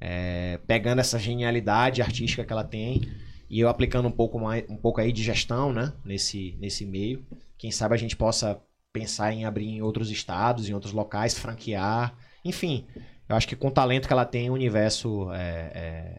É, 0.00 0.58
pegando 0.66 0.98
essa 1.00 1.18
genialidade 1.18 2.02
artística 2.02 2.44
que 2.44 2.52
ela 2.52 2.64
tem 2.64 3.00
e 3.48 3.58
eu 3.60 3.68
aplicando 3.68 4.06
um 4.08 4.12
pouco 4.12 4.38
mais, 4.38 4.64
um 4.68 4.76
pouco 4.76 5.00
aí 5.00 5.10
de 5.12 5.22
gestão, 5.22 5.72
né, 5.72 5.92
nesse 6.04 6.56
nesse 6.60 6.84
meio. 6.84 7.24
Quem 7.56 7.70
sabe 7.70 7.94
a 7.94 7.98
gente 7.98 8.14
possa 8.16 8.60
pensar 8.92 9.32
em 9.32 9.44
abrir 9.46 9.66
em 9.66 9.80
outros 9.82 10.10
estados, 10.10 10.68
em 10.68 10.74
outros 10.74 10.92
locais, 10.92 11.38
franquear, 11.38 12.14
enfim. 12.44 12.86
Eu 13.28 13.34
acho 13.36 13.48
que 13.48 13.56
com 13.56 13.68
o 13.68 13.70
talento 13.70 14.06
que 14.06 14.12
ela 14.12 14.26
tem, 14.26 14.50
o 14.50 14.52
universo 14.54 15.30
é, 15.32 15.72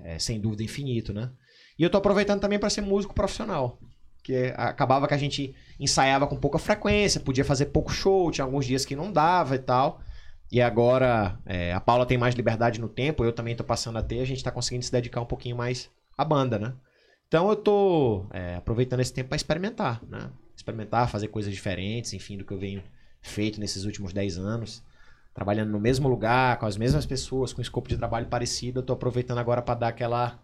é- 0.03 0.15
é, 0.15 0.19
sem 0.19 0.39
dúvida 0.39 0.63
infinito, 0.63 1.13
né? 1.13 1.29
E 1.77 1.83
eu 1.83 1.89
tô 1.89 1.97
aproveitando 1.97 2.39
também 2.41 2.57
para 2.57 2.69
ser 2.69 2.81
músico 2.81 3.13
profissional. 3.13 3.79
Que 4.25 4.51
acabava 4.57 5.07
que 5.07 5.13
a 5.13 5.17
gente 5.17 5.53
ensaiava 5.79 6.25
com 6.25 6.35
pouca 6.35 6.57
frequência, 6.57 7.21
podia 7.21 7.45
fazer 7.45 7.67
pouco 7.67 7.91
show, 7.91 8.31
tinha 8.31 8.43
alguns 8.43 8.65
dias 8.65 8.83
que 8.83 8.95
não 8.95 9.11
dava 9.11 9.53
e 9.53 9.59
tal. 9.59 10.01
E 10.51 10.59
agora 10.59 11.37
é, 11.45 11.71
a 11.71 11.79
Paula 11.79 12.07
tem 12.07 12.17
mais 12.17 12.33
liberdade 12.33 12.81
no 12.81 12.89
tempo, 12.89 13.23
eu 13.23 13.31
também 13.31 13.55
tô 13.55 13.63
passando 13.63 13.99
a 13.99 14.01
ter, 14.01 14.21
a 14.21 14.25
gente 14.25 14.43
tá 14.43 14.49
conseguindo 14.49 14.83
se 14.83 14.91
dedicar 14.91 15.21
um 15.21 15.27
pouquinho 15.27 15.55
mais 15.55 15.91
à 16.17 16.25
banda, 16.25 16.57
né? 16.57 16.73
Então 17.27 17.47
eu 17.51 17.55
tô 17.55 18.25
é, 18.33 18.55
aproveitando 18.55 19.01
esse 19.01 19.13
tempo 19.13 19.29
para 19.29 19.35
experimentar, 19.35 20.01
né? 20.09 20.31
Experimentar, 20.57 21.07
fazer 21.07 21.27
coisas 21.27 21.53
diferentes, 21.53 22.11
enfim, 22.13 22.35
do 22.35 22.43
que 22.43 22.51
eu 22.51 22.57
venho 22.57 22.81
feito 23.21 23.59
nesses 23.59 23.85
últimos 23.85 24.11
10 24.11 24.39
anos. 24.39 24.83
Trabalhando 25.35 25.69
no 25.69 25.79
mesmo 25.79 26.09
lugar, 26.09 26.57
com 26.57 26.65
as 26.65 26.77
mesmas 26.77 27.05
pessoas, 27.05 27.53
com 27.53 27.59
um 27.59 27.61
escopo 27.61 27.89
de 27.89 27.97
trabalho 27.97 28.25
parecido, 28.25 28.79
eu 28.79 28.83
tô 28.83 28.93
aproveitando 28.93 29.37
agora 29.37 29.61
para 29.61 29.75
dar 29.75 29.89
aquela 29.89 30.43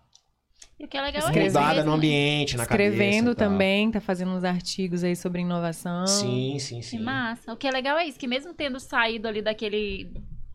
E 0.80 0.86
o 0.86 0.88
que 0.88 0.98
é 0.98 1.02
legal 1.02 1.22
é 1.22 1.26
Escrevendo. 1.26 1.48
isso 1.50 1.60
mudada 1.60 1.76
mesmo. 1.76 1.90
no 1.92 1.96
ambiente, 1.98 2.58
na 2.58 2.66
cabeça. 2.66 2.90
Escrevendo 2.92 3.36
tal. 3.36 3.50
também, 3.50 3.92
tá 3.92 4.02
fazendo 4.02 4.32
uns 4.32 4.44
artigos 4.44 5.04
aí 5.04 5.16
sobre 5.16 5.42
inovação. 5.42 6.08
Sim, 6.08 6.58
sim, 6.60 6.78
Que 6.78 6.84
sim. 6.84 7.00
massa. 7.00 7.54
O 7.54 7.58
que 7.58 7.68
é 7.68 7.72
legal 7.72 7.98
é 7.98 8.06
isso, 8.08 8.18
que 8.20 8.28
mesmo 8.28 8.54
tendo 8.54 8.80
saído 8.80 9.28
ali 9.28 9.42
daquele. 9.42 10.12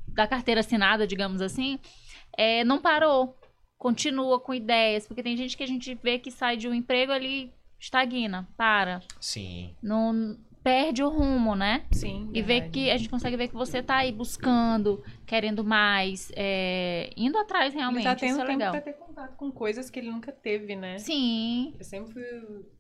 da 0.09 0.27
carteira 0.27 0.61
assinada, 0.61 1.07
digamos 1.07 1.41
assim, 1.41 1.79
é, 2.37 2.65
não 2.65 2.81
parou. 2.81 3.39
Continua 3.79 4.41
com 4.41 4.53
ideias. 4.55 5.07
Porque 5.07 5.23
tem 5.23 5.37
gente 5.37 5.57
que 5.57 5.63
a 5.63 5.67
gente 5.67 5.95
vê 6.03 6.19
que 6.19 6.31
sai 6.31 6.57
de 6.57 6.67
um 6.69 6.75
emprego 6.75 7.13
ali, 7.13 7.53
estagna, 7.79 8.49
para. 8.57 9.01
Sim. 9.21 9.75
Não 9.83 10.37
perde 10.67 11.01
o 11.01 11.09
rumo, 11.09 11.55
né? 11.55 11.87
Sim. 11.93 12.29
E 12.35 12.43
ver 12.43 12.55
verdade. 12.55 12.71
que 12.73 12.91
a 12.91 12.97
gente 12.97 13.09
consegue 13.09 13.37
ver 13.37 13.47
que 13.47 13.55
você 13.55 13.81
tá 13.81 13.99
aí 13.99 14.11
buscando, 14.11 15.01
querendo 15.25 15.63
mais, 15.63 16.33
é, 16.35 17.09
indo 17.17 17.39
atrás 17.39 17.73
Ele 17.73 17.79
realmente. 17.79 18.03
tá 18.03 18.17
tendo 18.17 18.31
isso 18.33 18.41
é 18.41 18.47
tempo 18.47 18.59
legal. 18.59 18.73
pra 18.73 18.81
ter 18.81 18.95
contato 18.95 19.37
com 19.37 19.53
coisas 19.53 19.89
que 19.89 20.01
ele 20.01 20.11
nunca 20.11 20.33
teve, 20.33 20.75
né? 20.75 20.99
Sim. 20.99 21.73
Eu 21.79 21.85
sempre 21.85 22.13
fui, 22.13 22.25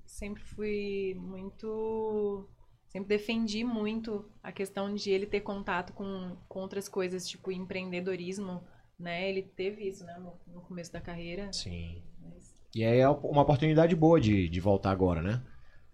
sempre 0.04 0.42
fui 0.42 1.14
muito. 1.16 2.48
Sempre 2.88 3.08
defendi 3.08 3.62
muito 3.62 4.28
a 4.42 4.50
questão 4.50 4.92
de 4.92 5.10
ele 5.12 5.26
ter 5.26 5.42
contato 5.42 5.92
com, 5.92 6.36
com 6.48 6.58
outras 6.60 6.88
coisas, 6.88 7.28
tipo 7.28 7.52
empreendedorismo, 7.52 8.64
né? 8.98 9.28
Ele 9.28 9.42
teve 9.42 9.86
isso, 9.86 10.04
né, 10.04 10.16
no, 10.18 10.32
no 10.52 10.60
começo 10.62 10.92
da 10.92 11.00
carreira. 11.00 11.52
Sim. 11.52 12.02
Mas- 12.20 12.52
E 12.74 12.84
aí 12.84 12.98
é 12.98 13.08
uma 13.08 13.42
oportunidade 13.42 13.94
boa 13.94 14.20
de, 14.20 14.48
de 14.48 14.60
voltar 14.60 14.90
agora, 14.90 15.22
né? 15.22 15.40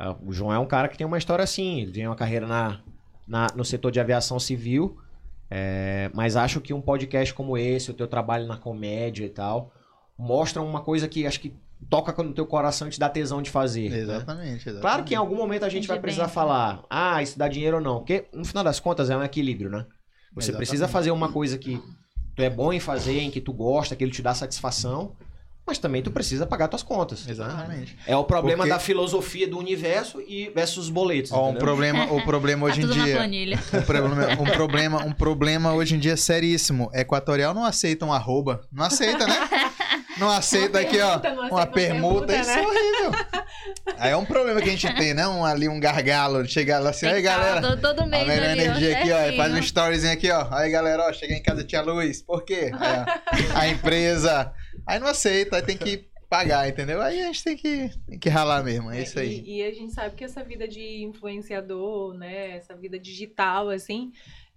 Ah, 0.04 0.16
O 0.24 0.32
João 0.32 0.52
é 0.52 0.58
um 0.58 0.66
cara 0.66 0.88
que 0.88 0.98
tem 0.98 1.06
uma 1.06 1.18
história 1.18 1.42
assim, 1.44 1.80
ele 1.82 1.92
tem 1.92 2.06
uma 2.06 2.16
carreira 2.16 2.46
na, 2.46 2.80
na- 3.26 3.46
no 3.54 3.64
setor 3.64 3.90
de 3.92 4.00
aviação 4.00 4.40
civil, 4.40 4.98
é, 5.50 6.10
mas 6.14 6.34
acho 6.36 6.60
que 6.60 6.72
um 6.74 6.80
podcast 6.80 7.32
como 7.34 7.56
esse, 7.56 7.90
o 7.90 7.94
teu 7.94 8.06
trabalho 8.08 8.46
na 8.46 8.56
comédia 8.56 9.24
e 9.24 9.28
tal, 9.30 9.72
mostra 10.18 10.60
uma 10.62 10.80
coisa 10.80 11.06
que 11.06 11.26
acho 11.26 11.38
que 11.40 11.54
toca 11.90 12.22
no 12.22 12.32
teu 12.32 12.46
coração 12.46 12.86
e 12.88 12.90
te 12.90 12.98
dá 12.98 13.08
tesão 13.08 13.42
de 13.42 13.50
fazer. 13.50 13.90
né? 13.90 13.98
Exatamente, 13.98 14.54
exatamente. 14.68 14.80
Claro 14.80 15.04
que 15.04 15.14
em 15.14 15.16
algum 15.16 15.36
momento 15.36 15.64
a 15.64 15.68
gente 15.68 15.86
vai 15.88 15.98
precisar 16.00 16.26
bem. 16.26 16.34
falar, 16.34 16.84
ah, 16.88 17.22
isso 17.22 17.38
dá 17.38 17.48
dinheiro 17.48 17.76
ou 17.78 17.82
não. 17.82 17.98
Porque, 17.98 18.26
no 18.32 18.44
final 18.44 18.62
das 18.64 18.78
contas, 18.80 19.10
é 19.10 19.16
um 19.16 19.22
equilíbrio, 19.22 19.68
né? 19.70 19.84
Você 20.34 20.50
Exatamente. 20.50 20.56
precisa 20.56 20.88
fazer 20.88 21.10
uma 21.10 21.30
coisa 21.32 21.58
que 21.58 21.82
tu 22.36 22.42
é 22.42 22.48
bom 22.48 22.72
em 22.72 22.78
fazer, 22.80 23.18
em 23.20 23.30
que 23.30 23.40
tu 23.40 23.52
gosta, 23.52 23.94
que 23.96 24.02
ele 24.04 24.12
te 24.12 24.22
dá 24.22 24.32
satisfação, 24.32 25.12
mas 25.66 25.78
também 25.78 26.02
tu 26.02 26.10
precisa 26.10 26.46
pagar 26.46 26.68
tuas 26.68 26.82
contas. 26.82 27.26
Exatamente. 27.28 27.96
É 28.06 28.16
o 28.16 28.24
problema 28.24 28.58
Porque- 28.58 28.70
da 28.72 28.78
filosofia 28.78 29.46
do 29.48 29.58
universo 29.58 30.20
e 30.20 30.50
versus 30.54 30.84
os 30.84 30.90
boletos. 30.90 31.30
Ó, 31.32 31.50
um 31.50 31.54
problema, 31.54 32.12
o 32.12 32.22
problema 32.24 32.66
Tá 32.66 32.72
hoje 32.72 32.80
em 32.80 32.86
tudo 32.88 32.96
na 32.96 33.04
dia. 33.04 33.58
Um 33.72 33.82
problema, 33.82 34.26
um 34.40 34.44
problema, 34.44 35.04
um 35.04 35.12
problema 35.12 35.72
hoje 35.74 35.94
em 35.94 35.98
dia 35.98 36.16
seríssimo. 36.16 36.90
Equatorial 36.92 37.54
não 37.54 37.64
aceita 37.64 38.04
um 38.04 38.12
arroba. 38.12 38.62
Não 38.72 38.84
aceita, 38.84 39.26
né? 39.26 39.48
Não 40.18 40.28
aceita 40.28 40.78
aqui, 40.80 41.00
ó. 41.00 41.18
permuta, 41.18 41.28
aceita 41.28 41.54
Uma 41.54 41.60
uma 41.60 41.66
permuta, 41.66 42.26
permuta, 42.26 42.36
isso 42.36 42.50
né? 42.50 42.62
é 42.62 42.66
horrível. 42.66 43.12
Aí 43.98 44.10
é 44.12 44.16
um 44.16 44.24
problema 44.24 44.60
que 44.60 44.68
a 44.68 44.72
gente 44.72 44.94
tem, 44.94 45.14
né? 45.14 45.26
Um, 45.26 45.44
ali 45.44 45.68
um 45.68 45.80
gargalo. 45.80 46.46
Chegar 46.46 46.80
lá 46.80 46.90
assim, 46.90 47.06
aí 47.06 47.22
tá 47.22 47.30
galera. 47.30 47.60
todo, 47.62 47.80
todo 47.80 48.00
A 48.02 48.18
ó, 48.18 48.20
energia 48.20 48.98
aqui, 48.98 49.10
ó. 49.10 49.36
Faz 49.36 49.52
um 49.54 49.58
storyzinho 49.58 50.12
aqui, 50.12 50.30
ó. 50.30 50.46
Aí, 50.50 50.70
galera, 50.70 51.08
ó, 51.08 51.12
cheguei 51.12 51.38
em 51.38 51.42
casa, 51.42 51.64
tinha 51.64 51.80
luz. 51.82 52.20
Por 52.22 52.44
quê? 52.44 52.70
Aí, 52.78 53.46
ó, 53.54 53.58
a 53.58 53.68
empresa. 53.68 54.52
Aí 54.86 54.98
não 54.98 55.06
aceita, 55.06 55.56
aí 55.56 55.62
tem 55.62 55.76
que 55.76 56.08
pagar, 56.28 56.66
entendeu? 56.66 57.02
Aí 57.02 57.20
a 57.20 57.26
gente 57.26 57.44
tem 57.44 57.56
que, 57.56 57.90
tem 58.06 58.18
que 58.18 58.28
ralar 58.30 58.62
mesmo. 58.64 58.90
É 58.90 59.02
isso 59.02 59.18
aí. 59.18 59.42
E, 59.44 59.58
e 59.58 59.64
a 59.64 59.72
gente 59.72 59.92
sabe 59.92 60.16
que 60.16 60.24
essa 60.24 60.42
vida 60.42 60.66
de 60.66 61.02
influenciador, 61.02 62.14
né? 62.14 62.56
Essa 62.56 62.74
vida 62.74 62.98
digital, 62.98 63.68
assim, 63.68 64.12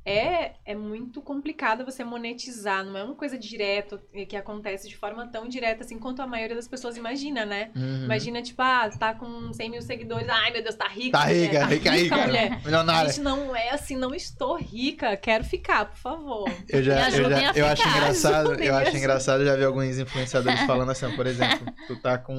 é, 0.05 0.53
é 0.63 0.75
muito 0.75 1.19
complicado 1.19 1.83
você 1.83 2.03
monetizar. 2.03 2.85
Não 2.85 2.95
é 2.95 3.03
uma 3.03 3.15
coisa 3.15 3.37
direta 3.39 3.99
que 4.29 4.35
acontece 4.37 4.87
de 4.87 4.95
forma 4.95 5.25
tão 5.27 5.47
direta 5.47 5.83
assim 5.83 5.97
quanto 5.97 6.21
a 6.21 6.27
maioria 6.27 6.55
das 6.55 6.67
pessoas 6.67 6.95
imagina, 6.95 7.43
né? 7.43 7.71
Uhum. 7.75 8.03
Imagina, 8.03 8.41
tipo, 8.43 8.61
ah, 8.61 8.87
tá 8.89 9.15
com 9.15 9.51
100 9.51 9.71
mil 9.71 9.81
seguidores. 9.81 10.29
Ai, 10.29 10.51
meu 10.51 10.61
Deus, 10.61 10.75
tá 10.75 10.87
rica. 10.87 11.17
Tá 11.17 11.25
mulher, 11.25 11.41
rica, 11.41 11.65
rica, 11.65 11.91
rica. 11.91 12.17
mulher. 12.17 12.61
Milionária. 12.63 13.09
Gente, 13.09 13.23
não 13.23 13.55
é 13.55 13.71
assim, 13.71 13.95
não 13.95 14.13
estou 14.13 14.55
rica, 14.55 15.17
quero 15.17 15.43
ficar, 15.43 15.85
por 15.85 15.97
favor. 15.97 16.51
Eu 16.69 16.83
já, 16.83 17.09
Me 17.09 17.17
eu, 17.17 17.29
já, 17.29 17.51
a 17.51 17.57
eu 17.57 17.65
acho 17.65 17.87
engraçado, 17.87 18.53
eu 18.61 18.75
acho 18.75 18.95
engraçado, 18.97 19.43
já 19.43 19.55
vi 19.55 19.63
alguns 19.63 19.97
influenciadores 19.97 20.61
falando 20.61 20.91
assim, 20.91 21.09
por 21.15 21.25
exemplo, 21.25 21.65
tu 21.87 21.99
tá 21.99 22.17
com 22.19 22.35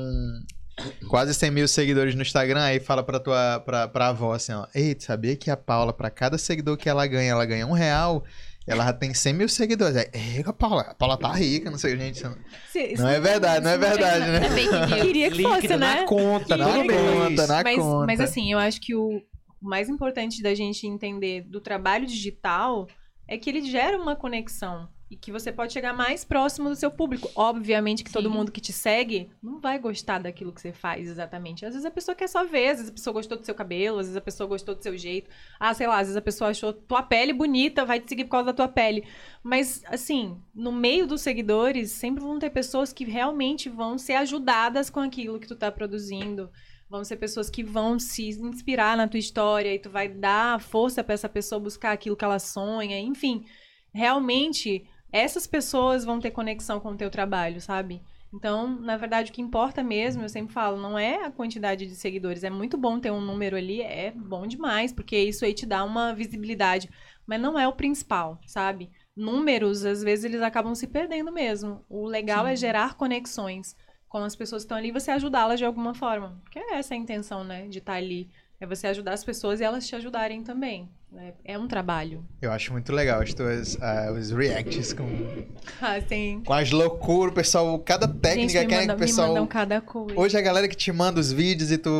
quase 1.08 1.32
100 1.34 1.50
mil 1.50 1.68
seguidores 1.68 2.14
no 2.14 2.22
Instagram, 2.22 2.62
aí 2.62 2.80
fala 2.80 3.02
pra 3.02 3.18
tua, 3.18 3.60
pra, 3.64 3.88
pra 3.88 4.08
avó 4.08 4.32
assim, 4.34 4.52
ó, 4.52 4.66
ei, 4.74 4.94
tu 4.94 5.04
sabia 5.04 5.36
que 5.36 5.50
a 5.50 5.56
Paula, 5.56 5.92
pra 5.92 6.10
cada 6.10 6.36
seguidor 6.38 6.76
que 6.76 6.88
ela 6.88 7.06
ganha, 7.06 7.30
ela 7.32 7.44
ganha 7.46 7.66
um 7.66 7.72
real, 7.72 8.22
ela 8.66 8.84
já 8.84 8.92
tem 8.92 9.14
100 9.14 9.32
mil 9.32 9.48
seguidores. 9.48 9.96
Aí, 9.96 10.06
ei, 10.12 10.44
Paula, 10.58 10.82
a 10.82 10.94
Paula 10.94 11.16
tá 11.16 11.32
rica, 11.32 11.70
não 11.70 11.78
sei, 11.78 11.96
gente, 11.96 12.22
não- 12.24 12.36
Se- 12.72 12.92
isso 12.92 13.02
não 13.02 13.08
é 13.10 13.20
verdade, 13.20 13.64
não 13.64 13.70
é 13.70 13.78
verdade, 13.78 14.24
É 14.24 14.40
né? 14.40 14.48
fake 14.50 14.72
news. 14.72 15.02
Queria 15.02 15.30
que 15.30 15.36
Líquido 15.36 15.54
fosse, 15.54 15.68
na 15.76 15.94
né? 15.94 16.04
conta, 16.04 16.56
Na 16.56 16.66
Queria 16.66 16.82
que 16.82 16.88
mês. 16.88 17.00
conta, 17.30 17.46
na 17.46 17.62
mas, 17.62 17.78
conta. 17.78 18.06
mas 18.06 18.20
assim, 18.20 18.52
eu 18.52 18.58
acho 18.58 18.80
que 18.80 18.94
o 18.94 19.22
mais 19.62 19.88
importante 19.88 20.42
da 20.42 20.54
gente 20.54 20.86
entender 20.86 21.42
do 21.42 21.60
trabalho 21.60 22.06
digital 22.06 22.86
é 23.28 23.38
que 23.38 23.48
ele 23.48 23.62
gera 23.62 23.96
uma 23.98 24.14
conexão 24.14 24.88
e 25.08 25.16
que 25.16 25.30
você 25.30 25.52
pode 25.52 25.72
chegar 25.72 25.92
mais 25.92 26.24
próximo 26.24 26.68
do 26.68 26.74
seu 26.74 26.90
público. 26.90 27.30
Obviamente 27.36 28.02
que 28.02 28.10
todo 28.10 28.28
Sim. 28.28 28.34
mundo 28.34 28.50
que 28.50 28.60
te 28.60 28.72
segue 28.72 29.30
não 29.40 29.60
vai 29.60 29.78
gostar 29.78 30.18
daquilo 30.18 30.52
que 30.52 30.60
você 30.60 30.72
faz 30.72 31.08
exatamente. 31.08 31.64
Às 31.64 31.74
vezes 31.74 31.86
a 31.86 31.90
pessoa 31.90 32.14
quer 32.14 32.28
só 32.28 32.44
ver, 32.44 32.70
às 32.70 32.78
vezes 32.78 32.88
a 32.90 32.94
pessoa 32.94 33.14
gostou 33.14 33.38
do 33.38 33.44
seu 33.44 33.54
cabelo, 33.54 34.00
às 34.00 34.06
vezes 34.06 34.16
a 34.16 34.20
pessoa 34.20 34.48
gostou 34.48 34.74
do 34.74 34.82
seu 34.82 34.98
jeito. 34.98 35.30
Ah, 35.60 35.72
sei 35.72 35.86
lá, 35.86 35.94
às 36.00 36.08
vezes 36.08 36.16
a 36.16 36.22
pessoa 36.22 36.50
achou 36.50 36.72
tua 36.72 37.04
pele 37.04 37.32
bonita, 37.32 37.84
vai 37.84 38.00
te 38.00 38.08
seguir 38.08 38.24
por 38.24 38.32
causa 38.32 38.46
da 38.46 38.52
tua 38.52 38.68
pele. 38.68 39.04
Mas, 39.44 39.82
assim, 39.86 40.40
no 40.52 40.72
meio 40.72 41.06
dos 41.06 41.20
seguidores, 41.20 41.92
sempre 41.92 42.22
vão 42.22 42.38
ter 42.38 42.50
pessoas 42.50 42.92
que 42.92 43.04
realmente 43.04 43.68
vão 43.68 43.96
ser 43.96 44.14
ajudadas 44.14 44.90
com 44.90 44.98
aquilo 44.98 45.38
que 45.38 45.46
tu 45.46 45.54
tá 45.54 45.70
produzindo. 45.70 46.50
Vão 46.90 47.04
ser 47.04 47.16
pessoas 47.16 47.48
que 47.48 47.62
vão 47.62 47.98
se 47.98 48.28
inspirar 48.28 48.96
na 48.96 49.08
tua 49.08 49.18
história 49.18 49.72
e 49.72 49.78
tu 49.78 49.90
vai 49.90 50.08
dar 50.08 50.60
força 50.60 51.02
pra 51.02 51.14
essa 51.14 51.28
pessoa 51.28 51.60
buscar 51.60 51.92
aquilo 51.92 52.16
que 52.16 52.24
ela 52.24 52.38
sonha. 52.38 52.98
Enfim, 53.00 53.44
realmente, 53.92 54.84
essas 55.12 55.46
pessoas 55.46 56.04
vão 56.04 56.20
ter 56.20 56.30
conexão 56.30 56.80
com 56.80 56.90
o 56.90 56.96
teu 56.96 57.10
trabalho, 57.10 57.60
sabe? 57.60 58.02
Então, 58.32 58.68
na 58.80 58.96
verdade, 58.96 59.30
o 59.30 59.34
que 59.34 59.40
importa 59.40 59.82
mesmo, 59.82 60.22
eu 60.22 60.28
sempre 60.28 60.52
falo, 60.52 60.76
não 60.80 60.98
é 60.98 61.24
a 61.24 61.30
quantidade 61.30 61.86
de 61.86 61.94
seguidores. 61.94 62.44
É 62.44 62.50
muito 62.50 62.76
bom 62.76 62.98
ter 63.00 63.10
um 63.10 63.20
número 63.20 63.56
ali, 63.56 63.80
é 63.80 64.10
bom 64.10 64.46
demais, 64.46 64.92
porque 64.92 65.16
isso 65.18 65.44
aí 65.44 65.54
te 65.54 65.64
dá 65.64 65.84
uma 65.84 66.12
visibilidade. 66.14 66.90
Mas 67.26 67.40
não 67.40 67.58
é 67.58 67.66
o 67.66 67.72
principal, 67.72 68.40
sabe? 68.46 68.90
Números, 69.16 69.84
às 69.84 70.02
vezes, 70.02 70.24
eles 70.24 70.42
acabam 70.42 70.74
se 70.74 70.86
perdendo 70.86 71.32
mesmo. 71.32 71.84
O 71.88 72.06
legal 72.06 72.46
é 72.46 72.54
Sim. 72.54 72.60
gerar 72.60 72.94
conexões 72.94 73.74
com 74.08 74.18
as 74.18 74.36
pessoas 74.36 74.62
que 74.62 74.66
estão 74.66 74.76
ali 74.78 74.88
e 74.88 74.92
você 74.92 75.10
ajudá-las 75.10 75.58
de 75.58 75.64
alguma 75.64 75.94
forma. 75.94 76.40
Porque 76.42 76.58
é 76.58 76.74
essa 76.78 76.94
a 76.94 76.96
intenção, 76.96 77.42
né? 77.44 77.68
De 77.68 77.78
estar 77.78 77.94
ali 77.94 78.30
É 78.60 78.66
você 78.66 78.86
ajudar 78.86 79.12
as 79.12 79.24
pessoas 79.24 79.60
e 79.60 79.64
elas 79.64 79.86
te 79.86 79.94
ajudarem 79.96 80.42
também. 80.42 80.90
É, 81.18 81.34
é 81.54 81.58
um 81.58 81.66
trabalho. 81.66 82.24
Eu 82.40 82.52
acho 82.52 82.72
muito 82.72 82.92
legal 82.92 83.20
as 83.20 83.32
tuas, 83.34 83.76
ah, 83.80 84.12
os 84.12 84.30
reacts 84.30 84.92
com, 84.92 85.04
Ah, 85.80 86.00
sim. 86.06 86.42
com 86.44 86.52
as 86.52 86.70
loucuras, 86.70 87.32
o 87.32 87.34
pessoal, 87.34 87.78
cada 87.80 88.06
técnica 88.06 88.60
Gente, 88.60 88.66
me, 88.66 88.74
que 88.74 88.80
manda, 88.80 88.94
o 88.94 88.98
pessoal... 88.98 89.28
me 89.28 89.32
mandam 89.34 89.46
cada 89.46 89.80
coisa. 89.80 90.18
Hoje 90.18 90.36
a 90.36 90.40
galera 90.40 90.68
que 90.68 90.76
te 90.76 90.92
manda 90.92 91.20
os 91.20 91.32
vídeos 91.32 91.70
e 91.70 91.78
tu... 91.78 91.90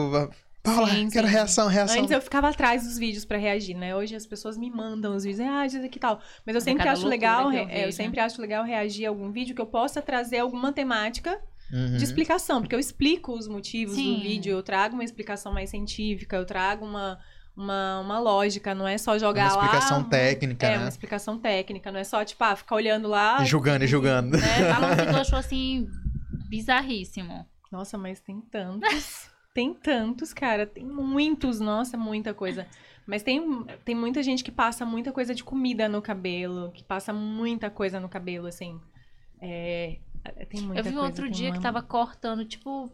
Paula, 0.62 0.89
Sim, 0.89 1.09
quero 1.11 1.29
sim. 1.29 1.33
reação, 1.33 1.69
reação. 1.69 1.99
Antes 2.01 2.11
eu 2.11 2.21
ficava 2.21 2.49
atrás 2.49 2.83
dos 2.83 2.99
vídeos 2.99 3.25
pra 3.25 3.39
reagir, 3.39 3.77
né? 3.77 3.95
Hoje 3.95 4.17
as 4.17 4.27
pessoas 4.27 4.59
me 4.59 4.69
mandam 4.69 5.14
os 5.14 5.23
vídeos, 5.23 5.47
ah, 5.49 5.64
isso 5.64 5.79
aqui 5.79 5.97
tal. 6.01 6.21
Mas 6.45 6.57
eu 6.57 6.61
sempre 6.61 6.83
cada 6.83 6.93
acho 6.99 7.07
legal, 7.07 7.51
que 7.53 7.57
eu 7.57 7.61
é, 7.61 7.62
eu 7.62 7.85
vejo. 7.85 7.93
sempre 7.97 8.19
acho 8.19 8.41
legal 8.41 8.64
reagir 8.64 9.07
a 9.07 9.11
algum 9.11 9.31
vídeo 9.31 9.55
que 9.55 9.61
eu 9.61 9.67
possa 9.67 10.03
trazer 10.03 10.39
alguma 10.39 10.73
temática 10.73 11.39
Uhum. 11.73 11.97
de 11.97 12.05
explicação, 12.05 12.61
porque 12.61 12.77
eu 12.77 12.79
explico 12.79 13.33
os 13.33 13.49
motivos 13.49 13.97
Sim. 13.97 14.14
do 14.14 14.21
vídeo, 14.23 14.53
eu 14.53 14.62
trago 14.62 14.95
uma 14.95 15.03
explicação 15.03 15.53
mais 15.53 15.69
científica, 15.71 16.37
eu 16.37 16.45
trago 16.45 16.85
uma, 16.85 17.19
uma, 17.57 18.01
uma 18.01 18.19
lógica, 18.19 18.75
não 18.75 18.87
é 18.87 18.99
só 18.99 19.19
jogar 19.19 19.47
Uma 19.53 19.57
lá. 19.57 19.65
explicação 19.65 20.05
técnica, 20.05 20.67
É, 20.67 20.71
né? 20.73 20.79
uma 20.85 20.89
explicação 20.89 21.39
técnica, 21.39 21.91
não 21.91 21.99
é 21.99 22.05
só, 22.05 22.25
tipo, 22.25 22.43
ah, 22.45 22.55
ficar 22.55 22.75
olhando 22.77 23.09
lá. 23.09 23.43
E 23.43 23.47
julgando 23.47 23.85
e 23.85 23.87
julgando. 23.87 24.37
né? 24.37 24.43
Fala 24.75 24.93
um 24.93 24.97
que 24.97 25.07
tu 25.13 25.17
achou 25.17 25.39
assim 25.39 25.89
bizarríssimo. 26.49 27.47
Nossa, 27.73 27.99
mas 27.99 28.21
tem 28.21 28.41
tantos. 28.41 29.31
tem 29.55 29.75
tantos, 29.75 30.33
cara. 30.33 30.67
Tem 30.67 30.85
muitos. 30.85 31.59
Nossa, 31.61 31.97
muita 31.97 32.33
coisa. 32.33 32.67
Mas 33.07 33.23
tem, 33.23 33.65
tem 33.85 33.95
muita 33.95 34.23
gente 34.23 34.43
que 34.45 34.51
passa 34.53 34.85
muita 34.85 35.13
coisa 35.13 35.35
de 35.35 35.43
comida 35.45 35.89
no 35.89 36.01
cabelo. 36.03 36.71
Que 36.73 36.85
passa 36.85 37.13
muita 37.13 37.71
coisa 37.71 37.99
no 38.01 38.09
cabelo, 38.09 38.47
assim. 38.47 38.81
É. 39.41 39.99
Tem 40.51 40.61
muita 40.63 40.81
eu 40.81 40.85
vi 40.85 40.91
coisa, 40.93 41.07
outro 41.07 41.31
dia 41.31 41.49
uma- 41.51 41.57
que 41.57 41.63
tava 41.63 41.83
cortando, 41.83 42.45
tipo. 42.45 42.91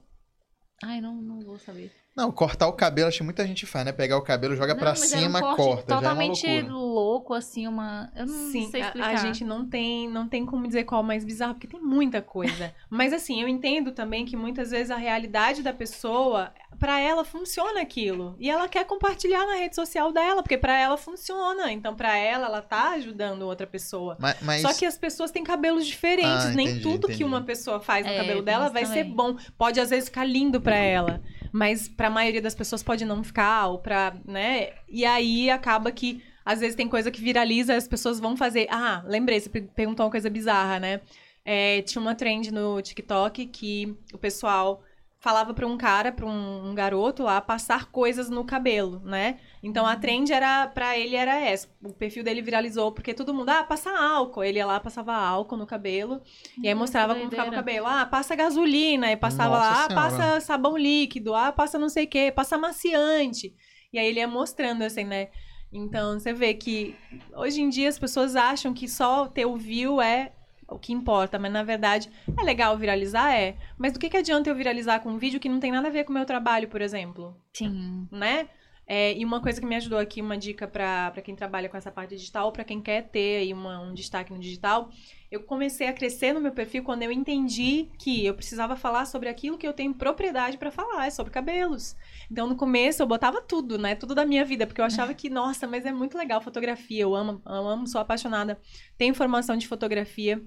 Ai, 0.83 1.01
não, 1.01 1.15
não 1.15 1.41
vou 1.41 1.59
saber. 1.59 1.93
Não, 2.15 2.31
cortar 2.31 2.67
o 2.69 2.75
cabelo, 2.75 3.09
acho 3.09 3.19
que 3.19 3.25
muita 3.25 3.47
gente 3.47 3.65
faz, 3.65 3.87
né? 3.87 3.93
Pegar 3.93 4.19
o 4.19 4.23
cabelo, 4.23 4.55
joga 4.55 4.75
não, 4.75 4.81
pra 4.81 4.91
mas 4.91 5.11
era 5.13 5.21
um 5.21 5.25
cima, 5.25 5.41
corte 5.41 5.57
corta. 5.57 5.95
Totalmente 5.97 6.43
já 6.43 6.49
é 6.49 6.53
uma 6.63 6.69
loucura. 6.73 6.75
louco, 6.93 7.35
assim, 7.35 7.67
uma. 7.67 8.13
Eu 8.15 8.27
não 8.27 8.51
Sim, 8.53 8.71
sei 8.71 8.83
a- 8.83 8.87
explicar. 8.87 9.11
a, 9.11 9.17
gente 9.17 9.45
não 9.45 9.65
tem, 9.67 10.09
não 10.11 10.29
tem 10.29 10.45
como 10.45 10.67
dizer 10.67 10.85
qual 10.85 11.01
é 11.01 11.05
o 11.05 11.07
mais 11.07 11.25
bizarro, 11.25 11.55
porque 11.55 11.67
tem 11.67 11.81
muita 11.81 12.21
coisa. 12.21 12.75
Mas 12.91 13.15
assim, 13.15 13.41
eu 13.41 13.49
entendo 13.49 13.93
também 13.93 14.27
que 14.27 14.37
muitas 14.37 14.71
vezes 14.71 14.91
a 14.91 14.97
realidade 14.97 15.63
da 15.63 15.73
pessoa, 15.73 16.53
pra 16.79 16.99
ela 17.01 17.25
funciona 17.25 17.81
aquilo. 17.81 18.35
E 18.39 18.51
ela 18.51 18.69
quer 18.69 18.85
compartilhar 18.85 19.47
na 19.47 19.55
rede 19.55 19.75
social 19.75 20.13
dela, 20.13 20.43
porque 20.43 20.59
pra 20.59 20.77
ela 20.79 20.97
funciona. 20.97 21.71
Então, 21.73 21.95
pra 21.95 22.17
ela, 22.17 22.47
ela 22.47 22.63
tá 22.63 22.91
ajudando 22.93 23.43
outra 23.43 23.67
pessoa. 23.67 24.17
Mas, 24.19 24.37
mas- 24.43 24.63
Só 24.63 24.73
que 24.75 24.85
as 24.85 24.99
pessoas 24.99 25.31
têm 25.31 25.45
cabelos 25.45 25.87
diferentes. 25.87 26.47
Ah, 26.47 26.51
Nem 26.51 26.67
entendi, 26.69 26.83
tudo 26.83 27.05
entendi. 27.07 27.19
que 27.19 27.25
uma 27.25 27.43
pessoa 27.43 27.81
faz 27.81 28.05
no 28.07 28.13
É, 28.13 28.17
cabelo 28.17 28.43
dela 28.43 28.69
vai 28.69 28.85
ser 28.87 29.05
também. 29.05 29.13
bom. 29.15 29.37
Pode 29.57 29.79
às 29.81 29.91
vezes 29.91 30.09
ficar 30.09 30.25
lindo 30.25 30.61
pra 30.61 30.77
ela, 30.77 31.23
mas 31.53 31.89
pra 31.89 32.11
maioria 32.11 32.43
das 32.43 32.55
pessoas 32.55 32.83
pode 32.83 33.05
não 33.05 33.23
ficar 33.23 33.69
ou 33.69 33.79
pra, 33.79 34.15
né? 34.27 34.71
E 34.89 35.05
aí 35.05 35.51
acaba 35.51 35.91
que 35.93 36.23
às 36.45 36.59
vezes 36.61 36.75
tem 36.75 36.89
coisa 36.89 37.11
que 37.11 37.21
viraliza, 37.21 37.77
as 37.77 37.87
pessoas 37.87 38.19
vão 38.19 38.37
fazer. 38.37 38.67
Ah, 38.71 39.03
lembrei, 39.07 39.39
você 39.39 39.49
pe- 39.49 39.61
perguntou 39.63 40.05
uma 40.05 40.11
coisa 40.11 40.29
bizarra, 40.29 40.81
né? 40.81 41.01
É, 41.45 41.83
tinha 41.83 42.01
uma 42.03 42.15
trend 42.15 42.53
no 42.53 42.81
TikTok 42.83 43.47
que 43.47 43.97
o 44.13 44.19
pessoal 44.19 44.83
falava 45.23 45.55
pra 45.55 45.65
um 45.65 45.79
cara, 45.79 46.11
pra 46.11 46.27
um, 46.27 46.71
um 46.71 46.75
garoto 46.75 47.23
lá, 47.23 47.41
passar 47.41 47.87
coisas 47.93 48.29
no 48.29 48.45
cabelo, 48.45 49.01
né? 49.05 49.39
Então 49.63 49.85
Uhum. 49.85 49.91
a 49.91 49.97
trend 49.97 50.33
era 50.33 50.67
para 50.67 50.99
ele 50.99 51.15
era 51.15 51.37
essa. 51.41 51.69
O 51.81 51.93
perfil 51.93 52.25
dele 52.25 52.43
viralizou 52.43 52.91
porque 52.91 53.15
todo 53.15 53.33
mundo, 53.33 53.49
ah, 53.51 53.63
passa 53.63 53.89
álcool. 53.97 54.43
Ele 54.43 54.59
ia 54.59 54.67
lá, 54.67 54.81
passava 54.81 55.15
álcool 55.15 55.57
no 55.57 55.65
cabelo 55.65 56.21
e 56.61 56.67
aí 56.67 56.75
mostrava 56.75 57.15
como 57.15 57.31
ficava 57.31 57.51
o 57.51 57.55
cabelo. 57.55 57.87
Ah, 57.87 58.05
passa 58.05 58.35
gasolina, 58.35 59.13
e 59.13 59.17
passava 59.17 59.55
Nossa 59.57 59.71
lá, 59.71 59.85
ah, 59.85 59.95
passa 59.95 60.41
sabão 60.41 60.77
líquido, 60.77 61.37
ah, 61.37 61.53
passa 61.53 61.79
não 61.79 61.89
sei 61.89 62.05
o 62.05 62.09
quê, 62.09 62.33
passa 62.35 62.57
amaciante. 62.57 63.55
E 63.93 64.01
aí 64.01 64.07
ele 64.09 64.19
ia 64.19 64.27
mostrando 64.27 64.83
assim, 64.83 65.05
né? 65.05 65.29
Então 65.73 66.19
você 66.19 66.33
vê 66.33 66.53
que 66.53 66.97
hoje 67.37 67.63
em 67.63 67.69
dia 67.69 67.89
as 67.89 67.99
pessoas 67.99 68.35
acham 68.35 68.75
que 68.75 68.89
só 68.89 69.29
ter 69.29 69.47
o 69.47 69.57
view 69.57 70.03
é 70.03 70.33
o 70.73 70.79
que 70.79 70.93
importa, 70.93 71.39
mas 71.39 71.53
na 71.53 71.63
verdade 71.63 72.11
é 72.39 72.43
legal 72.43 72.77
viralizar, 72.77 73.33
é. 73.35 73.57
Mas 73.79 73.93
do 73.93 73.99
que, 73.99 74.09
que 74.11 74.17
adianta 74.17 74.49
eu 74.51 74.55
viralizar 74.55 75.01
com 75.01 75.11
um 75.11 75.19
vídeo 75.19 75.39
que 75.41 75.49
não 75.49 75.61
tem 75.61 75.71
nada 75.73 75.89
a 75.89 75.91
ver 75.91 76.05
com 76.05 76.11
o 76.11 76.15
meu 76.15 76.25
trabalho, 76.27 76.69
por 76.69 76.81
exemplo? 76.81 77.37
Sim. 77.53 78.09
né? 78.11 78.49
É, 78.85 79.17
e 79.17 79.25
uma 79.25 79.41
coisa 79.41 79.61
que 79.61 79.67
me 79.67 79.77
ajudou 79.77 79.99
aqui, 79.99 80.21
uma 80.21 80.37
dica 80.37 80.67
pra 80.67 81.13
quem 81.25 81.37
trabalha 81.37 81.69
com 81.69 81.77
essa 81.77 81.91
parte 81.91 82.17
digital, 82.17 82.51
pra 82.51 82.65
quem 82.65 82.81
quer 82.81 83.03
ter 83.09 83.37
aí 83.39 83.53
uma- 83.53 83.81
um 83.81 83.95
destaque 83.95 84.33
no 84.33 84.41
digital, 84.41 84.91
eu 85.31 85.41
comecei 85.45 85.87
a 85.87 85.93
crescer 85.93 86.33
no 86.33 86.41
meu 86.41 86.51
perfil 86.53 86.83
quando 86.83 87.03
eu 87.05 87.13
entendi 87.13 87.89
que 87.97 88.27
eu 88.27 88.35
precisava 88.35 88.75
falar 88.75 89.07
sobre 89.07 89.29
aquilo 89.29 89.57
que 89.57 89.67
eu 89.67 89.73
tenho 89.73 89.95
propriedade 89.95 90.59
pra 90.59 90.71
falar, 90.73 91.07
é 91.07 91.11
sobre 91.11 91.33
cabelos. 91.33 91.97
Então 92.31 92.47
no 92.49 92.57
começo 92.57 93.01
eu 93.01 93.07
botava 93.07 93.41
tudo, 93.41 93.79
né? 93.79 93.95
Tudo 93.95 94.17
da 94.17 94.27
minha 94.27 94.45
vida, 94.45 94.67
porque 94.67 94.81
eu 94.81 94.85
achava 94.85 95.15
que, 95.15 95.31
nossa, 95.31 95.67
mas 95.67 95.87
é 95.87 95.93
muito 95.93 96.19
legal 96.19 96.41
fotografia, 96.43 97.03
eu 97.03 97.15
amo, 97.15 97.41
eu 97.47 97.69
amo, 97.69 97.87
sou 97.87 98.01
apaixonada. 98.01 98.61
Tenho 98.99 99.15
formação 99.15 99.57
de 99.57 99.67
fotografia. 99.69 100.43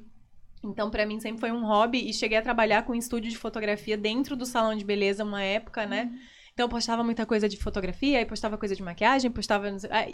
Então, 0.66 0.89
pra 0.89 1.05
mim, 1.05 1.20
sempre 1.20 1.39
foi 1.39 1.51
um 1.51 1.66
hobby 1.66 2.09
e 2.09 2.13
cheguei 2.13 2.38
a 2.38 2.41
trabalhar 2.41 2.84
com 2.84 2.91
um 2.93 2.95
estúdio 2.95 3.30
de 3.30 3.38
fotografia 3.38 3.95
dentro 3.97 4.36
do 4.36 4.45
salão 4.45 4.76
de 4.76 4.84
beleza 4.84 5.24
uma 5.24 5.41
época, 5.43 5.86
né? 5.86 6.11
Então 6.53 6.66
eu 6.66 6.70
postava 6.70 7.03
muita 7.03 7.26
coisa 7.26 7.49
de 7.49 7.57
fotografia, 7.57 8.18
aí 8.18 8.26
postava 8.26 8.57
coisa 8.57 8.74
de 8.74 8.82
maquiagem, 8.82 9.30
postava. 9.30 9.68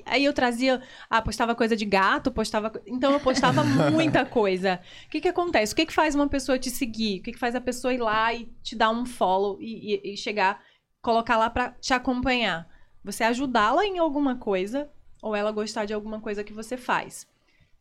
Aí, 0.07 0.25
eu 0.25 0.33
trazia. 0.33 0.81
Ah, 1.07 1.21
postava 1.21 1.53
coisa 1.53 1.75
de 1.75 1.85
gato, 1.85 2.31
postava. 2.31 2.71
Então 2.87 3.13
eu 3.13 3.19
postava 3.19 3.63
muita 3.91 4.25
coisa. 4.25 4.79
O 5.05 5.09
que 5.09 5.21
que 5.21 5.27
acontece? 5.27 5.71
O 5.73 5.75
que 5.75 5.85
que 5.85 5.93
faz 5.93 6.15
uma 6.15 6.27
pessoa 6.27 6.57
te 6.57 6.71
seguir? 6.71 7.19
O 7.19 7.23
que 7.23 7.31
que 7.33 7.37
faz 7.37 7.53
a 7.53 7.61
pessoa 7.61 7.93
ir 7.93 7.99
lá 7.99 8.33
e 8.33 8.45
te 8.63 8.75
dar 8.75 8.89
um 8.89 9.05
follow 9.05 9.57
e, 9.61 9.93
e- 10.03 10.13
e 10.13 10.17
chegar, 10.17 10.63
colocar 10.99 11.37
lá 11.37 11.47
pra 11.47 11.71
te 11.79 11.93
acompanhar? 11.93 12.67
Você 13.03 13.23
ajudá-la 13.23 13.85
em 13.85 13.99
alguma 13.99 14.35
coisa 14.35 14.89
ou 15.21 15.35
ela 15.35 15.51
gostar 15.51 15.85
de 15.85 15.93
alguma 15.93 16.19
coisa 16.19 16.43
que 16.43 16.53
você 16.53 16.75
faz. 16.75 17.27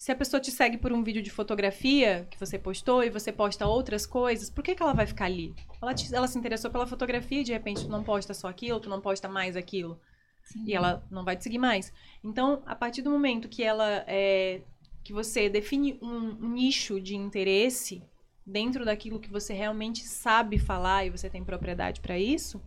Se 0.01 0.11
a 0.11 0.17
pessoa 0.17 0.41
te 0.41 0.51
segue 0.51 0.79
por 0.79 0.95
um 0.95 1.03
vídeo 1.05 1.21
de 1.21 1.29
fotografia 1.31 2.27
que 2.31 2.41
você 2.41 2.59
postou 2.59 3.05
e 3.05 3.11
você 3.11 3.31
posta 3.31 3.67
outras 3.67 4.07
coisas, 4.07 4.49
por 4.49 4.65
que, 4.65 4.75
que 4.75 4.83
ela 4.83 4.95
vai 4.95 5.07
ficar 5.07 5.27
ali? 5.27 5.55
Ela, 5.81 5.93
te- 5.93 6.15
ela 6.15 6.27
se 6.27 6.39
interessou 6.39 6.71
pela 6.71 6.87
fotografia 6.87 7.43
e 7.43 7.45
de 7.45 7.53
repente 7.53 7.85
tu 7.85 7.91
não 7.91 8.03
posta 8.03 8.33
só 8.33 8.49
aquilo, 8.49 8.81
tu 8.81 8.89
não 8.89 8.99
posta 8.99 9.29
mais 9.29 9.57
aquilo. 9.57 10.01
Sim. 10.43 10.65
E 10.67 10.73
ela 10.73 11.07
não 11.11 11.23
vai 11.23 11.37
te 11.37 11.43
seguir 11.43 11.59
mais. 11.59 11.93
Então, 12.25 12.63
a 12.65 12.75
partir 12.75 13.03
do 13.03 13.11
momento 13.11 13.47
que 13.47 13.63
ela 13.63 14.03
é, 14.07 14.63
que 15.05 15.13
você 15.13 15.51
define 15.51 15.99
um, 16.01 16.47
um 16.47 16.49
nicho 16.49 16.99
de 16.99 17.15
interesse 17.15 18.03
dentro 18.47 18.87
daquilo 18.87 19.21
que 19.21 19.31
você 19.31 19.53
realmente 19.53 20.03
sabe 20.03 20.59
falar 20.59 21.05
e 21.05 21.11
você 21.11 21.29
tem 21.29 21.45
propriedade 21.45 22.01
para 22.01 22.19
isso, 22.19 22.59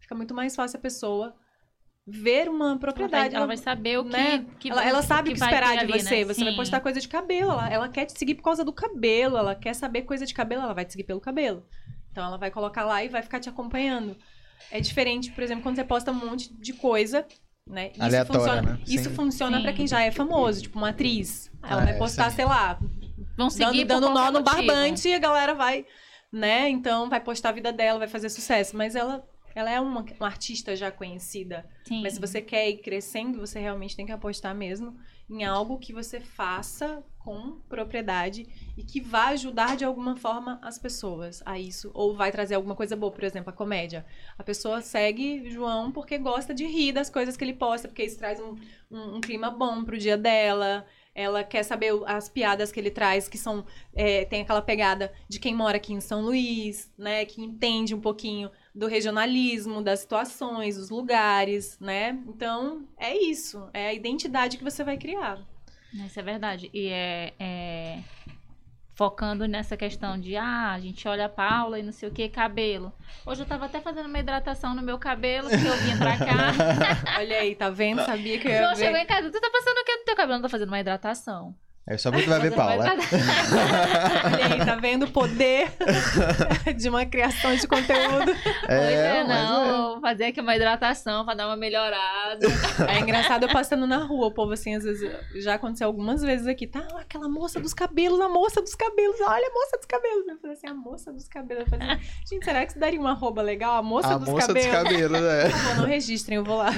fica 0.00 0.16
muito 0.16 0.34
mais 0.34 0.56
fácil 0.56 0.78
a 0.78 0.82
pessoa 0.82 1.32
ver 2.06 2.48
uma 2.48 2.64
Ela 2.64 2.70
vai, 2.74 2.78
propriedade. 2.80 3.34
ela 3.36 3.46
vai 3.46 3.56
saber 3.56 3.98
o 3.98 4.04
que, 4.04 4.10
né? 4.10 4.44
que 4.58 4.70
ela, 4.70 4.84
ela 4.84 5.02
sabe 5.02 5.30
o 5.30 5.32
que 5.34 5.38
vai 5.38 5.48
esperar 5.48 5.72
de 5.74 5.78
ali, 5.84 5.92
você. 6.00 6.16
né? 6.16 6.24
Você 6.24 6.40
vai 6.42 6.50
Sim. 6.52 6.56
postar 6.56 6.80
coisa 6.80 7.00
de 7.00 7.08
cabelo. 7.08 7.52
Ela, 7.52 7.70
ela 7.70 7.88
quer 7.88 8.06
te 8.06 8.18
seguir 8.18 8.34
por 8.34 8.42
causa 8.42 8.64
do 8.64 8.72
cabelo. 8.72 9.36
Ela 9.36 9.54
quer 9.54 9.74
saber 9.74 10.02
coisa 10.02 10.26
de 10.26 10.34
cabelo. 10.34 10.62
Ela 10.62 10.74
vai 10.74 10.84
te 10.84 10.92
seguir 10.92 11.04
pelo 11.04 11.20
cabelo. 11.20 11.64
Então 12.10 12.24
ela 12.24 12.36
vai 12.36 12.50
colocar 12.50 12.84
lá 12.84 13.02
e 13.04 13.08
vai 13.08 13.22
ficar 13.22 13.40
te 13.40 13.48
acompanhando. 13.48 14.16
É 14.70 14.80
diferente, 14.80 15.30
por 15.32 15.42
exemplo, 15.42 15.62
quando 15.62 15.76
você 15.76 15.84
posta 15.84 16.10
um 16.10 16.14
monte 16.14 16.52
de 16.54 16.72
coisa, 16.72 17.26
né? 17.68 17.90
Isso 17.92 18.02
Aleatória, 18.02 18.40
funciona, 18.40 18.62
né? 18.62 18.78
Isso 18.86 19.08
Sim. 19.08 19.14
funciona 19.14 19.60
pra 19.62 19.72
quem 19.72 19.86
já 19.86 20.02
é 20.02 20.10
famoso, 20.10 20.62
tipo 20.62 20.78
uma 20.78 20.90
atriz. 20.90 21.50
Ela 21.62 21.82
É, 21.82 21.84
vai 21.86 21.98
postar, 21.98 22.30
sim. 22.30 22.36
sei 22.36 22.44
lá, 22.44 22.78
Vão 23.36 23.48
seguir 23.48 23.84
dando, 23.84 24.02
dando 24.02 24.14
nó 24.14 24.30
no 24.30 24.40
motivo. 24.40 24.66
barbante 24.66 25.08
e 25.08 25.14
a 25.14 25.18
galera 25.18 25.54
vai, 25.54 25.86
né? 26.32 26.68
Então 26.68 27.08
vai 27.08 27.20
postar 27.20 27.48
a 27.48 27.52
vida 27.52 27.72
dela, 27.72 27.98
vai 27.98 28.08
fazer 28.08 28.28
sucesso. 28.28 28.76
Mas 28.76 28.94
ela, 28.94 29.24
ela 29.54 29.70
é 29.70 29.80
uma, 29.80 30.04
uma 30.18 30.26
artista 30.26 30.74
já 30.74 30.90
conhecida. 30.90 31.68
Sim. 31.84 32.02
Mas 32.02 32.14
se 32.14 32.20
você 32.20 32.40
quer 32.40 32.68
ir 32.68 32.78
crescendo, 32.78 33.38
você 33.38 33.58
realmente 33.58 33.96
tem 33.96 34.06
que 34.06 34.12
apostar 34.12 34.54
mesmo 34.54 34.96
em 35.28 35.44
algo 35.44 35.78
que 35.78 35.92
você 35.92 36.20
faça 36.20 37.02
com 37.18 37.60
propriedade 37.68 38.46
e 38.76 38.82
que 38.82 39.00
vai 39.00 39.34
ajudar 39.34 39.76
de 39.76 39.84
alguma 39.84 40.16
forma 40.16 40.58
as 40.62 40.78
pessoas 40.78 41.42
a 41.46 41.58
isso. 41.58 41.90
Ou 41.94 42.14
vai 42.14 42.30
trazer 42.32 42.56
alguma 42.56 42.74
coisa 42.74 42.96
boa, 42.96 43.12
por 43.12 43.24
exemplo, 43.24 43.50
a 43.50 43.56
comédia. 43.56 44.04
A 44.36 44.42
pessoa 44.42 44.80
segue 44.80 45.48
João 45.48 45.92
porque 45.92 46.18
gosta 46.18 46.52
de 46.52 46.66
rir 46.66 46.92
das 46.92 47.08
coisas 47.08 47.36
que 47.36 47.44
ele 47.44 47.54
posta, 47.54 47.88
porque 47.88 48.04
isso 48.04 48.18
traz 48.18 48.40
um, 48.40 48.56
um, 48.90 49.16
um 49.16 49.20
clima 49.20 49.50
bom 49.50 49.84
pro 49.84 49.96
dia 49.98 50.16
dela. 50.16 50.84
Ela 51.14 51.44
quer 51.44 51.62
saber 51.62 51.92
as 52.06 52.28
piadas 52.28 52.72
que 52.72 52.80
ele 52.80 52.90
traz, 52.90 53.28
que 53.28 53.38
são. 53.38 53.64
é, 53.94 54.24
tem 54.24 54.42
aquela 54.42 54.62
pegada 54.62 55.12
de 55.28 55.38
quem 55.38 55.54
mora 55.54 55.76
aqui 55.76 55.92
em 55.92 56.00
São 56.00 56.22
Luís, 56.22 56.90
né? 56.98 57.24
Que 57.24 57.42
entende 57.42 57.94
um 57.94 58.00
pouquinho 58.00 58.50
do 58.74 58.86
regionalismo, 58.86 59.82
das 59.82 60.00
situações, 60.00 60.76
dos 60.76 60.88
lugares, 60.88 61.78
né? 61.78 62.18
Então, 62.26 62.86
é 62.98 63.16
isso. 63.16 63.68
É 63.72 63.88
a 63.88 63.92
identidade 63.92 64.56
que 64.56 64.64
você 64.64 64.82
vai 64.82 64.96
criar. 64.96 65.38
Isso 65.92 66.18
é 66.18 66.22
verdade. 66.22 66.70
E 66.72 66.88
é, 66.88 67.34
é, 67.38 67.98
focando 68.94 69.46
nessa 69.46 69.76
questão 69.76 70.18
de, 70.18 70.36
ah, 70.36 70.72
a 70.72 70.80
gente 70.80 71.06
olha 71.06 71.26
a 71.26 71.28
Paula 71.28 71.78
e 71.78 71.82
não 71.82 71.92
sei 71.92 72.08
o 72.08 72.12
que, 72.12 72.28
cabelo. 72.30 72.92
Hoje 73.26 73.42
eu 73.42 73.46
tava 73.46 73.66
até 73.66 73.80
fazendo 73.80 74.06
uma 74.06 74.18
hidratação 74.18 74.74
no 74.74 74.82
meu 74.82 74.98
cabelo, 74.98 75.48
que 75.50 75.54
eu 75.54 75.76
vim 75.76 75.98
pra 75.98 76.16
cá. 76.16 76.52
Olha 77.20 77.38
aí, 77.38 77.54
tá 77.54 77.68
vendo? 77.68 78.02
Sabia 78.04 78.38
que 78.38 78.48
eu 78.48 78.52
ia 78.52 78.74
ver. 78.74 78.96
em 78.96 79.06
casa, 79.06 79.30
tu 79.30 79.40
tá 79.40 79.50
passando 79.50 79.78
o 79.78 79.84
que 79.84 79.96
no 79.96 80.04
teu 80.04 80.16
cabelo? 80.16 80.34
Não 80.34 80.42
tô 80.42 80.48
fazendo 80.48 80.68
uma 80.68 80.80
hidratação. 80.80 81.54
É 81.84 81.98
só 81.98 82.12
tu 82.12 82.20
vai 82.28 82.38
ver 82.38 82.54
Paula. 82.54 82.84
tratar. 82.84 83.02
Olha 84.34 84.46
aí, 84.54 84.64
tá 84.64 84.76
vendo 84.76 85.06
o 85.06 85.10
poder 85.10 85.68
de 86.76 86.88
uma 86.88 87.04
criação 87.04 87.54
de 87.56 87.66
conteúdo? 87.66 88.32
Pois 88.66 88.70
é, 88.72 89.24
mas 89.24 89.48
não. 89.50 90.00
Fazer 90.00 90.26
aqui 90.26 90.40
uma 90.40 90.54
hidratação 90.54 91.24
pra 91.24 91.34
dar 91.34 91.46
uma 91.48 91.56
melhorada. 91.56 92.46
É 92.88 93.00
engraçado 93.00 93.44
eu 93.44 93.48
passando 93.48 93.86
na 93.86 93.98
rua, 93.98 94.28
o 94.28 94.30
povo 94.30 94.52
assim, 94.52 94.76
às 94.76 94.84
vezes, 94.84 95.10
já 95.36 95.54
aconteceu 95.54 95.86
algumas 95.88 96.22
vezes 96.22 96.46
aqui, 96.46 96.66
tá, 96.68 96.86
aquela 97.00 97.28
moça 97.28 97.58
dos 97.60 97.74
cabelos, 97.74 98.20
a 98.20 98.28
moça 98.28 98.62
dos 98.62 98.74
cabelos, 98.76 99.16
olha 99.20 99.48
a 99.48 99.52
moça 99.52 99.76
dos 99.76 99.86
cabelos. 99.86 100.26
Eu 100.28 100.38
falei 100.38 100.56
assim, 100.56 100.68
a 100.68 100.74
moça 100.74 101.12
dos 101.12 101.28
cabelos. 101.28 101.64
Eu 101.64 101.70
falei 101.70 101.88
assim, 101.90 102.02
gente, 102.30 102.44
será 102.44 102.64
que 102.64 102.70
isso 102.72 102.78
daria 102.78 103.00
uma 103.00 103.10
arroba 103.10 103.42
legal? 103.42 103.76
A 103.76 103.82
moça 103.82 104.14
A 104.14 104.18
dos 104.18 104.28
moça 104.28 104.46
cabelos. 104.46 104.68
dos 104.70 104.82
cabelos, 104.82 105.22
é. 105.22 105.50
Favor, 105.50 105.76
não 105.78 105.86
registrem, 105.86 106.36
eu 106.36 106.44
vou 106.44 106.58
lá. 106.58 106.70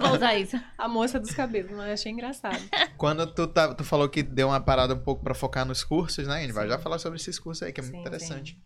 Vou 0.00 0.12
usar 0.14 0.34
isso. 0.34 0.58
A 0.78 0.88
moça 0.88 1.20
dos 1.20 1.32
cabelos, 1.32 1.70
mas 1.72 1.86
eu 1.88 1.92
achei 1.92 2.10
engraçado. 2.12 2.58
Quando 2.96 3.26
tu, 3.26 3.46
tá, 3.46 3.74
tu 3.74 3.84
falou 3.84 3.97
que 4.06 4.22
deu 4.22 4.48
uma 4.48 4.60
parada 4.60 4.94
um 4.94 4.98
pouco 5.02 5.24
pra 5.24 5.34
focar 5.34 5.64
nos 5.64 5.82
cursos, 5.82 6.26
né? 6.26 6.34
A 6.36 6.40
gente 6.42 6.52
vai 6.52 6.68
já 6.68 6.78
falar 6.78 6.98
sobre 6.98 7.16
esses 7.18 7.38
cursos 7.38 7.62
aí, 7.62 7.72
que 7.72 7.80
é 7.80 7.82
muito 7.82 7.96
Sim, 7.96 8.00
interessante. 8.00 8.58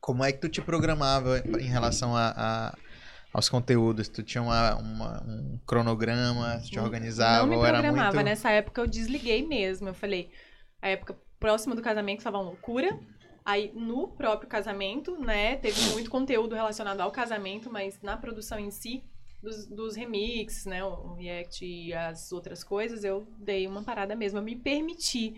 Como 0.00 0.24
é 0.24 0.32
que 0.32 0.38
tu 0.40 0.48
te 0.48 0.62
programava 0.62 1.38
em 1.60 1.66
relação 1.66 2.16
a, 2.16 2.32
a- 2.36 2.78
aos 3.32 3.48
conteúdos? 3.48 4.08
Tu 4.08 4.22
tinha 4.22 4.42
uma, 4.42 4.76
uma- 4.76 5.22
um 5.26 5.58
cronograma, 5.66 6.60
tu 6.62 6.70
te 6.70 6.80
organizava, 6.80 7.42
não 7.46 7.48
me 7.48 7.56
programava, 7.58 8.12
muito... 8.12 8.24
nessa 8.24 8.50
época 8.50 8.80
eu 8.80 8.86
desliguei 8.86 9.46
mesmo. 9.46 9.88
Eu 9.88 9.94
falei, 9.94 10.30
a 10.80 10.88
época 10.88 11.16
próxima 11.38 11.74
do 11.74 11.82
casamento 11.82 12.18
estava 12.18 12.38
uma 12.38 12.44
loucura. 12.44 12.98
Aí, 13.44 13.70
no 13.74 14.08
próprio 14.08 14.48
casamento, 14.48 15.18
né, 15.20 15.56
teve 15.56 15.78
muito 15.92 16.10
conteúdo 16.10 16.54
relacionado 16.54 17.00
ao 17.02 17.10
casamento, 17.12 17.70
mas 17.70 18.00
na 18.00 18.16
produção 18.16 18.58
em 18.58 18.70
si, 18.70 19.04
dos, 19.44 19.66
dos 19.66 19.94
remixes, 19.94 20.64
né, 20.66 20.82
o 20.84 21.14
React 21.14 21.64
e 21.64 21.92
as 21.94 22.32
outras 22.32 22.64
coisas, 22.64 23.04
eu 23.04 23.26
dei 23.38 23.66
uma 23.66 23.82
parada 23.84 24.16
mesmo. 24.16 24.38
Eu 24.38 24.42
me 24.42 24.56
permiti. 24.56 25.36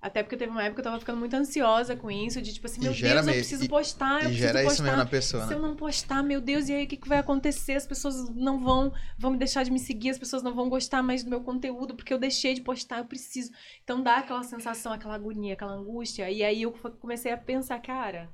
Até 0.00 0.22
porque 0.22 0.36
teve 0.36 0.52
uma 0.52 0.62
época 0.62 0.74
que 0.80 0.80
eu 0.86 0.92
tava 0.92 1.00
ficando 1.00 1.18
muito 1.18 1.34
ansiosa 1.34 1.96
com 1.96 2.08
isso, 2.08 2.40
de 2.40 2.54
tipo 2.54 2.66
assim, 2.68 2.80
meu 2.80 2.92
Deus, 2.92 3.26
eu 3.26 3.32
preciso 3.32 3.64
e- 3.64 3.68
postar, 3.68 4.12
eu 4.12 4.18
E 4.18 4.22
preciso 4.26 4.38
gera 4.38 4.60
isso 4.60 4.68
postar. 4.68 4.82
mesmo 4.84 4.96
na 4.98 5.06
pessoa, 5.06 5.42
Se 5.42 5.48
né? 5.50 5.54
eu 5.56 5.60
não 5.60 5.74
postar, 5.74 6.22
meu 6.22 6.40
Deus, 6.40 6.68
e 6.68 6.72
aí 6.72 6.84
o 6.84 6.86
que, 6.86 6.96
que 6.96 7.08
vai 7.08 7.18
acontecer? 7.18 7.72
As 7.72 7.84
pessoas 7.84 8.28
não 8.32 8.60
vão, 8.62 8.92
vão 9.18 9.32
me 9.32 9.38
deixar 9.38 9.64
de 9.64 9.72
me 9.72 9.78
seguir, 9.80 10.10
as 10.10 10.18
pessoas 10.18 10.40
não 10.40 10.54
vão 10.54 10.68
gostar 10.68 11.02
mais 11.02 11.24
do 11.24 11.30
meu 11.30 11.40
conteúdo 11.40 11.96
porque 11.96 12.14
eu 12.14 12.18
deixei 12.18 12.54
de 12.54 12.60
postar, 12.60 12.98
eu 12.98 13.06
preciso. 13.06 13.50
Então 13.82 14.00
dá 14.00 14.18
aquela 14.18 14.44
sensação, 14.44 14.92
aquela 14.92 15.16
agonia, 15.16 15.54
aquela 15.54 15.72
angústia. 15.72 16.30
E 16.30 16.44
aí 16.44 16.62
eu 16.62 16.70
comecei 17.00 17.32
a 17.32 17.36
pensar, 17.36 17.80
cara, 17.82 18.30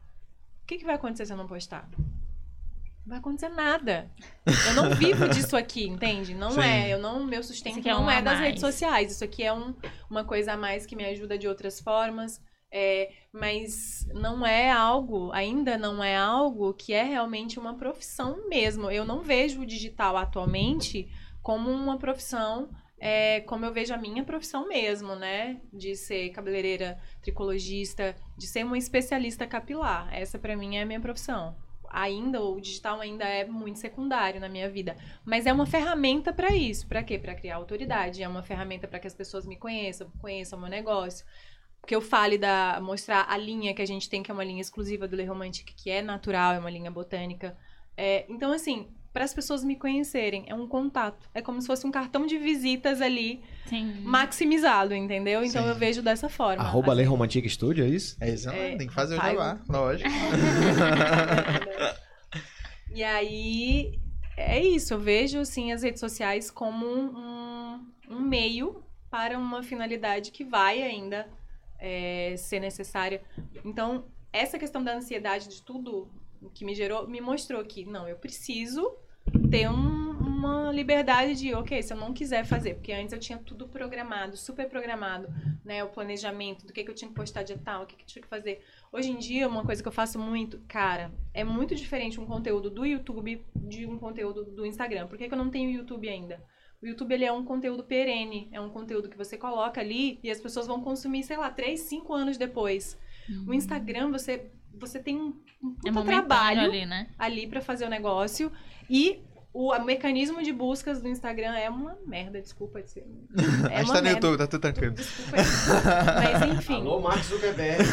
o 0.63 0.67
que, 0.67 0.77
que 0.77 0.85
vai 0.85 0.97
acontecer 0.97 1.25
se 1.25 1.33
eu 1.33 1.37
não 1.39 1.47
postar? 1.47 1.89
Não 3.05 3.11
vai 3.11 3.19
acontecer 3.19 3.51
nada. 3.51 4.11
Eu 4.67 4.75
não 4.75 4.91
vivo 4.97 5.29
disso 5.29 5.57
aqui, 5.57 5.87
entende? 5.87 6.35
Não 6.35 6.53
Sim. 6.53 6.61
é. 6.63 6.89
Eu 6.89 6.99
não, 6.99 7.25
meu 7.25 7.43
sustento 7.43 7.87
é 7.87 7.93
não 7.93 8.05
um 8.05 8.11
é 8.11 8.19
a 8.19 8.21
das 8.23 8.35
mais. 8.35 8.47
redes 8.47 8.61
sociais. 8.61 9.13
Isso 9.13 9.23
aqui 9.23 9.43
é 9.43 9.53
um, 9.53 9.75
uma 10.09 10.25
coisa 10.25 10.55
a 10.55 10.57
mais 10.57 10.87
que 10.87 10.97
me 10.97 11.05
ajuda 11.05 11.37
de 11.37 11.47
outras 11.47 11.81
formas. 11.81 12.41
É, 12.77 13.13
mas 13.33 14.05
não 14.13 14.45
é 14.45 14.69
algo, 14.69 15.31
ainda 15.33 15.79
não 15.79 16.03
é 16.03 16.17
algo 16.17 16.75
que 16.75 16.93
é 16.93 17.05
realmente 17.05 17.57
uma 17.57 17.77
profissão 17.77 18.49
mesmo. 18.49 18.91
Eu 18.91 19.05
não 19.05 19.21
vejo 19.21 19.61
o 19.61 19.67
digital 19.67 20.17
atualmente 20.17 21.09
como 21.41 21.71
uma 21.71 21.99
profissão, 21.99 22.69
é, 22.99 23.43
como 23.43 23.65
eu 23.65 23.73
vejo 23.73 23.95
a 23.95 23.99
minha 23.99 24.25
profissão 24.25 24.67
mesmo, 24.67 25.15
né? 25.15 25.61
De 25.73 25.95
ser 25.95 26.31
cabeleireira 26.31 26.99
tricologista, 27.23 28.17
de 28.37 28.47
ser 28.47 28.65
uma 28.65 28.79
especialista 28.79 29.47
capilar. 29.47 30.13
Essa 30.13 30.37
pra 30.37 30.57
mim 30.57 30.77
é 30.77 30.83
a 30.83 30.87
minha 30.87 31.01
profissão. 31.01 31.55
Ainda 31.91 32.43
o 32.43 32.61
digital 32.61 33.01
ainda 33.01 33.25
é 33.25 33.45
muito 33.45 33.79
secundário 33.79 34.41
na 34.41 34.49
minha 34.49 34.69
vida, 34.69 34.97
mas 35.25 35.47
é 35.47 35.53
uma 35.53 35.67
ferramenta 35.67 36.33
pra 36.33 36.55
isso. 36.55 36.87
Pra 36.87 37.03
quê? 37.03 37.19
Pra 37.19 37.35
criar 37.35 37.57
autoridade. 37.57 38.23
É 38.23 38.29
uma 38.29 38.43
ferramenta 38.43 38.89
pra 38.89 38.99
que 38.99 39.07
as 39.07 39.15
pessoas 39.15 39.47
me 39.47 39.57
conheçam, 39.57 40.11
conheçam 40.21 40.59
o 40.59 40.63
meu 40.63 40.71
negócio 40.71 41.25
que 41.87 41.95
eu 41.95 42.01
fale 42.01 42.39
da 42.39 42.81
mostrar 42.83 43.27
a 43.29 43.37
linha 43.37 43.75
que 43.75 43.83
a 43.83 43.87
gente 43.87 44.09
tem, 44.09 44.23
que 44.23 44.31
é 44.31 44.35
uma 44.35 44.45
linha 44.45 44.61
exclusiva 44.61 45.07
do 45.07 45.17
Le 45.17 45.25
Romantique, 45.25 45.75
que 45.75 45.91
é 45.91 46.01
natural, 46.01 46.55
é 46.55 46.59
uma 46.59 46.71
linha 46.71 46.91
botânica. 46.91 47.57
É, 47.97 48.25
então, 48.29 48.53
assim, 48.53 48.89
para 49.15 49.25
as 49.25 49.33
pessoas 49.33 49.63
me 49.63 49.77
conhecerem, 49.77 50.45
é 50.49 50.55
um 50.57 50.67
contato. 50.67 51.31
É 51.33 51.41
como 51.41 51.61
se 51.61 51.69
fosse 51.69 51.87
um 51.87 51.91
cartão 51.93 52.27
de 52.27 52.37
visitas 52.37 53.01
ali, 53.01 53.45
Sim. 53.67 54.01
maximizado, 54.01 54.93
entendeu? 54.93 55.45
Então 55.45 55.63
Sim. 55.63 55.69
eu 55.69 55.75
vejo 55.77 56.03
dessa 56.03 56.29
forma. 56.29 56.65
Arroba 56.65 56.89
assim. 56.89 56.97
Lei 56.97 57.07
Romantic 57.07 57.49
Studio, 57.49 57.85
é 57.85 57.89
isso? 57.89 58.17
É 58.21 58.29
isso, 58.29 58.51
É, 58.51 58.77
tem 58.77 58.89
que 58.89 58.93
fazer 58.93 59.15
o 59.15 59.23
jabá, 59.23 59.61
lógico. 59.69 60.11
E 62.93 63.03
aí, 63.03 63.99
é 64.37 64.63
isso. 64.63 64.95
Eu 64.95 65.01
vejo, 65.01 65.41
assim, 65.41 65.73
as 65.73 65.83
redes 65.83 65.99
sociais 65.99 66.49
como 66.49 66.87
um, 66.87 67.85
um 68.09 68.21
meio 68.21 68.85
para 69.11 69.37
uma 69.37 69.65
finalidade 69.65 70.31
que 70.31 70.45
vai 70.45 70.81
ainda 70.81 71.29
é, 71.81 72.37
ser 72.37 72.61
necessária. 72.61 73.21
Então, 73.65 74.05
essa 74.33 74.61
questão 74.61 74.83
da 74.83 74.95
ansiedade 74.95 75.49
de 75.49 75.61
tudo 75.61 76.09
que 76.53 76.65
me 76.65 76.73
gerou, 76.73 77.09
me 77.09 77.21
mostrou 77.21 77.65
que, 77.65 77.85
não, 77.85 78.07
eu 78.07 78.15
preciso 78.17 78.97
ter 79.55 79.69
um- 79.71 80.05
uma 80.21 80.73
liberdade 80.73 81.35
de, 81.37 81.55
ok, 81.55 81.81
se 81.81 81.93
eu 81.93 81.97
não 81.97 82.13
quiser 82.13 82.45
fazer, 82.45 82.75
porque 82.75 82.93
antes 82.93 83.13
eu 83.13 83.21
tinha 83.21 83.39
tudo 83.39 83.69
programado, 83.69 84.37
super 84.37 84.69
programado, 84.69 85.29
né, 85.65 85.85
o 85.85 85.89
planejamento 85.91 86.67
do 86.67 86.73
que, 86.73 86.83
que 86.83 86.91
eu 86.91 86.95
tinha 86.95 87.09
que 87.09 87.15
postar 87.15 87.45
de 87.45 87.57
tal, 87.59 87.85
o 87.85 87.87
que, 87.87 87.95
que 87.95 88.03
eu 88.03 88.07
tinha 88.07 88.23
que 88.23 88.29
fazer. 88.29 88.61
Hoje 88.93 89.11
em 89.13 89.17
dia, 89.17 89.47
uma 89.49 89.65
coisa 89.65 89.81
que 89.81 89.87
eu 89.89 89.93
faço 89.93 90.19
muito, 90.19 90.61
cara, 90.67 91.13
é 91.33 91.45
muito 91.45 91.73
diferente 91.75 92.19
um 92.21 92.27
conteúdo 92.27 92.69
do 92.69 92.85
YouTube 92.85 93.45
de 93.55 93.87
um 93.87 93.97
conteúdo 93.97 94.45
do 94.45 94.67
Instagram. 94.67 95.07
Por 95.07 95.17
que, 95.17 95.29
que 95.29 95.35
eu 95.35 95.39
não 95.39 95.49
tenho 95.51 95.71
YouTube 95.71 96.09
ainda? 96.09 96.43
O 96.83 96.87
YouTube 96.87 97.13
ele 97.13 97.25
é 97.25 97.33
um 97.33 97.45
conteúdo 97.45 97.85
perene, 97.85 98.49
é 98.53 98.61
um 98.61 98.69
conteúdo 98.71 99.09
que 99.09 99.17
você 99.17 99.39
coloca 99.39 99.81
ali 99.81 100.19
e 100.23 100.31
as 100.33 100.41
pessoas 100.41 100.67
vão 100.67 100.81
consumir, 100.83 101.23
sei 101.23 101.37
lá, 101.37 101.49
3, 101.51 101.79
5 101.81 102.13
anos 102.13 102.37
depois. 102.37 102.99
O 103.47 103.55
Instagram, 103.55 104.11
você, 104.11 104.51
você 104.79 104.99
tem 104.99 105.17
um, 105.17 105.41
um 105.63 105.77
É 105.87 106.05
trabalho 106.05 106.61
ali, 106.61 106.85
né? 106.85 107.09
ali 107.19 107.47
pra 107.47 107.61
fazer 107.63 107.87
o 107.87 107.89
negócio 107.89 108.51
e 108.91 109.23
o 109.55 109.79
mecanismo 109.85 110.43
de 110.43 110.53
buscas 110.53 111.01
do 111.01 111.09
Instagram 111.09 111.55
é 111.55 111.71
uma 111.71 111.97
merda, 112.05 112.43
desculpa 112.43 112.83
dizer. 112.83 113.07
É 113.71 113.77
a 113.77 113.83
gente 113.85 113.93
tá 113.93 113.99
no 113.99 114.03
merda. 114.03 114.11
YouTube, 114.11 114.39
tá 114.39 114.47
tudo 114.49 114.61
tranquilo. 114.61 114.95
Desculpa. 114.95 115.37
Mas 116.17 116.59
enfim, 116.59 116.81
Alô, 116.81 117.01
Mark 117.01 117.23
Zuckerberg. 117.23 117.85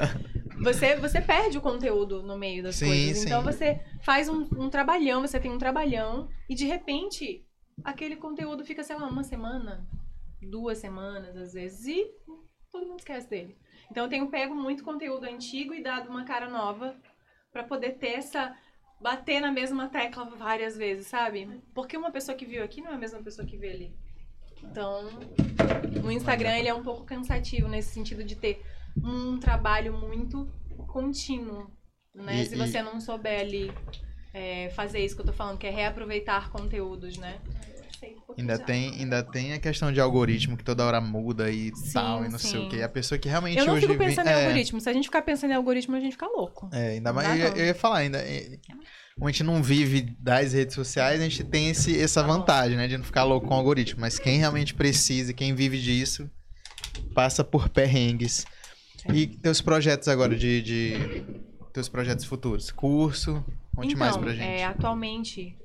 você, 0.62 0.96
você 0.96 1.20
perde 1.20 1.58
o 1.58 1.60
conteúdo 1.60 2.22
no 2.22 2.38
meio 2.38 2.62
das 2.62 2.76
Sim, 2.76 2.86
coisas. 2.86 3.18
sim. 3.18 3.26
Então 3.26 3.42
você 3.42 3.80
faz 4.02 4.26
um, 4.30 4.48
um 4.56 4.70
trabalhão, 4.70 5.20
você 5.20 5.38
tem 5.38 5.50
um 5.50 5.58
trabalhão 5.58 6.30
e 6.48 6.54
de 6.54 6.64
repente 6.64 7.44
aquele 7.84 8.16
conteúdo 8.16 8.64
fica, 8.64 8.82
sei 8.82 8.96
lá, 8.96 9.06
uma 9.06 9.22
semana, 9.22 9.86
duas 10.40 10.78
semanas 10.78 11.36
às 11.36 11.52
vezes 11.52 11.86
e 11.86 12.10
todo 12.70 12.86
mundo 12.86 13.00
esquece 13.00 13.28
dele. 13.28 13.54
Então 13.90 14.04
eu 14.04 14.08
tenho 14.08 14.30
pego 14.30 14.54
muito 14.54 14.82
conteúdo 14.82 15.24
antigo 15.24 15.74
e 15.74 15.82
dado 15.82 16.08
uma 16.08 16.24
cara 16.24 16.48
nova 16.48 16.96
pra 17.52 17.62
poder 17.64 17.98
ter 17.98 18.14
essa 18.14 18.56
bater 19.02 19.40
na 19.40 19.50
mesma 19.50 19.88
tecla 19.88 20.24
várias 20.24 20.76
vezes, 20.76 21.06
sabe? 21.08 21.60
Porque 21.74 21.96
uma 21.96 22.10
pessoa 22.12 22.36
que 22.36 22.46
viu 22.46 22.62
aqui 22.62 22.80
não 22.80 22.92
é 22.92 22.94
a 22.94 22.98
mesma 22.98 23.20
pessoa 23.22 23.46
que 23.46 23.56
vê 23.56 23.70
ali. 23.70 23.96
Então, 24.62 25.08
o 26.04 26.10
Instagram 26.10 26.56
ele 26.58 26.68
é 26.68 26.74
um 26.74 26.82
pouco 26.84 27.04
cansativo 27.04 27.68
nesse 27.68 27.92
sentido 27.92 28.22
de 28.22 28.36
ter 28.36 28.62
um 29.02 29.38
trabalho 29.38 29.92
muito 29.92 30.48
contínuo, 30.86 31.70
né? 32.14 32.42
E- 32.42 32.46
Se 32.46 32.54
e- 32.54 32.58
você 32.58 32.80
não 32.82 33.00
souber 33.00 33.40
ali 33.40 33.72
é, 34.32 34.70
fazer 34.70 35.00
isso 35.04 35.14
que 35.14 35.20
eu 35.22 35.26
tô 35.26 35.32
falando, 35.32 35.58
que 35.58 35.66
é 35.66 35.70
reaproveitar 35.70 36.50
conteúdos, 36.50 37.18
né? 37.18 37.38
Um 38.28 38.34
Ainda 38.38 38.58
tem, 38.58 38.90
ainda 38.94 39.22
tem 39.22 39.52
a 39.52 39.58
questão 39.58 39.92
de 39.92 40.00
algoritmo 40.00 40.56
que 40.56 40.64
toda 40.64 40.84
hora 40.86 41.00
muda 41.00 41.50
e 41.50 41.70
Sim, 41.76 41.92
tal, 41.92 42.24
e 42.24 42.28
não 42.28 42.38
sei 42.38 42.60
o 42.60 42.62
sim. 42.64 42.68
que. 42.70 42.82
A 42.82 42.88
pessoa 42.88 43.18
que 43.18 43.28
realmente 43.28 43.58
Eu 43.58 43.66
não 43.66 43.74
hoje 43.74 43.86
fico 43.86 43.98
pensando 43.98 44.24
vi- 44.26 44.30
em 44.30 44.34
é, 44.34 44.44
algoritmo. 44.46 44.80
Se 44.80 44.88
a 44.88 44.92
gente 44.92 45.04
ficar 45.04 45.22
pensando 45.22 45.50
em 45.50 45.54
algoritmo, 45.54 45.94
a 45.96 46.00
gente 46.00 46.12
fica 46.12 46.26
louco. 46.26 46.68
É, 46.72 46.92
ainda 46.92 47.12
mais. 47.12 47.38
Eu, 47.38 47.48
eu 47.56 47.66
ia 47.66 47.74
falar, 47.74 47.98
ainda. 47.98 48.18
é, 48.18 48.58
Como 49.14 49.28
a 49.28 49.30
gente 49.30 49.42
não 49.44 49.62
vive 49.62 50.16
das 50.18 50.52
redes 50.54 50.74
sociais, 50.74 51.20
a 51.20 51.24
gente 51.24 51.44
tem 51.44 51.68
esse, 51.68 52.00
essa 52.00 52.22
Tá 52.22 52.26
vantagem, 52.26 52.76
né? 52.76 52.88
De 52.88 52.96
não 52.96 53.04
ficar 53.04 53.24
louco 53.24 53.46
com 53.46 53.54
o 53.54 53.58
algoritmo. 53.58 54.00
Mas 54.00 54.18
quem 54.18 54.38
realmente 54.38 54.72
precisa, 54.74 55.30
e 55.30 55.34
quem 55.34 55.54
vive 55.54 55.78
disso, 55.78 56.30
passa 57.14 57.44
por 57.44 57.68
perrengues. 57.68 58.46
E 59.12 59.26
teus 59.26 59.60
projetos 59.60 60.08
agora 60.08 60.34
de. 60.36 60.62
de 60.62 61.24
teus 61.72 61.88
projetos 61.88 62.24
futuros? 62.24 62.70
Curso? 62.70 63.44
Conte 63.74 63.94
mais 63.96 64.16
pra 64.16 64.30
gente. 64.32 64.42
é, 64.42 64.64
atualmente, 64.64 65.56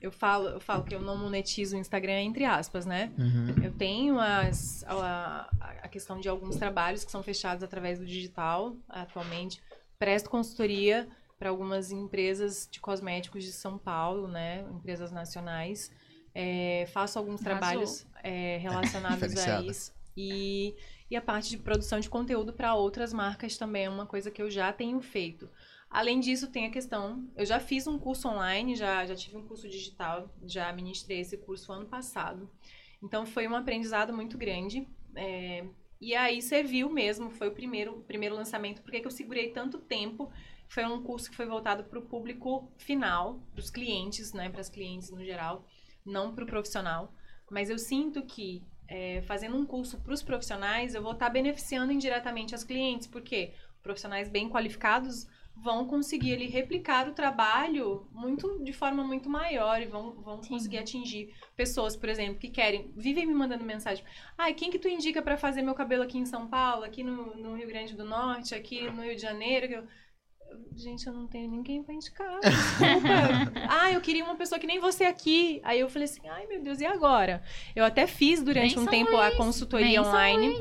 eu 0.00 0.12
falo, 0.12 0.48
eu 0.48 0.60
falo 0.60 0.84
que 0.84 0.94
eu 0.94 1.00
não 1.00 1.16
monetizo 1.16 1.76
o 1.76 1.78
Instagram 1.78 2.20
entre 2.20 2.44
aspas, 2.44 2.84
né? 2.84 3.12
Uhum. 3.18 3.64
Eu 3.64 3.72
tenho 3.72 4.18
as, 4.20 4.84
a, 4.86 5.48
a 5.82 5.88
questão 5.88 6.20
de 6.20 6.28
alguns 6.28 6.56
trabalhos 6.56 7.04
que 7.04 7.10
são 7.10 7.22
fechados 7.22 7.62
através 7.62 7.98
do 7.98 8.04
digital 8.04 8.76
atualmente. 8.88 9.62
Presto 9.98 10.28
consultoria 10.28 11.08
para 11.38 11.48
algumas 11.48 11.90
empresas 11.90 12.68
de 12.70 12.80
cosméticos 12.80 13.44
de 13.44 13.52
São 13.52 13.78
Paulo, 13.78 14.28
né? 14.28 14.64
Empresas 14.70 15.10
nacionais. 15.10 15.90
É, 16.34 16.86
faço 16.92 17.18
alguns 17.18 17.40
Arrasou. 17.40 17.58
trabalhos 17.58 18.06
é, 18.22 18.58
relacionados 18.58 19.36
a 19.38 19.62
isso. 19.62 19.92
E, 20.16 20.74
e 21.10 21.16
a 21.16 21.22
parte 21.22 21.50
de 21.50 21.58
produção 21.58 21.98
de 21.98 22.08
conteúdo 22.08 22.52
para 22.52 22.74
outras 22.74 23.12
marcas 23.12 23.56
também 23.56 23.86
é 23.86 23.90
uma 23.90 24.06
coisa 24.06 24.30
que 24.30 24.42
eu 24.42 24.50
já 24.50 24.72
tenho 24.72 25.00
feito. 25.00 25.48
Além 25.94 26.18
disso, 26.18 26.50
tem 26.50 26.66
a 26.66 26.70
questão. 26.70 27.24
Eu 27.36 27.46
já 27.46 27.60
fiz 27.60 27.86
um 27.86 27.96
curso 27.96 28.26
online, 28.26 28.74
já, 28.74 29.06
já 29.06 29.14
tive 29.14 29.36
um 29.36 29.46
curso 29.46 29.68
digital, 29.68 30.28
já 30.44 30.72
ministrei 30.72 31.20
esse 31.20 31.38
curso 31.38 31.72
ano 31.72 31.86
passado. 31.86 32.50
Então 33.00 33.24
foi 33.24 33.46
um 33.46 33.54
aprendizado 33.54 34.12
muito 34.12 34.36
grande. 34.36 34.88
é, 35.14 35.64
E 36.00 36.12
aí 36.16 36.42
serviu 36.42 36.90
mesmo, 36.90 37.30
foi 37.30 37.46
o 37.46 37.52
primeiro, 37.52 38.02
primeiro 38.08 38.34
lançamento. 38.34 38.82
Por 38.82 38.90
que 38.90 39.00
que 39.02 39.06
eu 39.06 39.10
segurei 39.12 39.50
tanto 39.52 39.78
tempo? 39.78 40.32
Foi 40.68 40.84
um 40.84 41.00
curso 41.00 41.30
que 41.30 41.36
foi 41.36 41.46
voltado 41.46 41.84
para 41.84 42.00
o 42.00 42.02
público 42.02 42.68
final, 42.76 43.38
para 43.52 43.60
os 43.60 43.70
clientes, 43.70 44.32
né? 44.32 44.50
Para 44.50 44.62
as 44.62 44.68
clientes 44.68 45.10
no 45.10 45.24
geral, 45.24 45.64
não 46.04 46.34
para 46.34 46.42
o 46.42 46.46
profissional. 46.46 47.12
Mas 47.48 47.70
eu 47.70 47.78
sinto 47.78 48.22
que 48.26 48.64
é, 48.88 49.22
fazendo 49.22 49.56
um 49.56 49.64
curso 49.64 50.00
para 50.00 50.12
os 50.12 50.24
profissionais, 50.24 50.92
eu 50.96 51.02
vou 51.02 51.12
estar 51.12 51.30
beneficiando 51.30 51.92
indiretamente 51.92 52.52
as 52.52 52.64
clientes, 52.64 53.06
porque 53.06 53.54
profissionais 53.80 54.28
bem 54.28 54.48
qualificados 54.50 55.26
vão 55.56 55.86
conseguir 55.86 56.34
ali, 56.34 56.46
replicar 56.46 57.08
o 57.08 57.12
trabalho 57.12 58.06
muito 58.12 58.62
de 58.62 58.72
forma 58.72 59.04
muito 59.04 59.30
maior 59.30 59.80
e 59.80 59.86
vão, 59.86 60.12
vão 60.20 60.40
conseguir 60.40 60.78
atingir 60.78 61.32
pessoas, 61.56 61.96
por 61.96 62.08
exemplo, 62.08 62.38
que 62.38 62.50
querem, 62.50 62.92
vivem 62.96 63.24
me 63.26 63.34
mandando 63.34 63.64
mensagem. 63.64 64.04
Ai, 64.36 64.52
quem 64.52 64.70
que 64.70 64.78
tu 64.78 64.88
indica 64.88 65.22
para 65.22 65.36
fazer 65.36 65.62
meu 65.62 65.74
cabelo 65.74 66.02
aqui 66.02 66.18
em 66.18 66.26
São 66.26 66.48
Paulo, 66.48 66.84
aqui 66.84 67.02
no, 67.02 67.36
no 67.36 67.56
Rio 67.56 67.68
Grande 67.68 67.96
do 67.96 68.04
Norte, 68.04 68.54
aqui 68.54 68.90
no 68.90 69.02
Rio 69.02 69.14
de 69.14 69.22
Janeiro? 69.22 69.68
Que 69.68 69.74
eu, 69.74 69.86
Gente, 70.76 71.06
eu 71.06 71.12
não 71.12 71.26
tenho 71.26 71.50
ninguém 71.50 71.82
pra 71.82 71.94
indicar. 71.94 72.40
Desculpa. 72.40 73.52
ah, 73.68 73.92
eu 73.92 74.00
queria 74.00 74.24
uma 74.24 74.36
pessoa 74.36 74.58
que 74.58 74.66
nem 74.66 74.78
você 74.78 75.04
aqui. 75.04 75.60
Aí 75.64 75.80
eu 75.80 75.88
falei 75.88 76.04
assim, 76.04 76.26
ai 76.28 76.46
meu 76.46 76.62
Deus, 76.62 76.80
e 76.80 76.86
agora? 76.86 77.42
Eu 77.74 77.84
até 77.84 78.06
fiz 78.06 78.42
durante 78.42 78.76
Nem 78.76 78.84
um 78.84 78.88
tempo 78.88 79.16
a 79.16 79.36
consultoria 79.36 80.02
online. 80.02 80.60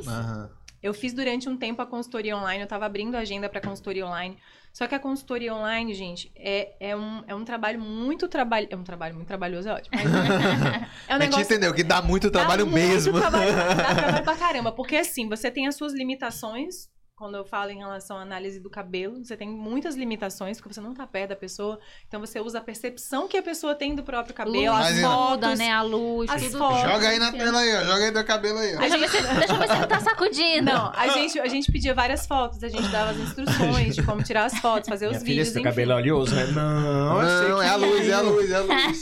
Eu 0.82 0.94
fiz 0.94 1.14
durante 1.14 1.48
um 1.48 1.58
tempo 1.58 1.82
a 1.82 1.86
consultoria 1.86 2.36
online, 2.36 2.62
eu 2.62 2.68
tava 2.68 2.86
abrindo 2.86 3.16
a 3.16 3.20
agenda 3.20 3.48
para 3.48 3.62
consultoria 3.62 4.06
online. 4.06 4.38
Só 4.74 4.88
que 4.88 4.96
a 4.96 5.00
consultoria 5.00 5.54
online, 5.54 5.94
gente, 5.94 6.32
é, 6.36 6.74
é, 6.80 6.96
um, 6.96 7.24
é 7.28 7.36
um 7.36 7.46
trabalho 7.46 7.80
muito 7.80 8.28
trabalho. 8.28 8.68
É 8.72 8.76
um 8.76 8.84
trabalho 8.84 9.14
muito 9.14 9.28
trabalhoso, 9.28 9.70
é 9.70 9.74
ótimo. 9.74 9.96
É 11.08 11.14
um 11.16 11.18
a 11.18 11.22
gente 11.26 11.40
entendeu 11.42 11.72
que 11.74 11.84
dá 11.84 12.02
muito 12.02 12.32
trabalho 12.32 12.66
dá 12.66 12.72
muito 12.72 12.84
mesmo. 12.84 13.20
trabalho- 13.20 13.56
dá 13.56 13.76
trabalho 13.96 14.24
pra 14.24 14.36
caramba. 14.36 14.72
Porque 14.72 14.96
assim, 14.96 15.30
você 15.30 15.52
tem 15.52 15.68
as 15.68 15.76
suas 15.76 15.94
limitações. 15.94 16.90
Quando 17.16 17.36
eu 17.38 17.46
falo 17.46 17.70
em 17.70 17.78
relação 17.78 18.18
à 18.18 18.22
análise 18.24 18.60
do 18.60 18.72
cabelo, 18.72 19.24
você 19.24 19.38
tem 19.38 19.48
muitas 19.48 19.96
limitações, 19.96 20.58
porque 20.60 20.74
você 20.74 20.82
não 20.82 20.96
tá 20.96 21.06
perto 21.06 21.30
da 21.30 21.36
pessoa. 21.36 21.80
Então 22.08 22.20
você 22.20 22.40
usa 22.40 22.58
a 22.58 22.62
percepção 22.62 23.28
que 23.28 23.38
a 23.38 23.44
pessoa 23.44 23.76
tem 23.76 23.94
do 23.94 24.02
próprio 24.02 24.34
cabelo, 24.34 24.58
Luz 24.76 24.88
as 24.88 24.96
muda, 24.96 25.08
fotos. 25.48 25.60
né? 25.60 25.72
A 25.72 25.82
luz, 25.84 26.28
as 26.32 26.42
tudo. 26.42 26.58
fotos. 26.58 26.82
Joga 26.92 27.10
aí 27.10 27.20
na 27.20 27.32
tela 27.32 27.60
aí, 27.60 27.76
ó. 27.76 27.84
Joga 27.84 28.06
aí 28.06 28.12
do 28.12 28.24
cabelo 28.24 28.58
aí, 28.58 28.76
ó. 28.76 28.80
Deixa 28.80 28.96
eu 28.96 29.00
ver 29.00 29.10
se, 29.10 29.22
deixa 29.22 29.54
eu 29.54 29.60
ver 29.60 29.68
se 29.68 29.76
ele 29.76 29.86
tá 29.86 30.00
sacudindo. 30.00 30.66
Não, 30.74 30.92
a 30.92 31.08
gente, 31.10 31.40
a 31.40 31.48
gente 31.48 31.72
pedia 31.72 31.94
várias 31.94 32.26
fotos, 32.26 32.64
a 32.64 32.68
gente 32.68 32.88
dava 32.90 33.12
as 33.12 33.18
instruções 33.18 33.96
de 33.96 34.02
como 34.02 34.24
tirar 34.24 34.46
as 34.46 34.58
fotos, 34.58 34.90
fazer 34.90 35.06
os 35.06 35.12
Minha 35.12 35.20
filha, 35.24 35.36
vídeos, 35.44 35.56
enfim. 35.56 35.64
cabelo 35.64 35.92
é 35.92 35.96
oleoso, 35.98 36.34
né? 36.36 36.48
Não, 36.48 37.22
Não, 37.22 37.62
é 37.62 37.70
a 37.70 37.76
luz, 37.76 38.10
é 38.10 38.14
a 38.14 38.22
luz, 38.22 38.50
é 38.52 38.56
a 38.56 38.60
luz. 38.62 39.00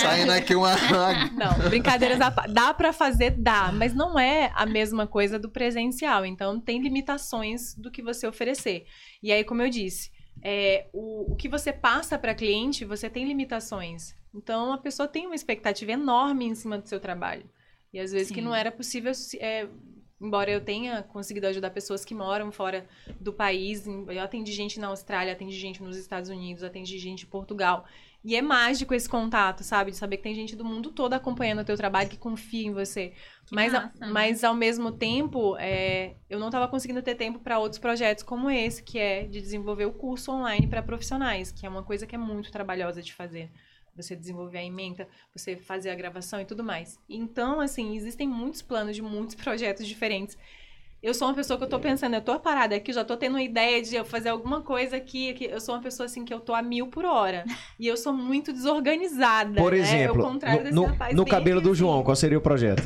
Saindo 0.00 0.30
aqui 0.30 0.54
uma. 0.54 0.70
Não, 1.36 1.68
brincadeiras 1.68 2.20
à. 2.20 2.30
Dá 2.48 2.72
pra 2.72 2.92
fazer, 2.92 3.30
dá, 3.32 3.72
mas 3.72 3.92
não 3.92 4.16
é 4.16 4.52
a 4.54 4.64
mesma 4.64 5.04
coisa 5.04 5.36
do 5.36 5.48
presencial. 5.50 6.24
Então 6.24 6.60
tem 6.60 6.80
limitações 6.80 7.07
do 7.76 7.90
que 7.90 8.02
você 8.02 8.26
oferecer. 8.26 8.86
E 9.22 9.32
aí, 9.32 9.44
como 9.44 9.62
eu 9.62 9.70
disse, 9.70 10.10
é, 10.42 10.88
o, 10.92 11.32
o 11.32 11.36
que 11.36 11.48
você 11.48 11.72
passa 11.72 12.18
para 12.18 12.34
cliente, 12.34 12.84
você 12.84 13.08
tem 13.08 13.26
limitações. 13.26 14.14
Então 14.34 14.72
a 14.72 14.78
pessoa 14.78 15.08
tem 15.08 15.26
uma 15.26 15.34
expectativa 15.34 15.92
enorme 15.92 16.46
em 16.46 16.54
cima 16.54 16.78
do 16.78 16.88
seu 16.88 17.00
trabalho. 17.00 17.48
E 17.92 17.98
às 17.98 18.12
vezes 18.12 18.28
que 18.28 18.40
Sim. 18.40 18.42
não 18.42 18.54
era 18.54 18.70
possível. 18.70 19.12
é, 19.40 19.66
Embora 20.20 20.50
eu 20.50 20.60
tenha 20.60 21.02
conseguido 21.02 21.46
ajudar 21.46 21.70
pessoas 21.70 22.04
que 22.04 22.12
moram 22.12 22.50
fora 22.50 22.88
do 23.20 23.32
país, 23.32 23.86
eu 23.86 24.20
atendi 24.20 24.50
gente 24.52 24.80
na 24.80 24.88
Austrália, 24.88 25.32
atendi 25.32 25.56
gente 25.56 25.80
nos 25.80 25.96
Estados 25.96 26.28
Unidos, 26.28 26.64
atendi 26.64 26.98
gente 26.98 27.24
em 27.24 27.28
Portugal. 27.28 27.86
E 28.28 28.36
é 28.36 28.42
mágico 28.42 28.92
esse 28.92 29.08
contato, 29.08 29.64
sabe? 29.64 29.90
De 29.90 29.96
saber 29.96 30.18
que 30.18 30.22
tem 30.22 30.34
gente 30.34 30.54
do 30.54 30.62
mundo 30.62 30.90
todo 30.90 31.14
acompanhando 31.14 31.60
o 31.60 31.64
teu 31.64 31.78
trabalho, 31.78 32.10
que 32.10 32.18
confia 32.18 32.66
em 32.66 32.74
você. 32.74 33.14
Que 33.46 33.54
Mas, 33.54 33.72
massa, 33.72 33.92
mas 34.12 34.44
ao 34.44 34.54
mesmo 34.54 34.92
tempo, 34.92 35.56
é, 35.58 36.14
eu 36.28 36.38
não 36.38 36.48
estava 36.48 36.68
conseguindo 36.68 37.00
ter 37.00 37.14
tempo 37.14 37.38
para 37.38 37.58
outros 37.58 37.78
projetos 37.78 38.22
como 38.22 38.50
esse, 38.50 38.82
que 38.82 38.98
é 38.98 39.24
de 39.24 39.40
desenvolver 39.40 39.86
o 39.86 39.94
curso 39.94 40.30
online 40.30 40.66
para 40.66 40.82
profissionais, 40.82 41.50
que 41.50 41.64
é 41.64 41.70
uma 41.70 41.82
coisa 41.82 42.06
que 42.06 42.14
é 42.14 42.18
muito 42.18 42.52
trabalhosa 42.52 43.00
de 43.00 43.14
fazer. 43.14 43.50
Você 43.96 44.14
desenvolver 44.14 44.58
a 44.58 44.64
ementa, 44.64 45.08
você 45.34 45.56
fazer 45.56 45.88
a 45.88 45.94
gravação 45.94 46.38
e 46.38 46.44
tudo 46.44 46.62
mais. 46.62 47.00
Então, 47.08 47.62
assim, 47.62 47.96
existem 47.96 48.28
muitos 48.28 48.60
planos 48.60 48.94
de 48.94 49.00
muitos 49.00 49.36
projetos 49.42 49.86
diferentes. 49.86 50.36
Eu 51.00 51.14
sou 51.14 51.28
uma 51.28 51.34
pessoa 51.34 51.56
que 51.56 51.64
eu 51.64 51.68
tô 51.68 51.78
pensando, 51.78 52.14
eu 52.14 52.20
tô 52.20 52.40
parada 52.40 52.74
aqui, 52.74 52.92
já 52.92 53.04
tô 53.04 53.16
tendo 53.16 53.34
uma 53.34 53.42
ideia 53.42 53.80
de 53.80 53.94
eu 53.94 54.04
fazer 54.04 54.30
alguma 54.30 54.62
coisa 54.62 54.96
aqui, 54.96 55.30
aqui. 55.30 55.44
Eu 55.44 55.60
sou 55.60 55.76
uma 55.76 55.80
pessoa 55.80 56.06
assim 56.06 56.24
que 56.24 56.34
eu 56.34 56.40
tô 56.40 56.52
a 56.52 56.60
mil 56.60 56.88
por 56.88 57.04
hora. 57.04 57.44
E 57.78 57.86
eu 57.86 57.96
sou 57.96 58.12
muito 58.12 58.52
desorganizada. 58.52 59.60
Por 59.60 59.70
né? 59.72 59.78
exemplo, 59.78 60.24
Ao 60.24 60.32
contrário 60.32 60.58
no, 60.58 60.64
desse 60.64 60.74
no- 60.74 60.84
rapaz 60.86 61.14
no 61.14 61.24
cabelo 61.24 61.60
do 61.60 61.68
aqui, 61.68 61.78
João, 61.78 62.02
qual 62.02 62.16
seria 62.16 62.36
o 62.36 62.40
projeto? 62.40 62.82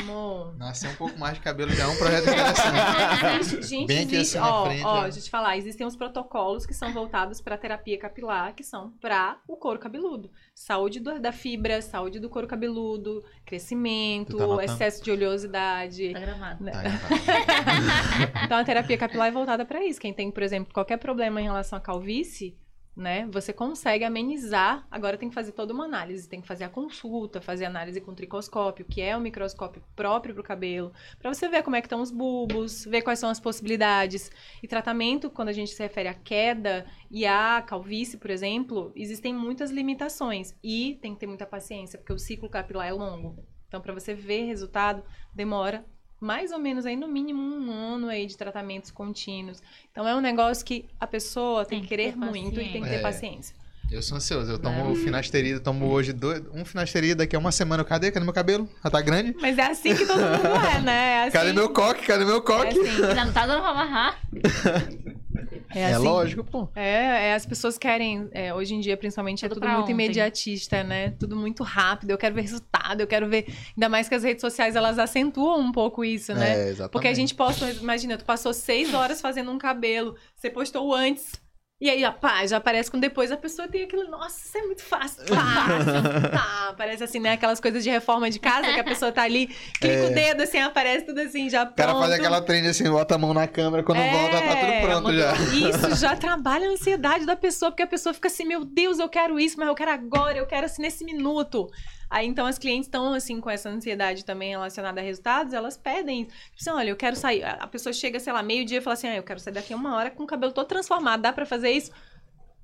Amor. 0.00 0.56
Nascer 0.56 0.88
um 0.90 0.94
pouco 0.96 1.18
mais 1.18 1.34
de 1.34 1.40
cabelo 1.40 1.70
já 1.72 1.84
é 1.84 1.86
um 1.86 1.96
projeto 1.96 2.28
interessante. 2.28 3.44
Gente, 3.52 3.62
gente, 3.68 3.86
Bem 3.86 4.04
aqui 4.04 4.16
existe, 4.16 4.38
assim 4.38 4.48
ó, 4.48 4.64
frente, 4.66 4.84
ó, 4.84 4.88
ó. 4.98 5.02
deixa 5.04 5.18
eu 5.18 5.22
te 5.22 5.30
falar, 5.30 5.56
existem 5.56 5.86
os 5.86 5.96
protocolos 5.96 6.66
que 6.66 6.74
são 6.74 6.92
voltados 6.92 7.40
para 7.40 7.56
terapia 7.56 7.98
capilar, 7.98 8.54
que 8.54 8.62
são 8.64 8.90
para 9.00 9.38
o 9.48 9.56
couro 9.56 9.78
cabeludo. 9.78 10.30
Saúde 10.54 11.00
do- 11.00 11.20
da 11.20 11.32
fibra, 11.32 11.80
saúde 11.82 12.18
do 12.20 12.28
couro 12.30 12.46
cabeludo, 12.46 13.22
crescimento, 13.44 14.36
tá 14.38 14.64
excesso 14.64 15.02
de 15.02 15.10
oleosidade. 15.10 16.12
Tá 16.12 16.20
gravado. 16.20 16.64
né? 16.64 16.72
Tá, 16.72 16.82
tá. 18.34 18.44
Então 18.44 18.58
a 18.58 18.64
terapia 18.64 18.96
capilar 18.98 19.28
é 19.28 19.32
voltada 19.32 19.64
para 19.64 19.84
isso. 19.84 20.00
Quem 20.00 20.12
tem, 20.12 20.30
por 20.30 20.42
exemplo, 20.42 20.72
qualquer 20.72 20.96
problema 20.98 21.40
em 21.40 21.44
relação 21.44 21.76
à 21.76 21.80
calvície, 21.80 22.56
né, 22.96 23.28
você 23.30 23.52
consegue 23.52 24.04
amenizar. 24.04 24.86
Agora 24.90 25.18
tem 25.18 25.28
que 25.28 25.34
fazer 25.34 25.52
toda 25.52 25.74
uma 25.74 25.84
análise, 25.84 26.28
tem 26.28 26.40
que 26.40 26.46
fazer 26.46 26.64
a 26.64 26.68
consulta, 26.68 27.42
fazer 27.42 27.66
análise 27.66 28.00
com 28.00 28.14
tricoscópio, 28.14 28.86
que 28.86 29.02
é 29.02 29.14
o 29.16 29.20
microscópio 29.20 29.82
próprio 29.94 30.34
para 30.34 30.40
o 30.40 30.44
cabelo, 30.44 30.92
para 31.18 31.32
você 31.32 31.48
ver 31.48 31.62
como 31.62 31.76
é 31.76 31.82
que 31.82 31.86
estão 31.86 32.00
os 32.00 32.10
bulbos, 32.10 32.86
ver 32.86 33.02
quais 33.02 33.18
são 33.18 33.28
as 33.28 33.38
possibilidades. 33.38 34.30
E 34.62 34.66
tratamento, 34.66 35.28
quando 35.28 35.48
a 35.48 35.52
gente 35.52 35.72
se 35.72 35.82
refere 35.82 36.08
à 36.08 36.14
queda 36.14 36.86
e 37.10 37.26
à 37.26 37.62
calvície, 37.62 38.16
por 38.16 38.30
exemplo, 38.30 38.92
existem 38.96 39.34
muitas 39.34 39.70
limitações 39.70 40.54
e 40.64 40.98
tem 41.02 41.12
que 41.12 41.20
ter 41.20 41.26
muita 41.26 41.46
paciência, 41.46 41.98
porque 41.98 42.12
o 42.12 42.18
ciclo 42.18 42.48
capilar 42.48 42.88
é 42.88 42.92
longo. 42.92 43.44
Então, 43.68 43.80
para 43.80 43.92
você 43.92 44.14
ver 44.14 44.46
resultado, 44.46 45.02
demora 45.34 45.84
mais 46.20 46.50
ou 46.52 46.58
menos 46.58 46.86
aí 46.86 46.96
no 46.96 47.06
mínimo 47.08 47.40
um 47.40 47.70
ano 47.72 48.08
aí 48.08 48.26
de 48.26 48.36
tratamentos 48.36 48.90
contínuos. 48.90 49.62
Então 49.92 50.06
é 50.08 50.14
um 50.14 50.20
negócio 50.20 50.64
que 50.64 50.84
a 51.00 51.06
pessoa 51.06 51.64
tem, 51.64 51.78
Tem 51.78 51.80
que 51.80 51.84
que 51.88 51.88
querer 51.96 52.12
ter 52.12 52.16
muito 52.18 52.60
e 52.60 52.72
tem 52.72 52.82
que 52.82 52.88
ter 52.88 52.96
É. 52.96 53.02
paciência. 53.02 53.54
Eu 53.88 54.02
sou 54.02 54.16
ansioso. 54.16 54.50
Eu 54.50 54.58
tomo 54.58 54.96
finasterida, 54.96 55.60
tomo 55.60 55.86
hoje 55.86 56.12
dois, 56.12 56.42
um 56.52 56.64
finasterida, 56.64 57.16
daqui 57.18 57.36
a 57.36 57.38
uma 57.38 57.52
semana. 57.52 57.84
Cadê? 57.84 58.10
Cadê 58.10 58.24
meu 58.24 58.34
cabelo? 58.34 58.68
Já 58.82 58.90
tá 58.90 59.00
grande? 59.00 59.36
Mas 59.40 59.56
é 59.58 59.62
assim 59.66 59.94
que 59.94 60.04
todo 60.04 60.18
mundo 60.20 60.66
é, 60.76 60.80
né? 60.80 60.92
É 61.12 61.22
assim, 61.24 61.30
Cadê 61.32 61.52
meu 61.52 61.68
coque? 61.70 62.04
Cadê 62.04 62.24
meu 62.24 62.38
É 62.38 62.40
coque? 62.40 62.80
assim. 62.80 62.88
Ainda 63.04 63.24
não 63.26 63.32
tá 63.32 63.46
dando 63.46 63.60
pra 63.60 63.70
amarrar? 63.70 64.18
É, 65.74 65.80
É, 65.80 65.92
assim. 65.94 66.04
lógico, 66.04 66.44
pô. 66.44 66.68
É, 66.74 67.28
é, 67.28 67.34
as 67.34 67.44
pessoas 67.46 67.76
querem, 67.78 68.28
é, 68.32 68.52
hoje 68.54 68.74
em 68.74 68.80
dia, 68.80 68.96
principalmente, 68.96 69.44
é 69.44 69.48
Tudo 69.48 69.56
tudo 69.56 69.62
pra 69.64 69.72
muito 69.72 69.84
ontem. 69.84 69.92
imediatista, 69.92 70.82
né? 70.82 71.10
Tudo 71.18 71.36
muito 71.36 71.62
rápido. 71.62 72.10
Eu 72.10 72.18
quero 72.18 72.34
ver 72.34 72.42
resultado, 72.42 73.00
eu 73.00 73.06
quero 73.06 73.28
ver. 73.28 73.46
Ainda 73.76 73.88
mais 73.88 74.08
que 74.08 74.14
as 74.14 74.22
redes 74.22 74.40
sociais 74.40 74.76
elas 74.76 74.98
acentuam 74.98 75.60
um 75.60 75.72
pouco 75.72 76.04
isso, 76.04 76.34
né? 76.34 76.50
É, 76.50 76.68
exatamente. 76.68 76.92
Porque 76.92 77.08
a 77.08 77.14
gente 77.14 77.34
posta, 77.34 77.70
imagina, 77.70 78.16
tu 78.16 78.24
passou 78.24 78.52
seis 78.52 78.94
horas 78.94 79.20
fazendo 79.20 79.50
um 79.50 79.58
cabelo, 79.58 80.14
você 80.34 80.50
postou 80.50 80.94
antes. 80.94 81.32
E 81.78 81.90
aí, 81.90 82.02
pá, 82.20 82.46
já 82.46 82.56
aparece 82.56 82.90
com 82.90 82.98
depois, 82.98 83.30
a 83.30 83.36
pessoa 83.36 83.68
tem 83.68 83.82
aquilo, 83.84 84.08
nossa, 84.10 84.46
isso 84.46 84.56
é 84.56 84.62
muito 84.62 84.82
fácil, 84.82 85.22
fácil, 85.28 86.30
tá. 86.30 86.74
Parece 86.74 87.04
assim, 87.04 87.18
né, 87.20 87.32
aquelas 87.32 87.60
coisas 87.60 87.84
de 87.84 87.90
reforma 87.90 88.30
de 88.30 88.38
casa, 88.40 88.72
que 88.72 88.80
a 88.80 88.84
pessoa 88.84 89.12
tá 89.12 89.22
ali, 89.22 89.48
clica 89.78 90.06
o 90.06 90.14
dedo, 90.14 90.42
assim, 90.42 90.58
aparece 90.58 91.04
tudo 91.04 91.20
assim, 91.20 91.50
já 91.50 91.60
É. 91.60 91.62
O 91.64 91.66
cara 91.74 91.90
pronto. 91.92 91.98
faz 92.00 92.12
aquela 92.14 92.40
trend 92.40 92.66
assim, 92.66 92.88
bota 92.90 93.14
a 93.16 93.18
mão 93.18 93.34
na 93.34 93.46
câmera, 93.46 93.82
quando 93.82 93.98
É, 93.98 94.10
volta 94.10 94.40
tá 94.40 94.56
tudo 94.56 94.80
pronto 94.80 95.08
uma- 95.10 95.14
já. 95.14 95.32
Isso 95.68 95.96
já 96.00 96.16
trabalha 96.16 96.66
a 96.66 96.72
ansiedade 96.72 97.26
da 97.26 97.36
pessoa, 97.36 97.70
porque 97.70 97.82
a 97.82 97.86
pessoa 97.86 98.14
fica 98.14 98.28
assim, 98.28 98.46
meu 98.46 98.64
Deus, 98.64 98.98
eu 98.98 99.08
quero 99.10 99.38
isso, 99.38 99.56
mas 99.58 99.68
eu 99.68 99.74
quero 99.74 99.90
agora, 99.90 100.38
eu 100.38 100.46
quero 100.46 100.64
assim 100.64 100.80
nesse 100.80 101.04
minuto. 101.04 101.68
Aí 102.16 102.26
então 102.26 102.46
as 102.46 102.58
clientes 102.58 102.86
estão 102.86 103.12
assim 103.12 103.42
com 103.42 103.50
essa 103.50 103.68
ansiedade 103.68 104.24
também 104.24 104.48
relacionada 104.48 105.02
a 105.02 105.04
resultados, 105.04 105.52
elas 105.52 105.76
pedem, 105.76 106.24
tipo 106.24 106.34
assim, 106.58 106.70
olha, 106.70 106.88
eu 106.88 106.96
quero 106.96 107.14
sair. 107.14 107.44
A 107.44 107.66
pessoa 107.66 107.92
chega, 107.92 108.18
sei 108.18 108.32
lá, 108.32 108.42
meio-dia 108.42 108.78
e 108.78 108.80
fala 108.80 108.94
assim: 108.94 109.06
"Ah, 109.08 109.16
eu 109.16 109.22
quero 109.22 109.38
sair 109.38 109.52
daqui 109.52 109.74
uma 109.74 109.94
hora 109.94 110.10
com 110.10 110.22
o 110.22 110.26
cabelo 110.26 110.50
todo 110.50 110.66
transformado, 110.66 111.20
dá 111.20 111.30
pra 111.30 111.44
fazer 111.44 111.70
isso?" 111.72 111.90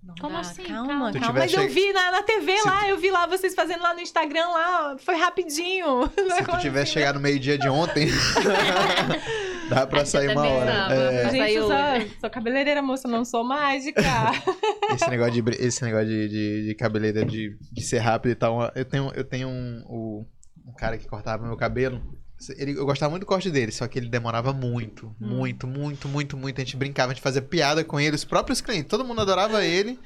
Não 0.02 0.14
Como 0.20 0.34
dá, 0.34 0.40
assim? 0.40 0.64
Calma, 0.64 0.88
Calma. 0.88 1.12
Tu 1.12 1.20
calma. 1.20 1.38
Mas 1.38 1.52
eu 1.52 1.68
vi 1.68 1.92
na, 1.92 2.10
na 2.10 2.22
TV 2.24 2.58
Se 2.58 2.66
lá, 2.66 2.88
eu 2.88 2.98
vi 2.98 3.10
lá 3.10 3.26
vocês 3.26 3.54
fazendo 3.54 3.82
lá 3.82 3.94
no 3.94 4.00
Instagram 4.00 4.48
lá, 4.48 4.96
foi 4.98 5.14
rapidinho. 5.16 6.10
Se 6.36 6.44
tu 6.44 6.58
tivesse 6.58 6.82
assim, 6.82 6.92
chegado 6.92 7.14
no 7.16 7.20
meio-dia 7.20 7.56
de 7.56 7.68
ontem, 7.68 8.08
dá 9.70 9.86
pra 9.86 10.02
Acho 10.02 10.10
sair 10.10 10.28
uma 10.36 10.46
hora. 10.46 10.88
É, 10.92 11.30
Gente, 11.30 11.52
eu 11.52 11.66
sou, 11.68 11.76
sou 12.20 12.30
cabeleireira, 12.30 12.82
moça, 12.82 13.06
não 13.08 13.24
sou 13.24 13.44
mágica. 13.44 14.02
esse 14.94 15.08
negócio 15.08 15.40
de, 15.42 15.50
esse 15.64 15.84
negócio 15.84 16.06
de, 16.08 16.28
de, 16.28 16.66
de 16.68 16.74
cabeleira, 16.74 17.24
de, 17.24 17.56
de 17.72 17.82
ser 17.82 17.98
rápido 17.98 18.32
e 18.32 18.34
tal. 18.34 18.70
Eu 18.74 18.84
tenho, 18.84 19.12
eu 19.14 19.24
tenho 19.24 19.48
um, 19.48 19.82
o- 19.86 20.26
um 20.66 20.72
cara 20.74 20.98
que 20.98 21.06
cortava 21.06 21.46
meu 21.46 21.56
cabelo. 21.56 22.02
Ele, 22.50 22.72
eu 22.78 22.84
gostava 22.86 23.10
muito 23.10 23.22
do 23.22 23.26
corte 23.26 23.50
dele, 23.50 23.72
só 23.72 23.86
que 23.86 23.98
ele 23.98 24.08
demorava 24.08 24.52
muito, 24.52 25.14
muito, 25.20 25.66
muito, 25.66 26.08
muito, 26.08 26.36
muito. 26.36 26.60
A 26.60 26.64
gente 26.64 26.76
brincava, 26.76 27.12
a 27.12 27.14
gente 27.14 27.22
fazia 27.22 27.42
piada 27.42 27.84
com 27.84 27.98
ele, 28.00 28.16
os 28.16 28.24
próprios 28.24 28.60
clientes, 28.60 28.88
todo 28.88 29.04
mundo 29.04 29.20
adorava 29.20 29.64
ele. 29.66 29.98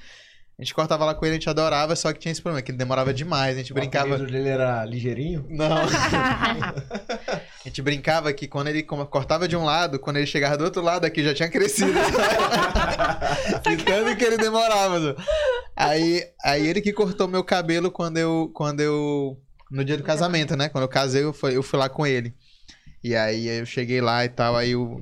A 0.59 0.63
gente 0.63 0.73
cortava 0.75 1.05
lá 1.05 1.15
com 1.15 1.23
ele, 1.27 1.33
a 1.33 1.39
gente 1.39 1.51
adorava, 1.51 1.95
só 1.95 2.11
que 2.15 2.19
tinha 2.19 2.33
esse 2.33 2.41
problema, 2.41 2.63
que 2.63 2.71
ele 2.71 2.79
demorava 2.79 3.13
demais, 3.13 3.57
a 3.57 3.59
gente 3.59 3.75
brincava. 3.75 4.15
O 4.15 4.27
dele 4.27 4.49
era 4.49 4.83
ligeirinho? 4.87 5.45
Não. 5.51 5.69
A 7.67 7.69
gente 7.69 7.83
brincava 7.83 8.33
que 8.33 8.47
quando 8.47 8.69
ele 8.69 8.83
co- 8.83 9.05
cortava 9.07 9.49
de 9.49 9.57
um 9.57 9.65
lado, 9.65 9.99
quando 9.99 10.17
ele 10.19 10.27
chegava 10.27 10.57
do 10.57 10.65
outro 10.65 10.81
lado 10.81 11.05
aqui 11.05 11.23
já 11.23 11.35
tinha 11.35 11.49
crescido. 11.51 11.93
De 13.69 13.77
tanto 13.85 14.17
que 14.17 14.25
ele 14.25 14.37
demorava. 14.37 15.17
Aí, 15.75 16.23
aí 16.45 16.67
ele 16.67 16.81
que 16.81 16.93
cortou 16.93 17.27
meu 17.29 17.43
cabelo 17.45 17.91
quando 17.91 18.19
eu. 18.19 18.51
Quando 18.55 18.81
eu. 18.81 19.37
No 19.71 19.85
dia 19.85 19.97
do 19.97 20.03
casamento, 20.03 20.57
né? 20.57 20.69
Quando 20.69 20.85
eu 20.85 20.89
casei, 20.89 21.25
eu 21.25 21.33
fui, 21.33 21.57
eu 21.57 21.63
fui 21.63 21.79
lá 21.79 21.89
com 21.89 22.07
ele. 22.07 22.35
E 23.03 23.15
aí 23.15 23.47
eu 23.47 23.67
cheguei 23.67 24.01
lá 24.01 24.25
e 24.25 24.29
tal, 24.29 24.57
aí 24.57 24.75
o. 24.75 25.01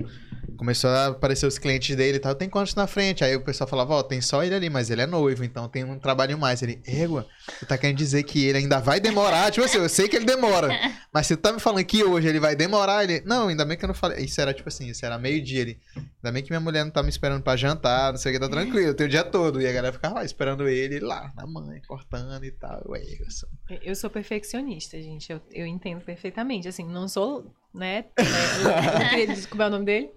Começou 0.57 0.91
a 0.91 1.07
aparecer 1.07 1.47
os 1.47 1.59
clientes 1.59 1.95
dele 1.97 2.17
e 2.17 2.21
tal. 2.21 2.35
Tem 2.35 2.49
quantos 2.49 2.75
na 2.75 2.87
frente? 2.87 3.25
Aí 3.25 3.35
o 3.37 3.41
pessoal 3.41 3.69
falava, 3.69 3.95
ó, 3.95 4.03
tem 4.03 4.21
só 4.21 4.43
ele 4.43 4.55
ali, 4.55 4.71
mas 4.71 4.91
ele 4.91 5.03
é 5.03 5.07
noivo, 5.07 5.45
então 5.45 5.69
tem 5.69 5.85
um 5.85 5.99
trabalho 5.99 6.39
mais. 6.39 6.63
Ele, 6.63 6.81
égua, 6.87 7.27
tu 7.59 7.67
tá 7.67 7.77
querendo 7.77 7.97
dizer 7.97 8.23
que 8.23 8.45
ele 8.45 8.59
ainda 8.59 8.81
vai 8.81 9.01
demorar? 9.01 9.51
Tipo 9.51 9.67
assim, 9.67 9.79
eu 9.79 9.89
sei 9.89 10.09
que 10.09 10.17
ele 10.17 10.25
demora. 10.25 10.69
Mas 11.13 11.29
se 11.29 11.37
tu 11.37 11.43
tá 11.43 11.53
me 11.53 11.61
falando 11.61 11.85
que 11.85 12.03
hoje 12.03 12.27
ele 12.27 12.41
vai 12.41 12.57
demorar, 12.57 13.05
ele. 13.05 13.23
Não, 13.25 13.49
ainda 13.49 13.65
bem 13.65 13.77
que 13.77 13.85
eu 13.85 13.89
não 13.89 13.95
falei. 13.95 14.25
Isso 14.25 14.41
era 14.41 14.53
tipo 14.53 14.69
assim, 14.69 14.89
isso 14.89 15.07
era 15.07 15.17
meio-dia. 15.17 15.61
Ele. 15.61 15.81
Ainda 15.97 16.33
bem 16.33 16.43
que 16.43 16.51
minha 16.51 16.61
mulher 16.61 16.85
não 16.85 16.91
tá 16.91 17.03
me 17.03 17.09
esperando 17.09 17.43
pra 17.43 17.57
jantar, 17.57 18.13
não 18.13 18.19
sei 18.19 18.33
o 18.33 18.35
que, 18.35 18.41
tá 18.41 18.49
tranquilo, 18.49 18.95
tem 18.95 19.07
o 19.07 19.11
dia 19.11 19.23
todo. 19.23 19.61
E 19.61 19.67
a 19.67 19.73
galera 19.73 19.93
ficava 19.93 20.17
lá 20.17 20.25
esperando 20.25 20.69
ele 20.69 20.99
lá, 20.99 21.33
na 21.37 21.47
mãe, 21.47 21.81
cortando 21.87 22.45
e 22.45 22.51
tal. 22.51 22.83
Ué, 22.89 23.01
eu 23.21 23.31
sou... 23.31 23.49
Eu 23.85 23.95
sou 23.95 24.11
perfeccionista, 24.11 25.01
gente. 25.01 25.31
Eu, 25.31 25.41
eu 25.53 25.67
entendo 25.67 26.01
perfeitamente. 26.01 26.69
Assim, 26.69 26.85
não 26.87 27.07
sou, 27.07 27.55
né? 27.73 28.07
é, 28.17 29.05
eu 29.05 29.09
queria 29.11 29.27
descobrir 29.29 29.67
o 29.67 29.71
nome 29.71 29.85
dele. 29.85 30.11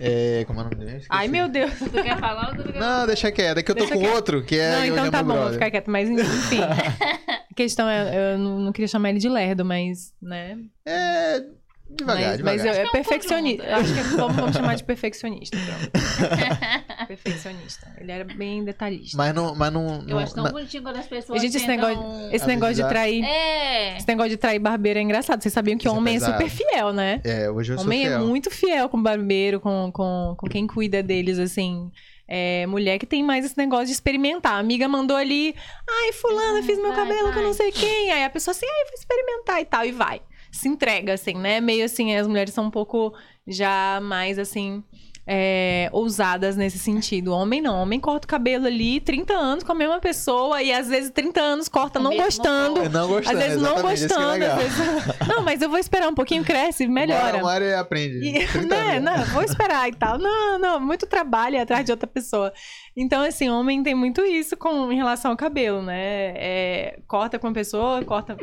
É, 0.00 0.44
como 0.46 0.60
é 0.60 0.62
o 0.62 0.64
nome 0.70 0.76
dele? 0.76 1.04
Ai, 1.08 1.28
meu 1.28 1.48
Deus. 1.48 1.72
Tu 1.78 1.90
quer 2.02 2.18
falar 2.18 2.50
ou 2.50 2.56
tu 2.56 2.72
quer 2.72 2.78
Não, 2.78 3.06
deixa 3.06 3.30
quieto. 3.30 3.58
É 3.58 3.62
que 3.62 3.70
eu 3.70 3.74
tô 3.74 3.80
Deixa 3.80 3.94
com 3.94 4.00
quieto. 4.00 4.14
outro, 4.14 4.42
que 4.44 4.56
é. 4.56 4.76
não, 4.76 4.84
então 4.86 5.10
tá 5.10 5.22
bom, 5.22 5.34
vou 5.34 5.52
ficar 5.52 5.70
quieto. 5.70 5.90
Mas, 5.90 6.08
enfim. 6.08 6.60
A 7.50 7.54
questão 7.54 7.88
é, 7.88 8.34
eu 8.34 8.38
não, 8.38 8.58
não 8.60 8.72
queria 8.72 8.88
chamar 8.88 9.10
ele 9.10 9.18
de 9.18 9.28
lerdo, 9.28 9.64
mas, 9.64 10.14
né? 10.22 10.58
É. 10.86 11.42
Devagar, 11.92 12.28
mas, 12.28 12.36
devagar. 12.38 12.56
mas 12.56 12.64
eu, 12.64 12.72
é 12.72 12.86
um 12.86 12.90
perfeccionista. 12.92 13.76
Acho 13.76 13.94
que 13.94 14.02
vamos, 14.16 14.36
vamos 14.36 14.56
chamar 14.56 14.74
de 14.76 14.84
perfeccionista. 14.84 15.56
pronto. 15.58 15.90
perfeccionista. 17.08 17.92
Ele 17.98 18.12
era 18.12 18.24
bem 18.24 18.64
detalhista. 18.64 19.16
Mas 19.16 19.34
não. 19.34 19.54
Mas 19.54 19.72
não, 19.72 20.00
Eu 20.00 20.06
não- 20.06 20.18
acho 20.18 20.34
tão 20.34 20.44
não- 20.44 20.52
bonitinho 20.52 20.82
quando 20.82 20.96
as 20.96 21.06
pessoas 21.06 21.40
Gente, 21.42 21.56
esse 21.56 21.66
negócio, 21.66 22.02
esse 22.32 22.46
negócio 22.46 22.74
de 22.76 22.88
trair. 22.88 23.24
É. 23.24 23.96
Esse 23.96 24.06
negócio 24.08 24.30
de 24.30 24.36
trair 24.36 24.58
barbeiro 24.58 24.98
é 24.98 25.02
engraçado. 25.02 25.42
Vocês 25.42 25.52
sabiam 25.52 25.76
que 25.76 25.86
Isso 25.86 25.94
é 25.94 25.98
homem 25.98 26.16
é, 26.16 26.20
super 26.20 26.48
fiel, 26.48 26.92
né? 26.92 27.20
É, 27.24 27.50
hoje 27.50 27.72
eu 27.72 27.76
sou 27.78 27.86
homem 27.86 28.04
é 28.06 28.08
fiel. 28.08 28.20
muito 28.26 28.50
fiel 28.50 28.88
com 28.88 28.96
o 28.96 29.02
barbeiro, 29.02 29.60
com, 29.60 29.90
com, 29.92 30.34
com 30.36 30.46
quem 30.48 30.66
cuida 30.66 31.02
deles, 31.02 31.38
assim. 31.38 31.90
É, 32.32 32.64
mulher 32.66 32.96
que 32.98 33.06
tem 33.06 33.24
mais 33.24 33.44
esse 33.44 33.58
negócio 33.58 33.86
de 33.86 33.92
experimentar. 33.92 34.52
A 34.52 34.58
amiga 34.58 34.86
mandou 34.86 35.16
ali, 35.16 35.52
ai, 35.88 36.12
fulana, 36.12 36.62
fiz 36.62 36.78
meu 36.78 36.94
vai, 36.94 37.04
cabelo 37.04 37.32
com 37.32 37.40
não 37.40 37.52
sei 37.52 37.72
quem. 37.72 38.12
Aí 38.12 38.22
a 38.22 38.30
pessoa 38.30 38.52
assim, 38.52 38.66
ai, 38.66 38.84
vou 38.84 38.94
experimentar 38.94 39.60
e 39.60 39.64
tal, 39.64 39.84
e 39.84 39.90
vai. 39.90 40.22
Se 40.50 40.68
entrega, 40.68 41.14
assim, 41.14 41.34
né? 41.34 41.60
Meio 41.60 41.84
assim, 41.84 42.14
as 42.16 42.26
mulheres 42.26 42.52
são 42.54 42.64
um 42.66 42.70
pouco 42.70 43.14
já 43.46 44.00
mais, 44.02 44.38
assim, 44.38 44.82
é, 45.26 45.88
ousadas 45.92 46.56
nesse 46.56 46.78
sentido. 46.78 47.32
Homem 47.32 47.60
não. 47.60 47.82
Homem 47.82 48.00
corta 48.00 48.26
o 48.26 48.28
cabelo 48.28 48.66
ali 48.66 49.00
30 49.00 49.32
anos 49.32 49.64
com 49.64 49.72
a 49.72 49.74
mesma 49.74 50.00
pessoa 50.00 50.62
e 50.62 50.72
às 50.72 50.88
vezes 50.88 51.10
30 51.10 51.40
anos 51.40 51.68
corta 51.68 51.98
não 51.98 52.16
gostando. 52.16 52.82
Eu 52.82 52.90
não 52.90 53.08
gostando, 53.08 53.38
Às 53.38 53.44
vezes 53.44 53.62
não 53.62 53.78
é 53.78 53.82
gostando, 53.82 54.44
às 54.44 54.54
vezes... 54.56 54.78
Não, 55.28 55.42
mas 55.42 55.62
eu 55.62 55.68
vou 55.68 55.78
esperar 55.78 56.08
um 56.08 56.14
pouquinho, 56.14 56.44
cresce, 56.44 56.86
melhora. 56.88 57.38
Uma 57.38 57.48
hora 57.48 57.80
aprende. 57.80 58.18
E, 58.26 58.46
30 58.46 58.66
né, 58.66 59.00
não, 59.00 59.24
vou 59.26 59.42
esperar 59.42 59.88
e 59.88 59.92
tal. 59.92 60.18
Não, 60.18 60.58
não, 60.58 60.80
muito 60.80 61.06
trabalho 61.06 61.56
ir 61.56 61.60
atrás 61.60 61.84
de 61.84 61.92
outra 61.92 62.06
pessoa. 62.06 62.52
Então, 62.96 63.22
assim, 63.22 63.48
homem 63.48 63.82
tem 63.82 63.94
muito 63.94 64.22
isso 64.22 64.56
com, 64.56 64.90
em 64.90 64.96
relação 64.96 65.30
ao 65.30 65.36
cabelo, 65.36 65.82
né? 65.82 66.32
É, 66.36 66.98
corta 67.06 67.38
com 67.38 67.46
uma 67.46 67.54
pessoa, 67.54 68.04
corta 68.04 68.36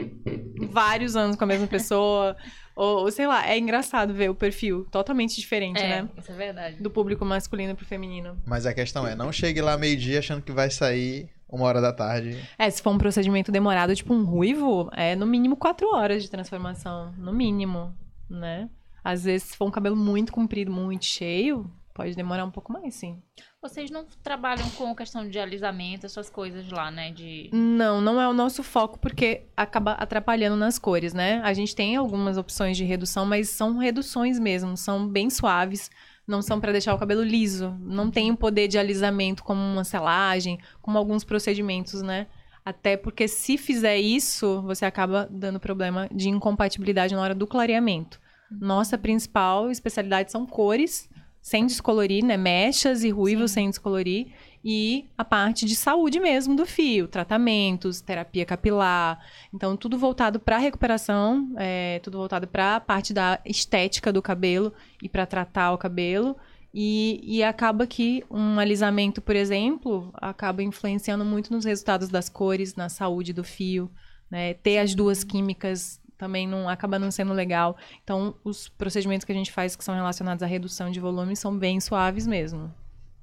vários 0.69 1.15
anos 1.15 1.35
com 1.35 1.43
a 1.43 1.47
mesma 1.47 1.67
pessoa. 1.67 2.35
Ou, 2.77 2.99
ou, 3.05 3.11
sei 3.11 3.25
lá, 3.27 3.47
é 3.47 3.57
engraçado 3.57 4.13
ver 4.13 4.29
o 4.29 4.35
perfil 4.35 4.85
totalmente 4.91 5.35
diferente, 5.39 5.81
É, 5.81 6.03
né? 6.03 6.09
isso 6.17 6.31
é 6.31 6.35
verdade. 6.35 6.75
Do 6.81 6.89
público 6.91 7.25
masculino 7.25 7.75
pro 7.75 7.85
feminino. 7.85 8.37
Mas 8.45 8.65
a 8.65 8.73
questão 8.73 9.05
é, 9.07 9.15
não 9.15 9.31
chegue 9.31 9.61
lá 9.61 9.77
meio-dia 9.77 10.19
achando 10.19 10.41
que 10.41 10.51
vai 10.51 10.69
sair 10.69 11.27
uma 11.49 11.65
hora 11.65 11.81
da 11.81 11.91
tarde. 11.91 12.37
É, 12.57 12.69
se 12.69 12.81
for 12.81 12.91
um 12.91 12.97
procedimento 12.97 13.51
demorado, 13.51 13.95
tipo 13.95 14.13
um 14.13 14.23
ruivo, 14.23 14.89
é 14.93 15.15
no 15.15 15.25
mínimo 15.25 15.55
quatro 15.57 15.87
horas 15.95 16.21
de 16.21 16.29
transformação. 16.29 17.13
No 17.17 17.33
mínimo, 17.33 17.93
né? 18.29 18.69
Às 19.03 19.23
vezes, 19.23 19.49
se 19.49 19.57
for 19.57 19.65
um 19.65 19.71
cabelo 19.71 19.95
muito 19.95 20.31
comprido, 20.31 20.71
muito 20.71 21.05
cheio, 21.05 21.69
pode 21.97 22.15
demorar 22.15 22.45
um 22.45 22.51
pouco 22.51 22.71
mais, 22.71 22.93
sim. 22.93 23.19
Vocês 23.59 23.89
não 23.89 24.05
trabalham 24.21 24.69
com 24.77 24.95
questão 24.95 25.27
de 25.27 25.39
alisamento, 25.39 26.05
essas 26.05 26.29
coisas 26.29 26.69
lá, 26.69 26.91
né? 26.91 27.11
De... 27.11 27.49
Não, 27.51 27.99
não 27.99 28.21
é 28.21 28.27
o 28.27 28.33
nosso 28.33 28.61
foco 28.61 28.99
porque 28.99 29.47
acaba 29.57 29.93
atrapalhando 29.93 30.55
nas 30.55 30.77
cores, 30.77 31.11
né? 31.11 31.41
A 31.43 31.53
gente 31.53 31.75
tem 31.75 31.95
algumas 31.95 32.37
opções 32.37 32.77
de 32.77 32.83
redução, 32.83 33.25
mas 33.25 33.49
são 33.49 33.79
reduções 33.79 34.37
mesmo, 34.37 34.77
são 34.77 35.07
bem 35.07 35.27
suaves, 35.31 35.89
não 36.27 36.39
são 36.39 36.59
para 36.59 36.71
deixar 36.71 36.93
o 36.93 36.99
cabelo 36.99 37.23
liso, 37.23 37.75
não 37.79 38.11
tem 38.11 38.29
o 38.29 38.37
poder 38.37 38.67
de 38.67 38.77
alisamento 38.77 39.43
como 39.43 39.59
uma 39.59 39.83
selagem, 39.83 40.59
como 40.79 40.99
alguns 40.99 41.23
procedimentos, 41.23 42.03
né? 42.03 42.27
Até 42.63 42.95
porque 42.95 43.27
se 43.27 43.57
fizer 43.57 43.97
isso, 43.97 44.61
você 44.61 44.85
acaba 44.85 45.27
dando 45.31 45.59
problema 45.59 46.07
de 46.13 46.29
incompatibilidade 46.29 47.15
na 47.15 47.21
hora 47.21 47.33
do 47.33 47.47
clareamento. 47.47 48.19
Nossa 48.51 48.99
principal 48.99 49.71
especialidade 49.71 50.31
são 50.31 50.45
cores 50.45 51.09
sem 51.47 51.65
descolorir, 51.65 52.25
né? 52.25 52.35
Mechas 52.35 53.05
e 53.05 53.09
ruivos 53.09 53.51
sem 53.51 53.69
descolorir 53.69 54.27
e 54.65 55.05
a 55.17 55.23
parte 55.23 55.65
de 55.65 55.77
saúde 55.77 56.19
mesmo 56.19 56.57
do 56.57 56.65
fio, 56.65 57.07
tratamentos, 57.07 58.01
terapia 58.01 58.45
capilar. 58.45 59.17
Então, 59.53 59.77
tudo 59.77 59.97
voltado 59.97 60.41
para 60.41 60.57
recuperação, 60.57 61.49
é, 61.55 62.01
tudo 62.03 62.17
voltado 62.17 62.49
para 62.49 62.75
a 62.75 62.79
parte 62.81 63.13
da 63.13 63.39
estética 63.45 64.11
do 64.11 64.21
cabelo 64.21 64.73
e 65.01 65.07
para 65.07 65.25
tratar 65.25 65.71
o 65.71 65.77
cabelo. 65.77 66.35
E, 66.73 67.21
e 67.23 67.41
acaba 67.41 67.87
que 67.87 68.25
um 68.29 68.59
alisamento, 68.59 69.21
por 69.21 69.37
exemplo, 69.37 70.11
acaba 70.15 70.61
influenciando 70.61 71.23
muito 71.23 71.53
nos 71.53 71.63
resultados 71.63 72.09
das 72.09 72.27
cores, 72.27 72.75
na 72.75 72.89
saúde 72.89 73.31
do 73.31 73.45
fio. 73.45 73.89
Né? 74.29 74.53
Ter 74.55 74.79
as 74.79 74.93
duas 74.93 75.23
químicas 75.23 75.97
também 76.18 76.48
não 76.48 76.68
acaba 76.68 76.98
não 76.98 77.11
sendo 77.11 77.34
legal. 77.34 77.77
Então, 78.03 78.35
os 78.44 78.68
procedimentos 78.68 79.26
que 79.26 79.31
a 79.31 79.35
gente 79.35 79.52
faz 79.52 79.76
que 79.76 79.84
são 79.84 79.95
relacionados 79.95 80.44
à 80.44 80.45
redução 80.45 80.89
de 80.89 80.99
volume 80.99 81.35
são 81.35 81.57
bem 81.57 81.80
suaves 81.80 82.26
mesmo. 82.26 82.73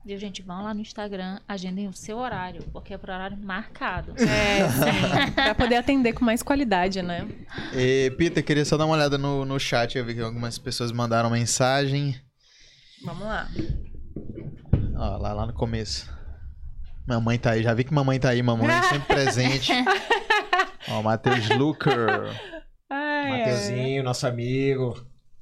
Viu, 0.06 0.18
gente? 0.18 0.42
Vão 0.42 0.62
lá 0.62 0.74
no 0.74 0.82
Instagram, 0.82 1.40
agendem 1.48 1.88
o 1.88 1.92
seu 1.94 2.18
horário, 2.18 2.62
porque 2.70 2.92
é 2.92 2.98
por 2.98 3.08
horário 3.08 3.38
marcado. 3.38 4.12
É, 4.20 4.68
sim. 4.68 5.32
pra 5.34 5.54
poder 5.54 5.76
atender 5.76 6.12
com 6.12 6.22
mais 6.22 6.42
qualidade, 6.42 7.00
né? 7.00 7.26
E, 7.74 8.10
Peter, 8.18 8.44
queria 8.44 8.66
só 8.66 8.76
dar 8.76 8.84
uma 8.84 8.96
olhada 8.96 9.16
no, 9.16 9.46
no 9.46 9.58
chat. 9.58 9.96
Eu 9.96 10.04
vi 10.04 10.14
que 10.14 10.20
algumas 10.20 10.58
pessoas 10.58 10.92
mandaram 10.92 11.30
mensagem. 11.30 12.14
Vamos 13.02 13.24
lá. 13.24 13.48
Ó, 14.94 15.16
lá, 15.16 15.32
lá 15.32 15.46
no 15.46 15.54
começo. 15.54 16.12
Mamãe 17.08 17.38
tá 17.38 17.52
aí. 17.52 17.62
Já 17.62 17.72
vi 17.72 17.84
que 17.84 17.94
mamãe 17.94 18.20
tá 18.20 18.28
aí, 18.28 18.42
mamãe 18.42 18.68
sempre 18.82 19.06
presente. 19.06 19.72
Ó, 20.88 21.02
Matheus 21.02 21.48
Luker. 21.48 22.53
Ai, 23.24 23.32
ai. 23.32 23.38
Mateuzinho, 23.40 24.02
nosso 24.02 24.26
amigo. 24.26 24.94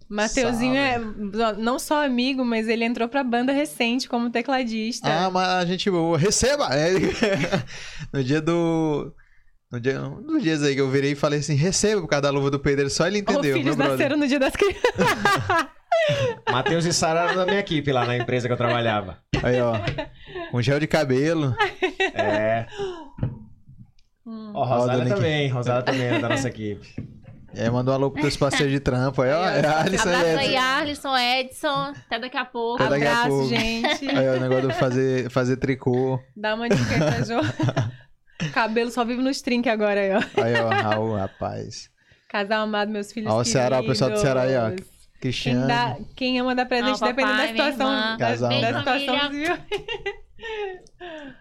Mateuzinho 0.09 0.77
é 0.77 0.99
não 1.59 1.79
só 1.79 2.05
amigo, 2.05 2.45
mas 2.45 2.69
ele 2.69 2.85
entrou 2.85 3.09
pra 3.09 3.25
banda 3.25 3.51
recente 3.53 4.09
como 4.09 4.29
tecladista. 4.31 5.09
Ah, 5.09 5.31
mas 5.31 5.49
a 5.49 5.65
gente 5.65 5.91
boa. 5.91 6.19
Receba! 6.19 6.69
É, 6.75 6.91
no 8.13 8.23
dia 8.23 8.41
do. 8.41 9.15
No 9.71 9.81
dia, 9.81 10.03
um 10.03 10.23
dos 10.23 10.43
dias 10.43 10.63
aí 10.63 10.75
que 10.75 10.81
eu 10.83 10.91
virei 10.91 11.13
e 11.13 11.15
falei 11.15 11.39
assim: 11.41 11.55
receba 11.55 12.01
por 12.03 12.09
causa 12.09 12.23
da 12.23 12.31
luva 12.31 12.51
do 12.51 12.61
Pedro. 12.61 12.91
Só 12.91 13.07
ele 13.07 13.19
Os 13.19 13.23
entendeu. 13.23 13.55
filhos 13.57 13.65
meu 13.65 13.77
brother. 13.77 13.93
nasceram 13.93 14.17
no 14.19 14.29
dia 14.29 14.39
das 14.39 14.55
crianças. 14.55 14.83
Matheus 16.51 16.85
e 16.85 16.93
Sara 16.93 17.21
eram 17.23 17.37
da 17.37 17.47
minha 17.47 17.61
equipe 17.61 17.91
lá 17.93 18.05
na 18.05 18.17
empresa 18.17 18.47
que 18.49 18.53
eu 18.53 18.57
trabalhava. 18.57 19.19
Aí, 19.43 19.61
ó. 19.61 19.75
Com 20.51 20.61
gel 20.61 20.79
de 20.81 20.87
cabelo. 20.87 21.55
É. 22.15 22.67
Hum. 24.27 24.53
Ó, 24.55 24.87
Nick. 24.87 25.09
também. 25.09 25.49
Rosália 25.49 25.83
também 25.83 26.07
é 26.07 26.19
da 26.19 26.29
nossa 26.29 26.49
equipe. 26.49 26.87
E 27.55 27.61
aí 27.61 27.71
mandou 27.71 27.93
um 27.93 27.97
alô 27.97 28.11
pros 28.11 28.23
teus 28.23 28.37
parceiros 28.37 28.73
de 28.73 28.81
trampo. 28.81 29.21
Aí, 29.23 29.31
ó. 29.33 29.45
É 29.49 29.67
a 29.67 29.81
Alisson 29.83 30.09
e 30.09 30.15
Abraço 30.15 30.39
aí, 30.39 30.47
Edson. 30.55 30.59
Arlisson, 30.61 31.17
Edson. 31.19 31.93
Até 32.07 32.19
daqui 32.19 32.37
a 32.37 32.45
pouco. 32.45 32.83
Até 32.83 32.91
daqui 32.91 33.07
a 33.07 33.11
Abraço, 33.13 33.29
pouco. 33.29 33.49
gente. 33.49 34.09
Aí, 34.11 34.29
ó, 34.29 34.37
o 34.37 34.41
negócio 34.41 34.69
de 34.69 34.75
fazer, 34.75 35.31
fazer 35.31 35.57
tricô. 35.59 36.19
Dá 36.37 36.55
uma 36.55 36.69
dica 36.69 36.95
aí 36.95 37.25
Jo. 37.25 37.41
Cabelo 38.53 38.91
só 38.91 39.05
vive 39.05 39.23
nos 39.23 39.41
trinques 39.41 39.71
agora 39.73 40.01
aí, 40.01 40.13
ó. 40.13 40.43
Aí, 40.43 40.55
ó, 40.61 40.69
Raul, 40.69 41.17
rapaz. 41.17 41.89
Casal 42.29 42.63
amado, 42.63 42.91
meus 42.91 43.13
filhos 43.13 43.31
Ó, 43.31 43.41
o 43.41 43.45
Ceará, 43.45 43.81
o 43.81 43.87
pessoal 43.87 44.11
do 44.11 44.19
Ceará 44.19 44.43
aí, 44.43 44.57
ó. 44.57 44.71
queridos. 44.71 44.87
Quem, 45.21 45.21
Cristiano. 45.31 45.67
dá, 45.69 45.97
quem 46.17 46.41
ama 46.41 46.55
dar 46.55 46.67
presente, 46.67 46.99
Ó, 47.01 47.07
dependendo 47.07 47.37
papai, 47.37 47.47
da 47.47 47.53
minha 47.53 47.73
situação. 47.73 47.93
irmã. 47.95 48.17
Da, 48.17 48.27
Casal. 48.27 48.49
da 48.51 48.57
Beijo, 48.57 48.79
situação 48.79 49.21
civil. 49.31 49.59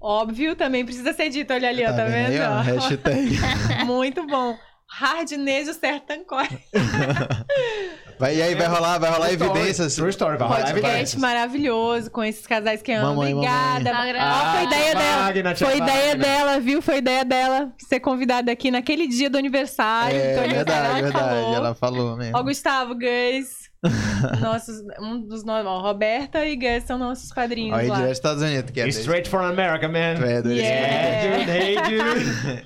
Óbvio, 0.00 0.56
também 0.56 0.84
precisa 0.84 1.12
ser 1.12 1.28
dito. 1.28 1.52
Olha 1.52 1.68
ali, 1.68 1.84
ó, 1.84 1.92
tá 1.92 2.04
aí, 2.04 2.10
vendo? 2.10 2.42
ó? 2.42 2.58
ó? 2.58 2.60
Hashtag. 2.62 3.38
Muito 3.84 4.26
bom. 4.26 4.56
Hardnejo 4.94 5.72
Sertancói. 5.74 6.48
Vai, 8.18 8.36
e 8.36 8.42
aí, 8.42 8.54
vai 8.54 8.68
rolar, 8.68 8.98
vai 8.98 9.10
rolar 9.10 9.32
story. 9.32 9.50
evidências. 9.58 9.94
True 9.96 10.10
story, 10.10 10.36
vai 10.36 10.46
rolar 10.46 10.60
Podcast 10.60 10.86
evidências. 10.86 11.20
maravilhoso 11.20 12.08
com 12.10 12.22
esses 12.22 12.46
casais 12.46 12.80
que 12.80 12.92
amam. 12.92 13.16
Mamãe, 13.16 13.34
Obrigada. 13.34 13.92
mamãe. 13.92 14.14
Ó, 14.16 14.52
foi 14.52 14.64
ideia 14.64 14.92
Ah, 14.92 15.32
dela. 15.32 15.56
Foi 15.56 15.76
ideia 15.78 16.08
Wagner. 16.10 16.18
dela, 16.18 16.60
viu? 16.60 16.80
Foi 16.82 16.98
ideia 16.98 17.24
dela 17.24 17.72
ser 17.78 17.98
convidada 17.98 18.52
aqui 18.52 18.70
naquele 18.70 19.08
dia 19.08 19.28
do 19.28 19.38
aniversário. 19.38 20.16
É, 20.16 20.38
aniversário, 20.38 20.54
verdade, 20.54 20.84
ela 20.84 21.02
verdade. 21.02 21.24
falou. 21.34 21.54
Ela 21.54 21.74
falou 21.74 22.16
mesmo. 22.16 22.38
Ó, 22.38 22.42
Gustavo, 22.44 22.94
Gus. 22.94 23.61
nossos, 24.40 24.82
um 25.00 25.20
dos 25.20 25.44
nossos. 25.44 25.82
Roberta 25.82 26.44
e 26.46 26.56
Gus 26.56 26.84
são 26.84 26.98
nossos 26.98 27.32
padrinhos 27.32 27.76
Aí 27.76 27.88
lá. 27.88 27.96
direto 27.96 28.08
dos 28.08 28.18
Estados 28.18 28.42
Unidos, 28.42 28.70
que 28.70 28.80
é 28.80 28.88
Straight 28.88 29.28
from 29.28 29.44
America, 29.44 29.88
man. 29.88 30.14
Tu 30.16 30.24
é 30.24 30.42
doido. 30.42 30.52
Yeah. 30.52 31.52
Hey, 31.52 31.76
dude. 31.76 32.62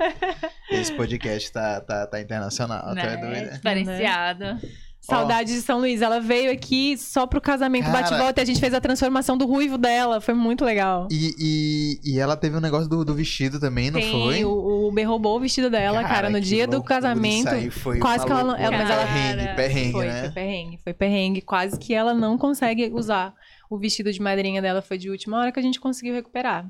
Esse 0.70 0.92
podcast 0.92 1.52
tá, 1.52 1.80
tá, 1.80 2.06
tá 2.06 2.20
internacional, 2.20 2.92
tu 2.92 2.98
é 2.98 3.16
né? 3.16 3.16
doido. 3.16 3.52
Diferenciado. 3.54 4.58
Saudade 5.06 5.52
de 5.54 5.60
São 5.62 5.78
Luís. 5.78 6.02
Ela 6.02 6.20
veio 6.20 6.50
aqui 6.52 6.96
só 6.98 7.26
pro 7.26 7.40
casamento 7.40 7.84
Cara- 7.86 8.02
bate-volta 8.02 8.40
e 8.40 8.42
a 8.42 8.44
gente 8.46 8.60
fez 8.60 8.74
a 8.74 8.80
transformação 8.80 9.36
do 9.38 9.46
ruivo 9.46 9.78
dela. 9.78 10.20
Foi 10.20 10.34
muito 10.34 10.64
legal. 10.64 11.06
E, 11.10 11.34
e, 11.38 12.12
e 12.14 12.18
ela 12.18 12.36
teve 12.36 12.56
um 12.56 12.60
negócio 12.60 12.88
do, 12.88 13.04
do 13.04 13.14
vestido 13.14 13.58
também, 13.60 13.90
não 13.90 14.00
Tem, 14.00 14.10
foi? 14.10 14.44
O, 14.44 14.50
o 14.50 14.88
Uber 14.88 15.08
roubou 15.08 15.36
o 15.36 15.40
vestido 15.40 15.70
dela, 15.70 16.02
cara, 16.04 16.28
no 16.28 16.38
que 16.38 16.44
dia 16.44 16.66
do 16.66 16.82
casamento. 16.82 17.46
isso 17.46 17.48
aí 17.48 17.70
foi 17.70 17.98
quase 17.98 18.24
que 18.26 18.32
ela 18.32 18.42
não- 18.44 18.56
mas 18.58 18.90
ela- 18.90 19.06
Perrengue, 19.06 19.54
perrengue, 19.56 19.92
foi, 19.92 20.06
né? 20.06 20.20
foi 20.22 20.30
perrengue, 20.30 20.80
foi 20.84 20.94
perrengue. 20.94 21.40
Quase 21.40 21.78
que 21.78 21.94
ela 21.94 22.12
não 22.14 22.36
consegue 22.36 22.90
usar 22.92 23.34
o 23.70 23.78
vestido 23.78 24.12
de 24.12 24.20
madrinha 24.20 24.60
dela. 24.60 24.82
Foi 24.82 24.98
de 24.98 25.10
última 25.10 25.38
hora 25.38 25.52
que 25.52 25.58
a 25.58 25.62
gente 25.62 25.80
conseguiu 25.80 26.14
recuperar. 26.14 26.66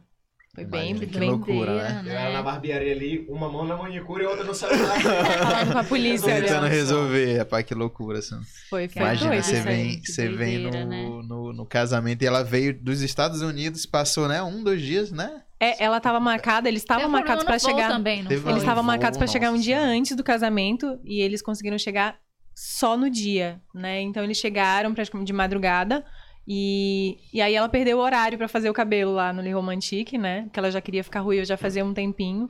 Foi 0.56 0.64
bem, 0.64 0.92
Imagina, 0.92 1.12
que 1.12 1.18
bem 1.18 1.30
loucura, 1.30 1.74
né? 1.74 1.92
doideira, 1.92 2.08
Eu 2.08 2.18
era 2.18 2.32
na 2.32 2.42
barbearia 2.42 2.92
ali, 2.92 3.26
uma 3.28 3.46
mão 3.46 3.66
na 3.66 3.76
manicure 3.76 4.24
e 4.24 4.26
outra 4.26 4.42
no 4.42 4.54
celular. 4.56 4.98
falando 5.02 5.72
com 5.74 5.78
a 5.78 5.84
polícia. 5.84 6.34
Tentando 6.34 6.66
resolver, 6.66 7.36
rapaz, 7.36 7.66
que 7.66 7.74
loucura, 7.74 8.20
assim. 8.20 8.40
Foi, 8.70 8.88
foi 8.88 9.02
Imagina, 9.02 9.30
doido 9.32 9.42
você 9.42 9.60
vem, 9.60 10.02
você 10.02 10.28
vem 10.30 10.58
no, 10.60 10.70
né? 10.70 11.02
no, 11.28 11.52
no 11.52 11.66
casamento 11.66 12.22
e 12.22 12.26
ela 12.26 12.42
veio 12.42 12.72
dos 12.72 13.02
Estados 13.02 13.42
Unidos, 13.42 13.84
passou, 13.84 14.26
né, 14.28 14.42
um, 14.42 14.64
dois 14.64 14.80
dias, 14.80 15.12
né? 15.12 15.42
É, 15.60 15.84
ela 15.84 16.00
tava 16.00 16.18
marcada, 16.20 16.68
eles 16.70 16.80
estavam 16.80 17.08
marcados 17.10 17.44
pra 17.44 17.58
chegar. 17.58 17.90
Também, 17.90 18.22
não? 18.22 18.30
Eles 18.30 18.56
estavam 18.56 18.82
marcados 18.82 19.18
pra 19.18 19.26
chegar 19.26 19.52
um 19.52 19.58
dia 19.58 19.78
antes 19.78 20.16
do 20.16 20.24
casamento 20.24 20.98
e 21.04 21.20
eles 21.20 21.42
conseguiram 21.42 21.78
chegar 21.78 22.18
só 22.54 22.96
no 22.96 23.10
dia, 23.10 23.60
né? 23.74 24.00
Então 24.00 24.24
eles 24.24 24.38
chegaram 24.38 24.94
praticamente 24.94 25.26
de 25.26 25.32
madrugada 25.34 26.02
e, 26.46 27.18
e 27.32 27.40
aí 27.40 27.54
ela 27.54 27.68
perdeu 27.68 27.98
o 27.98 28.00
horário 28.00 28.38
pra 28.38 28.46
fazer 28.46 28.70
o 28.70 28.74
cabelo 28.74 29.12
lá 29.12 29.32
no 29.32 29.42
Le 29.42 29.52
Romantique, 29.52 30.16
né? 30.16 30.42
Porque 30.42 30.58
ela 30.58 30.70
já 30.70 30.80
queria 30.80 31.02
ficar 31.02 31.20
ruiva 31.20 31.44
já 31.44 31.56
fazia 31.56 31.84
um 31.84 31.92
tempinho. 31.92 32.48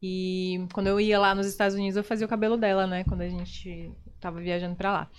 E 0.00 0.66
quando 0.72 0.86
eu 0.86 1.00
ia 1.00 1.18
lá 1.18 1.34
nos 1.34 1.46
Estados 1.46 1.74
Unidos, 1.74 1.96
eu 1.96 2.04
fazia 2.04 2.26
o 2.26 2.30
cabelo 2.30 2.56
dela, 2.56 2.86
né? 2.86 3.02
Quando 3.04 3.22
a 3.22 3.28
gente 3.28 3.90
tava 4.20 4.40
viajando 4.40 4.76
pra 4.76 4.92
lá. 4.92 5.10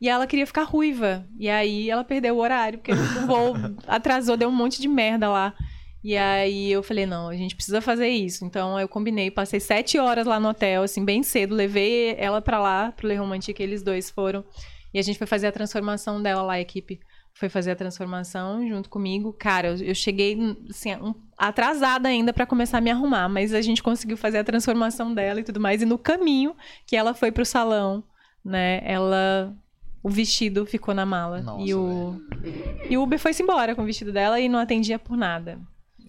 E 0.00 0.08
ela 0.08 0.26
queria 0.26 0.46
ficar 0.46 0.62
ruiva. 0.62 1.26
E 1.38 1.50
aí 1.50 1.90
ela 1.90 2.02
perdeu 2.02 2.36
o 2.36 2.40
horário, 2.40 2.78
porque 2.78 2.92
o 2.92 2.96
voo 3.26 3.54
atrasou, 3.86 4.36
deu 4.36 4.48
um 4.48 4.52
monte 4.52 4.80
de 4.80 4.88
merda 4.88 5.28
lá. 5.28 5.54
E 6.02 6.16
aí 6.16 6.72
eu 6.72 6.82
falei, 6.82 7.04
não, 7.04 7.28
a 7.28 7.36
gente 7.36 7.54
precisa 7.54 7.82
fazer 7.82 8.08
isso. 8.08 8.42
Então 8.46 8.80
eu 8.80 8.88
combinei, 8.88 9.30
passei 9.30 9.60
sete 9.60 9.98
horas 9.98 10.26
lá 10.26 10.40
no 10.40 10.48
hotel, 10.48 10.82
assim, 10.82 11.04
bem 11.04 11.22
cedo, 11.22 11.54
levei 11.54 12.14
ela 12.16 12.40
pra 12.40 12.58
lá, 12.58 12.90
pro 12.92 13.06
Le 13.06 13.16
Romantique, 13.16 13.62
eles 13.62 13.82
dois 13.82 14.08
foram. 14.08 14.42
E 14.94 14.98
a 14.98 15.02
gente 15.02 15.18
foi 15.18 15.26
fazer 15.26 15.48
a 15.48 15.52
transformação 15.52 16.22
dela 16.22 16.40
lá, 16.40 16.54
a 16.54 16.60
equipe 16.60 17.00
foi 17.32 17.48
fazer 17.48 17.70
a 17.70 17.76
transformação 17.76 18.66
junto 18.68 18.88
comigo. 18.90 19.32
Cara, 19.32 19.68
eu, 19.68 19.76
eu 19.86 19.94
cheguei, 19.94 20.36
assim, 20.68 20.94
um- 20.96 21.14
atrasada 21.38 22.08
ainda 22.08 22.32
pra 22.32 22.44
começar 22.46 22.78
a 22.78 22.80
me 22.80 22.90
arrumar, 22.90 23.28
mas 23.28 23.54
a 23.54 23.60
gente 23.62 23.82
conseguiu 23.82 24.16
fazer 24.16 24.38
a 24.38 24.44
transformação 24.44 25.14
dela 25.14 25.40
e 25.40 25.44
tudo 25.44 25.58
mais. 25.60 25.80
E 25.82 25.86
no 25.86 25.96
caminho 25.98 26.54
que 26.86 26.94
ela 26.96 27.14
foi 27.14 27.32
pro 27.32 27.44
salão, 27.46 28.04
né, 28.44 28.80
ela... 28.84 29.54
O 30.02 30.08
vestido 30.08 30.64
ficou 30.64 30.94
na 30.94 31.04
mala. 31.04 31.42
Nossa, 31.42 31.62
e, 31.62 31.74
o, 31.74 32.18
e 32.88 32.96
o 32.96 33.02
Uber 33.02 33.18
foi-se 33.18 33.42
embora 33.42 33.74
com 33.74 33.82
o 33.82 33.84
vestido 33.84 34.10
dela 34.10 34.40
e 34.40 34.48
não 34.48 34.58
atendia 34.58 34.98
por 34.98 35.14
nada. 35.14 35.60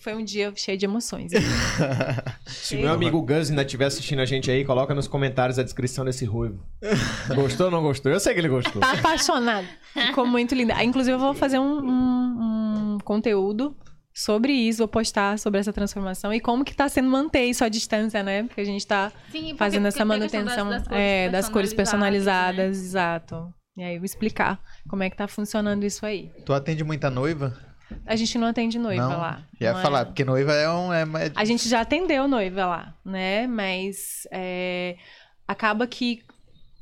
Foi 0.01 0.15
um 0.15 0.23
dia 0.23 0.51
cheio 0.55 0.77
de 0.77 0.85
emoções. 0.85 1.31
Se 2.47 2.75
meu 2.75 2.91
amigo 2.91 3.21
Gus 3.21 3.49
ainda 3.49 3.61
estiver 3.61 3.85
assistindo 3.85 4.19
a 4.19 4.25
gente 4.25 4.49
aí, 4.49 4.65
coloca 4.65 4.93
nos 4.95 5.07
comentários 5.07 5.59
a 5.59 5.63
descrição 5.63 6.03
desse 6.03 6.25
ruivo. 6.25 6.59
Gostou 7.35 7.67
ou 7.67 7.71
não 7.71 7.83
gostou? 7.83 8.11
Eu 8.11 8.19
sei 8.19 8.33
que 8.33 8.39
ele 8.39 8.47
gostou. 8.49 8.81
Tá 8.81 8.93
apaixonado. 8.93 9.67
Ficou 9.93 10.25
muito 10.25 10.55
linda. 10.55 10.73
Ah, 10.75 10.83
Inclusive, 10.83 11.15
eu 11.15 11.19
vou 11.19 11.33
fazer 11.33 11.59
um, 11.59 11.79
um- 11.81 12.93
um 12.95 12.97
conteúdo 13.03 13.75
sobre 14.13 14.51
isso, 14.51 14.79
vou 14.79 14.87
postar 14.87 15.37
sobre 15.39 15.59
essa 15.59 15.71
transformação 15.71 16.33
e 16.33 16.39
como 16.39 16.65
que 16.65 16.75
tá 16.75 16.89
sendo 16.89 17.09
manter 17.09 17.45
isso 17.45 17.63
à 17.63 17.69
distância, 17.69 18.21
né? 18.23 18.43
Porque 18.43 18.61
a 18.61 18.65
gente 18.65 18.85
tá 18.85 19.11
Sim, 19.31 19.41
porque- 19.41 19.55
fazendo 19.57 19.87
essa 19.87 20.05
porque 20.05 20.27
tem 20.29 20.41
a 20.41 20.43
questão 20.43 20.65
manutenção 20.65 20.69
das, 20.69 20.79
das 20.81 20.87
cores 20.87 21.01
é, 21.03 21.29
das 21.29 21.49
cores 21.49 21.73
personalizadas, 21.73 22.55
né? 22.57 22.63
personalizadas, 22.63 22.83
exato. 22.85 23.53
E 23.77 23.83
aí 23.83 23.93
eu 23.93 23.99
vou 23.99 24.05
explicar 24.05 24.59
como 24.89 25.01
é 25.03 25.09
que 25.09 25.15
tá 25.15 25.27
funcionando 25.27 25.83
isso 25.85 26.05
aí. 26.05 26.29
Tu 26.45 26.51
atende 26.51 26.83
muita 26.83 27.09
noiva? 27.09 27.55
A 28.05 28.15
gente 28.15 28.37
não 28.37 28.47
atende 28.47 28.77
noiva 28.79 29.07
não? 29.07 29.17
lá. 29.17 29.43
Ia 29.59 29.73
não 29.73 29.79
é- 29.79 29.81
falar, 29.81 30.05
porque 30.05 30.25
noiva 30.25 30.53
é 30.53 30.69
um... 30.69 30.93
É, 30.93 31.03
é- 31.03 31.31
A 31.35 31.45
gente 31.45 31.67
já 31.67 31.81
atendeu 31.81 32.27
noiva 32.27 32.65
lá, 32.65 32.95
né? 33.05 33.47
Mas 33.47 34.27
é, 34.31 34.95
acaba 35.47 35.85
que 35.87 36.23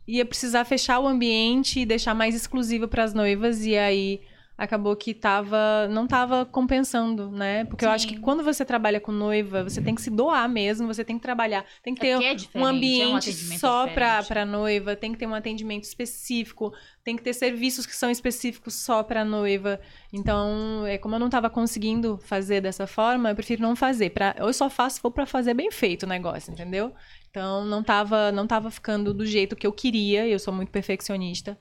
ia 0.07 0.25
precisar 0.25 0.65
fechar 0.65 0.99
o 0.99 1.07
ambiente 1.07 1.81
e 1.81 1.85
deixar 1.85 2.15
mais 2.15 2.33
exclusivo 2.33 2.87
para 2.87 3.03
as 3.03 3.13
noivas 3.13 3.65
e 3.65 3.77
aí 3.77 4.21
acabou 4.59 4.93
que 4.93 5.13
tava 5.13 5.87
não 5.89 6.05
tava 6.05 6.45
compensando, 6.45 7.31
né? 7.31 7.63
Porque 7.63 7.85
eu 7.85 7.89
acho 7.89 8.07
Sim. 8.07 8.15
que 8.15 8.19
quando 8.19 8.43
você 8.43 8.65
trabalha 8.65 8.99
com 8.99 9.11
noiva, 9.11 9.63
você 9.63 9.81
tem 9.81 9.95
que 9.95 10.01
se 10.01 10.09
doar 10.09 10.49
mesmo, 10.49 10.85
você 10.85 11.03
tem 11.03 11.15
que 11.15 11.21
trabalhar, 11.21 11.65
tem 11.81 11.95
que 11.95 12.05
É 12.05 12.09
ter 12.09 12.13
porque 12.13 12.25
é 12.27 12.31
um 12.31 12.35
diferente, 12.35 12.57
é 12.57 12.59
um 12.59 12.65
ambiente 12.65 13.33
só 13.57 13.87
para 13.87 14.21
para 14.21 14.45
noiva, 14.45 14.97
tem 14.97 15.13
que 15.13 15.17
ter 15.17 15.25
um 15.25 15.33
atendimento 15.33 15.85
específico, 15.85 16.73
tem 17.05 17.15
que 17.15 17.23
ter 17.23 17.33
serviços 17.33 17.85
que 17.85 17.95
são 17.95 18.11
específicos 18.11 18.75
só 18.75 19.01
para 19.01 19.23
noiva. 19.23 19.79
Então, 20.11 20.85
é 20.85 20.97
como 20.97 21.15
eu 21.15 21.19
não 21.19 21.27
estava 21.27 21.49
conseguindo 21.49 22.17
fazer 22.17 22.59
dessa 22.59 22.85
forma, 22.85 23.29
eu 23.29 23.35
prefiro 23.35 23.61
não 23.61 23.77
fazer. 23.77 24.09
Pra, 24.09 24.35
eu 24.37 24.51
só 24.51 24.69
faço 24.69 24.97
se 24.97 25.01
for 25.01 25.11
para 25.11 25.25
fazer 25.25 25.53
bem 25.53 25.71
feito 25.71 26.03
o 26.03 26.09
negócio, 26.09 26.51
entendeu? 26.51 26.93
Então, 27.29 27.63
não 27.63 27.81
tava 27.81 28.31
não 28.31 28.45
tava 28.45 28.69
ficando 28.69 29.13
do 29.13 29.25
jeito 29.25 29.55
que 29.55 29.65
eu 29.65 29.71
queria, 29.71 30.27
eu 30.27 30.37
sou 30.37 30.53
muito 30.53 30.69
perfeccionista. 30.69 31.57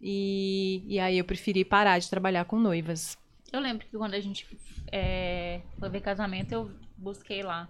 E, 0.00 0.82
e 0.86 0.98
aí 0.98 1.18
eu 1.18 1.24
preferi 1.24 1.64
parar 1.64 1.98
de 1.98 2.08
trabalhar 2.08 2.44
com 2.44 2.58
noivas. 2.58 3.16
Eu 3.52 3.60
lembro 3.60 3.86
que 3.86 3.96
quando 3.96 4.14
a 4.14 4.20
gente 4.20 4.46
é, 4.92 5.60
foi 5.78 5.88
ver 5.88 6.00
casamento, 6.00 6.52
eu 6.52 6.70
busquei 6.96 7.42
lá. 7.42 7.68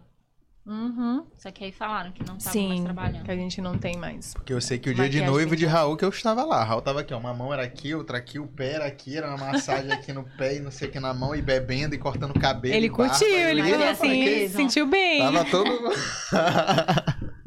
Uhum. 0.66 1.24
Só 1.38 1.52
que 1.52 1.62
aí 1.62 1.70
falaram 1.70 2.10
que 2.10 2.26
não 2.26 2.36
estavam 2.38 2.60
mais 2.62 2.78
Sim, 2.78 2.84
trabalhando. 2.84 3.24
que 3.24 3.30
a 3.30 3.36
gente 3.36 3.60
não 3.60 3.78
tem 3.78 3.96
mais. 3.96 4.34
Porque 4.34 4.52
eu 4.52 4.60
sei 4.60 4.78
que 4.78 4.90
o 4.90 4.94
dia 4.94 5.08
de 5.08 5.22
noivo 5.24 5.54
de. 5.54 5.64
Raul 5.64 5.96
que 5.96 6.04
eu 6.04 6.08
estava 6.08 6.44
lá. 6.44 6.64
Raul 6.64 6.82
tava 6.82 7.02
aqui, 7.02 7.14
ó. 7.14 7.18
Uma 7.18 7.32
mão 7.32 7.52
era 7.52 7.62
aqui, 7.62 7.94
outra 7.94 8.18
aqui, 8.18 8.40
o 8.40 8.48
pé 8.48 8.72
era 8.72 8.84
aqui, 8.84 9.16
era 9.16 9.28
uma 9.28 9.52
massagem 9.52 9.92
aqui 9.92 10.12
no 10.12 10.24
pé 10.24 10.56
e 10.56 10.60
não 10.60 10.72
sei 10.72 10.88
o 10.88 10.90
que 10.90 10.98
na 10.98 11.14
mão, 11.14 11.36
e 11.36 11.40
bebendo 11.40 11.94
e 11.94 11.98
cortando 11.98 12.34
cabelo. 12.34 12.74
Ele 12.74 12.88
barba, 12.88 13.08
curtiu, 13.08 13.28
e 13.28 13.42
ele 13.42 13.62
falou 13.62 13.78
falei, 13.78 13.90
assim, 13.90 14.24
"Que 14.24 14.48
se 14.48 14.56
sentiu 14.56 14.86
bem. 14.88 15.20
Tava 15.20 15.44
todo. 15.44 15.70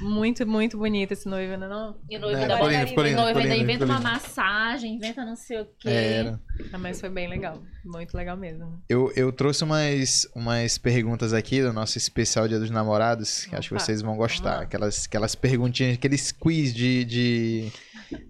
Muito, 0.00 0.46
muito 0.46 0.78
bonito 0.78 1.12
esse 1.12 1.28
noivo, 1.28 1.56
né? 1.56 1.68
Não? 1.68 1.96
E 2.08 2.16
o 2.16 2.20
noivo 2.20 2.40
É, 2.40 2.46
da 2.48 2.54
ficou 2.56 2.70
lindo, 2.70 2.86
ficou 2.86 3.04
lindo, 3.04 3.20
noivo 3.20 3.38
ainda 3.38 3.56
inventa 3.56 3.84
uma 3.84 4.00
massagem, 4.00 4.94
inventa 4.94 5.24
não 5.24 5.36
sei 5.36 5.60
o 5.60 5.66
quê. 5.78 5.88
Era. 5.88 6.40
Ah, 6.72 6.78
Mas 6.78 7.00
foi 7.00 7.08
bem 7.10 7.28
legal. 7.28 7.62
Muito 7.84 8.16
legal 8.16 8.36
mesmo. 8.36 8.82
Eu, 8.88 9.12
eu 9.16 9.32
trouxe 9.32 9.64
umas, 9.64 10.26
umas 10.34 10.78
perguntas 10.78 11.32
aqui 11.32 11.62
do 11.62 11.72
nosso 11.72 11.96
especial 11.98 12.46
Dia 12.48 12.58
dos 12.58 12.70
Namorados, 12.70 13.44
que 13.46 13.54
acho 13.56 13.68
que 13.68 13.74
Opa, 13.74 13.84
vocês 13.84 14.02
vão 14.02 14.16
gostar. 14.16 14.60
Aquelas, 14.62 15.06
aquelas 15.06 15.34
perguntinhas, 15.34 15.94
aqueles 15.94 16.32
quiz 16.32 16.72
de, 16.74 17.04
de, 17.04 17.72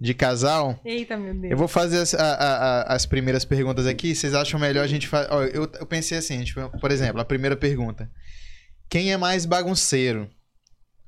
de 0.01 0.15
casal. 0.15 0.79
Eita, 0.85 1.17
meu 1.17 1.35
Deus. 1.35 1.51
Eu 1.51 1.57
vou 1.57 1.69
fazer 1.69 1.99
as, 1.99 2.15
a- 2.15 2.35
a- 2.35 2.95
as 2.95 3.07
primeiras 3.07 3.45
perguntas 3.45 3.87
aqui. 3.87 4.15
Vocês 4.15 4.35
acham 4.35 4.59
melhor 4.61 4.85
a 4.85 4.89
gente 4.89 5.07
fazer. 5.09 5.31
Eu, 5.55 5.71
eu 5.79 5.87
pensei 5.87 6.19
assim, 6.19 6.39
gente, 6.39 6.55
por 6.81 6.91
exemplo, 6.91 7.21
a 7.21 7.25
primeira 7.25 7.57
pergunta: 7.57 8.11
Quem 8.89 9.13
é 9.13 9.17
mais 9.17 9.45
bagunceiro? 9.47 10.29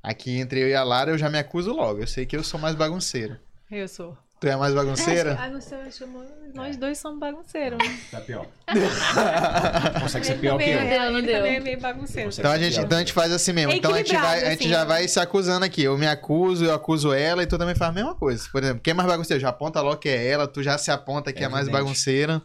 Aqui 0.03 0.37
entre 0.37 0.59
eu 0.59 0.67
e 0.67 0.75
a 0.75 0.83
Lara, 0.83 1.11
eu 1.11 1.17
já 1.17 1.29
me 1.29 1.39
acuso 1.39 1.71
logo. 1.71 2.01
Eu 2.01 2.07
sei 2.07 2.25
que 2.25 2.35
eu 2.35 2.43
sou 2.43 2.59
mais 2.59 2.75
bagunceiro. 2.75 3.37
Eu 3.71 3.87
sou. 3.87 4.17
Tu 4.41 4.47
é 4.49 4.57
mais 4.57 4.73
bagunceira? 4.73 5.37
Ah, 5.39 5.49
você 5.49 5.89
chamou. 5.89 6.21
Nós 6.53 6.75
dois 6.75 6.97
somos 6.97 7.17
bagunceiros. 7.17 7.77
né? 7.79 7.99
Tá 8.11 8.19
pior. 8.19 8.45
Consegue 10.01 10.25
ser 10.25 10.37
pior 10.39 10.57
que 10.57 10.65
eu. 10.69 10.79
é- 10.79 10.83
Não 10.83 10.89
deu, 10.89 11.11
não 11.13 11.21
deu. 11.21 11.45
é 11.45 11.59
meio 11.61 11.79
bagunceiro. 11.79 12.29
Então 12.37 12.51
a 12.51 12.57
gente, 12.59 12.77
então 12.77 12.97
a 12.97 12.99
gente 12.99 13.13
faz 13.13 13.31
assim 13.31 13.53
mesmo. 13.53 13.71
É 13.71 13.77
então 13.77 13.93
a 13.93 13.97
gente, 13.99 14.13
vai, 14.13 14.43
a 14.45 14.49
gente 14.49 14.59
assim, 14.63 14.69
já 14.69 14.79
né? 14.81 14.85
vai 14.85 15.07
se 15.07 15.17
acusando 15.17 15.63
aqui. 15.63 15.83
Eu 15.83 15.97
me 15.97 16.05
acuso, 16.05 16.65
eu 16.65 16.73
acuso 16.73 17.13
ela 17.13 17.41
e 17.41 17.47
tu 17.47 17.57
também 17.57 17.73
faz 17.73 17.91
a 17.91 17.93
mesma 17.93 18.13
coisa. 18.15 18.45
Por 18.51 18.61
exemplo, 18.61 18.81
quem 18.83 18.91
é 18.91 18.93
mais 18.93 19.07
bagunceiro? 19.07 19.39
Já 19.39 19.47
aponta 19.47 19.79
logo 19.79 19.95
que 19.95 20.09
é 20.09 20.27
ela, 20.27 20.45
tu 20.45 20.61
já 20.61 20.77
se 20.77 20.91
aponta 20.91 21.31
que 21.31 21.41
é, 21.41 21.47
mais 21.47 21.67
Evidente. 21.67 21.81
bagunceira. 21.81 22.41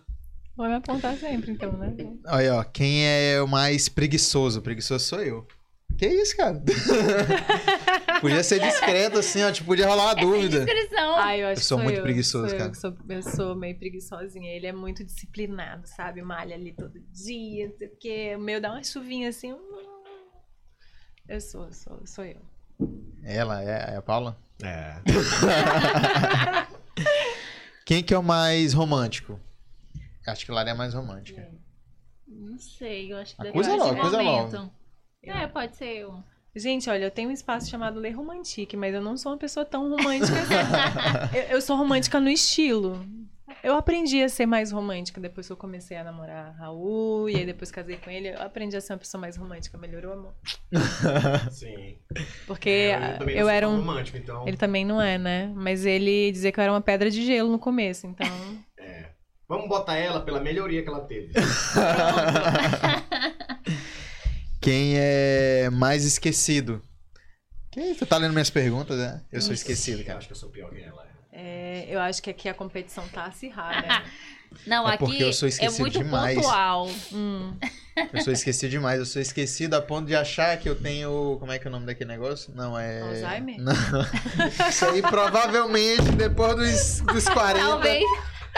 Vai 0.56 0.68
me 0.68 0.76
apontar 0.76 1.16
sempre, 1.16 1.50
então, 1.50 1.72
né? 1.72 1.92
Aí, 2.26 2.48
ó, 2.48 2.62
quem 2.62 3.04
é 3.06 3.42
o 3.42 3.48
mais 3.48 3.88
preguiçoso? 3.88 4.62
Preguiçoso 4.62 5.04
sou 5.04 5.20
eu. 5.20 5.46
Que 5.96 6.06
isso, 6.06 6.36
cara? 6.36 6.62
podia 8.20 8.42
ser 8.44 8.60
discreto, 8.60 9.18
assim, 9.18 9.42
ó. 9.42 9.50
Tipo, 9.50 9.66
podia 9.68 9.86
rolar 9.86 10.04
uma 10.06 10.14
dúvida. 10.14 10.64
Descrição. 10.64 11.16
Ah, 11.16 11.36
eu 11.36 11.46
acho 11.48 11.52
Eu 11.54 11.60
que 11.60 11.64
sou 11.64 11.78
muito 11.78 11.96
eu, 11.96 12.02
preguiçoso, 12.02 12.46
sou 12.48 12.54
eu 12.54 12.58
cara. 12.58 12.70
que 12.70 12.76
sou- 12.78 12.96
Eu 13.08 13.22
sou, 13.22 13.56
meio 13.56 13.76
preguiçosinha. 13.76 14.50
Ele 14.54 14.66
é 14.68 14.72
muito 14.72 15.02
disciplinado, 15.04 15.86
sabe? 15.88 16.22
Malha 16.22 16.54
ali 16.54 16.72
todo 16.72 17.00
dia, 17.12 17.68
não 17.68 17.76
sei 17.78 17.88
o 17.88 17.96
quê. 17.98 18.34
O 18.36 18.40
meu 18.40 18.60
dá 18.60 18.70
uma 18.70 18.84
chuvinha 18.84 19.28
assim. 19.30 19.56
Eu 21.28 21.40
sou, 21.40 21.64
eu 21.66 21.72
sou, 21.72 22.00
sou 22.06 22.24
eu. 22.24 22.40
Ela 23.24 23.62
é, 23.64 23.94
é 23.94 23.96
a 23.96 24.02
Paula? 24.02 24.38
É. 24.62 24.94
Quem 27.84 28.02
que 28.04 28.14
é 28.14 28.18
o 28.18 28.22
mais 28.22 28.72
romântico? 28.72 29.40
Acho 30.26 30.44
que 30.44 30.52
Lara 30.52 30.68
é 30.68 30.72
a 30.72 30.76
mais 30.76 30.94
romântica. 30.94 31.48
Não 32.26 32.58
sei, 32.58 33.12
eu 33.12 33.16
acho 33.16 33.34
que 33.34 33.48
Acusa 33.48 33.70
depende 33.70 33.78
logo, 33.82 33.94
do 33.94 34.00
acusa 34.00 34.22
logo. 34.22 34.72
É, 35.24 35.46
pode 35.46 35.76
ser 35.76 35.98
eu. 35.98 36.22
Gente, 36.54 36.88
olha, 36.90 37.04
eu 37.04 37.10
tenho 37.10 37.28
um 37.28 37.32
espaço 37.32 37.70
chamado 37.70 38.00
Ler 38.00 38.12
Romantique, 38.12 38.76
mas 38.76 38.94
eu 38.94 39.00
não 39.00 39.16
sou 39.16 39.32
uma 39.32 39.38
pessoa 39.38 39.64
tão 39.64 39.88
romântica 39.90 40.38
assim. 40.40 40.54
eu, 41.36 41.42
eu 41.56 41.60
sou 41.60 41.76
romântica 41.76 42.18
no 42.18 42.28
estilo. 42.28 43.04
Eu 43.62 43.74
aprendi 43.74 44.22
a 44.22 44.28
ser 44.28 44.46
mais 44.46 44.70
romântica 44.70 45.20
depois 45.20 45.46
que 45.46 45.52
eu 45.52 45.56
comecei 45.56 45.96
a 45.96 46.04
namorar 46.04 46.54
Raul, 46.56 47.28
e 47.28 47.36
aí 47.36 47.46
depois 47.46 47.70
casei 47.70 47.96
com 47.96 48.10
ele, 48.10 48.28
eu 48.28 48.40
aprendi 48.42 48.76
a 48.76 48.80
ser 48.80 48.92
uma 48.92 48.98
pessoa 48.98 49.20
mais 49.20 49.36
romântica, 49.36 49.76
melhorou 49.78 50.10
o 50.12 50.14
amor. 50.14 50.34
Sim. 51.50 51.98
Porque 52.46 52.68
É, 52.68 53.18
eu, 53.30 53.40
sou 53.46 53.48
era 53.48 53.68
um. 53.68 53.76
romântico, 53.78 54.16
então. 54.16 54.46
Ele 54.46 54.56
também 54.56 54.84
não 54.84 55.00
é, 55.00 55.18
né? 55.18 55.52
Mas 55.54 55.84
ele 55.84 56.30
dizia 56.30 56.52
que 56.52 56.60
eu 56.60 56.62
era 56.62 56.72
uma 56.72 56.80
pedra 56.80 57.10
de 57.10 57.24
gelo 57.24 57.50
no 57.50 57.58
começo, 57.58 58.06
então. 58.06 58.26
É. 58.78 59.10
Vamos 59.48 59.68
botar 59.68 59.96
ela 59.96 60.20
pela 60.20 60.40
melhoria 60.40 60.82
que 60.82 60.88
ela 60.88 61.00
teve. 61.00 61.32
Quem 64.60 64.94
é 64.98 65.70
mais 65.70 66.04
esquecido? 66.04 66.82
Que 67.70 67.80
isso? 67.80 68.00
Tu 68.00 68.06
tá 68.06 68.16
lendo 68.16 68.32
minhas 68.32 68.50
perguntas, 68.50 68.98
né? 68.98 69.20
Eu 69.30 69.40
sou 69.40 69.52
esquecido, 69.54 70.00
Eu 70.00 70.06
cara. 70.06 70.18
acho 70.18 70.26
que 70.28 70.32
eu 70.32 70.36
sou 70.38 70.48
pior 70.50 70.70
que 70.70 70.80
ela. 70.82 71.06
É, 71.32 71.86
eu 71.88 72.00
acho 72.00 72.20
que 72.22 72.30
aqui 72.30 72.48
a 72.48 72.54
competição 72.54 73.06
tá 73.08 73.24
acirrada. 73.26 74.02
Não, 74.66 74.88
É 74.88 74.94
aqui 74.94 75.04
porque 75.04 75.22
eu 75.22 75.32
sou 75.32 75.46
é 75.46 75.50
esquecido 75.50 75.80
muito 75.80 75.98
demais. 75.98 76.34
pontual. 76.36 76.88
hum. 77.12 77.54
Eu 78.12 78.20
sou 78.22 78.32
esquecido 78.32 78.70
demais. 78.70 78.98
Eu 79.00 79.04
sou 79.04 79.20
esquecido 79.20 79.74
a 79.74 79.82
ponto 79.82 80.06
de 80.06 80.14
achar 80.14 80.56
que 80.56 80.68
eu 80.68 80.76
tenho. 80.80 81.36
Como 81.40 81.50
é 81.50 81.58
que 81.58 81.66
é 81.66 81.68
o 81.68 81.72
nome 81.72 81.84
daquele 81.84 82.08
negócio? 82.08 82.52
Não, 82.54 82.78
é. 82.78 83.00
Alzheimer? 83.02 83.56
Não. 83.58 83.74
Isso 84.68 84.84
aí 84.86 85.02
provavelmente 85.02 86.02
depois 86.16 86.54
dos, 86.54 87.00
dos 87.12 87.24
40. 87.28 87.58
Talvez, 87.58 88.04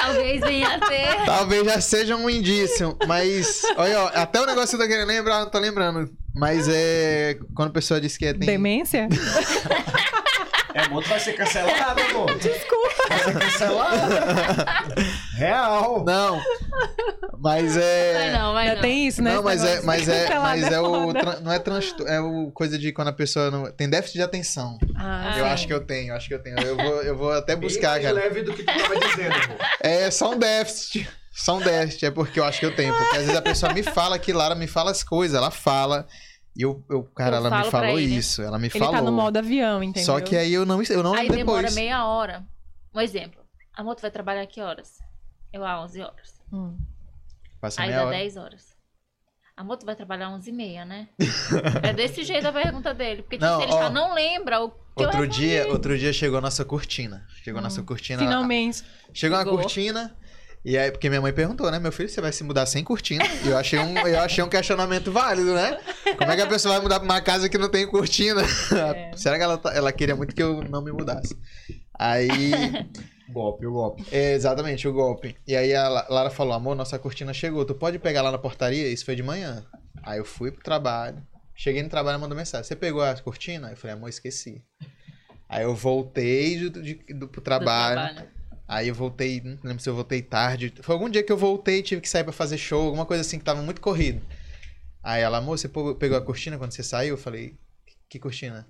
talvez 0.01 0.40
venha 0.40 0.74
a 0.74 0.81
ter. 0.81 1.24
Talvez 1.27 1.64
já 1.64 1.81
seja 1.81 2.16
um 2.16 2.28
indício, 2.28 2.97
mas. 3.06 3.62
Olha, 3.77 4.01
ó, 4.01 4.10
até 4.14 4.40
o 4.40 4.47
negócio 4.47 4.77
que 4.77 4.82
eu 4.82 4.86
tô 4.86 4.93
querendo 4.93 5.09
lembrar, 5.09 5.40
não 5.40 5.51
tô 5.51 5.59
lembrando. 5.59 6.10
Mas 6.35 6.68
é. 6.68 7.39
Quando 7.55 7.68
a 7.68 7.72
pessoa 7.72 8.01
diz 8.01 8.16
que 8.16 8.27
é, 8.27 8.32
tem. 8.32 8.47
Demência? 8.47 9.09
É, 10.74 10.80
amor, 10.82 11.02
tu 11.02 11.09
vai 11.09 11.20
ser 11.20 11.32
cancelado, 11.34 12.01
amor. 12.02 12.34
Desculpa. 12.38 13.09
Vai 13.09 13.18
ser 13.18 13.38
cancelado. 13.38 14.14
Real. 15.36 16.05
Não. 16.05 16.40
Mas 17.38 17.76
é. 17.76 18.32
Não, 18.32 18.56
Ainda 18.56 18.74
não. 18.76 18.82
tem 18.82 19.06
isso, 19.06 19.22
né? 19.22 19.34
Não, 19.34 19.42
mas 19.42 19.64
é, 19.64 19.80
mas 19.82 20.09
é, 20.09 20.38
mas 20.38 20.62
é 20.70 20.80
o. 20.80 21.12
Não 21.42 21.52
é 21.52 21.59
transtorno. 21.59 22.12
É 22.12 22.20
o 22.20 22.51
coisa 22.52 22.78
de 22.78 22.92
quando 22.92 23.09
a 23.09 23.12
pessoa 23.12 23.51
não. 23.51 23.70
Tem 23.72 23.88
déficit 23.88 24.18
de 24.18 24.22
atenção. 24.22 24.78
Ah, 24.97 25.34
Eu 25.38 25.44
sim. 25.47 25.51
acho 25.51 25.66
que 25.66 25.72
eu 25.72 25.80
tenho, 25.80 26.12
eu 26.12 26.16
acho 26.16 26.28
que 26.28 26.34
eu 26.34 26.42
tenho. 26.42 26.59
Eu 26.60 26.76
vou, 26.76 27.02
eu 27.02 27.16
vou 27.16 27.32
até 27.32 27.56
buscar, 27.56 27.94
Bem 27.98 28.05
mais 28.05 28.14
cara. 28.14 28.28
leve 28.28 28.42
do 28.42 28.52
que 28.52 28.62
tu 28.62 28.66
tava 28.78 28.98
dizendo, 29.01 29.34
amor. 29.34 29.56
É 29.80 30.10
só 30.10 30.30
um 30.32 30.38
déficit. 30.38 31.09
Só 31.32 31.56
um 31.56 31.60
déficit. 31.60 32.06
É 32.06 32.10
porque 32.10 32.38
eu 32.38 32.44
acho 32.44 32.60
que 32.60 32.66
eu 32.66 32.74
tenho. 32.74 32.92
Porque 32.94 33.16
às 33.16 33.22
vezes 33.22 33.36
a 33.36 33.42
pessoa 33.42 33.72
me 33.72 33.82
fala 33.82 34.18
que 34.18 34.32
Lara 34.32 34.55
me 34.55 34.66
fala 34.66 34.90
as 34.90 35.02
coisas. 35.02 35.36
Ela 35.36 35.51
fala. 35.51 36.06
E 36.61 36.62
eu, 36.62 36.85
eu 36.91 37.03
cara, 37.05 37.37
Eu 37.37 37.47
ela 37.47 37.59
me 37.65 37.70
falou 37.70 37.99
ele. 37.99 38.15
isso. 38.15 38.43
Ela 38.43 38.59
me 38.59 38.66
Ele 38.66 38.78
falou. 38.78 38.93
tá 38.93 39.01
no 39.01 39.11
modo 39.11 39.35
avião, 39.39 39.82
entendeu? 39.82 40.05
Só 40.05 40.20
que 40.20 40.37
aí 40.37 40.53
eu 40.53 40.66
não, 40.66 40.82
eu 40.82 41.03
não 41.03 41.15
Aí 41.15 41.23
lembro 41.23 41.37
demora 41.39 41.61
depois. 41.62 41.74
meia 41.74 42.05
hora. 42.07 42.47
Um 42.95 43.01
exemplo. 43.01 43.41
Amor, 43.73 43.95
tu 43.95 44.03
vai 44.03 44.11
trabalhar 44.11 44.45
que 44.47 44.61
horas? 44.61 44.99
Eu, 45.51 45.65
ah, 45.65 45.82
11 45.82 46.03
horas. 46.03 46.43
Hum. 46.53 46.77
Passa 47.62 47.81
Aí 47.81 47.89
meia 47.89 48.01
dá 48.01 48.07
hora. 48.09 48.16
10 48.19 48.37
horas. 48.37 48.77
Amor, 49.57 49.78
tu 49.78 49.87
vai 49.87 49.97
trabalhar 49.97 50.28
11 50.31 50.51
e 50.51 50.53
meia, 50.53 50.85
né? 50.85 51.09
é 51.82 51.93
desse 51.95 52.24
jeito 52.24 52.47
a 52.47 52.53
pergunta 52.53 52.93
dele. 52.93 53.23
Porque 53.23 53.37
tipo, 53.39 53.47
Não, 53.51 53.62
ele 53.62 53.73
ó, 53.73 53.78
já 53.78 53.89
não 53.91 54.12
lembra 54.15 54.61
o 54.62 54.70
que 54.70 54.77
Outro 54.97 55.27
dia, 55.27 55.66
outro 55.69 55.99
dia 55.99 56.12
chegou 56.12 56.37
a 56.39 56.41
nossa 56.43 56.62
cortina. 56.65 57.27
Chegou 57.43 57.59
a 57.59 57.62
nossa 57.62 57.82
cortina. 57.82 58.19
Finalmente. 58.19 58.85
Chegou 59.15 59.39
uma 59.39 59.45
Chegou. 59.45 59.59
cortina. 59.59 60.15
E 60.62 60.77
aí, 60.77 60.91
porque 60.91 61.09
minha 61.09 61.23
mãe 61.23 61.32
perguntou, 61.32 61.70
né? 61.70 61.78
Meu 61.78 61.91
filho, 61.91 62.09
você 62.09 62.20
vai 62.20 62.32
se 62.32 62.45
mudar 62.45 62.66
sem 62.66 62.85
cortina? 62.85 63.24
E 63.45 63.49
eu 63.49 63.57
achei 63.57 63.78
um, 63.78 63.97
eu 64.07 64.20
achei 64.20 64.45
um 64.45 64.49
questionamento 64.49 65.11
válido, 65.11 65.55
né? 65.55 65.81
Como 66.19 66.31
é 66.31 66.37
que 66.37 66.43
a 66.43 66.47
pessoa 66.47 66.74
vai 66.74 66.82
mudar 66.82 67.01
pra 67.01 67.07
uma 67.09 67.20
casa 67.23 67.49
que 67.49 67.57
não 67.57 67.70
tem 67.70 67.87
cortina? 67.87 68.43
É. 68.77 69.11
Será 69.16 69.39
que 69.39 69.43
ela, 69.43 69.57
tá- 69.57 69.74
ela 69.74 69.91
queria 69.91 70.15
muito 70.15 70.35
que 70.35 70.43
eu 70.43 70.62
não 70.65 70.82
me 70.85 70.93
mudasse? 70.93 71.35
Aí, 71.99 72.31
Golpe, 73.32 73.65
o 73.65 73.73
golpe. 73.73 74.05
é, 74.12 74.35
exatamente, 74.35 74.87
o 74.89 74.93
golpe. 74.93 75.35
E 75.47 75.55
aí 75.57 75.74
a 75.74 75.89
La- 75.89 76.07
Lara 76.11 76.31
falou, 76.31 76.53
amor, 76.53 76.74
nossa 76.77 76.99
cortina 76.99 77.32
chegou. 77.32 77.65
Tu 77.65 77.74
pode 77.74 77.99
pegar 77.99 78.20
lá 78.23 78.31
na 78.31 78.39
portaria? 78.39 78.87
Isso 78.89 79.05
foi 79.07 79.15
de 79.16 79.23
manhã. 79.23 79.65
Aí 80.03 80.19
eu 80.19 80.24
fui 80.24 80.51
pro 80.51 80.62
trabalho. 80.62 81.23
Cheguei 81.55 81.82
no 81.82 81.89
trabalho 81.89 82.19
e 82.19 82.20
mandou 82.20 82.37
mensagem. 82.37 82.65
Você 82.66 82.74
pegou 82.77 83.03
a 83.03 83.15
cortina? 83.15 83.70
Eu 83.70 83.77
falei, 83.77 83.95
amor, 83.97 84.09
esqueci. 84.09 84.62
Aí 85.49 85.62
eu 85.62 85.74
voltei 85.74 86.69
do, 86.69 86.82
de, 86.82 86.95
do, 87.15 87.28
pro 87.28 87.41
Do 87.41 87.45
trabalho. 87.45 88.27
Aí 88.70 88.86
eu 88.86 88.94
voltei, 88.94 89.40
não 89.40 89.59
lembro 89.64 89.82
se 89.82 89.88
eu 89.90 89.94
voltei 89.97 90.22
tarde. 90.22 90.72
Foi 90.80 90.94
algum 90.94 91.10
dia 91.10 91.24
que 91.24 91.32
eu 91.32 91.36
voltei 91.36 91.82
tive 91.82 92.01
que 92.01 92.09
sair 92.09 92.22
pra 92.22 92.32
fazer 92.32 92.56
show, 92.56 92.86
alguma 92.86 93.05
coisa 93.05 93.22
assim 93.22 93.36
que 93.36 93.44
tava 93.44 93.60
muito 93.62 93.80
corrido. 93.80 94.22
Aí 95.02 95.20
ela, 95.22 95.38
amor, 95.38 95.59
você 95.59 95.68
pegou 95.68 96.16
a 96.16 96.20
cortina 96.20 96.56
quando 96.56 96.70
você 96.70 96.84
saiu? 96.84 97.14
Eu 97.14 97.18
falei, 97.18 97.56
que 98.11 98.19
cortina? 98.19 98.66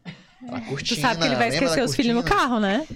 Ela, 0.47 0.59
Tu 0.61 0.67
cortina. 0.69 1.01
sabe 1.03 1.21
que 1.21 1.27
ele 1.27 1.37
vai 1.37 1.49
esquecer 1.49 1.83
os 1.83 1.95
filhos 1.95 2.15
no 2.15 2.23
cortina?" 2.23 2.41
carro, 2.41 2.61
né? 2.61 2.87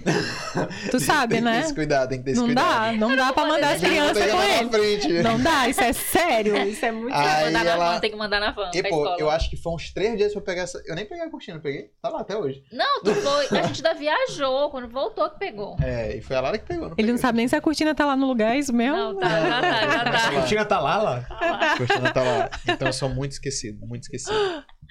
Tu 0.89 0.99
sabe, 0.99 1.35
Tem 1.35 1.43
que 1.43 1.49
ter 1.49 1.53
né? 1.53 1.59
esse 1.61 1.75
cuidado, 1.75 2.09
tem 2.09 2.17
que 2.19 2.23
ter 2.25 2.31
esse 2.31 2.39
Não 2.39 2.47
cuidado. 2.47 2.67
dá, 2.67 2.91
não 2.93 3.15
dá 3.15 3.33
pra 3.33 3.45
mandar 3.45 3.73
as 3.75 3.81
Tem 3.81 3.89
que 3.89 3.95
crianças 3.95 4.31
com 4.31 4.41
ele. 4.43 4.63
na 4.63 4.69
frente. 4.71 5.07
Não 5.23 5.39
dá, 5.39 5.67
isso 5.69 5.81
é 5.81 5.93
sério. 5.93 6.55
Isso 6.65 6.83
é 6.85 6.91
muito 6.91 7.13
Tem 7.13 7.21
que 7.21 7.27
Aí 7.29 7.45
mandar 7.45 7.63
na 7.65 7.71
ela- 7.71 7.93
van, 7.93 7.99
tem 7.99 8.09
que 8.11 8.15
mandar 8.17 8.39
na 8.39 8.51
van. 8.51 8.71
E, 8.73 8.81
pra 8.81 8.89
pô, 8.89 8.97
escola. 9.03 9.17
eu 9.19 9.29
acho 9.29 9.49
que 9.49 9.57
foi 9.57 9.73
uns 9.73 9.91
três 9.93 10.17
dias 10.17 10.31
pra 10.33 10.41
eu 10.41 10.45
pegar 10.45 10.61
essa. 10.63 10.81
Eu 10.87 10.95
nem 10.95 11.05
peguei 11.05 11.23
a 11.23 11.29
cortina, 11.29 11.57
eu 11.57 11.61
peguei. 11.61 11.91
Tá 12.01 12.09
lá 12.09 12.21
até 12.21 12.35
hoje. 12.35 12.63
Não, 12.71 13.03
tu 13.03 13.13
foi. 13.13 13.45
A 13.59 13.63
gente 13.67 13.85
ainda 13.85 13.93
viajou. 13.93 14.69
Quando 14.71 14.87
voltou 14.87 15.29
que 15.29 15.37
pegou. 15.39 15.77
É, 15.81 16.15
e 16.17 16.21
foi 16.21 16.35
a 16.35 16.41
Lara 16.41 16.57
que 16.57 16.65
pegou. 16.65 16.87
Ele 16.87 16.95
peguei. 16.95 17.11
não 17.11 17.19
sabe 17.19 17.37
nem 17.37 17.47
se 17.47 17.55
a 17.55 17.61
cortina 17.61 17.93
tá 17.93 18.05
lá 18.05 18.15
no 18.15 18.25
lugar, 18.27 18.55
é 18.55 18.59
isso 18.59 18.73
mesmo? 18.73 18.95
Não, 18.97 19.19
tá, 19.19 19.29
já 19.29 19.61
tá, 19.61 19.61
já 19.61 20.01
A 20.01 20.11
tá. 20.11 20.31
cortina 20.31 20.65
tá 20.65 20.79
lá, 20.79 20.97
lá. 21.01 21.27
A 21.29 21.77
cortina 21.77 22.11
tá 22.13 22.21
lá. 22.23 22.49
Então 22.67 22.87
eu 22.87 22.93
sou 22.93 23.09
muito 23.09 23.33
esquecido, 23.33 23.85
muito 23.85 24.03
esquecido. 24.03 24.35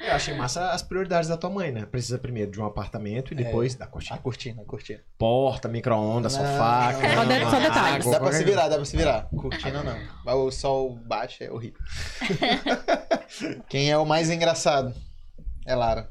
Eu 0.00 0.12
achei 0.12 0.34
massa 0.34 0.70
as 0.70 0.82
prioridades 0.82 1.28
da 1.28 1.36
tua 1.36 1.48
mãe, 1.50 1.70
né? 1.70 1.86
Precisa 1.86 2.18
primeiro 2.18 2.50
de 2.50 2.60
um 2.60 2.64
apartamento 2.64 3.32
e 3.32 3.36
depois 3.36 3.74
da 3.74 3.84
A 3.84 3.88
cortina. 3.88 4.18
cortina, 4.18 4.62
a 4.62 4.64
cortina. 4.64 5.00
Porta, 5.16 5.68
micro-ondas, 5.68 6.36
Não, 6.36 6.44
sofá, 6.44 6.92
não, 6.92 7.00
cama, 7.00 7.14
Só 7.14 7.24
de- 7.24 7.50
só 7.50 7.60
detalhes. 7.60 8.06
Dá 8.10 8.20
pra 8.20 8.32
se 8.32 8.44
virar, 8.44 8.68
dá 8.68 8.76
pra 8.76 8.84
se 8.84 8.96
virar. 8.96 9.28
Cortina 9.36 9.82
não. 9.82 9.96
Mas 10.24 10.34
O 10.34 10.50
sol 10.50 10.96
baixa 11.06 11.44
é 11.44 11.50
horrível. 11.50 11.80
Quem 13.68 13.90
é 13.90 13.96
o 13.98 14.04
mais 14.04 14.30
engraçado? 14.30 14.94
É 15.66 15.74
Lara. 15.74 16.10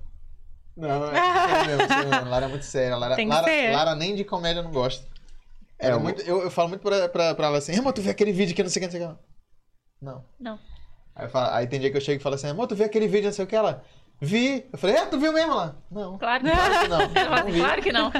Não, 0.75 1.05
é 1.09 1.13
sério 1.13 1.77
mesmo, 1.77 2.09
mesmo. 2.11 2.29
Lara 2.29 2.45
é 2.45 2.49
muito 2.49 2.65
séria. 2.65 2.95
Lara, 2.97 3.15
Tem 3.15 3.27
que 3.27 3.33
Lara, 3.33 3.47
ser. 3.47 3.71
Lara 3.71 3.95
nem 3.95 4.15
de 4.15 4.23
comédia 4.23 4.61
não 4.63 4.71
gosta. 4.71 5.05
É, 5.77 5.89
é 5.89 5.97
muito, 5.97 6.21
eu, 6.21 6.41
eu 6.41 6.49
falo 6.51 6.69
muito 6.69 6.81
pra, 6.81 7.09
pra, 7.09 7.35
pra 7.35 7.47
ela 7.47 7.57
assim, 7.57 7.73
irmão, 7.73 7.91
tu 7.91 8.01
vê 8.01 8.09
aquele 8.09 8.31
vídeo 8.31 8.55
que 8.55 8.63
não 8.63 8.69
sei 8.69 8.79
o 8.83 8.89
que, 8.89 8.93
não 8.95 8.99
sei 8.99 9.05
o 9.07 9.15
que. 9.15 9.19
Não. 10.01 10.25
Não. 10.39 10.59
Aí, 11.15 11.25
eu 11.25 11.29
falo- 11.29 11.53
aí 11.55 11.67
tem 11.67 11.79
dia 11.79 11.91
que 11.91 11.97
eu 11.97 12.01
chego 12.01 12.19
e 12.19 12.23
falo 12.23 12.35
assim, 12.35 12.47
irmão, 12.47 12.65
tu 12.67 12.75
vê 12.75 12.85
aquele 12.85 13.07
vídeo, 13.07 13.25
não 13.25 13.33
sei 13.33 13.45
o 13.45 13.47
que, 13.47 13.55
ela... 13.55 13.83
Vi. 14.21 14.63
Eu 14.71 14.77
falei, 14.79 14.95
é, 14.95 15.05
tu 15.05 15.19
viu 15.19 15.33
mesmo 15.33 15.53
lá? 15.53 15.75
Não. 15.91 16.17
Claro 16.17 16.43
que 16.45 16.49
Claro 16.49 16.79
que 16.79 16.87
não. 16.87 16.99
não. 16.99 17.07
Não 17.51 17.59
claro 17.59 17.81
que 17.81 17.91
não. 17.91 18.11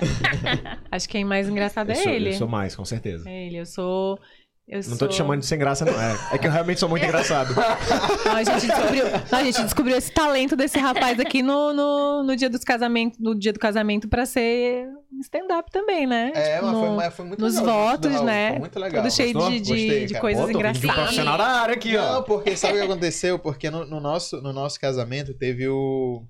Acho 0.92 1.08
que 1.08 1.14
quem 1.14 1.24
mais 1.24 1.48
engraçado 1.48 1.90
Eu 1.90 1.94
é 1.94 1.96
sou, 1.96 2.12
ele. 2.12 2.30
eu 2.30 2.34
sou 2.34 2.48
mais, 2.48 2.76
com 2.76 2.84
certeza. 2.84 3.30
É 3.30 3.46
ele, 3.48 3.58
eu 3.58 3.66
sou. 3.66 4.20
Eu 4.68 4.78
Não 4.78 4.84
sou... 4.84 4.98
tô 4.98 5.08
te 5.08 5.16
chamando 5.16 5.40
de 5.42 5.46
sem 5.46 5.58
graça, 5.58 5.86
não. 5.86 5.94
É, 5.94 6.16
é 6.34 6.38
que 6.38 6.48
eu 6.48 6.52
realmente 6.52 6.80
sou 6.80 6.90
muito 6.90 7.06
engraçado. 7.06 7.54
Não, 8.26 8.36
a, 8.36 8.44
gente 8.44 8.66
descobriu, 8.68 9.04
não, 9.32 9.40
a 9.40 9.44
gente 9.44 9.64
descobriu 9.64 9.98
esse 9.98 10.12
talento 10.12 10.56
desse 10.56 10.80
rapaz 10.80 11.20
aqui 11.20 11.42
no, 11.44 11.74
no, 11.74 12.24
no 12.24 12.36
dia 12.36 12.50
dos 12.50 12.64
casamentos, 12.64 13.18
no 13.20 13.38
dia 13.38 13.54
do 13.54 13.60
casamento 13.60 14.08
pra 14.10 14.26
ser 14.26 14.88
stand-up 15.22 15.72
também, 15.72 16.06
né? 16.08 16.32
É, 16.36 16.56
Tipo, 16.56 16.66
mas, 16.66 16.74
no- 16.76 16.80
foi, 16.88 16.96
mas 16.96 17.14
foi 17.16 17.26
muito 17.26 17.40
nos 17.40 17.56
legal. 17.56 17.88
votos, 17.88 18.22
né? 18.22 18.50
Foi 18.52 18.60
muito 18.60 18.80
legal. 18.80 19.02
Todo 19.04 19.12
cheio 19.14 19.34
Gostou? 19.34 19.52
de, 19.52 19.60
de, 19.62 19.70
Gostei, 19.72 20.06
de 20.06 20.20
coisas 20.20 20.46
de 20.46 20.52
um 20.52 20.56
engraçadas. 20.56 20.94
profissional 20.96 21.38
da 21.38 21.46
área 21.48 21.76
aqui, 21.76 21.96
ó. 21.98 22.14
Não, 22.14 22.24
porque 22.24 22.56
sabe 22.58 22.74
o 22.74 22.78
que 22.78 22.86
aconteceu? 22.92 23.40
Porque 23.40 23.70
no, 23.70 23.86
no 23.86 24.00
nosso, 24.00 24.42
no 24.42 24.52
nosso 24.54 24.80
casamento 24.80 25.34
teve 25.34 25.68
o. 25.68 26.26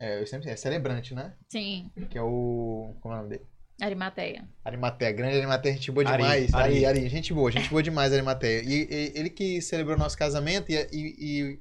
É, 0.00 0.20
eu 0.22 0.26
sempre 0.26 0.48
é 0.50 0.56
celebrante, 0.56 1.14
né? 1.14 1.34
Sim, 1.50 1.90
Que 2.08 2.16
é 2.18 2.22
o. 2.22 2.94
Como 3.00 3.14
é 3.14 3.18
o 3.18 3.20
nome 3.22 3.30
dele? 3.36 3.46
Arimateia. 3.82 4.46
Arimateia. 4.64 5.12
Grande 5.12 5.36
Arimateia, 5.36 5.74
gente 5.74 5.90
boa 5.90 6.04
demais. 6.04 6.52
Ari, 6.54 6.84
Ari. 6.84 7.00
Ari, 7.00 7.08
gente 7.08 7.32
boa, 7.32 7.50
gente 7.50 7.68
boa 7.70 7.82
demais, 7.82 8.12
Arimateia. 8.12 8.62
E, 8.62 8.82
e- 8.90 9.12
ele 9.14 9.30
que 9.30 9.60
celebrou 9.62 9.96
nosso 9.96 10.18
casamento 10.18 10.70
e, 10.70 10.76
e- 10.92 11.16
e 11.18 11.58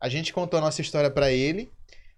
a 0.00 0.08
gente 0.08 0.32
contou 0.32 0.58
a 0.58 0.60
nossa 0.62 0.80
história 0.80 1.10
pra 1.10 1.30
ele 1.30 1.70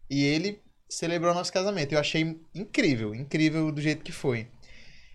e 0.09 0.25
ele 0.25 0.61
celebrou 0.95 1.35
nosso 1.35 1.53
casamento. 1.53 1.93
Eu 1.93 1.99
achei 1.99 2.37
incrível, 2.55 3.15
incrível 3.15 3.71
do 3.73 3.81
jeito 3.81 4.03
que 4.05 4.13
foi. 4.13 4.47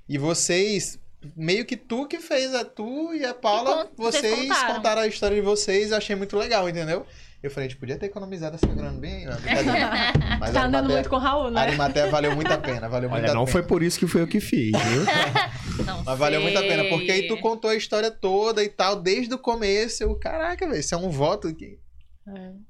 E 0.09 0.17
vocês, 0.17 0.99
meio 1.35 1.65
que 1.65 1.75
tu 1.77 2.07
que 2.07 2.19
fez, 2.19 2.53
a 2.55 2.63
tu 2.63 3.13
e 3.13 3.25
a 3.25 3.33
Paula, 3.33 3.85
Que 3.87 3.91
vocês 3.97 4.21
vocês 4.23 4.47
contaram. 4.47 4.75
contaram 4.75 5.01
a 5.01 5.07
história 5.07 5.35
de 5.35 5.41
vocês, 5.41 5.91
eu 5.91 5.97
achei 5.97 6.15
muito 6.15 6.37
legal, 6.37 6.67
entendeu? 6.69 7.05
Eu 7.43 7.51
falei, 7.51 7.67
a 7.67 7.69
gente 7.69 7.79
podia 7.79 7.97
ter 7.97 8.07
economizado 8.07 8.55
essa 8.55 8.65
grana 8.65 8.97
bem. 8.99 9.25
Não, 9.25 9.35
brincadeira. 9.39 9.89
Mas 10.39 10.51
Tá 10.53 10.65
andando 10.65 10.89
muito 10.89 11.07
com 11.07 11.17
o 11.17 11.19
Raul, 11.19 11.47
a 11.47 11.51
né? 11.51 11.61
Arimateia 11.61 12.09
valeu 12.09 12.33
muito 12.35 12.51
a 12.51 12.57
pena, 12.57 12.89
valeu 12.89 13.09
muito 13.09 13.21
Olha, 13.21 13.31
a 13.31 13.35
não 13.35 13.45
pena. 13.45 13.51
foi 13.51 13.63
por 13.63 13.83
isso 13.83 13.99
que 13.99 14.07
foi 14.07 14.21
eu 14.21 14.27
que 14.27 14.39
fiz, 14.39 14.71
viu? 14.71 15.05
Não 15.85 16.03
Mas 16.03 16.17
valeu 16.17 16.41
muito 16.41 16.57
a 16.57 16.61
pena, 16.63 16.81
sei. 16.81 16.89
porque 16.89 17.11
aí 17.11 17.27
tu 17.27 17.37
contou 17.37 17.69
a 17.69 17.75
história 17.75 18.09
toda 18.09 18.63
e 18.63 18.67
tal, 18.69 18.95
desde 18.95 19.31
o 19.35 19.37
começo. 19.37 20.01
Eu, 20.03 20.15
caraca, 20.15 20.65
velho, 20.67 20.79
isso 20.79 20.95
é 20.95 20.97
um 20.97 21.09
voto 21.09 21.53
que 21.53 21.77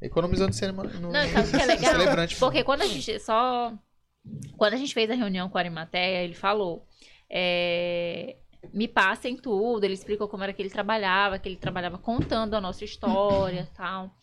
economizou 0.01 0.47
no 0.47 0.53
cinema. 0.53 0.83
No, 0.83 1.11
Não, 1.11 1.27
sabe 1.29 1.47
o 1.47 1.51
que 1.51 1.61
é 1.61 1.65
legal? 1.65 1.91
Celebrante. 1.91 2.35
Porque 2.37 2.63
quando 2.63 2.81
a 2.83 2.87
gente 2.87 3.19
só. 3.19 3.73
Quando 4.57 4.73
a 4.73 4.77
gente 4.77 4.93
fez 4.93 5.09
a 5.09 5.15
reunião 5.15 5.49
com 5.49 5.57
a 5.57 5.61
Arimateia, 5.61 6.23
ele 6.23 6.33
falou. 6.33 6.85
é, 7.29 8.35
me 8.73 8.87
passem 8.87 9.35
tudo. 9.37 9.83
Ele 9.83 9.93
explicou 9.93 10.27
como 10.27 10.43
era 10.43 10.53
que 10.53 10.61
ele 10.61 10.69
trabalhava, 10.69 11.39
que 11.39 11.47
ele 11.47 11.55
trabalhava 11.55 11.97
contando 11.97 12.53
a 12.55 12.61
nossa 12.61 12.83
história 12.83 13.69
tal. 13.75 14.15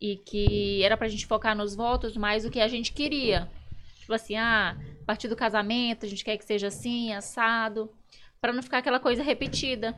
E 0.00 0.16
que 0.16 0.82
era 0.82 0.96
pra 0.96 1.08
gente 1.08 1.26
focar 1.26 1.56
nos 1.56 1.74
votos 1.74 2.16
mais 2.16 2.44
o 2.44 2.50
que 2.50 2.60
a 2.60 2.68
gente 2.68 2.92
queria. 2.92 3.48
Tipo 4.00 4.14
assim, 4.14 4.36
ah, 4.36 4.76
a 5.02 5.04
partir 5.04 5.28
do 5.28 5.36
casamento, 5.36 6.04
a 6.04 6.08
gente 6.08 6.24
quer 6.24 6.36
que 6.36 6.44
seja 6.44 6.68
assim, 6.68 7.12
assado. 7.12 7.90
Pra 8.42 8.52
não 8.52 8.62
ficar 8.62 8.78
aquela 8.78 8.98
coisa 8.98 9.22
repetida. 9.22 9.96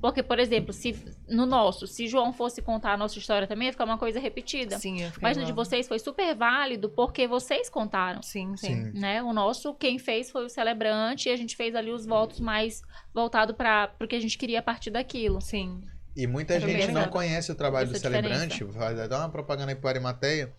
Porque, 0.00 0.22
por 0.22 0.38
exemplo, 0.38 0.72
se 0.72 0.94
no 1.28 1.46
nosso, 1.46 1.86
se 1.86 2.06
João 2.06 2.32
fosse 2.32 2.60
contar 2.60 2.92
a 2.94 2.96
nossa 2.96 3.18
história 3.18 3.46
também, 3.46 3.66
ia 3.66 3.72
ficar 3.72 3.84
uma 3.84 3.96
coisa 3.96 4.18
repetida. 4.20 4.76
Sim, 4.78 5.02
eu 5.02 5.12
Mas 5.22 5.36
no 5.36 5.44
de 5.44 5.52
vocês 5.52 5.86
foi 5.86 5.98
super 6.00 6.34
válido 6.34 6.90
porque 6.90 7.26
vocês 7.26 7.70
contaram 7.70 8.22
Sim, 8.22 8.56
sim. 8.56 8.92
Sim. 8.92 8.98
né? 8.98 9.22
O 9.22 9.32
nosso, 9.32 9.72
quem 9.74 9.98
fez 9.98 10.30
foi 10.30 10.44
o 10.44 10.48
celebrante 10.48 11.28
e 11.28 11.32
a 11.32 11.36
gente 11.36 11.56
fez 11.56 11.74
ali 11.74 11.90
os 11.90 12.04
votos 12.04 12.40
mais 12.40 12.82
voltado 13.14 13.54
para 13.54 13.94
o 14.00 14.06
que 14.06 14.16
a 14.16 14.20
gente 14.20 14.36
queria 14.36 14.58
a 14.58 14.62
partir 14.62 14.90
daquilo. 14.90 15.40
Sim. 15.40 15.80
E 16.16 16.26
muita 16.26 16.58
gente 16.58 16.90
não 16.90 17.08
conhece 17.08 17.52
o 17.52 17.54
trabalho 17.54 17.88
do 17.88 17.94
essa 17.94 18.00
celebrante. 18.00 18.64
Vai 18.64 19.08
dar 19.08 19.20
uma 19.20 19.30
propaganda 19.30 19.70
aí 19.70 19.76
pro 19.76 19.88
Arimateia. 19.88 20.52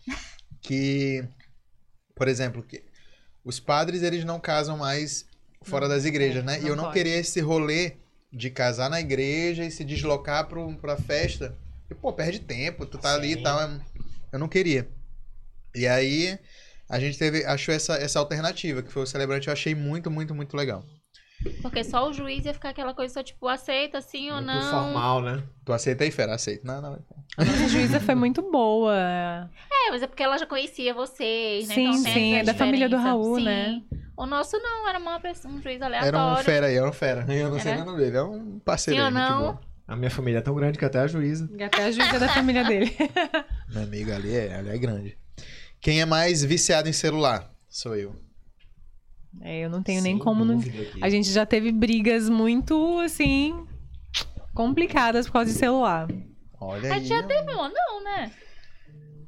Que, 0.62 1.28
por 2.16 2.28
exemplo, 2.28 2.64
que 2.64 2.84
os 3.44 3.60
padres 3.60 4.02
eles 4.02 4.24
não 4.24 4.40
casam 4.40 4.78
mais 4.78 5.26
fora 5.62 5.88
das 5.88 6.06
igrejas, 6.06 6.44
né? 6.44 6.60
e 6.62 6.68
eu 6.68 6.76
não 6.76 6.86
pode. 6.86 6.96
queria 6.96 7.16
esse 7.18 7.40
rolê 7.42 7.94
de 8.32 8.50
casar 8.50 8.90
na 8.90 9.00
igreja 9.00 9.64
e 9.66 9.72
se 9.72 9.84
deslocar 9.84 10.48
pro, 10.48 10.74
pra 10.76 10.98
festa. 10.98 11.56
E, 11.90 11.96
pô, 11.96 12.12
perde 12.14 12.40
tempo, 12.40 12.86
tu 12.86 12.98
tá 12.98 13.14
ali 13.16 13.34
e 13.34 13.36
Sim. 13.36 13.44
tal. 13.44 13.62
é- 13.62 13.80
Eu 14.32 14.40
não 14.40 14.48
queria. 14.48 14.88
E 15.74 15.88
aí 15.88 16.38
a 16.90 17.00
gente 17.00 17.18
teve, 17.18 17.46
achou 17.46 17.74
essa, 17.74 17.96
essa 17.96 18.20
alternativa, 18.20 18.82
que 18.82 18.92
foi 18.92 19.04
o 19.04 19.08
celebrante, 19.08 19.48
eu 19.48 19.54
achei 19.54 19.74
muito, 19.76 20.10
muito, 20.12 20.34
muito 20.36 20.56
legal. 20.56 20.84
Porque 21.62 21.84
só 21.84 22.10
o 22.10 22.14
juiz 22.14 22.46
ia 22.46 22.54
ficar 22.54 22.70
aquela 22.70 22.94
coisa 22.94 23.14
só 23.14 23.24
tipo, 23.24 23.48
aceita 23.48 24.02
sim 24.02 24.30
ou 24.30 24.36
Muito 24.36 24.48
não. 24.48 24.84
formal, 24.84 25.22
né? 25.22 25.44
Tu 25.66 25.74
aceita 25.74 26.04
aí, 26.04 26.12
Fera? 26.12 26.36
Aceito. 26.36 26.66
Não, 26.66 26.82
não. 26.82 27.00
A 27.38 27.46
nossa 27.46 27.68
juíza 27.70 28.00
foi 28.00 28.16
muito 28.16 28.42
boa. 28.42 28.96
É, 28.96 29.92
mas 29.92 30.02
é 30.02 30.08
porque 30.08 30.24
ela 30.24 30.38
já 30.38 30.46
conhecia 30.46 30.94
vocês, 30.94 31.68
né? 31.68 31.76
Sim, 31.76 31.88
então 31.88 32.04
tem 32.04 32.14
sim, 32.14 32.36
é 32.36 32.44
da 32.44 32.54
família 32.54 32.90
do. 32.90 32.98
Raul, 32.98 33.38
Sim. 33.38 33.46
né? 33.46 33.82
O 34.16 34.26
nosso 34.26 34.58
não, 34.58 34.90
era 34.90 34.98
uma 34.98 35.20
pessoa, 35.20 35.54
um 35.54 35.62
juiz 35.62 35.80
aleatório. 35.82 36.18
Era 36.18 36.34
um 36.34 36.44
fera 36.44 36.66
aí, 36.68 36.76
era 36.76 36.90
um 36.90 36.94
fera. 36.94 37.26
Eu 37.34 37.52
não 37.52 37.60
sei 37.60 37.74
Era? 37.74 37.82
o 37.84 37.86
nome 37.86 38.00
dele, 38.00 38.18
é 38.18 38.24
um 38.24 38.60
parceiro 38.60 39.00
Sim 39.00 39.06
aí, 39.08 39.14
não? 39.14 39.40
boa. 39.40 39.62
A 39.88 39.96
minha 39.96 40.10
família 40.10 40.40
é 40.40 40.42
tão 40.42 40.56
grande 40.56 40.78
que 40.78 40.84
até 40.84 41.00
a 41.00 41.08
juíza. 41.08 41.50
E 41.58 41.64
Até 41.64 41.86
a 41.86 41.92
juíza 41.92 42.20
da 42.20 42.28
família 42.28 42.64
dele. 42.64 42.94
Meu 43.72 43.84
amigo 43.84 44.12
ali 44.12 44.36
é, 44.36 44.56
ali 44.56 44.70
é 44.70 44.78
grande. 44.78 45.18
Quem 45.80 46.02
é 46.02 46.06
mais 46.06 46.44
viciado 46.44 46.90
em 46.90 46.94
celular? 46.94 47.50
Sou 47.70 47.96
eu. 47.96 48.14
É, 49.42 49.60
eu 49.66 49.70
não 49.70 49.82
tenho 49.84 50.02
nem 50.02 50.16
Sem 50.16 50.24
como. 50.24 50.44
Não... 50.44 50.60
A 51.02 51.10
gente 51.10 51.30
já 51.32 51.46
teve 51.46 51.72
brigas 51.72 52.28
muito, 52.30 53.00
assim, 53.00 53.66
complicadas 54.54 55.28
por 55.28 55.34
causa 55.34 55.52
de 55.52 55.58
celular. 55.58 56.08
Olha 56.60 56.90
A 56.92 56.94
aí. 56.96 57.00
gente 57.00 57.10
já 57.10 57.24
teve 57.24 57.52
uma, 57.54 57.70
não, 57.70 58.04
né? 58.04 58.32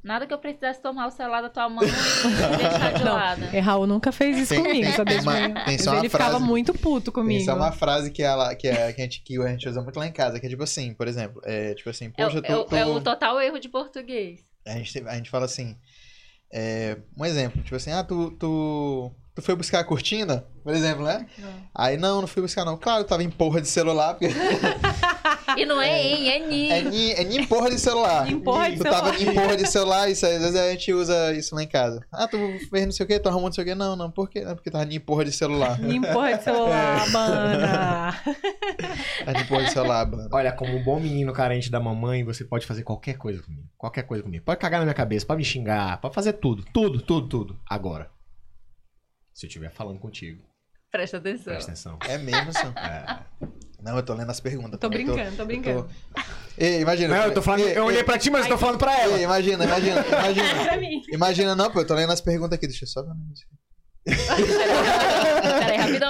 Nada 0.03 0.25
que 0.25 0.33
eu 0.33 0.37
precisasse 0.39 0.81
tomar 0.81 1.07
o 1.07 1.11
celular 1.11 1.41
da 1.41 1.49
tua 1.49 1.67
mão 1.69 1.83
e 1.83 1.87
deixar 2.57 2.93
de 2.93 3.03
Não, 3.03 3.13
lado. 3.13 3.41
E 3.53 3.59
Raul 3.59 3.85
nunca 3.85 4.11
fez 4.13 4.37
isso 4.37 4.53
Tem- 4.55 4.63
comigo, 4.63 4.95
tem- 4.95 5.05
tem 5.05 5.19
uma- 5.19 5.49
Mas 5.49 5.65
tem 5.65 5.77
só 5.77 5.91
uma 5.91 5.99
ele 5.99 6.09
ficava 6.09 6.29
frase- 6.31 6.45
muito 6.45 6.73
puto 6.73 7.11
comigo. 7.11 7.43
só 7.43 7.53
uma 7.55 7.71
frase 7.71 8.09
que, 8.09 8.23
ela, 8.23 8.55
que, 8.55 8.67
é, 8.67 8.93
que, 8.93 9.01
a 9.01 9.03
gente, 9.03 9.21
que 9.21 9.37
a 9.41 9.47
gente 9.49 9.67
usa 9.67 9.81
muito 9.81 9.99
lá 9.99 10.07
em 10.07 10.11
casa, 10.11 10.39
que 10.39 10.45
é 10.45 10.49
tipo 10.49 10.63
assim, 10.63 10.93
por 10.93 11.05
exemplo, 11.07 11.41
é 11.45 11.73
tipo 11.75 11.89
assim, 11.89 12.11
É, 12.17 12.25
o- 12.25 12.29
poxa, 12.31 12.41
é 12.45 12.55
o- 12.55 12.63
tu- 12.63 12.75
é 12.77 12.85
o 12.85 13.01
total 13.01 13.39
erro 13.41 13.59
de 13.59 13.67
português. 13.69 14.39
a, 14.65 14.71
gente, 14.71 15.03
a 15.05 15.15
gente 15.15 15.29
fala 15.29 15.45
assim, 15.45 15.75
é, 16.51 16.97
um 17.17 17.25
exemplo, 17.25 17.61
tipo 17.61 17.75
assim, 17.75 17.91
ah, 17.91 18.03
tu, 18.03 18.31
tu, 18.31 19.11
tu 19.39 19.45
foi 19.45 19.55
buscar 19.55 19.79
a 19.79 19.83
cortina, 19.83 20.43
por 20.63 20.73
exemplo, 20.73 21.03
né? 21.05 21.25
Aí, 21.73 21.97
não, 21.97 22.21
não 22.21 22.27
fui 22.27 22.41
buscar 22.41 22.65
não. 22.65 22.77
Claro, 22.77 23.01
eu 23.01 23.05
tava 23.07 23.23
em 23.23 23.29
porra 23.29 23.61
de 23.61 23.67
celular, 23.67 24.15
porque 24.15 24.33
E 25.57 25.65
não 25.65 25.81
é 25.81 26.01
em, 26.03 26.29
é 26.29 26.39
ni. 26.47 26.69
é 26.71 26.79
em, 26.81 27.11
é 27.11 27.21
em 27.23 27.45
porra 27.45 27.69
de 27.71 27.79
celular. 27.79 28.29
Em 28.29 28.39
porra 28.39 28.69
de 28.69 28.77
tu 28.77 28.83
tava 28.83 29.11
celular. 29.13 29.21
em 29.21 29.35
porra 29.35 29.57
de 29.57 29.67
celular, 29.67 30.09
isso 30.09 30.25
aí, 30.25 30.35
às 30.35 30.41
vezes 30.41 30.55
a 30.55 30.69
gente 30.71 30.93
usa 30.93 31.33
isso 31.33 31.55
lá 31.55 31.63
em 31.63 31.67
casa. 31.67 32.05
Ah, 32.11 32.27
tu 32.27 32.37
fez 32.69 32.85
não 32.85 32.91
sei 32.91 33.03
o 33.03 33.07
que, 33.07 33.19
tu 33.19 33.27
arrumou 33.29 33.47
não 33.49 33.53
sei 33.53 33.63
o 33.63 33.67
que. 33.67 33.75
Não, 33.75 33.95
não, 33.95 34.11
por 34.11 34.29
quê? 34.29 34.41
Não, 34.41 34.53
porque 34.55 34.69
tava 34.69 34.85
em 34.93 34.99
porra 34.99 35.25
de 35.25 35.31
celular. 35.31 35.79
Em 35.83 36.01
porra 36.01 36.37
de 36.37 36.43
celular, 36.43 37.07
É. 37.07 37.09
mana. 37.09 38.21
Tava 39.25 39.39
em 39.39 39.45
porra 39.45 39.63
de 39.63 39.71
celular, 39.71 40.05
mano. 40.09 40.29
Olha, 40.31 40.51
como 40.51 40.75
um 40.75 40.83
bom 40.83 40.99
menino 40.99 41.33
carente 41.33 41.69
da 41.71 41.79
mamãe, 41.79 42.23
você 42.23 42.43
pode 42.43 42.65
fazer 42.65 42.83
qualquer 42.83 43.17
coisa 43.17 43.41
comigo. 43.41 43.67
Qualquer 43.77 44.03
coisa 44.03 44.23
comigo. 44.23 44.43
Pode 44.45 44.59
cagar 44.59 44.79
na 44.79 44.85
minha 44.85 44.93
cabeça, 44.93 45.25
pode 45.25 45.37
me 45.39 45.45
xingar, 45.45 45.99
pode 45.99 46.13
fazer 46.13 46.33
tudo. 46.33 46.63
Tudo, 46.71 47.01
tudo, 47.01 47.27
tudo. 47.27 47.59
Agora. 47.69 48.09
Se 49.39 49.45
eu 49.45 49.47
estiver 49.47 49.71
falando 49.71 49.97
contigo, 49.99 50.43
Presta 50.91 51.15
atenção. 51.15 51.53
presta 51.53 51.71
atenção. 51.71 51.97
É 52.09 52.17
mesmo, 52.17 52.51
Sam? 52.51 52.73
É. 52.75 53.23
Não, 53.81 53.95
eu 53.95 54.03
tô 54.03 54.13
lendo 54.13 54.29
as 54.29 54.41
perguntas. 54.41 54.77
Tô 54.77 54.87
eu 54.87 54.91
brincando, 54.91 55.33
tô 55.37 55.43
eu 55.43 55.45
brincando. 55.45 55.89
Ei, 56.57 56.81
imagina. 56.81 57.15
Não, 57.15 57.23
eu 57.27 57.33
tô 57.33 57.41
falando. 57.41 57.61
Ei, 57.61 57.77
Eu 57.77 57.85
olhei 57.85 58.01
ei, 58.01 58.03
pra 58.03 58.17
ti, 58.17 58.29
mas 58.29 58.43
eu 58.43 58.49
tô 58.49 58.57
falando 58.57 58.77
pra 58.77 58.99
ela. 58.99 59.17
ei, 59.17 59.23
imagina, 59.23 59.63
imagina, 59.63 60.03
imagina. 60.11 61.05
Imagina, 61.13 61.55
não, 61.55 61.71
pô, 61.71 61.79
eu 61.79 61.87
tô 61.87 61.93
lendo 61.95 62.11
as 62.11 62.19
perguntas 62.19 62.57
aqui, 62.57 62.67
deixa 62.67 62.83
eu 62.83 62.89
só 62.89 63.01
ver. 63.01 63.11
Um. 64.07 65.59
Peraí, 65.59 65.77
rapidão. 65.77 66.09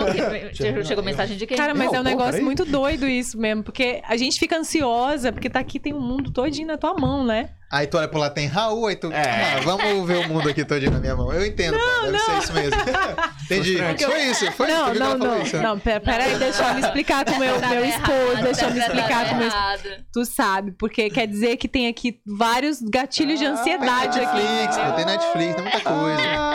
que- 0.53 0.84
Chegou, 0.86 1.03
mensagem 1.03 1.38
de 1.38 1.45
quem? 1.48 1.57
Cara, 1.57 1.74
mas 1.74 1.88
Não, 1.91 1.95
é 1.98 1.99
um 1.99 2.03
pô, 2.03 2.10
negócio 2.10 2.32
peraí. 2.34 2.45
muito 2.45 2.66
doido 2.66 3.07
isso 3.07 3.38
mesmo, 3.38 3.64
porque 3.64 4.02
a 4.07 4.16
gente 4.18 4.40
fica 4.40 4.57
ansiosa, 4.57 5.32
porque 5.32 5.49
tá 5.49 5.60
aqui 5.60 5.80
tem 5.80 5.94
o 5.94 5.99
mundo 5.99 6.32
todinho 6.32 6.68
na 6.68 6.78
tua 6.78 6.94
mão, 6.94 7.24
né? 7.24 7.49
Aí 7.72 7.86
tu 7.86 7.99
olha 7.99 8.07
pro 8.07 8.20
lado, 8.20 8.34
tem 8.34 8.48
Raul, 8.48 8.88
aí 8.88 8.95
tu. 8.95 9.11
É. 9.11 9.57
Ah, 9.57 9.60
vamos 9.64 10.07
ver 10.07 10.26
o 10.26 10.28
mundo 10.28 10.49
aqui 10.49 10.66
todinho 10.66 10.91
na 10.91 10.99
minha 10.99 11.16
mão. 11.16 11.32
Eu 11.32 11.45
entendo, 11.45 11.78
pô, 11.78 12.06
deve 12.07 12.18
ser 12.20 12.38
isso 12.40 12.53
mesmo. 12.53 12.72
Entendi. 13.45 13.78
Foi 14.03 14.22
isso, 14.24 14.52
foi 14.53 14.68
isso. 14.72 14.78
não, 14.80 14.91
que 14.91 14.99
não, 14.99 15.18
não, 15.18 15.41
isso? 15.44 15.57
não, 15.57 15.80
pera, 15.80 15.99
pera 15.99 16.24
aí, 16.24 16.36
deixa 16.40 16.64
eu 16.68 16.74
me 16.74 16.82
explicar 16.82 17.24
com 17.26 17.34
o 17.34 17.40
meu, 17.40 17.60
meu 17.60 17.86
esposo, 17.86 18.41
deixa 18.44 18.66
eu 18.66 18.72
me 18.72 18.80
explicar 18.80 19.30
com 19.30 19.36
o 19.36 19.38
meu 19.38 19.48
esposo. 19.48 19.84
Tu 20.11 20.26
sabe, 20.26 20.72
porque 20.80 21.10
quer 21.11 21.28
dizer 21.28 21.57
que 21.57 21.68
tem 21.68 21.88
aqui 21.88 22.20
vários 22.26 22.82
gatilhos 22.82 23.38
de 23.40 23.45
ansiedade 23.45 24.20
aqui. 24.20 24.36
Netflix, 24.41 24.78
pô, 24.78 24.91
tem 24.95 25.06
Netflix, 25.06 25.56
tem 25.56 25.64
muita 25.64 25.80
coisa. 25.82 26.48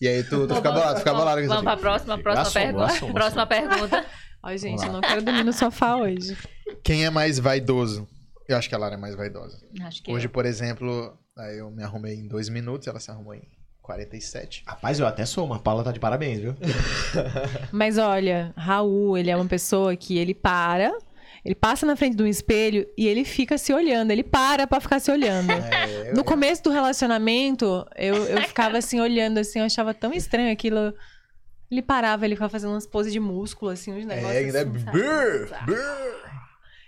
E 0.00 0.06
aí 0.08 0.22
tu, 0.22 0.46
tu 0.46 0.54
fica 0.54 0.70
bolado, 0.70 0.98
fica 0.98 1.12
bolado 1.14 1.40
com 1.42 1.48
Vamos 1.48 1.64
pra 1.64 1.76
próxima, 1.76 2.18
próxima 2.18 2.42
assumo, 2.42 2.64
pergunta. 2.64 2.86
assumo, 2.86 3.14
próxima 3.14 3.46
pergunta. 3.46 4.06
Ai, 4.42 4.56
gente, 4.58 4.84
eu 4.86 4.92
não 4.92 5.00
quero 5.00 5.22
dormir 5.22 5.44
no 5.44 5.52
sofá 5.52 5.96
hoje. 5.96 6.36
Quem 6.84 7.04
é 7.04 7.10
mais 7.10 7.38
vaidoso? 7.38 8.06
Eu 8.48 8.56
acho 8.56 8.68
que 8.68 8.74
a 8.74 8.78
Lara 8.78 8.94
é 8.94 8.98
mais 8.98 9.14
vaidosa. 9.16 9.58
Acho 9.82 10.02
que 10.02 10.12
Hoje, 10.12 10.28
por 10.28 10.46
exemplo, 10.46 11.18
aí 11.36 11.58
eu 11.58 11.70
me 11.70 11.82
arrumei 11.82 12.14
em 12.14 12.26
dois 12.28 12.48
minutos, 12.48 12.86
ela 12.86 13.00
se 13.00 13.10
arrumou 13.10 13.34
em 13.34 13.42
47. 13.82 14.62
Rapaz, 14.66 15.00
eu 15.00 15.06
até 15.06 15.26
sou, 15.26 15.46
mas 15.46 15.58
a 15.58 15.60
Paula 15.62 15.82
tá 15.82 15.90
de 15.92 15.98
parabéns, 15.98 16.40
viu? 16.40 16.54
Mas 17.72 17.98
olha, 17.98 18.52
Raul, 18.56 19.16
ele 19.18 19.30
é 19.30 19.36
uma 19.36 19.46
pessoa 19.46 19.96
que 19.96 20.16
ele 20.18 20.34
para, 20.34 20.92
ele 21.44 21.54
passa 21.54 21.86
na 21.86 21.96
frente 21.96 22.16
de 22.16 22.22
um 22.22 22.26
espelho 22.26 22.86
e 22.96 23.06
ele 23.06 23.24
fica 23.24 23.56
se 23.58 23.72
olhando, 23.72 24.10
ele 24.10 24.22
para 24.22 24.66
pra 24.66 24.80
ficar 24.80 25.00
se 25.00 25.10
olhando. 25.10 25.48
É, 25.72 26.10
eu- 26.10 26.14
No 26.14 26.24
começo 26.24 26.62
do 26.62 26.70
relacionamento, 26.70 27.86
eu, 27.96 28.14
eu 28.26 28.42
ficava 28.42 28.78
assim, 28.78 29.00
olhando 29.00 29.38
assim, 29.38 29.58
eu 29.58 29.64
achava 29.64 29.92
tão 29.94 30.12
estranho 30.12 30.52
aquilo. 30.52 30.92
Ele 31.70 31.82
parava, 31.82 32.24
ele 32.24 32.34
ficava 32.34 32.50
fazendo 32.50 32.70
umas 32.70 32.86
poses 32.86 33.12
de 33.12 33.20
músculo, 33.20 33.70
assim, 33.70 33.92
uns 33.92 34.04
negócios. 34.06 34.34
É, 34.34 34.38
ainda 34.38 34.58
é. 34.58 34.62
assim? 34.62 34.70
Brrr, 34.70 35.64
brrr. 35.66 36.28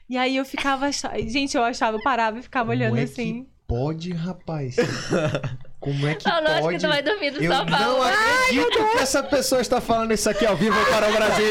E 0.09 0.17
aí 0.17 0.37
eu 0.37 0.45
ficava. 0.45 0.91
Gente, 0.93 1.57
eu 1.57 1.63
achava, 1.63 1.97
eu 1.99 2.03
parava 2.03 2.39
e 2.39 2.43
ficava 2.43 2.71
olhando 2.71 2.91
Como 2.91 3.01
é 3.01 3.05
assim. 3.05 3.45
que 3.45 3.51
pode, 3.69 4.13
rapaz? 4.13 4.77
Como 5.81 6.07
é 6.07 6.15
que 6.15 6.29
Não, 6.29 6.43
lógico 6.43 6.61
pode? 6.61 6.77
que 6.77 6.83
tu 6.85 6.89
vai 6.89 7.03
dormir 7.03 7.31
no 7.31 7.43
Eu 7.43 7.53
sofá. 7.55 7.79
não 7.81 8.03
acredito 8.03 8.91
que 8.93 8.99
essa 8.99 9.23
pessoa 9.23 9.61
está 9.63 9.81
falando 9.81 10.13
isso 10.13 10.29
aqui 10.29 10.45
ao 10.45 10.55
vivo 10.55 10.77
para 10.91 11.09
o 11.09 11.13
Brasil. 11.13 11.47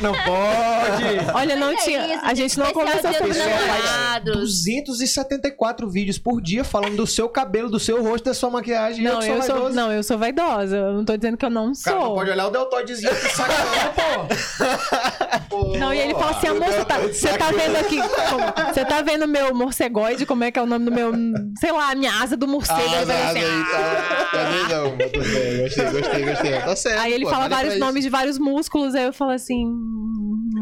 Não 0.00 0.12
pode. 0.12 1.30
Olha, 1.32 1.54
não 1.54 1.70
É 1.70 1.76
tinha. 1.76 2.14
isso, 2.16 2.24
a 2.24 2.34
gente 2.34 2.58
não 2.58 2.72
conversou 2.72 3.12
sobre 3.12 3.30
isso. 3.30 3.40
Pessoa 3.40 3.58
faz 3.58 3.84
namorados. 3.84 4.34
274 4.34 5.88
vídeos 5.88 6.18
por 6.18 6.40
dia 6.42 6.64
falando 6.64 6.96
do 6.96 7.06
seu 7.06 7.28
cabelo, 7.28 7.70
do 7.70 7.78
seu 7.78 8.02
rosto, 8.02 8.24
da 8.24 8.34
sua 8.34 8.50
maquiagem. 8.50 9.04
Não, 9.04 9.22
eu, 9.22 9.36
eu 9.36 9.42
sou, 9.42 9.70
não, 9.70 9.92
eu 9.92 10.02
sou 10.02 10.18
vaidosa. 10.18 10.76
Eu 10.76 10.92
não 10.94 11.04
tô 11.04 11.16
dizendo 11.16 11.36
que 11.36 11.44
eu 11.44 11.50
não 11.50 11.70
O 11.70 11.80
cara 11.80 11.96
não 11.96 12.04
sou. 12.06 12.14
pode 12.16 12.30
olhar 12.30 12.46
o 12.46 12.50
deltoidezinho 12.50 13.14
que 13.14 13.28
sacana, 13.36 13.92
pô. 15.48 15.78
Não, 15.78 15.94
e 15.94 15.98
ele 16.00 16.14
fala 16.14 16.30
assim, 16.32 16.48
amor, 16.48 16.64
você 16.72 16.84
tá, 16.84 16.98
você 16.98 17.38
tá 17.38 17.50
vendo 17.52 17.76
aqui. 17.76 17.98
como- 18.28 18.72
Você 18.74 18.84
tá 18.84 19.00
vendo 19.02 19.28
meu 19.28 19.54
morcegoide? 19.54 20.26
Como 20.26 20.42
é 20.42 20.50
que 20.50 20.58
é 20.58 20.62
o 20.62 20.66
nome 20.66 20.84
do 20.86 20.90
meu. 20.90 21.12
Sei 21.60 21.70
lá, 21.70 21.94
minha 21.94 22.12
asa 22.20 22.36
do 22.36 22.48
morcego. 22.48 22.80
Ah, 22.80 23.11
Assim, 23.12 23.38
aí, 23.38 23.64
tá. 23.70 24.28
Cadê 24.32 24.74
não? 24.74 24.98
Tudo 24.98 25.32
bem, 25.32 25.58
Gostei, 25.62 25.90
gostei, 25.90 26.24
gostei. 26.24 26.52
Tá 26.60 26.76
certo. 26.76 27.00
Aí 27.00 27.12
ele 27.12 27.24
pô, 27.24 27.30
fala 27.30 27.42
falei 27.44 27.56
vários 27.56 27.74
isso. 27.74 27.84
nomes 27.84 28.04
de 28.04 28.10
vários 28.10 28.38
músculos, 28.38 28.94
aí 28.94 29.04
eu 29.04 29.12
falo 29.12 29.30
assim. 29.32 29.62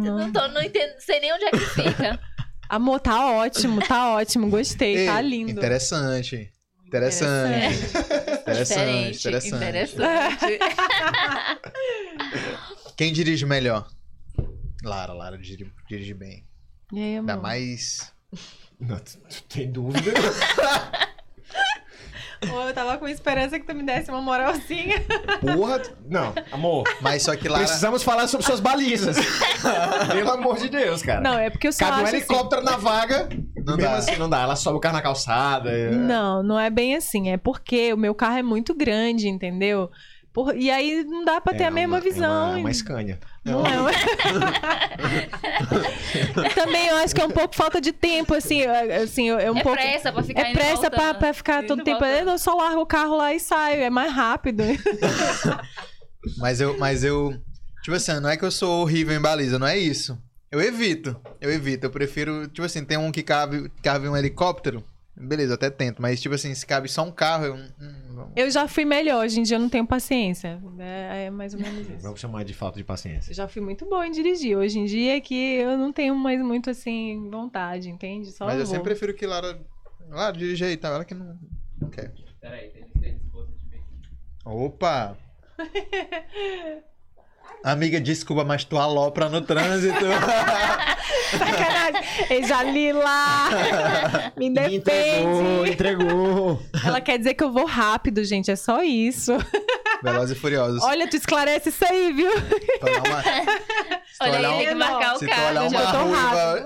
Eu 0.05 0.17
não. 0.19 0.33
Tô, 0.33 0.49
não 0.49 0.63
entendo, 0.63 0.93
sei 0.99 1.21
nem 1.21 1.33
onde 1.33 1.45
é 1.45 1.51
que 1.51 1.59
fica. 1.61 2.19
Amor, 2.69 3.01
tá 3.01 3.27
ótimo, 3.33 3.81
tá 3.83 4.11
ótimo, 4.15 4.49
gostei, 4.49 4.99
Ei, 4.99 5.07
tá 5.07 5.21
lindo. 5.21 5.51
Interessante. 5.51 6.51
Interessante. 6.87 7.75
Interessante, 8.41 9.29
interessante. 9.29 9.95
interessante. 9.95 10.59
Quem 12.97 13.13
dirige 13.13 13.47
melhor? 13.47 13.89
Lara, 14.85 15.13
Lara 15.13 15.37
dirige, 15.39 15.73
dirige 15.89 16.15
bem. 16.15 16.45
E 16.93 16.99
aí, 16.99 17.17
Ainda 17.19 17.33
amor? 17.35 17.43
mais. 17.43 18.13
Não, 18.81 18.99
tu- 18.99 19.19
tu 19.29 19.43
tem 19.45 19.71
dúvida? 19.71 20.11
Ou 22.53 22.69
eu 22.69 22.73
tava 22.75 22.97
com 22.97 23.07
esperança 23.07 23.59
que 23.59 23.67
tu 23.67 23.75
me 23.75 23.83
desse 23.83 24.11
uma 24.11 24.21
moralzinha. 24.23 24.97
Porra, 25.41 25.83
não, 26.09 26.33
amor. 26.53 26.85
Mas 27.01 27.23
só 27.23 27.37
que 27.37 27.49
Lara. 27.49 27.65
Precisamos 27.65 28.03
falar 28.03 28.27
sobre 28.29 28.47
suas 28.47 28.61
balizas. 28.61 29.17
Pelo 30.13 30.31
amor 30.31 30.57
de 30.59 30.69
Deus, 30.69 31.03
cara. 31.03 31.21
Não, 31.21 31.39
é 31.39 31.51
porque 31.51 31.69
eu 31.69 31.73
só 31.73 31.85
Cabe 31.85 32.01
um 32.01 32.05
acho 32.05 32.17
assim... 32.17 32.17
helicóptero 32.17 32.63
na 32.63 32.77
vaga. 32.77 33.29
Não 33.65 33.77
dá. 33.77 33.97
assim, 33.97 34.17
não 34.17 34.29
dá. 34.29 34.41
Ela 34.43 34.57
sobe 34.57 34.79
o 34.79 34.81
carro 34.81 34.97
na 34.97 35.03
calçada. 35.03 35.71
é- 35.71 35.91
Não, 35.91 36.43
não 36.43 36.59
é 36.59 36.71
bem 36.71 36.97
assim. 36.97 37.31
É 37.31 37.37
porque 37.37 37.93
o 37.93 37.97
meu 37.97 38.15
carro 38.15 38.39
é 38.39 38.43
muito 38.43 38.75
grande, 38.75 39.29
entendeu? 39.29 39.91
Por- 40.33 40.57
E 40.57 40.71
aí 40.71 41.03
não 41.05 41.25
dá 41.25 41.41
pra 41.41 41.53
ter 41.53 41.65
É 41.65 41.67
a 41.67 41.71
mesma 41.71 41.97
uma- 41.97 42.01
visão. 42.01 42.25
É 42.25 42.49
uma, 42.51 42.59
é 42.59 42.63
uma 42.63 42.73
Scania. 42.75 43.19
Não 43.45 43.67
é. 43.67 43.81
uma- 43.81 43.91
Também 46.55 46.87
eu 46.89 46.97
acho 46.97 47.15
que 47.15 47.21
é 47.21 47.27
um 47.27 47.31
pouco 47.31 47.55
falta 47.57 47.81
de 47.81 47.93
tempo, 47.93 48.35
assim. 48.35 48.63
é- 48.63 48.89
É, 48.89 48.97
assim, 49.03 49.29
é 49.29 49.51
um 49.51 49.57
é 49.59 49.63
pouco. 49.63 49.77
pressa 49.79 50.13
pra 50.13 50.23
ficar 50.23 50.41
É 50.43 50.53
pressa 50.53 50.91
pra, 50.91 51.15
pra 51.15 51.33
ficar 51.35 51.67
todo 51.67 51.83
tempo. 51.83 51.99
voltando. 52.01 52.31
Eu 52.31 52.39
só 52.39 52.55
largo 52.55 52.81
o 52.81 52.87
carro 52.87 53.17
lá 53.17 53.35
e 53.35 53.41
saio. 53.41 53.83
É 53.83 53.91
mais 53.91 54.13
rápido. 54.13 54.63
Mas 56.37 56.61
eu, 56.61 56.77
mas 56.79 57.03
eu. 57.03 57.33
Tipo 57.83 57.97
assim, 57.97 58.13
não 58.21 58.29
é 58.29 58.37
que 58.37 58.45
eu 58.45 58.51
sou 58.51 58.83
horrível 58.83 59.17
em 59.17 59.21
baliza, 59.23 59.59
não 59.59 59.67
é 59.67 59.79
isso. 59.79 60.19
Eu 60.53 60.61
evito. 60.61 61.19
Eu 61.41 61.51
evito. 61.51 61.87
Eu 61.87 61.91
prefiro. 61.91 62.47
Tipo 62.49 62.67
assim, 62.67 62.85
tem 62.85 62.99
um 62.99 63.11
que 63.11 63.23
cabe, 63.23 63.73
cabe 63.83 64.07
um 64.07 64.15
helicóptero. 64.15 64.85
Beleza, 65.21 65.53
eu 65.53 65.55
até 65.55 65.69
tento. 65.69 66.01
Mas, 66.01 66.21
tipo 66.21 66.35
assim, 66.35 66.55
se 66.55 66.67
cabe 66.67 66.89
só 66.89 67.03
um 67.03 67.13
carro, 67.13 67.45
eu. 67.45 67.55
hum. 67.55 68.31
Eu 68.35 68.51
já 68.51 68.67
fui 68.67 68.85
melhor. 68.85 69.25
Hoje 69.25 69.41
em 69.41 69.43
dia 69.43 69.57
eu 69.57 69.61
não 69.61 69.69
tenho 69.69 69.87
paciência. 69.87 70.61
É, 70.79 71.27
é 71.27 71.31
mais 71.31 71.53
ou 71.55 71.61
menos 71.61 71.89
isso. 71.89 72.03
Vamos 72.03 72.21
chamar 72.21 72.45
de 72.45 72.55
falta 72.55 72.79
de 72.79 72.85
paciência. 72.85 73.31
Eu 73.31 73.35
já 73.35 73.47
fui 73.49 73.61
muito 73.61 73.87
boa 73.87 74.07
em 74.07 74.11
dirigir. 74.11 74.57
Hoje 74.57 74.79
em 74.79 74.85
dia 74.85 75.17
é 75.17 75.21
que 75.21 75.35
eu 75.35 75.77
não 75.77 75.93
tenho 75.93 76.15
mais 76.15 76.41
muito, 76.43 76.71
assim, 76.71 77.29
vontade, 77.31 77.91
entende? 77.91 78.33
Só 78.33 78.47
Mas 78.47 78.59
eu 78.59 78.65
vou. 78.65 78.75
sempre 78.75 78.85
prefiro 78.85 79.15
que 79.15 79.27
Lara. 79.27 79.61
Lara, 80.09 80.37
dirige 80.37 80.65
aí, 80.65 80.77
tá? 80.77 80.89
Ela 80.89 81.05
que 81.05 81.15
não, 81.15 81.39
não 81.81 81.91
quer. 81.91 82.13
Peraí, 82.41 82.71
tem 82.71 82.85
que 82.85 82.99
ter 82.99 83.13
disposto 83.15 83.53
de. 83.69 83.81
Opa! 84.45 85.17
Amiga, 87.63 88.01
desculpa, 88.01 88.43
mas 88.43 88.65
tu 88.65 88.79
alopra 88.79 89.29
no 89.29 89.43
trânsito. 89.43 89.95
Sacanagem. 91.31 92.03
Ei, 92.31 92.43
Jalila! 92.45 93.49
Me 94.37 94.47
Entregou, 94.47 94.81
defende! 94.81 95.71
entregou. 95.73 96.63
Ela 96.85 97.01
quer 97.01 97.19
dizer 97.19 97.35
que 97.35 97.45
eu 97.45 97.53
vou 97.53 97.65
rápido, 97.67 98.23
gente. 98.25 98.51
É 98.51 98.57
só 98.57 98.83
isso. 98.83 99.33
Velozes 100.03 100.37
e 100.37 100.41
Furiosos. 100.41 100.83
Olha, 100.83 101.09
tu 101.09 101.17
esclarece 101.17 101.69
isso 101.69 101.85
aí, 101.85 102.13
viu? 102.13 102.31
Olhar 102.83 103.03
uma- 103.07 103.23
se 103.23 104.19
Olha 104.21 104.39
olhar 104.39 104.51
aí, 104.51 104.59
tem 104.59 104.69
que 104.69 104.75
um- 104.75 104.79
marcar 104.79 105.15
o 105.15 105.19
Se 105.19 105.27
tu 105.27 105.31
carro. 105.31 105.49
olhar 105.51 105.69
já 105.71 105.81
uma 105.81 105.93
tô 105.93 105.99
ruiva... 106.05 106.65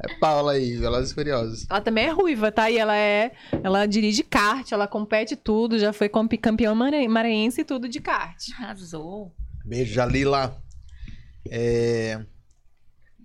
É 0.05 0.15
Paula 0.19 0.53
aí, 0.53 0.77
Velozes 0.77 1.13
e 1.13 1.15
Furiosos. 1.15 1.67
Ela 1.71 1.81
também 1.81 2.07
é 2.07 2.11
ruiva, 2.11 2.51
tá? 2.51 2.69
E 2.69 2.77
ela 2.77 2.97
é. 2.97 3.31
Ela 3.63 3.87
dirige 3.87 4.25
kart, 4.25 4.73
ela 4.73 4.89
compete 4.89 5.37
tudo, 5.37 5.79
já 5.79 5.93
foi 5.93 6.09
campe- 6.09 6.39
campeã 6.39 6.75
mara- 6.75 7.09
maranhense 7.09 7.61
e 7.61 7.65
tudo 7.65 7.89
de 7.89 8.01
kart. 8.01 8.37
Arrasou. 8.59 9.33
Beijo, 9.65 9.95
Jalila. 9.95 10.57
É... 11.51 12.25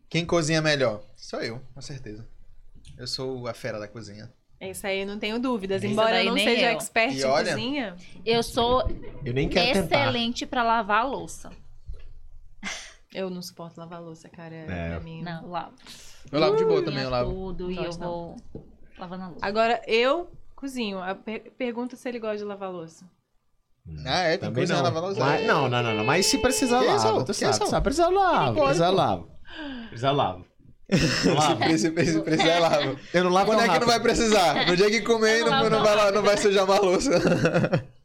Quem 0.10 0.26
cozinha 0.26 0.61
melhor? 0.61 1.03
Sou 1.15 1.41
eu, 1.41 1.61
com 1.73 1.81
certeza. 1.81 2.27
Eu 2.98 3.06
sou 3.07 3.48
a 3.48 3.53
fera 3.53 3.80
da 3.80 3.88
cozinha. 3.88 4.31
Isso 4.60 4.88
aí 4.88 5.02
eu 5.02 5.06
não 5.07 5.19
tenho 5.19 5.38
dúvidas. 5.39 5.84
Essa 5.84 5.91
Embora 5.91 6.19
eu 6.22 6.27
não 6.27 6.34
nem 6.34 6.48
seja 6.48 6.72
eu. 6.72 6.77
expert 6.77 7.14
E 7.14 7.22
em 7.22 7.23
olha- 7.26 7.52
cozinha. 7.53 7.95
Eu 8.26 8.41
sou 8.41 8.81
Eu 9.23 9.34
nem 9.34 9.48
quero 9.48 9.80
excelente 9.80 10.45
pra 10.48 10.64
lavar 10.64 11.02
a 11.02 11.06
louça. 11.07 11.52
Eu 13.14 13.30
não 13.30 13.41
suporto 13.41 13.77
lavar 13.80 14.02
louça, 14.02 14.27
cara. 14.30 14.53
É. 14.53 14.89
Pra 14.89 14.99
mim. 14.99 15.22
Não, 15.23 15.48
lavo. 15.48 15.73
Eu 16.31 16.39
lavo 16.39 16.56
de 16.57 16.65
boa 16.65 16.84
também, 16.84 17.03
eu 17.03 17.10
lavo. 17.10 17.31
tudo 17.31 17.72
e 17.72 17.77
eu 17.77 17.91
vou 17.94 18.35
lavando 18.98 19.23
a 19.23 19.27
louça. 19.30 19.45
Agora, 19.45 19.81
eu 19.88 20.30
cozinho. 20.56 20.99
A 20.99 21.15
per- 21.15 21.52
pergunta 21.57 21.95
se 21.95 22.07
ele 22.07 22.19
gosta 22.19 22.38
de 22.38 22.44
lavar 22.44 22.69
louça. 22.72 23.06
Ah, 24.05 24.19
é? 24.23 24.30
Tem 24.38 24.49
Também 24.49 24.64
cozinha 24.64 24.77
não. 24.77 24.84
lavar 24.85 25.01
louça? 25.03 25.19
Mas, 25.19 25.45
não, 25.47 25.69
não, 25.69 25.84
não, 25.84 25.95
não. 25.95 26.03
Mas 26.05 26.26
se 26.26 26.38
precisar, 26.39 26.80
Que 26.80 26.85
lava. 26.85 26.97
isso? 26.97 27.19
Tu 27.26 27.26
Que 27.26 27.34
sabe, 27.34 27.59
tu 27.59 27.68
sabe. 27.68 27.84
Precisa, 27.84 28.09
lava. 28.09 28.53
Pode, 28.53 28.65
Precisa, 28.65 28.89
pô. 28.89 28.95
lava. 28.95 29.26
Precisa, 29.89 30.11
lava. 30.11 30.47
Se 30.89 31.55
precisa, 31.57 31.91
precisa, 31.91 32.22
precisa, 32.22 32.59
lava. 32.59 32.95
Eu 33.14 33.23
não 33.26 33.31
lavo 33.31 33.47
Quando 33.47 33.57
tão 33.59 33.65
é 33.65 33.68
que 33.68 33.68
não 33.68 33.73
rápido. 33.73 33.88
vai 33.88 33.99
precisar? 33.99 34.68
No 34.68 34.76
dia 34.77 34.89
que 34.89 35.01
comer, 35.01 35.41
Eu 35.41 35.45
não, 35.51 35.51
não 35.64 35.69
não, 35.69 35.77
lavo 35.80 35.84
vai, 35.84 35.95
lá, 35.95 36.11
não 36.14 36.23
vai 36.23 36.38
sujar 36.38 36.64
uma 36.65 36.80
louça. 36.80 37.09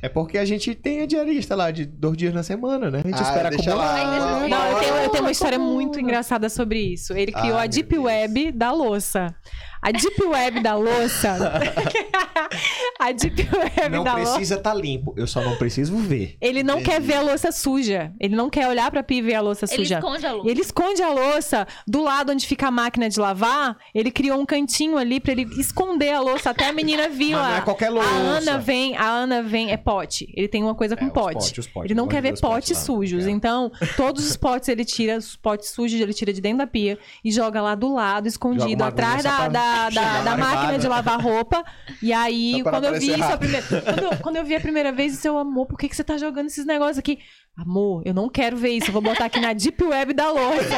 É 0.00 0.08
porque 0.08 0.38
a 0.38 0.44
gente 0.44 0.76
tem 0.76 1.00
a 1.02 1.06
diarista 1.06 1.56
lá 1.56 1.72
de 1.72 1.84
dois 1.84 2.16
dias 2.16 2.32
na 2.32 2.44
semana, 2.44 2.88
né? 2.88 3.00
A 3.04 3.08
gente 3.08 3.18
Ah, 3.18 3.22
espera 3.22 3.50
deixa 3.50 3.74
lá. 3.74 3.96
acumular. 3.96 4.16
Ah, 4.22 4.36
assim, 4.38 4.48
Não, 4.48 4.66
eu 4.70 4.78
tenho, 4.78 4.94
eu 4.94 5.08
tenho 5.10 5.24
uma 5.24 5.32
história 5.32 5.58
muito 5.58 5.98
engraçada 5.98 6.48
sobre 6.48 6.78
isso. 6.78 7.14
Ele 7.14 7.32
criou 7.32 7.56
Ah, 7.56 7.62
a 7.62 7.62
meu 7.62 7.68
Deep 7.68 7.88
Deus. 7.90 8.04
Web 8.04 8.52
da 8.52 8.70
louça. 8.70 9.34
A 9.80 9.92
Deep 9.92 10.22
Web 10.24 10.60
da 10.60 10.74
louça. 10.74 11.36
a 12.98 13.12
Deep 13.12 13.48
Web 13.54 13.88
Não 13.90 14.04
da 14.04 14.14
louça. 14.16 14.32
precisa 14.32 14.54
estar 14.56 14.74
limpo. 14.74 15.14
Eu 15.16 15.26
só 15.26 15.40
não 15.40 15.56
preciso 15.56 15.96
ver. 15.96 16.36
Ele 16.40 16.62
não 16.62 16.80
Entendi. 16.80 16.90
quer 16.90 17.00
ver 17.00 17.14
a 17.14 17.20
louça 17.22 17.52
suja. 17.52 18.12
Ele 18.20 18.34
não 18.34 18.50
quer 18.50 18.68
olhar 18.68 18.90
pra 18.90 19.02
pia 19.02 19.18
e 19.18 19.22
ver 19.22 19.34
a 19.34 19.40
louça 19.40 19.66
Ele 19.70 19.76
suja. 19.84 19.96
esconde 19.98 20.26
a 20.26 20.32
louça. 20.32 20.50
ele 20.50 20.60
esconde 20.60 21.02
a 21.02 21.10
louça 21.10 21.66
do 21.86 22.02
lado 22.02 22.32
onde 22.32 22.46
fica 22.46 22.68
a 22.68 22.70
máquina 22.70 23.08
de 23.08 23.18
lavar. 23.20 23.76
Ele 23.94 24.10
criou 24.10 24.40
um 24.40 24.46
cantinho 24.46 24.96
ali 24.96 25.20
pra 25.20 25.32
ele 25.32 25.42
esconder 25.58 26.10
a 26.12 26.20
louça 26.20 26.50
até 26.50 26.68
a 26.68 26.72
menina 26.72 27.08
vir 27.08 27.32
Mas 27.32 27.40
lá. 27.40 27.48
não 27.50 27.56
é 27.56 27.60
qualquer 27.60 27.90
louça. 27.90 28.08
A 28.08 28.12
Ana 28.12 28.58
vem, 28.58 28.96
a 28.96 29.06
Ana 29.08 29.42
vem, 29.42 29.70
é 29.70 29.76
pote. 29.76 30.32
Ele 30.36 30.48
tem 30.48 30.62
uma 30.62 30.74
coisa 30.74 30.96
com 30.96 31.04
É, 31.04 31.08
os 31.08 31.12
pote. 31.14 31.34
potes, 31.34 31.58
os 31.58 31.66
potes. 31.66 31.90
Ele 31.90 31.94
não 31.98 32.08
quer 32.08 32.20
ver 32.22 32.34
os 32.34 32.40
potes 32.40 32.48
potes 32.68 32.76
lá. 32.78 32.84
sujos. 32.84 33.26
É. 33.26 33.30
Então, 33.30 33.70
todos 33.96 34.28
os 34.28 34.36
potes 34.36 34.68
ele 34.68 34.84
tira, 34.84 35.16
os 35.18 35.36
potes 35.36 35.70
sujos 35.70 36.00
ele 36.00 36.12
tira 36.12 36.32
de 36.32 36.40
dentro 36.40 36.58
da 36.58 36.66
pia 36.66 36.98
e 37.24 37.30
joga 37.30 37.60
lá 37.62 37.74
do 37.74 37.92
lado, 37.94 38.26
escondido, 38.26 38.82
atrás 38.84 39.22
da, 39.22 39.48
da, 39.90 40.22
da, 40.22 40.36
máquina 40.36 40.78
de 40.78 40.88
lavar 40.88 41.20
roupa. 41.20 41.64
E 42.02 42.12
aí, 42.12 42.62
quando 42.62 42.84
eu 42.84 42.92
vi 42.98 43.10
isso 43.12 43.32
a 43.32 43.36
primeira. 43.38 43.66
Quando, 43.66 44.02
eu- 44.02 44.18
quando 44.18 44.36
eu 44.36 44.44
vi 44.44 44.54
a 44.56 44.60
primeira 44.60 44.92
vez, 44.92 45.12
eu 45.14 45.18
seu 45.18 45.38
amor, 45.38 45.66
por 45.66 45.78
que, 45.78 45.88
que 45.88 45.96
você 45.96 46.04
tá 46.04 46.16
jogando 46.18 46.46
esses 46.46 46.64
negócios 46.64 46.98
aqui? 46.98 47.18
Amor, 47.60 48.02
eu 48.04 48.14
não 48.14 48.28
quero 48.28 48.56
ver 48.56 48.68
isso. 48.68 48.88
Eu 48.88 48.92
vou 48.92 49.02
botar 49.02 49.24
aqui 49.24 49.40
na 49.40 49.52
Deep 49.52 49.82
Web 49.82 50.14
da 50.14 50.30
louça. 50.30 50.76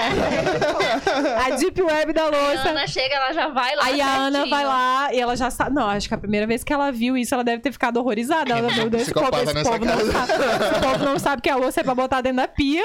a 1.45 1.51
Deep 1.51 1.83
Web 1.83 2.13
da 2.15 2.23
A 2.23 2.31
louça. 2.31 2.71
Ana 2.71 2.87
chega, 2.87 3.17
ela 3.17 3.33
já 3.35 3.49
vai 3.49 3.77
lá. 3.77 3.85
Aí 3.85 4.01
a 4.01 4.15
Ana 4.17 4.39
certinho. 4.39 4.57
vai 4.57 4.65
lá 4.65 5.13
e 5.13 5.21
ela 5.21 5.37
já 5.37 5.51
sabe. 5.51 5.75
Não, 5.75 5.87
acho 5.87 6.09
que 6.09 6.15
a 6.15 6.19
primeira 6.19 6.47
vez 6.47 6.65
que 6.65 6.73
ela 6.73 6.91
viu 6.91 7.19
isso, 7.19 7.35
ela 7.35 7.45
deve 7.45 7.61
ter 7.61 7.71
ficado 7.71 7.99
horrorizada. 7.99 8.57
Ela, 8.57 8.73
meu 8.73 8.89
Deus, 8.89 9.03
esse 9.03 9.13
povo, 9.13 9.29
esse 9.43 9.53
nessa 9.53 9.71
povo 9.71 9.85
não 9.85 9.93
casa. 9.93 10.13
sabe. 10.13 10.33
Esse 10.65 10.81
povo 10.81 11.05
não 11.05 11.19
sabe 11.19 11.43
que 11.43 11.51
a 11.51 11.57
louça 11.57 11.81
é 11.81 11.85
pra 11.85 11.95
botar 11.95 12.23
dentro 12.23 12.39
da 12.39 12.49
pia. 12.49 12.83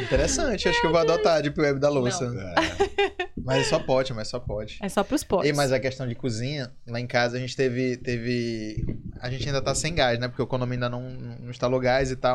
Interessante, 0.00 0.68
acho 0.68 0.80
que 0.80 0.86
eu 0.86 0.90
vou 0.92 1.00
adotar 1.00 1.36
a 1.36 1.40
Deep 1.42 1.60
Web 1.60 1.78
da 1.78 1.88
louça. 1.90 2.24
É. 2.24 3.30
Mas 3.44 3.66
só 3.66 3.78
pode, 3.78 4.12
mas 4.14 4.28
só 4.28 4.38
pode. 4.38 4.78
É 4.80 4.88
só 4.88 5.02
pros 5.02 5.24
potes. 5.24 5.50
E, 5.50 5.52
mas 5.52 5.72
a 5.72 5.80
questão 5.80 6.06
de 6.06 6.14
cozinha, 6.14 6.70
lá 6.86 7.00
em 7.00 7.06
casa 7.06 7.36
a 7.36 7.40
gente 7.40 7.56
teve, 7.56 7.96
teve. 7.96 8.84
A 9.20 9.28
gente 9.30 9.46
ainda 9.46 9.60
tá 9.60 9.74
sem 9.74 9.94
gás, 9.94 10.18
né? 10.18 10.28
Porque 10.28 10.40
o 10.42 10.46
condomínio 10.46 10.84
ainda 10.84 10.88
não, 10.96 11.10
não 11.10 11.50
instalou 11.50 11.80
gás 11.80 12.10
e 12.10 12.16
tal. 12.16 12.29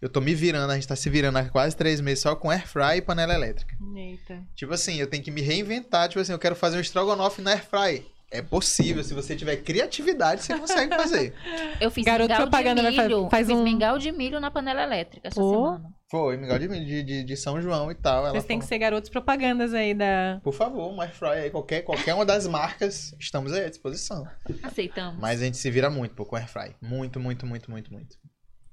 Eu 0.00 0.08
tô 0.08 0.20
me 0.20 0.34
virando, 0.34 0.70
a 0.70 0.74
gente 0.74 0.86
tá 0.88 0.96
se 0.96 1.08
virando 1.10 1.38
há 1.38 1.44
quase 1.48 1.76
três 1.76 2.00
meses 2.00 2.20
só 2.22 2.34
com 2.36 2.50
air 2.50 2.66
fry 2.66 2.96
e 2.98 3.02
panela 3.02 3.34
elétrica. 3.34 3.74
Eita. 3.96 4.42
Tipo 4.54 4.74
assim, 4.74 4.96
eu 4.96 5.06
tenho 5.06 5.22
que 5.22 5.30
me 5.30 5.40
reinventar. 5.40 6.08
Tipo 6.08 6.20
assim, 6.20 6.32
eu 6.32 6.38
quero 6.38 6.54
fazer 6.56 6.76
um 6.76 6.80
estrogonofe 6.80 7.40
na 7.42 7.52
air 7.52 7.64
fry. 7.64 8.06
É 8.28 8.42
possível, 8.42 9.04
se 9.04 9.14
você 9.14 9.36
tiver 9.36 9.56
criatividade, 9.58 10.42
você 10.42 10.58
consegue 10.58 10.92
fazer. 10.96 11.32
Eu 11.80 11.92
fiz 11.92 12.04
Garoto 12.04 12.28
mingau 12.28 12.42
propaganda 12.48 12.90
de 12.90 13.00
milho. 13.00 13.28
faz 13.30 13.46
fiz 13.46 13.56
um- 13.56 13.62
mingau 13.62 13.98
de 14.00 14.10
milho 14.10 14.40
na 14.40 14.50
panela 14.50 14.82
elétrica 14.82 15.28
essa 15.28 15.40
semana. 15.40 15.90
Foi, 16.10 16.36
mingau 16.36 16.58
de 16.58 16.68
milho 16.68 16.84
de, 16.84 17.02
de, 17.04 17.24
de 17.24 17.36
São 17.36 17.62
João 17.62 17.88
e 17.90 17.94
tal. 17.94 18.28
Vocês 18.30 18.44
têm 18.44 18.58
que 18.58 18.64
ser 18.64 18.78
garotos 18.78 19.10
propagandas 19.10 19.72
aí 19.72 19.94
da. 19.94 20.40
Por 20.42 20.52
favor, 20.52 20.92
um 20.92 21.00
air 21.00 21.12
fry 21.14 21.28
aí, 21.28 21.50
qualquer, 21.50 21.82
qualquer 21.82 22.14
uma 22.14 22.26
das 22.26 22.48
marcas, 22.48 23.14
estamos 23.20 23.52
aí 23.52 23.64
à 23.64 23.68
disposição. 23.68 24.26
Aceitamos. 24.62 25.20
Mas 25.20 25.40
a 25.40 25.44
gente 25.44 25.56
se 25.56 25.70
vira 25.70 25.88
muito 25.88 26.16
pô, 26.16 26.24
com 26.26 26.34
air 26.34 26.48
fry. 26.48 26.74
Muito, 26.82 27.20
muito, 27.20 27.46
muito, 27.46 27.70
muito, 27.70 27.92
muito. 27.92 28.16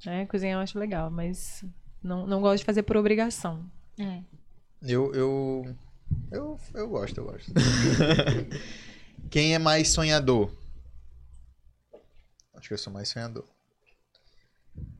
É, 0.05 0.25
cozinhar 0.25 0.55
eu 0.55 0.63
acho 0.63 0.77
legal, 0.77 1.09
mas 1.09 1.63
não, 2.01 2.27
não 2.27 2.41
gosto 2.41 2.59
de 2.59 2.65
fazer 2.65 2.83
por 2.83 2.97
obrigação. 2.97 3.65
É. 3.97 4.21
Eu, 4.81 5.13
eu, 5.13 5.75
eu, 6.31 6.59
eu 6.73 6.89
gosto, 6.89 7.17
eu 7.17 7.25
gosto. 7.25 7.51
Quem 9.31 9.55
é 9.55 9.59
mais 9.59 9.89
sonhador? 9.89 10.51
Acho 12.53 12.67
que 12.67 12.73
eu 12.73 12.77
sou 12.77 12.91
mais 12.91 13.07
sonhador. 13.09 13.45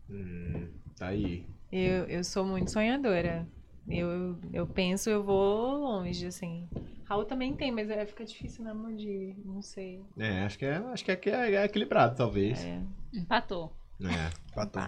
Hum, 0.10 0.70
tá 0.98 1.08
aí. 1.08 1.46
Eu, 1.72 2.06
eu 2.06 2.24
sou 2.24 2.46
muito 2.46 2.72
sonhadora. 2.72 3.46
Eu, 3.90 4.40
eu 4.54 4.66
penso, 4.66 5.10
eu 5.10 5.22
vou 5.22 5.78
longe, 5.78 6.26
assim. 6.26 6.68
Raul 7.04 7.26
também 7.26 7.54
tem, 7.54 7.72
mas 7.72 7.90
é, 7.90 8.06
fica 8.06 8.24
difícil, 8.24 8.64
né, 8.64 8.72
amor, 8.72 8.94
de... 8.94 9.36
Não 9.44 9.62
sei. 9.62 10.02
É, 10.18 10.44
acho 10.44 10.58
que 10.58 10.66
é, 10.66 10.76
acho 10.78 11.04
que 11.04 11.12
é, 11.12 11.20
é, 11.26 11.56
é 11.56 11.66
equilibrado, 11.66 12.16
talvez. 12.16 12.64
É, 12.64 12.82
Empatou. 13.14 13.76
É. 14.02 14.30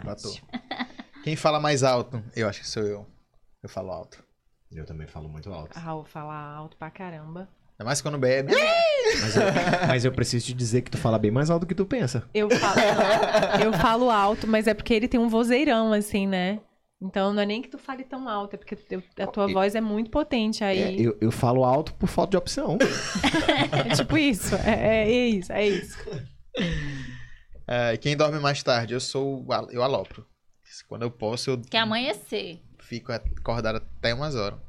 Batou. 0.03 0.35
Quem 1.23 1.35
fala 1.35 1.59
mais 1.59 1.83
alto? 1.83 2.21
Eu 2.35 2.47
acho 2.47 2.61
que 2.61 2.67
sou 2.67 2.83
eu. 2.83 3.05
Eu 3.63 3.69
falo 3.69 3.91
alto. 3.91 4.23
Eu 4.71 4.85
também 4.85 5.07
falo 5.07 5.29
muito 5.29 5.51
alto. 5.53 5.77
Raul 5.77 6.03
fala 6.03 6.33
alto 6.35 6.75
pra 6.77 6.89
caramba. 6.91 7.47
Ainda 7.77 7.85
mais 7.85 8.01
quando 8.01 8.17
bebe. 8.17 8.53
Mas 9.21 9.35
eu, 9.35 9.43
mas 9.87 10.05
eu 10.05 10.11
preciso 10.11 10.45
te 10.47 10.53
dizer 10.53 10.81
que 10.81 10.91
tu 10.91 10.97
fala 10.97 11.17
bem 11.19 11.31
mais 11.31 11.49
alto 11.49 11.61
do 11.61 11.67
que 11.67 11.75
tu 11.75 11.85
pensa. 11.85 12.23
Eu 12.33 12.49
falo, 12.49 12.79
eu 13.63 13.73
falo 13.73 14.09
alto, 14.09 14.47
mas 14.47 14.67
é 14.67 14.73
porque 14.73 14.93
ele 14.93 15.07
tem 15.07 15.19
um 15.19 15.27
vozeirão, 15.29 15.91
assim, 15.93 16.27
né? 16.27 16.59
Então 17.01 17.33
não 17.33 17.41
é 17.41 17.45
nem 17.45 17.61
que 17.61 17.67
tu 17.69 17.77
fale 17.77 18.03
tão 18.03 18.27
alto, 18.29 18.53
é 18.55 18.57
porque 18.57 18.75
teu- 18.75 19.03
a 19.19 19.27
tua 19.27 19.43
Eu- 19.45 19.53
voz 19.53 19.75
é 19.75 19.81
muito 19.81 20.09
potente. 20.09 20.63
Aí 20.63 20.79
É, 20.81 21.07
eu, 21.07 21.17
eu 21.21 21.31
falo 21.31 21.63
alto 21.65 21.93
por 21.95 22.07
falta 22.07 22.31
de 22.31 22.37
opção. 22.37 22.77
é 23.91 23.95
tipo 23.95 24.17
isso. 24.17 24.55
É- 24.55 25.03
é 25.03 25.27
isso, 25.27 25.51
é 25.51 25.67
isso. 25.67 25.97
É, 27.67 27.97
quem 27.97 28.15
dorme 28.15 28.39
mais 28.39 28.61
tarde? 28.61 28.93
Eu 28.93 28.99
sou. 28.99 29.45
Eu 29.71 29.83
alopro. 29.83 30.25
Quando 30.87 31.03
eu 31.03 31.11
posso, 31.11 31.51
eu 31.51 31.57
Que 31.61 31.77
amanhecer. 31.77 32.59
fico 32.79 33.11
acordado 33.11 33.77
até 33.77 34.13
umas 34.13 34.35
horas. 34.35 34.59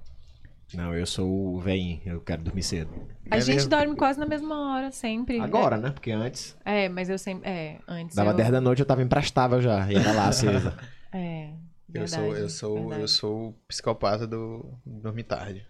Não, 0.74 0.94
eu 0.94 1.06
sou 1.06 1.28
o 1.56 1.60
velhinho, 1.60 2.00
eu 2.04 2.20
quero 2.20 2.42
dormir 2.42 2.62
cedo. 2.62 2.90
A 3.30 3.36
É 3.36 3.40
gente 3.40 3.54
mesmo? 3.56 3.70
dorme 3.70 3.94
quase 3.96 4.18
na 4.18 4.26
mesma 4.26 4.72
hora, 4.74 4.90
sempre. 4.90 5.38
Agora, 5.40 5.76
né? 5.76 5.90
Porque 5.90 6.10
antes, 6.10 6.56
É, 6.64 6.88
mas 6.88 7.08
eu 7.08 7.18
sempre. 7.18 7.48
É, 7.48 7.78
antes. 7.86 8.16
dava 8.16 8.30
eu... 8.30 8.34
10 8.34 8.50
da 8.50 8.60
noite, 8.60 8.80
eu 8.80 8.86
tava 8.86 9.02
imprestável 9.02 9.60
já. 9.62 9.90
E 9.90 9.94
era 9.96 10.12
lá 10.12 10.26
acesa. 10.28 10.76
É. 11.12 11.50
Eu 11.94 12.06
sou, 12.08 12.36
eu 12.36 12.48
sou, 12.50 12.76
eu 12.78 12.88
verdade. 12.88 13.10
sou 13.10 13.48
o 13.48 13.52
psicopata 13.68 14.26
do 14.26 14.74
dormir 14.84 15.22
tarde. 15.22 15.64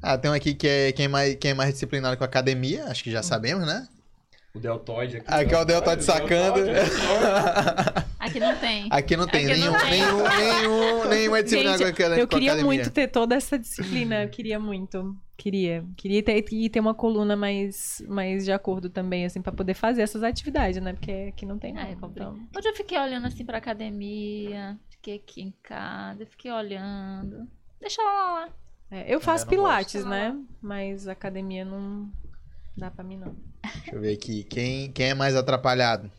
Ah, 0.00 0.16
tem 0.16 0.30
um 0.30 0.34
aqui 0.34 0.54
que 0.54 0.66
é 0.68 0.92
quem 0.92 1.06
é 1.06 1.08
mais, 1.08 1.34
quem 1.34 1.50
é 1.50 1.54
mais 1.54 1.72
disciplinado 1.72 2.16
com 2.16 2.24
a 2.24 2.26
academia, 2.26 2.84
acho 2.86 3.02
que 3.04 3.10
já 3.10 3.22
sabemos, 3.22 3.66
né? 3.66 3.86
O 4.56 4.60
deltoide 4.60 5.18
aqui. 5.18 5.26
Aqui 5.32 5.54
é 5.54 5.58
o 5.60 5.64
Deltoide 5.64 6.02
sacando. 6.04 6.60
Aqui 8.18 8.40
não 8.40 8.56
tem. 8.56 8.88
Aqui 8.90 9.16
não 9.16 9.26
tem 9.26 9.46
Aqui 9.50 9.60
não 9.60 9.72
nenhum, 9.72 9.78
tem. 9.78 9.90
nenhum, 9.90 10.28
nenhum, 10.28 11.08
nenhuma 11.08 11.42
disciplina 11.42 11.78
Gente, 11.78 11.96
com 11.96 12.02
a- 12.02 12.06
com 12.08 12.12
a 12.14 12.18
Eu 12.18 12.28
queria 12.28 12.52
academia. 12.52 12.64
muito 12.64 12.90
ter 12.90 13.08
toda 13.08 13.34
essa 13.34 13.58
disciplina. 13.58 14.24
Eu 14.24 14.28
queria 14.28 14.58
muito. 14.58 15.16
Queria. 15.36 15.84
Queria 15.96 16.22
ter, 16.22 16.44
e 16.50 16.68
ter 16.70 16.80
uma 16.80 16.94
coluna 16.94 17.36
mais, 17.36 18.02
mais 18.08 18.44
de 18.44 18.52
acordo 18.52 18.88
também, 18.88 19.26
assim, 19.26 19.42
pra 19.42 19.52
poder 19.52 19.74
fazer 19.74 20.02
essas 20.02 20.22
atividades, 20.22 20.80
né? 20.82 20.92
Porque 20.94 21.26
aqui 21.28 21.44
não 21.44 21.58
tem 21.58 21.70
é 21.72 21.74
nada. 21.74 21.90
então... 21.92 22.38
Hoje 22.56 22.68
eu 22.68 22.74
fiquei 22.74 22.98
olhando 22.98 23.26
assim 23.26 23.44
pra 23.44 23.58
academia, 23.58 24.78
fiquei 24.90 25.16
aqui 25.16 25.42
em 25.42 25.54
casa, 25.62 26.24
fiquei 26.26 26.50
olhando. 26.50 27.46
Deixa 27.80 28.00
ela 28.00 28.32
lá. 28.32 28.48
É, 28.90 29.12
eu 29.14 29.20
faço 29.20 29.44
não 29.44 29.50
pilates, 29.50 30.02
gosto. 30.02 30.08
né? 30.08 30.34
Mas 30.62 31.06
academia 31.06 31.64
não 31.64 32.08
dá 32.76 32.90
pra 32.90 33.04
mim, 33.04 33.16
não. 33.16 33.34
Deixa 33.62 33.94
eu 33.94 34.00
ver 34.00 34.12
aqui. 34.14 34.44
Quem, 34.44 34.90
quem 34.92 35.10
é 35.10 35.14
mais 35.14 35.34
atrapalhado? 35.34 36.10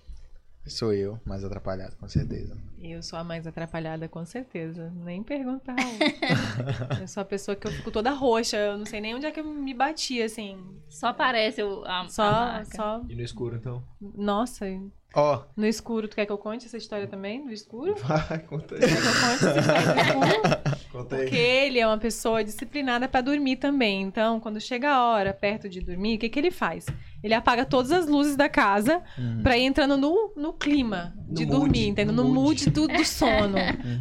Sou 0.65 0.91
eu, 0.93 1.17
mais 1.25 1.45
atrapalhado, 1.45 1.95
com 1.95 2.09
certeza. 2.09 2.57
Eu 2.81 3.01
sou 3.01 3.17
a 3.17 3.23
mais 3.23 3.47
atrapalhada, 3.47 4.09
com 4.09 4.25
certeza. 4.25 4.91
Nem 4.97 5.23
pergunta, 5.23 5.71
Raul. 5.71 6.99
eu 7.01 7.07
sou 7.07 7.21
a 7.21 7.25
pessoa 7.25 7.55
que 7.55 7.65
eu 7.67 7.71
fico 7.71 7.89
toda 7.89 8.11
roxa. 8.11 8.57
Eu 8.57 8.77
não 8.77 8.85
sei 8.85 8.99
nem 8.99 9.15
onde 9.15 9.25
é 9.25 9.31
que 9.31 9.39
eu 9.39 9.45
me 9.45 9.73
bati, 9.73 10.21
assim. 10.21 10.57
Só 10.89 11.07
aparece 11.07 11.63
o, 11.63 11.85
a, 11.85 12.01
a 12.01 12.09
Só, 12.09 12.29
marca. 12.29 12.75
só. 12.75 13.01
E 13.07 13.15
no 13.15 13.21
escuro, 13.21 13.55
então? 13.55 13.81
Nossa, 14.01 14.65
Ó, 15.13 15.43
no 15.55 15.65
escuro. 15.65 16.07
Tu 16.07 16.15
quer 16.15 16.25
que 16.25 16.31
eu 16.31 16.38
conte 16.38 16.65
essa 16.65 16.77
história 16.77 17.07
também? 17.07 17.43
No 17.43 17.51
escuro? 17.51 17.95
Vai, 17.95 18.39
conta 18.39 18.75
aí. 18.75 18.81
Quer 18.81 19.01
que 19.01 19.07
eu 19.07 19.13
conte 19.13 19.45
essa 19.45 19.59
história 19.59 19.95
no 19.95 20.25
escuro? 20.25 20.77
Conta 20.91 21.17
Porque 21.17 21.35
ele 21.35 21.79
é 21.79 21.85
uma 21.85 21.97
pessoa 21.97 22.43
disciplinada 22.43 23.07
pra 23.07 23.21
dormir 23.21 23.57
também. 23.57 24.01
Então, 24.01 24.39
quando 24.39 24.59
chega 24.59 24.89
a 24.89 25.05
hora 25.05 25.34
perto 25.34 25.69
de 25.69 25.81
dormir, 25.81 26.15
o 26.15 26.19
que, 26.19 26.29
que 26.29 26.39
ele 26.39 26.49
faz? 26.49 26.85
Ele 27.23 27.34
apaga 27.34 27.65
todas 27.65 27.91
as 27.91 28.07
luzes 28.07 28.35
da 28.35 28.48
casa 28.48 29.02
pra 29.41 29.57
ir 29.57 29.64
entrando 29.64 29.98
no, 29.98 30.31
no 30.38 30.53
clima 30.53 31.14
de 31.27 31.45
No 31.45 31.52
dormir, 31.52 31.68
mood, 31.68 31.89
entendeu? 31.89 32.14
no 32.14 32.23
No 32.23 32.30
mood. 32.30 32.65
mood 32.65 32.69
do, 32.69 32.88
do 32.88 33.03
sono. 33.06 33.56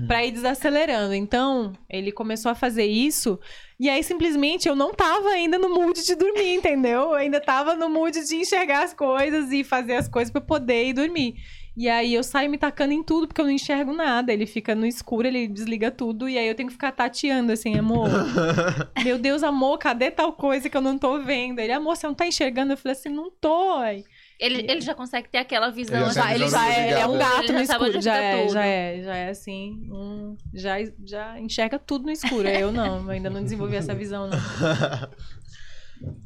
pra 0.06 0.24
ir 0.24 0.32
desacelerando. 0.32 1.14
Então, 1.14 1.72
ele 1.88 2.12
começou 2.12 2.50
a 2.50 2.54
fazer 2.54 2.84
isso. 2.84 3.38
E 3.80 3.88
aí, 3.88 4.02
simplesmente, 4.04 4.68
eu 4.68 4.76
não 4.76 4.92
tava 4.92 5.30
ainda 5.30 5.58
no 5.58 5.68
mood 5.74 6.04
de 6.04 6.14
dormir, 6.14 6.54
entendeu? 6.54 7.00
Eu 7.00 7.14
ainda 7.14 7.40
tava 7.40 7.74
no 7.74 7.88
mood 7.88 8.22
de 8.26 8.36
enxergar 8.36 8.84
as 8.84 8.92
coisas 8.94 9.50
e 9.50 9.64
fazer 9.64 9.94
as 9.94 10.08
coisas 10.08 10.30
pra 10.30 10.40
eu 10.42 10.46
poder 10.46 10.84
ir 10.88 10.92
dormir. 10.92 11.34
E 11.76 11.90
aí 11.90 12.14
eu 12.14 12.22
saio 12.24 12.48
me 12.50 12.56
tacando 12.56 12.94
em 12.94 13.02
tudo, 13.02 13.26
porque 13.26 13.40
eu 13.40 13.44
não 13.44 13.52
enxergo 13.52 13.92
nada. 13.92 14.32
Ele 14.32 14.46
fica 14.46 14.74
no 14.74 14.86
escuro, 14.86 15.26
ele 15.26 15.46
desliga 15.46 15.90
tudo, 15.90 16.26
e 16.26 16.38
aí 16.38 16.48
eu 16.48 16.54
tenho 16.54 16.68
que 16.68 16.72
ficar 16.72 16.90
tateando 16.90 17.52
assim, 17.52 17.76
amor. 17.78 18.08
Meu 19.04 19.18
Deus, 19.18 19.42
amor, 19.42 19.76
cadê 19.76 20.10
tal 20.10 20.32
coisa 20.32 20.70
que 20.70 20.76
eu 20.76 20.80
não 20.80 20.96
tô 20.96 21.18
vendo? 21.18 21.58
Ele, 21.58 21.72
amor, 21.72 21.94
você 21.94 22.06
não 22.06 22.14
tá 22.14 22.26
enxergando? 22.26 22.72
Eu 22.72 22.78
falei 22.78 22.96
assim, 22.96 23.10
não 23.10 23.30
tô. 23.30 23.74
Aí, 23.74 24.04
Ele, 24.40 24.64
ele 24.70 24.80
já 24.80 24.94
consegue 24.94 25.28
ter 25.28 25.36
aquela 25.38 25.68
visão. 25.68 26.02
Ele 26.02 26.12
já 26.14 26.34
ele 26.34 26.48
já 26.48 26.64
do 26.64 26.70
é, 26.70 26.90
ele 26.90 26.98
é 27.00 27.06
um 27.06 27.18
gato 27.18 27.44
Ele 27.44 27.52
no 27.52 27.60
escuro, 27.60 28.00
já 28.00 28.16
é, 28.16 28.40
tudo. 28.40 28.52
já 28.54 28.64
é, 28.64 29.02
já 29.02 29.16
é 29.16 29.28
assim, 29.28 29.88
um, 29.92 30.36
já, 30.54 30.76
já 31.04 31.38
enxerga 31.38 31.78
tudo 31.78 32.06
no 32.06 32.10
escuro. 32.10 32.48
Eu 32.48 32.72
não, 32.72 33.08
ainda 33.10 33.28
não 33.28 33.42
desenvolvi 33.42 33.76
essa 33.76 33.94
visão, 33.94 34.28
não. 34.28 34.38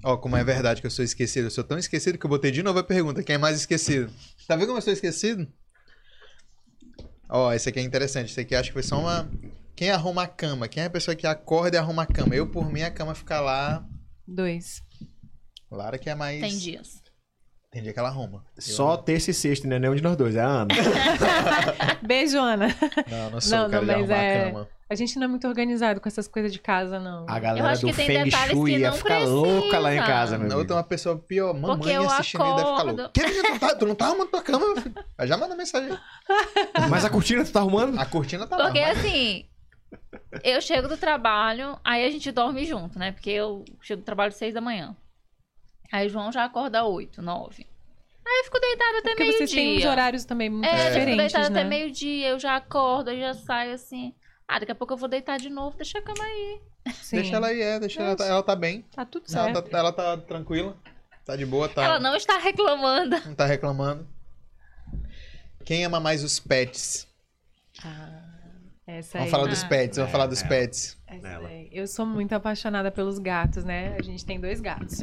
ó, 0.02 0.16
como 0.16 0.36
é 0.36 0.44
verdade 0.44 0.80
que 0.80 0.86
eu 0.86 0.90
sou 0.90 1.04
esquecido. 1.04 1.46
Eu 1.46 1.50
sou 1.50 1.64
tão 1.64 1.78
esquecido 1.78 2.18
que 2.18 2.24
eu 2.24 2.30
botei 2.30 2.50
de 2.50 2.62
novo 2.62 2.78
a 2.78 2.84
pergunta. 2.84 3.22
Quem 3.22 3.34
é 3.34 3.38
mais 3.38 3.56
esquecido? 3.56 4.12
Tá 4.46 4.56
vendo 4.56 4.66
como 4.66 4.78
eu 4.78 4.82
sou 4.82 4.92
esquecido? 4.92 5.46
Ó, 7.28 7.52
esse 7.52 7.68
aqui 7.68 7.78
é 7.78 7.82
interessante. 7.82 8.30
Esse 8.30 8.40
aqui 8.40 8.54
acho 8.54 8.70
que 8.70 8.74
foi 8.74 8.82
só 8.82 8.98
uma... 8.98 9.30
Quem 9.76 9.90
arruma 9.90 10.24
a 10.24 10.28
cama? 10.28 10.68
Quem 10.68 10.82
é 10.82 10.86
a 10.86 10.90
pessoa 10.90 11.14
que 11.14 11.26
acorda 11.26 11.76
e 11.76 11.78
arruma 11.78 12.02
a 12.02 12.06
cama? 12.06 12.34
Eu, 12.34 12.46
por 12.46 12.70
mim, 12.70 12.82
a 12.82 12.90
cama 12.90 13.14
fica 13.14 13.40
lá... 13.40 13.86
Dois. 14.26 14.82
Lara 15.70 15.98
que 15.98 16.10
é 16.10 16.14
mais... 16.14 16.40
Tem 16.40 16.58
dias. 16.58 16.99
Tem 17.70 17.82
dia 17.82 17.92
que 17.92 17.98
ela 18.00 18.08
arruma. 18.08 18.44
Eu- 18.56 18.62
Só 18.62 18.96
terça 18.96 19.30
e 19.30 19.34
sexta, 19.34 19.68
né? 19.68 19.78
Nenhum 19.78 19.94
de 19.94 20.02
nós 20.02 20.16
dois, 20.16 20.34
é 20.34 20.40
a 20.40 20.46
Ana. 20.46 20.74
Beijo, 22.02 22.36
Ana. 22.38 22.66
Não, 23.08 23.30
não 23.30 23.40
sou 23.40 23.58
Não, 23.58 23.66
o 23.68 23.70
cara 23.70 23.84
não, 23.86 23.94
de 23.94 24.00
mas 24.00 24.10
arrumar 24.10 24.22
é- 24.24 24.42
a 24.42 24.50
cama. 24.52 24.68
A 24.90 24.94
gente 24.96 25.16
não 25.20 25.24
é 25.26 25.28
muito 25.28 25.46
organizado 25.46 26.00
com 26.00 26.08
essas 26.08 26.26
coisas 26.26 26.52
de 26.52 26.58
casa, 26.58 26.98
não. 26.98 27.24
A 27.28 27.36
Eu 27.38 27.40
galera 27.40 27.70
acho 27.70 27.82
do 27.82 27.86
que 27.86 27.92
tem 27.94 28.06
Feng 28.08 28.24
detalhes 28.24 28.56
Shui 28.58 28.72
que 28.72 28.78
ia 28.80 28.90
não 28.90 28.96
ficar 28.96 29.20
louca 29.20 29.78
lá 29.78 29.92
em 29.94 29.98
precisa. 29.98 30.12
casa, 30.18 30.38
meu 30.38 30.58
outra, 30.58 30.74
uma 30.76 30.82
pessoa 30.82 31.16
pior, 31.16 31.52
Porque 31.54 31.66
mamãe 31.68 31.94
eu 31.94 32.10
assistindo 32.10 32.40
e 32.42 32.48
deve 32.48 32.58
ficar 32.58 32.72
acordo. 32.72 32.96
louca. 33.02 33.10
Que 33.14 33.22
menina, 33.24 33.42
tu, 33.44 33.50
não 33.52 33.58
tá, 33.60 33.74
tu 33.76 33.86
não 33.86 33.94
tá 33.94 34.06
arrumando 34.06 34.28
tua 34.30 34.42
cama, 34.42 34.66
meu 34.66 34.82
filho? 34.82 34.94
Aí 35.16 35.28
Já 35.28 35.36
manda 35.36 35.54
mensagem. 35.54 35.96
Mas 36.90 37.04
a 37.04 37.10
cortina 37.10 37.44
tu 37.44 37.52
tá 37.52 37.60
arrumando? 37.60 37.96
A 38.00 38.04
cortina 38.04 38.48
tá 38.48 38.56
lá. 38.56 38.64
Porque 38.64 38.80
mas- 38.80 38.98
assim, 38.98 39.44
eu 40.42 40.60
chego 40.60 40.88
do 40.88 40.96
trabalho, 40.96 41.78
aí 41.84 42.04
a 42.04 42.10
gente 42.10 42.32
dorme 42.32 42.64
junto, 42.66 42.98
né? 42.98 43.12
Porque 43.12 43.30
eu 43.30 43.64
chego 43.80 44.02
do 44.02 44.04
trabalho 44.04 44.30
às 44.30 44.34
seis 44.36 44.52
da 44.52 44.60
manhã. 44.60 44.96
Aí 45.92 46.06
o 46.06 46.10
João 46.10 46.30
já 46.32 46.44
acorda 46.44 46.84
oito, 46.84 47.20
nove. 47.22 47.66
Aí 48.26 48.38
eu 48.40 48.44
fico 48.44 48.60
deitada 48.60 48.98
até 48.98 49.08
Porque 49.10 49.32
vocês 49.32 49.50
têm 49.50 49.60
uns 49.66 49.68
meio-dia. 49.70 49.90
horários 49.90 50.24
também 50.24 50.48
muito 50.50 50.64
É, 50.64 50.70
eu 50.70 50.76
fico 50.76 50.88
diferentes, 50.90 51.16
deitada 51.32 51.50
né? 51.50 51.60
até 51.60 51.68
meio-dia, 51.68 52.28
eu 52.28 52.38
já 52.38 52.56
acordo, 52.56 53.10
eu 53.10 53.18
já 53.18 53.34
saio 53.34 53.72
assim. 53.74 54.14
Ah, 54.46 54.58
daqui 54.58 54.72
a 54.72 54.74
pouco 54.74 54.92
eu 54.92 54.96
vou 54.96 55.08
deitar 55.08 55.38
de 55.38 55.48
novo, 55.50 55.76
deixa 55.76 55.98
a 55.98 56.02
cama 56.02 56.22
aí. 56.22 56.60
Sim. 56.94 57.16
Deixa 57.16 57.36
ela 57.36 57.48
aí, 57.48 57.60
é, 57.60 57.78
deixa 57.80 58.02
ela, 58.02 58.16
tá- 58.16 58.24
ela 58.26 58.42
tá 58.42 58.54
bem. 58.56 58.82
Tá 58.94 59.04
tudo 59.04 59.24
Ela 59.32 59.52
certo. 59.52 59.68
tá, 59.70 59.78
ela 59.78 59.92
tá 59.92 60.16
tranquila. 60.16 60.76
Tá 61.24 61.36
de 61.36 61.44
boa, 61.44 61.68
tá. 61.68 61.82
Ela 61.84 62.00
não 62.00 62.14
está 62.16 62.38
reclamando. 62.38 63.16
não 63.26 63.34
tá 63.34 63.46
reclamando. 63.46 64.06
Quem 65.64 65.84
ama 65.84 66.00
mais 66.00 66.24
os 66.24 66.38
pets? 66.40 67.06
Essa 68.98 69.18
Vamos 69.18 69.26
aí. 69.26 69.30
falar 69.30 69.46
dos 69.48 69.64
pets, 69.64 69.96
vamos 69.98 70.08
É, 70.08 70.12
falar 70.12 70.26
dos 70.26 70.42
é. 70.42 70.48
pets. 70.48 70.98
Eu 71.72 71.86
sou 71.86 72.06
muito 72.06 72.32
apaixonada 72.32 72.90
pelos 72.90 73.18
gatos, 73.18 73.64
né? 73.64 73.96
A 73.98 74.02
gente 74.02 74.24
tem 74.24 74.38
dois 74.40 74.60
gatos. 74.60 75.00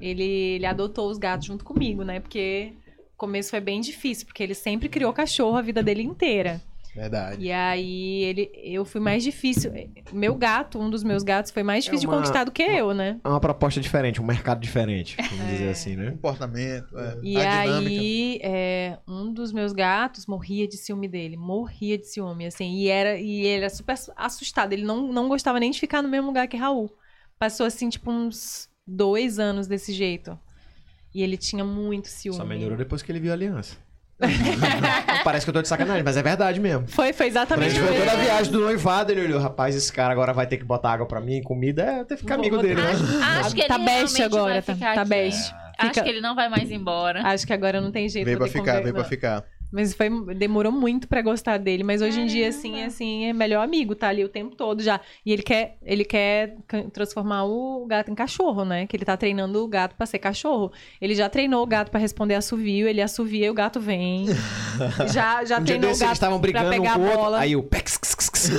Ele, 0.00 0.22
ele 0.22 0.66
adotou 0.66 1.10
os 1.10 1.18
gatos 1.18 1.46
junto 1.46 1.64
comigo, 1.64 2.02
né? 2.04 2.20
Porque 2.20 2.72
o 3.14 3.16
começo 3.16 3.50
foi 3.50 3.60
bem 3.60 3.80
difícil, 3.80 4.26
porque 4.26 4.42
ele 4.42 4.54
sempre 4.54 4.88
criou 4.88 5.12
cachorro 5.12 5.56
a 5.56 5.62
vida 5.62 5.82
dele 5.82 6.02
inteira. 6.02 6.60
Verdade. 6.94 7.42
E 7.42 7.50
aí 7.50 8.22
ele, 8.24 8.50
eu 8.54 8.84
fui 8.84 9.00
mais 9.00 9.24
difícil. 9.24 9.72
Meu 10.12 10.34
gato, 10.34 10.78
um 10.78 10.90
dos 10.90 11.02
meus 11.02 11.22
gatos, 11.22 11.50
foi 11.50 11.62
mais 11.62 11.84
difícil 11.84 12.06
uma- 12.08 12.16
de 12.16 12.20
conquistar 12.22 12.44
do 12.44 12.52
que 12.52 12.62
eu, 12.62 12.92
né? 12.92 13.18
É 13.24 13.28
uma 13.28 13.40
proposta 13.40 13.80
diferente, 13.80 14.20
um 14.20 14.24
mercado 14.26 14.60
diferente, 14.60 15.16
vamos 15.30 15.46
dizer 15.46 15.70
assim, 15.70 15.96
né? 15.96 16.10
Comportamento, 16.10 16.98
é, 16.98 17.16
E 17.22 17.36
a 17.40 17.60
dinâmica. 17.62 18.00
aí, 18.00 18.38
é, 18.42 18.98
um 19.08 19.32
dos 19.32 19.52
meus 19.52 19.72
gatos 19.72 20.26
morria 20.26 20.68
de 20.68 20.76
ciúme 20.76 21.08
dele. 21.08 21.36
Morria 21.36 21.96
de 21.96 22.06
ciúme, 22.06 22.44
assim. 22.46 22.70
E, 22.74 22.88
era, 22.88 23.18
e 23.18 23.40
ele 23.40 23.64
era 23.64 23.70
super 23.70 23.96
assustado. 24.16 24.74
Ele 24.74 24.84
não, 24.84 25.10
não 25.10 25.28
gostava 25.28 25.58
nem 25.58 25.70
de 25.70 25.80
ficar 25.80 26.02
no 26.02 26.08
mesmo 26.10 26.26
lugar 26.26 26.46
que 26.46 26.56
Raul. 26.58 26.92
Passou, 27.38 27.64
assim, 27.64 27.88
tipo, 27.88 28.10
uns 28.10 28.68
dois 28.86 29.38
anos 29.38 29.66
desse 29.66 29.92
jeito. 29.94 30.38
E 31.14 31.22
ele 31.22 31.36
tinha 31.36 31.64
muito 31.64 32.08
ciúme. 32.08 32.36
Só 32.38 32.44
melhorou 32.44 32.76
depois 32.76 33.02
que 33.02 33.10
ele 33.10 33.20
viu 33.20 33.30
a 33.30 33.34
aliança. 33.34 33.76
Parece 35.24 35.44
que 35.46 35.50
eu 35.50 35.54
tô 35.54 35.62
de 35.62 35.68
sacanagem, 35.68 36.02
mas 36.02 36.16
é 36.16 36.22
verdade 36.22 36.60
mesmo. 36.60 36.86
Foi, 36.88 37.12
foi 37.12 37.26
Quando 37.30 37.36
a 37.36 37.42
exatamente 37.42 37.70
gente 37.70 37.80
voltou 37.82 38.04
da 38.06 38.12
isso. 38.14 38.22
viagem 38.22 38.52
do 38.52 38.60
noivado, 38.60 39.12
ele 39.12 39.22
olhou, 39.22 39.40
rapaz, 39.40 39.74
esse 39.74 39.92
cara 39.92 40.12
agora 40.12 40.32
vai 40.32 40.46
ter 40.46 40.56
que 40.56 40.64
botar 40.64 40.92
água 40.92 41.06
pra 41.06 41.20
mim, 41.20 41.42
comida, 41.42 41.82
é, 41.82 42.04
que 42.04 42.16
ficar 42.16 42.34
amigo 42.36 42.58
dele, 42.58 42.80
né? 42.80 42.90
Acho, 42.92 43.40
acho 43.46 43.54
que 43.54 43.60
ele 43.62 43.68
Tá 43.68 43.78
best 43.78 44.22
agora, 44.22 44.52
vai 44.54 44.62
tá- 44.62 44.74
ficar 44.74 44.94
tá 44.94 45.00
aqui. 45.02 45.10
best. 45.10 45.54
Acho 45.78 45.88
Fica- 45.88 46.02
que 46.02 46.08
ele 46.10 46.20
não 46.20 46.34
vai 46.34 46.48
mais 46.48 46.70
embora. 46.70 47.22
Acho 47.26 47.46
que 47.46 47.52
agora 47.52 47.80
não 47.80 47.90
tem 47.90 48.08
jeito. 48.08 48.24
Veio 48.26 48.38
pra 48.38 48.46
ficar, 48.46 48.80
veio 48.82 48.94
pra 48.94 49.04
ficar. 49.04 49.44
Mas 49.72 49.94
foi, 49.94 50.10
demorou 50.34 50.70
muito 50.70 51.08
pra 51.08 51.22
gostar 51.22 51.56
dele. 51.58 51.82
Mas 51.82 52.02
hoje 52.02 52.20
em 52.20 52.26
dia, 52.26 52.48
assim, 52.48 52.72
Caramba. 52.72 52.86
assim, 52.88 53.24
é 53.26 53.32
melhor 53.32 53.64
amigo, 53.64 53.94
tá 53.94 54.08
ali 54.08 54.22
o 54.24 54.28
tempo 54.28 54.54
todo 54.54 54.82
já. 54.82 55.00
E 55.24 55.32
ele 55.32 55.42
quer, 55.42 55.78
ele 55.82 56.04
quer 56.04 56.56
transformar 56.92 57.44
o 57.44 57.86
gato 57.86 58.10
em 58.10 58.14
cachorro, 58.14 58.64
né? 58.64 58.86
Que 58.86 58.96
ele 58.96 59.04
tá 59.04 59.16
treinando 59.16 59.64
o 59.64 59.66
gato 59.68 59.94
pra 59.96 60.04
ser 60.06 60.18
cachorro. 60.18 60.70
Ele 61.00 61.14
já 61.14 61.28
treinou 61.28 61.62
o 61.62 61.66
gato 61.66 61.90
pra 61.90 61.98
responder 61.98 62.34
assovio, 62.34 62.86
ele 62.86 63.00
assovia 63.00 63.46
e 63.46 63.50
o 63.50 63.54
gato 63.54 63.80
vem. 63.80 64.26
já 65.12 65.44
já 65.44 65.58
Um 65.58 65.64
treinou 65.64 65.90
o 65.92 65.98
gato 65.98 66.12
estavam 66.12 66.38
pra 66.38 66.42
brigando 66.42 66.68
um 66.68 66.70
pegar 66.70 66.98
o 66.98 67.02
a 67.02 67.04
outro, 67.04 67.18
bola. 67.18 67.38
aí 67.40 67.56
o 67.56 67.62
pex, 67.62 67.98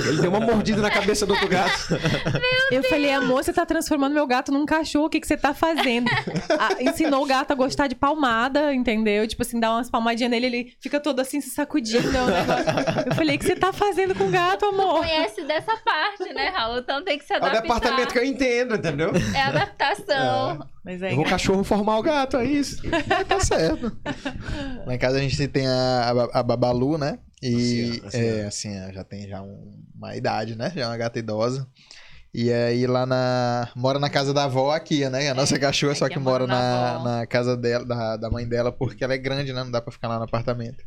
Ele 0.08 0.20
deu 0.22 0.30
uma 0.30 0.40
mordida 0.40 0.80
na 0.82 0.90
cabeça 0.90 1.24
do 1.26 1.32
outro 1.32 1.48
gato. 1.48 1.94
Eu 2.72 2.82
falei, 2.84 3.12
amor, 3.12 3.44
você 3.44 3.52
tá 3.52 3.64
transformando 3.66 4.14
meu 4.14 4.26
gato 4.26 4.50
num 4.50 4.66
cachorro, 4.66 5.06
o 5.06 5.10
que, 5.10 5.20
que 5.20 5.26
você 5.26 5.36
tá 5.36 5.54
fazendo? 5.54 6.10
Ah, 6.58 6.76
ensinou 6.82 7.22
o 7.22 7.26
gato 7.26 7.50
a 7.52 7.54
gostar 7.54 7.86
de 7.88 7.94
palmada, 7.94 8.72
entendeu? 8.74 9.26
Tipo 9.26 9.42
assim, 9.42 9.58
dá 9.60 9.72
umas 9.72 9.90
palmadinhas 9.90 10.30
nele, 10.30 10.46
ele 10.46 10.72
fica 10.80 11.00
todo 11.04 11.20
assim 11.20 11.40
se 11.40 11.50
sacudindo. 11.50 12.08
é 12.16 12.22
um 12.22 12.26
negócio. 12.26 12.64
Eu 13.10 13.14
falei, 13.14 13.36
o 13.36 13.38
que 13.38 13.44
você 13.44 13.54
tá 13.54 13.72
fazendo 13.72 14.14
com 14.14 14.24
o 14.24 14.30
gato, 14.30 14.64
amor? 14.64 14.98
Conhece 15.00 15.42
dessa 15.44 15.76
parte, 15.76 16.32
né, 16.34 16.48
Raul? 16.48 16.78
Então 16.78 17.04
tem 17.04 17.18
que 17.18 17.24
se 17.24 17.32
É 17.32 17.36
o 17.36 17.38
adaptar. 17.44 17.62
departamento 17.62 18.12
que 18.12 18.18
eu 18.18 18.24
entendo, 18.24 18.74
entendeu? 18.74 19.12
É 19.34 19.42
adaptação. 19.42 20.66
Mas 20.84 21.00
é 21.02 21.12
Eu 21.12 21.16
vou 21.16 21.24
cachorro 21.24 21.62
formar 21.62 21.98
o 21.98 22.02
gato, 22.02 22.36
é 22.38 22.44
isso. 22.44 22.82
Tá 23.28 23.38
certo. 23.40 23.96
Lá 24.86 24.94
em 24.94 24.98
casa 24.98 25.18
a 25.18 25.20
gente 25.20 25.46
tem 25.48 25.66
a, 25.66 26.10
a, 26.32 26.40
a 26.40 26.42
Babalu, 26.42 26.98
né? 26.98 27.18
E 27.42 28.00
Anciã, 28.04 28.06
anciã. 28.06 28.20
é, 28.20 28.46
assim, 28.46 28.76
ela 28.76 28.92
já 28.92 29.04
tem 29.04 29.28
já 29.28 29.42
um- 29.42 29.78
uma 29.94 30.16
idade, 30.16 30.56
né? 30.56 30.72
Já 30.74 30.82
é 30.82 30.86
uma 30.86 30.96
gata 30.96 31.18
idosa. 31.18 31.66
E 32.34 32.52
aí 32.52 32.84
lá 32.86 33.06
na. 33.06 33.68
Mora 33.76 33.98
na 34.00 34.10
casa 34.10 34.34
da 34.34 34.44
avó 34.44 34.72
aqui, 34.72 35.08
né? 35.08 35.30
A 35.30 35.34
nossa 35.34 35.56
cachorra, 35.58 35.94
só 35.94 36.06
aqui 36.06 36.14
que 36.14 36.18
eu 36.18 36.22
mora 36.22 36.46
na 36.48 36.98
na, 37.04 37.26
casa 37.26 37.56
dela, 37.56 37.84
da, 37.84 38.16
da 38.16 38.28
mãe 38.30 38.44
dela, 38.46 38.72
porque 38.72 39.04
ela 39.04 39.14
é 39.14 39.18
grande, 39.18 39.52
né? 39.52 39.62
Não 39.62 39.70
dá 39.70 39.80
pra 39.80 39.92
ficar 39.92 40.08
lá 40.08 40.18
no 40.18 40.24
apartamento. 40.24 40.82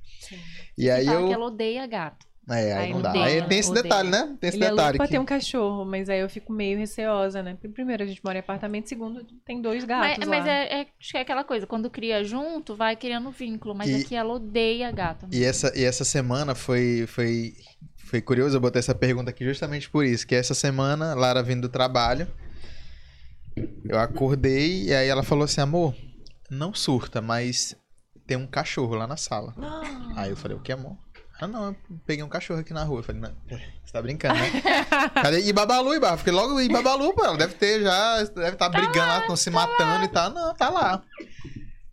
E 0.78 0.90
aí 0.90 1.08
eu. 1.08 1.28
que 1.28 1.34
ela 1.34 1.46
odeia 1.46 1.88
gato. 1.88 2.28
É, 2.50 2.54
aí 2.54 2.72
Aí 2.74 2.94
não 2.94 3.02
dá. 3.02 3.10
odeia, 3.10 3.26
Aí 3.26 3.42
tem 3.42 3.60
esse 3.60 3.70
odeia. 3.70 3.84
detalhe, 3.84 4.10
né? 4.10 4.38
Tem 4.40 4.48
esse 4.48 4.58
Ele 4.58 4.64
é 4.64 4.68
louco 4.70 4.78
detalhe. 4.82 4.98
pra 4.98 5.06
que- 5.08 5.12
ter 5.12 5.20
um 5.20 5.26
cachorro, 5.26 5.84
mas 5.86 6.10
aí 6.10 6.20
eu 6.22 6.30
fico 6.30 6.54
meio 6.54 6.78
receosa, 6.78 7.44
né? 7.44 7.54
Porque 7.56 7.68
primeiro 7.68 8.04
a 8.04 8.06
gente 8.06 8.22
mora 8.24 8.38
em 8.38 8.40
apartamento, 8.40 8.88
segundo 8.88 9.22
tem 9.46 9.62
dois 9.62 9.84
gatos 9.84 10.18
Mas, 10.18 10.20
lá. 10.20 10.26
mas 10.38 10.48
é, 10.48 10.82
é- 10.82 10.88
acho 11.00 11.12
que 11.12 11.18
é 11.18 11.22
aquela 11.22 11.44
coisa, 11.44 11.68
quando 11.68 11.90
cria 11.90 12.24
junto, 12.24 12.74
vai 12.74 12.96
criando 12.96 13.32
vínculo. 13.32 13.76
Mas 13.76 13.90
E- 13.90 13.96
aqui 13.96 14.16
ela 14.16 14.34
odeia 14.34 14.90
gato. 14.92 15.28
E 15.30 15.44
essa, 15.44 15.74
e 15.78 15.84
essa 15.84 16.06
semana 16.06 16.56
foi, 16.56 17.06
foi, 17.08 17.54
foi 18.08 18.22
curioso, 18.22 18.56
eu 18.56 18.62
botei 18.62 18.80
essa 18.80 18.96
pergunta 18.96 19.30
aqui 19.30 19.44
justamente 19.44 19.90
por 19.90 20.06
isso, 20.06 20.26
que 20.26 20.34
essa 20.34 20.54
semana, 20.54 21.14
Lara 21.14 21.44
vindo 21.44 21.62
do 21.62 21.70
trabalho, 21.70 22.28
eu 23.84 24.00
acordei 24.00 24.84
e 24.84 24.94
aí 24.94 25.08
ela 25.08 25.24
falou 25.24 25.44
assim, 25.44 25.62
amor, 25.62 25.94
não 26.50 26.74
surta, 26.74 27.22
mas 27.22 27.76
tem 28.26 28.38
um 28.38 28.48
cachorro 28.48 28.96
lá 28.96 29.06
na 29.06 29.18
sala. 29.18 29.54
Aí 30.16 30.30
eu 30.30 30.38
falei, 30.38 30.56
o 30.56 30.62
que, 30.62 30.72
amor? 30.72 30.98
Ah, 31.40 31.48
não, 31.48 31.66
eu 31.68 31.76
peguei 32.06 32.24
um 32.24 32.30
cachorro 32.30 32.62
aqui 32.62 32.74
na 32.74 32.84
rua. 32.84 33.00
Eu 33.00 33.04
falei, 33.04 33.22
não, 33.22 33.32
você 33.48 33.94
tá 33.94 34.02
brincando, 34.02 34.36
né? 34.40 34.50
Cadê? 35.22 35.42
E 35.42 35.54
Babalu, 35.54 35.94
e 35.94 36.00
Babalu? 36.00 36.18
Fiquei 36.18 36.34
logo, 36.34 36.60
e 36.60 36.68
Babalu, 36.68 37.14
pô, 37.14 37.24
ela 37.24 37.38
deve 37.38 37.54
ter 37.54 37.82
já, 37.82 38.24
deve 38.24 38.54
estar 38.54 38.70
brigando 38.70 39.08
lá, 39.08 39.20
estão 39.20 39.36
se 39.36 39.50
matando 39.52 40.06
e 40.06 40.08
tal. 40.08 40.32
Não, 40.32 40.56
tá 40.56 40.70
lá. 40.70 41.04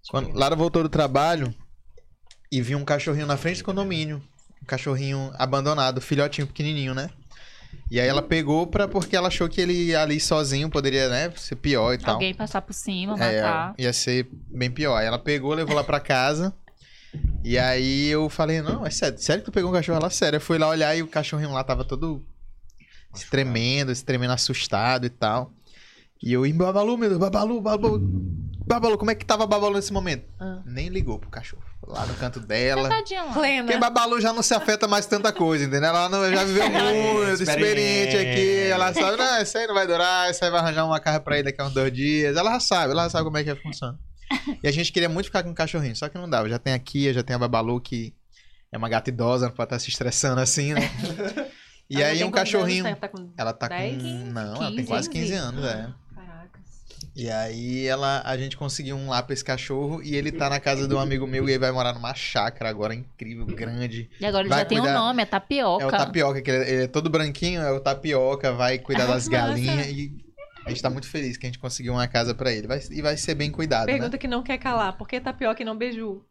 Quando 0.09 0.33
Lara 0.33 0.57
voltou 0.57 0.83
do 0.83 0.89
trabalho 0.89 1.55
e 2.51 2.63
viu 2.63 2.79
um 2.79 2.85
cachorrinho 2.85 3.27
na 3.27 3.37
frente 3.37 3.59
do 3.59 3.65
condomínio. 3.65 4.23
Um 4.65 4.67
cachorrinho 4.67 5.31
abandonado, 5.35 6.01
filhotinho 6.01 6.47
pequenininho, 6.47 6.95
né? 6.95 7.11
E 7.91 8.01
aí 8.01 8.09
ela 8.09 8.23
pegou 8.23 8.67
pra, 8.67 8.89
porque 8.89 9.15
ela 9.15 9.29
achou 9.29 9.47
que 9.47 9.61
ele 9.61 9.95
ali 9.95 10.19
sozinho 10.19 10.71
poderia, 10.71 11.07
né, 11.11 11.31
ser 11.37 11.57
pior 11.57 11.93
e 11.93 11.99
tal. 11.99 12.15
Alguém 12.15 12.33
passar 12.33 12.63
por 12.63 12.73
cima, 12.73 13.13
É, 13.23 13.43
matar. 13.43 13.75
ia 13.77 13.93
ser 13.93 14.27
bem 14.33 14.71
pior. 14.71 14.97
Aí 14.97 15.07
ela 15.07 15.19
pegou, 15.19 15.53
levou 15.53 15.77
lá 15.77 15.85
pra 15.85 16.01
casa. 16.01 16.55
E 17.45 17.59
aí 17.59 18.07
eu 18.09 18.31
falei, 18.31 18.63
não, 18.63 18.87
é 18.87 18.91
sério, 18.91 19.19
sério 19.19 19.43
que 19.43 19.51
tu 19.51 19.53
pegou 19.53 19.71
um 19.71 19.75
cachorro 19.75 20.01
lá? 20.01 20.09
Sério. 20.09 20.39
Eu 20.39 20.41
fui 20.41 20.57
lá 20.57 20.69
olhar 20.69 20.97
e 20.97 21.03
o 21.03 21.07
cachorrinho 21.07 21.53
lá 21.53 21.63
tava 21.63 21.85
todo 21.85 22.25
se 23.13 23.29
tremendo, 23.29 23.95
se 23.95 24.03
tremendo 24.05 24.33
assustado 24.33 25.05
e 25.05 25.11
tal. 25.11 25.53
E 26.23 26.33
eu, 26.33 26.47
e 26.47 26.53
Babalu, 26.55 26.97
meu 26.97 27.09
Deus, 27.11 27.21
Babalu, 27.21 27.61
Babalu. 27.61 28.01
Babalu, 28.67 28.97
como 28.97 29.11
é 29.11 29.15
que 29.15 29.25
tava 29.25 29.47
Babalu 29.47 29.75
nesse 29.75 29.93
momento? 29.93 30.25
Ah. 30.41 30.63
Nem 30.65 30.89
ligou 30.89 31.19
pro 31.19 31.29
cachorro. 31.29 31.63
Lá 31.87 32.07
no 32.07 32.15
canto 32.15 32.41
dela. 32.41 32.89
Tadinha. 32.89 33.25
Plena. 33.33 33.65
Porque 33.65 33.79
Babalu 33.79 34.21
já 34.21 34.33
não 34.33 34.43
se 34.43 34.55
afeta 34.55 34.89
mais 34.89 35.05
tanta 35.05 35.33
coisa, 35.33 35.65
entendeu? 35.65 35.91
Ela 35.91 36.09
não, 36.09 36.31
já 36.33 36.45
viveu 36.45 36.71
muito, 36.71 37.43
experiente 37.43 38.17
aqui. 38.17 38.71
Ela 38.71 38.95
sabe, 38.95 39.17
não, 39.19 39.43
isso 39.43 39.59
aí 39.59 39.67
não 39.67 39.75
vai 39.75 39.87
durar, 39.87 40.31
isso 40.31 40.43
aí 40.45 40.51
vai 40.51 40.61
arranjar 40.61 40.87
uma 40.87 40.99
carro 40.99 41.21
pra 41.21 41.39
ir 41.39 41.43
daqui 41.43 41.61
a 41.61 41.67
uns 41.67 41.75
dois 41.75 41.93
dias. 41.93 42.37
Ela 42.37 42.53
já 42.53 42.61
sabe, 42.61 42.93
ela 42.93 43.03
já 43.05 43.11
sabe 43.11 43.25
como 43.25 43.37
é 43.37 43.45
que 43.45 43.55
funciona. 43.57 43.99
E 44.63 44.67
a 44.67 44.73
gente 44.73 44.91
queria 44.91 45.09
muito 45.11 45.27
ficar 45.27 45.43
com 45.43 45.51
um 45.51 45.55
cachorrinho, 45.55 45.95
só 45.95 46.09
que 46.09 46.17
não 46.17 46.29
dava. 46.29 46.49
Já 46.49 46.59
tem 46.59 46.73
a 46.73 46.79
Kia, 46.79 47.13
já 47.13 47.23
tem 47.23 47.37
a 47.37 47.39
Babalu, 47.39 47.79
que 47.81 48.15
é 48.73 48.79
uma 48.79 48.89
gata 48.89 49.11
idosa, 49.11 49.47
não 49.49 49.55
pode 49.55 49.67
estar 49.67 49.79
se 49.79 49.91
estressando 49.91 50.41
assim, 50.41 50.73
né? 50.73 50.81
E 51.89 51.97
Ela 52.01 52.07
aí 52.13 52.25
um 52.25 52.31
cachorrinho. 52.31 52.87
anos? 52.87 52.99
Tá 52.99 53.09
com 53.09 53.31
Ela 53.37 53.53
tá 53.53 53.69
10? 53.69 54.03
com. 54.03 54.09
Não, 54.33 54.55
ela 54.57 54.67
tem 54.69 54.77
15, 54.77 54.89
quase 54.89 55.11
15 55.11 55.33
anos, 55.35 55.65
é. 55.67 55.93
E 57.15 57.31
aí 57.31 57.87
ela, 57.87 58.23
a 58.25 58.37
gente 58.37 58.57
conseguiu 58.57 58.97
um 58.97 59.09
lá 59.09 59.23
pra 59.23 59.33
esse 59.35 59.45
cachorro 59.45 60.03
e 60.03 60.15
ele 60.17 60.31
tá 60.33 60.49
na 60.51 60.61
casa 60.61 60.87
de 60.89 60.95
um 60.95 60.99
amigo 60.99 61.27
meu 61.27 61.49
e 61.49 61.53
ele 61.53 61.59
vai 61.59 61.73
morar 61.73 61.93
numa 61.93 62.15
chácara 62.15 62.69
agora 62.71 62.95
incrível, 62.95 63.47
grande. 63.47 64.09
E 64.21 64.27
agora 64.27 64.43
ele 64.43 64.49
Vai 64.51 64.59
já 64.61 64.65
tem 64.65 64.79
um 64.79 64.83
cuidar- 64.83 64.99
nome, 64.99 65.23
é 65.23 65.27
tapioca. 65.27 65.85
É 65.85 65.87
o 65.87 65.91
tapioca, 65.91 66.43
que 66.43 66.51
ele, 66.51 66.71
ele 66.71 66.83
é 66.85 66.87
todo 66.89 67.11
branquinho, 67.11 67.61
é 67.61 67.71
o 67.73 67.81
tapioca, 67.81 68.53
vai 68.53 68.79
cuidar 68.79 69.07
das 69.07 69.27
Nossa. 69.29 69.31
galinhas 69.31 69.87
e 69.89 70.13
a 70.65 70.71
gente 70.71 70.81
tá 70.83 70.89
muito 70.89 71.07
feliz 71.07 71.37
que 71.37 71.47
a 71.47 71.49
gente 71.49 71.59
conseguiu 71.59 71.93
uma 71.93 72.07
casa 72.09 72.35
pra 72.35 72.51
ele. 72.53 72.67
Vai, 72.67 72.81
e 72.91 73.03
vai 73.03 73.17
ser 73.17 73.35
bem 73.35 73.51
cuidado, 73.51 73.87
Pergunta 73.87 74.11
né? 74.13 74.19
que 74.19 74.27
não 74.29 74.43
quer 74.43 74.59
calar. 74.59 74.97
Por 74.97 75.07
que 75.07 75.21
tapioca 75.21 75.61
e 75.61 75.65
não 75.65 75.77
beiju? 75.77 76.25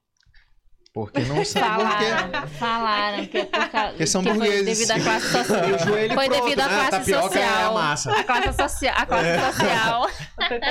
Porque 0.94 1.22
não 1.22 1.44
sabe 1.45 1.84
porque 1.84 2.06
Falaram, 2.06 2.48
falaram 2.49 3.26
que 3.26 3.38
é 3.40 3.45
por 3.45 3.68
causa. 3.70 3.90
Porque 3.90 4.06
são 4.06 4.22
que 4.22 4.30
foi 4.30 4.38
burgueses. 4.38 4.65
devido 4.88 4.91
à 4.91 4.99
classe 5.03 5.26
social. 5.34 5.80
Foi 5.80 6.07
pronto, 6.10 6.30
devido 6.44 6.60
à 6.60 6.68
classe 6.70 6.90
Tapioca 6.91 7.40
é 7.40 7.44
a 7.44 7.49
social. 7.49 7.74
massa. 7.74 8.11
A 8.11 8.24
classe 8.24 8.53
social. 8.53 8.94
A 8.95 9.06
classe 9.07 9.40
social. 9.57 10.07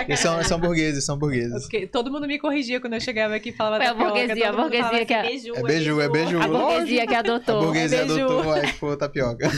eles 0.06 0.20
são, 0.20 0.44
são 0.44 0.60
burgueses, 0.60 1.04
são 1.04 1.18
burgueses. 1.18 1.62
Porque 1.62 1.86
todo 1.88 2.08
mundo 2.12 2.28
me 2.28 2.38
corrigia 2.38 2.80
quando 2.80 2.92
eu 2.94 3.00
chegava 3.00 3.34
aqui 3.34 3.48
e 3.48 3.52
falava 3.52 3.82
Foi 3.82 3.86
a 3.92 3.94
burguesia, 3.94 4.48
a 4.48 4.52
burguesia 4.52 5.04
que 5.04 5.12
é- 5.14 5.22
beiju, 5.22 5.54
É 5.56 5.62
beiju, 5.62 6.00
é 6.00 6.08
beiju. 6.08 6.40
A 6.40 6.46
burguesia 6.46 7.06
que 7.06 7.14
A 7.14 7.18
adotou. 7.18 7.60
burguesia 7.64 7.98
é 7.98 8.02
adotou, 8.02 8.52
aí 8.52 8.66
ficou 8.68 8.96
tapioca. 8.96 9.50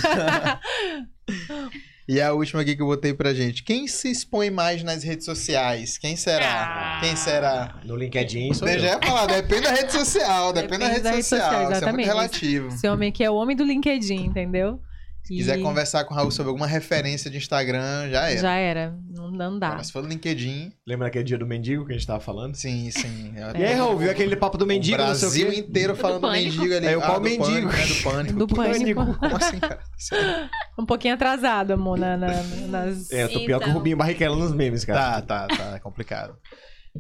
E 2.07 2.21
a 2.21 2.35
última 2.35 2.61
aqui 2.61 2.77
que 2.77 2.83
eu 2.83 2.87
botei 2.87 3.15
pra 3.15 3.33
gente. 3.33 3.63
Quem 3.63 3.87
se 3.89 4.11
expõe 4.11 4.51
mais 4.51 4.83
nas 4.83 5.03
redes 5.03 5.25
sociais? 5.25 5.97
Quem 5.97 6.17
será? 6.17 6.99
Ah. 6.99 7.01
Quem 7.01 7.17
será? 7.17 7.81
No 7.83 7.97
LinkedIn, 7.97 8.53
sou 8.53 8.69
Eu 8.69 8.79
já 8.79 8.87
ia 8.89 8.99
falar, 8.99 9.27
depende 9.27 9.63
da 9.63 9.71
rede 9.71 9.91
social, 9.91 10.53
depende, 10.53 10.79
da 10.79 10.89
rede 10.89 11.23
social. 11.23 11.73
Isso 11.73 11.85
é 11.85 11.93
muito 11.93 12.05
relativo. 12.05 12.69
Esse 12.69 12.87
homem 12.89 13.09
aqui 13.09 13.25
é 13.25 13.31
o 13.31 13.35
homem 13.35 13.57
do 13.57 13.65
LinkedIn, 13.65 14.27
entendeu? 14.27 14.81
Se 15.25 15.35
quiser 15.35 15.59
conversar 15.63 16.05
com 16.05 16.13
o 16.13 16.17
Raul 16.17 16.31
sobre 16.31 16.51
alguma 16.51 16.67
referência 16.67 17.31
de 17.31 17.39
Instagram, 17.39 18.11
já 18.11 18.31
é. 18.31 18.37
Já 18.37 18.55
era. 18.57 18.95
Não, 19.09 19.31
não 19.31 19.59
dá. 19.59 19.69
Agora, 19.69 19.83
se 19.85 19.91
for 19.91 20.03
no 20.03 20.09
LinkedIn, 20.11 20.71
Lembra 20.87 21.09
aquele 21.09 21.25
dia 21.25 21.39
do 21.39 21.47
mendigo 21.47 21.87
que 21.87 21.93
a 21.93 21.95
gente 21.97 22.07
tava 22.07 22.21
falando? 22.21 22.55
sim, 22.55 22.91
sim. 22.91 23.33
E 23.59 23.65
aí, 23.65 23.73
Raul, 23.75 23.97
viu 23.97 24.11
aquele 24.11 24.37
papo 24.37 24.59
do 24.59 24.67
mendigo, 24.67 25.01
o 25.03 25.07
não 25.07 25.15
sei 25.15 25.27
o 25.27 25.31
Brasil 25.31 25.51
quê? 25.51 25.59
inteiro 25.61 25.97
falando 25.97 26.21
do 26.21 26.29
pânico. 26.29 26.57
mendigo 26.59 26.75
ali. 26.77 26.87
É, 26.87 26.97
o 26.97 27.01
ah, 27.01 27.07
qual 27.07 27.21
do 27.21 27.25
mendigo? 27.25 27.71
Pânico, 27.71 27.73
né? 27.73 27.87
Do 27.87 28.03
pânico. 28.03 28.39
Do 28.39 28.47
Que 28.47 28.55
pânico. 28.55 29.15
Como 29.19 29.37
assim, 29.37 29.59
cara? 29.59 29.81
Sério? 29.97 30.51
Um 30.79 30.85
pouquinho 30.85 31.15
atrasado, 31.15 31.71
amor, 31.73 31.99
na, 31.99 32.17
na- 32.17 32.43
nas... 32.69 33.11
É, 33.13 33.23
eu 33.23 33.29
tô 33.33 33.45
pior 33.45 33.59
que 33.61 33.65
o 33.65 33.69
Então. 33.69 33.73
Rubinho 33.75 33.97
Barrichello 33.97 34.37
nos 34.37 34.53
memes, 34.53 34.85
cara. 34.85 35.23
Tá, 35.23 35.47
tá, 35.47 35.57
tá. 35.57 35.77
É 35.77 35.79
complicado. 35.79 36.37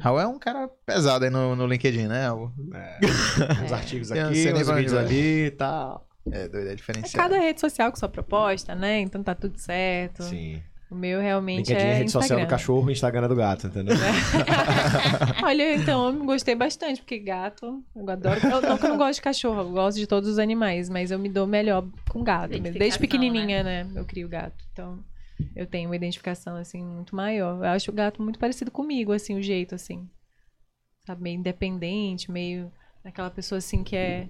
Raul 0.01 0.21
é 0.21 0.27
um 0.27 0.39
cara 0.39 0.69
pesado 0.87 1.25
aí 1.25 1.31
no, 1.31 1.55
no 1.55 1.67
LinkedIn, 1.67 2.07
né? 2.07 2.27
Raul? 2.29 2.53
É, 2.73 2.99
Uns 3.65 3.73
artigos 3.73 4.11
Eu 4.11 4.17
não 4.17 4.31
aqui, 4.31 4.49
onde 4.49 4.65
vídeos 4.75 4.95
ali 4.95 5.47
e 5.47 5.51
tal. 5.51 6.07
É 6.31 6.49
doido, 6.49 6.69
é 6.69 6.73
É 6.73 7.09
cada 7.13 7.39
rede 7.39 7.61
social 7.61 7.91
com 7.91 7.97
sua 7.99 8.09
proposta, 8.09 8.75
né? 8.75 9.01
Então 9.01 9.23
tá 9.23 9.35
tudo 9.35 9.59
certo. 9.59 10.23
Sim. 10.25 10.63
O 10.91 10.95
meu 10.95 11.21
realmente 11.21 11.73
LinkedIn 11.73 11.89
é 11.89 11.91
é 11.91 11.95
rede 11.95 12.13
social 12.13 12.29
do 12.29 12.43
Instagram. 12.43 12.47
cachorro, 12.47 12.91
Instagram 12.91 13.25
é 13.25 13.29
do 13.29 13.35
gato, 13.35 13.67
entendeu? 13.67 13.97
Olha, 15.43 15.75
então, 15.75 16.07
eu 16.07 16.25
gostei 16.25 16.55
bastante, 16.55 17.01
porque 17.01 17.19
gato, 17.19 17.83
eu 17.97 18.09
adoro. 18.09 18.39
Eu, 18.45 18.63
não 18.63 18.79
que 18.79 18.87
eu 18.87 18.91
não 18.91 18.97
gosto 18.97 19.17
de 19.17 19.23
cachorro, 19.23 19.61
eu 19.63 19.71
gosto 19.71 19.97
de 19.97 20.07
todos 20.07 20.29
os 20.29 20.39
animais, 20.39 20.89
mas 20.89 21.11
eu 21.11 21.19
me 21.19 21.29
dou 21.29 21.47
melhor 21.47 21.85
com 22.09 22.23
gato. 22.23 22.51
mesmo. 22.51 22.79
Desde 22.79 22.99
pequenininha, 22.99 23.65
né? 23.65 23.89
Eu 23.95 24.05
crio 24.05 24.29
gato. 24.29 24.55
Então, 24.73 25.03
eu 25.57 25.67
tenho 25.67 25.89
uma 25.89 25.97
identificação, 25.97 26.57
assim, 26.57 26.85
muito 26.85 27.17
maior. 27.17 27.57
Eu 27.59 27.71
acho 27.71 27.91
o 27.91 27.95
gato 27.95 28.23
muito 28.23 28.39
parecido 28.39 28.71
comigo, 28.71 29.11
assim, 29.13 29.37
o 29.37 29.43
jeito, 29.43 29.75
assim. 29.75 30.09
Sabe, 31.05 31.23
meio 31.23 31.39
independente, 31.39 32.31
meio 32.31 32.71
aquela 33.05 33.31
pessoa, 33.31 33.59
assim, 33.59 33.83
que 33.83 33.97
é. 33.97 34.29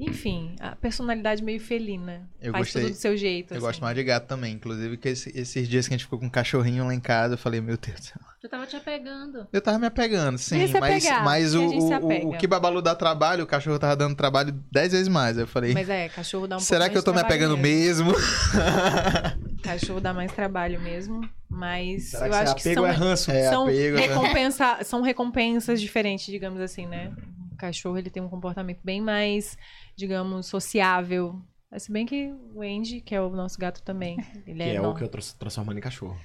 Enfim, 0.00 0.56
a 0.58 0.74
personalidade 0.74 1.42
meio 1.44 1.60
felina. 1.60 2.28
Eu 2.40 2.52
Faz 2.52 2.64
gostei. 2.66 2.82
tudo 2.82 2.92
do 2.92 2.96
seu 2.96 3.16
jeito. 3.16 3.52
Eu 3.52 3.58
assim. 3.58 3.66
gosto 3.66 3.80
mais 3.82 3.94
de 3.94 4.02
gato 4.02 4.26
também. 4.26 4.54
Inclusive, 4.54 4.96
que 4.96 5.08
esse- 5.10 5.30
esses 5.38 5.68
dias 5.68 5.86
que 5.86 5.94
a 5.94 5.96
gente 5.96 6.04
ficou 6.04 6.18
com 6.18 6.26
um 6.26 6.30
cachorrinho 6.30 6.86
lá 6.86 6.94
em 6.94 7.00
casa, 7.00 7.34
eu 7.34 7.38
falei, 7.38 7.60
meu 7.60 7.76
Deus 7.76 8.00
do 8.00 8.04
céu. 8.06 8.16
Tu 8.40 8.48
tava 8.48 8.66
te 8.66 8.74
apegando. 8.74 9.46
Eu 9.52 9.60
tava 9.60 9.78
me 9.78 9.86
apegando, 9.86 10.36
sim. 10.38 10.58
Mas, 10.58 10.74
apegar, 10.74 11.24
mas 11.24 11.54
o, 11.54 11.62
o, 11.64 12.30
o 12.30 12.38
que 12.38 12.46
Babalu 12.46 12.82
dá 12.82 12.92
trabalho, 12.94 13.44
o 13.44 13.46
cachorro 13.46 13.78
tava 13.78 13.94
dando 13.94 14.16
trabalho 14.16 14.52
10 14.72 14.92
vezes 14.92 15.08
mais. 15.08 15.38
Eu 15.38 15.46
falei, 15.46 15.72
Mas 15.74 15.88
é, 15.88 16.08
cachorro 16.08 16.48
dá 16.48 16.56
um 16.56 16.60
será 16.60 16.88
que 16.88 16.98
eu 16.98 17.02
tô 17.04 17.12
me 17.12 17.20
apegando 17.20 17.56
mesmo? 17.56 18.12
Cachorro 19.62 20.00
dá 20.00 20.12
mais 20.12 20.32
trabalho 20.32 20.80
mesmo, 20.80 21.20
mas 21.48 22.06
Será 22.10 22.26
eu 22.26 22.30
que 22.30 22.36
acho 22.36 22.54
que 22.56 22.60
apego 22.62 22.80
são, 22.80 22.86
é 22.86 22.90
ranço? 22.90 23.30
É, 23.30 23.48
são, 23.48 23.62
apego, 23.64 23.96
né? 23.96 24.06
recompensa, 24.08 24.78
são 24.82 25.02
recompensas 25.02 25.80
diferentes, 25.80 26.26
digamos 26.26 26.60
assim, 26.60 26.84
né? 26.86 27.12
O 27.52 27.56
cachorro 27.56 27.96
ele 27.96 28.10
tem 28.10 28.20
um 28.20 28.28
comportamento 28.28 28.80
bem 28.82 29.00
mais, 29.00 29.56
digamos, 29.96 30.46
sociável. 30.46 31.40
Mas 31.70 31.84
Se 31.84 31.92
bem 31.92 32.04
que 32.04 32.32
o 32.54 32.62
Andy, 32.62 33.00
que 33.00 33.14
é 33.14 33.20
o 33.20 33.30
nosso 33.30 33.58
gato 33.58 33.82
também, 33.82 34.18
ele 34.46 34.62
Que 34.62 34.70
é, 34.70 34.74
é 34.74 34.80
o 34.80 34.94
que 34.94 35.04
eu 35.04 35.08
tô 35.08 35.18
transformando 35.38 35.78
em 35.78 35.82
cachorro. 35.82 36.18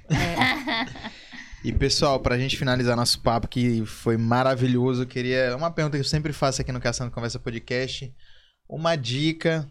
E 1.63 1.71
pessoal, 1.73 2.19
pra 2.19 2.37
gente 2.37 2.55
finalizar 2.55 2.95
nosso 2.95 3.19
papo, 3.21 3.47
que 3.47 3.83
foi 3.85 4.15
maravilhoso, 4.15 5.03
eu 5.03 5.07
queria. 5.07 5.55
Uma 5.55 5.71
pergunta 5.71 5.97
que 5.97 6.01
eu 6.01 6.07
sempre 6.07 6.31
faço 6.31 6.61
aqui 6.61 6.71
no 6.71 6.79
Caçando 6.79 7.11
Conversa 7.11 7.39
Podcast. 7.39 8.13
Uma 8.69 8.95
dica 8.95 9.69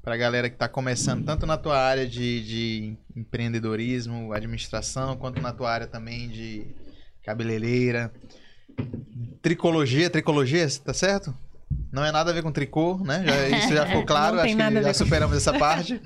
pra 0.00 0.16
galera 0.16 0.48
que 0.48 0.56
tá 0.56 0.68
começando, 0.68 1.24
tanto 1.24 1.44
na 1.46 1.56
tua 1.56 1.78
área 1.78 2.06
de, 2.06 2.44
de 2.44 2.96
empreendedorismo, 3.16 4.32
administração, 4.32 5.16
quanto 5.16 5.40
na 5.40 5.52
tua 5.52 5.70
área 5.70 5.86
também 5.86 6.28
de 6.28 6.66
cabeleireira. 7.22 8.12
Tricologia, 9.42 10.10
tricologia, 10.10 10.66
tá 10.84 10.94
certo? 10.94 11.36
Não 11.92 12.04
é 12.04 12.10
nada 12.10 12.30
a 12.30 12.34
ver 12.34 12.42
com 12.42 12.50
tricô, 12.52 12.98
né? 12.98 13.24
Já- 13.26 13.58
isso 13.58 13.74
já 13.74 13.86
ficou 13.86 14.04
claro, 14.06 14.40
acho 14.40 14.56
que 14.56 14.82
já 14.82 14.94
superamos 14.94 15.36
essa 15.36 15.52
parte. 15.58 16.00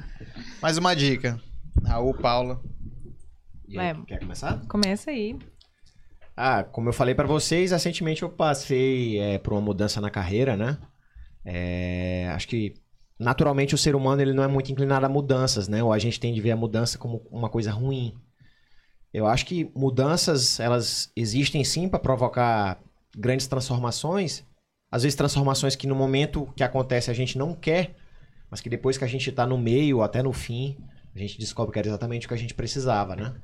Mais 0.61 0.77
uma 0.79 0.95
dica. 0.95 1.41
Raul, 1.85 2.15
Paula. 2.15 2.61
E 3.67 3.79
aí, 3.79 3.95
quer 4.07 4.19
começar? 4.21 4.61
Começa 4.69 5.11
aí. 5.11 5.39
Ah, 6.37 6.63
como 6.63 6.89
eu 6.89 6.93
falei 6.93 7.15
pra 7.15 7.27
vocês, 7.27 7.71
recentemente 7.73 8.23
eu 8.23 8.29
passei 8.31 9.19
é, 9.19 9.39
por 9.39 9.53
uma 9.53 9.61
mudança 9.61 10.01
na 10.01 10.11
carreira, 10.11 10.57
né? 10.57 10.79
É, 11.45 12.31
acho 12.35 12.47
que 12.49 12.75
naturalmente 13.19 13.75
o 13.75 13.79
ser 13.79 13.97
humano 13.97 14.23
ele 14.23 14.33
não 14.33 14.43
é 14.45 14.49
muito 14.49 14.71
inclinado 14.71 15.05
a 15.07 15.09
mudanças, 15.09 15.67
né? 15.69 15.83
Ou 15.83 15.93
a 15.93 15.99
gente 15.99 16.21
tem 16.21 16.33
de 16.33 16.41
ver 16.41 16.53
a 16.53 16.57
mudança 16.57 16.97
como 16.99 17.27
uma 17.31 17.49
coisa 17.49 17.71
ruim. 17.73 18.15
Eu 19.13 19.27
acho 19.27 19.47
que 19.47 19.71
mudanças 19.75 20.61
elas 20.61 21.11
existem 21.17 21.65
sim 21.65 21.89
para 21.89 21.99
provocar 21.99 22.79
grandes 23.17 23.47
transformações. 23.47 24.45
Às 24.91 25.03
vezes 25.03 25.17
transformações 25.17 25.77
que 25.77 25.87
no 25.87 25.95
momento 25.95 26.49
que 26.57 26.63
acontece 26.63 27.11
a 27.11 27.15
gente 27.15 27.37
não 27.37 27.55
quer, 27.55 27.95
mas 28.51 28.61
que 28.61 28.69
depois 28.69 28.97
que 28.97 29.05
a 29.05 29.09
gente 29.09 29.31
tá 29.31 29.47
no 29.47 29.59
meio 29.59 30.03
até 30.03 30.23
no 30.23 30.33
fim, 30.33 30.77
a 31.15 31.19
gente 31.19 31.39
descobre 31.39 31.73
que 31.73 31.79
era 31.79 31.89
exatamente 31.89 32.27
o 32.27 32.29
que 32.29 32.35
a 32.35 32.39
gente 32.39 32.55
precisava, 32.55 33.15
né? 33.15 33.35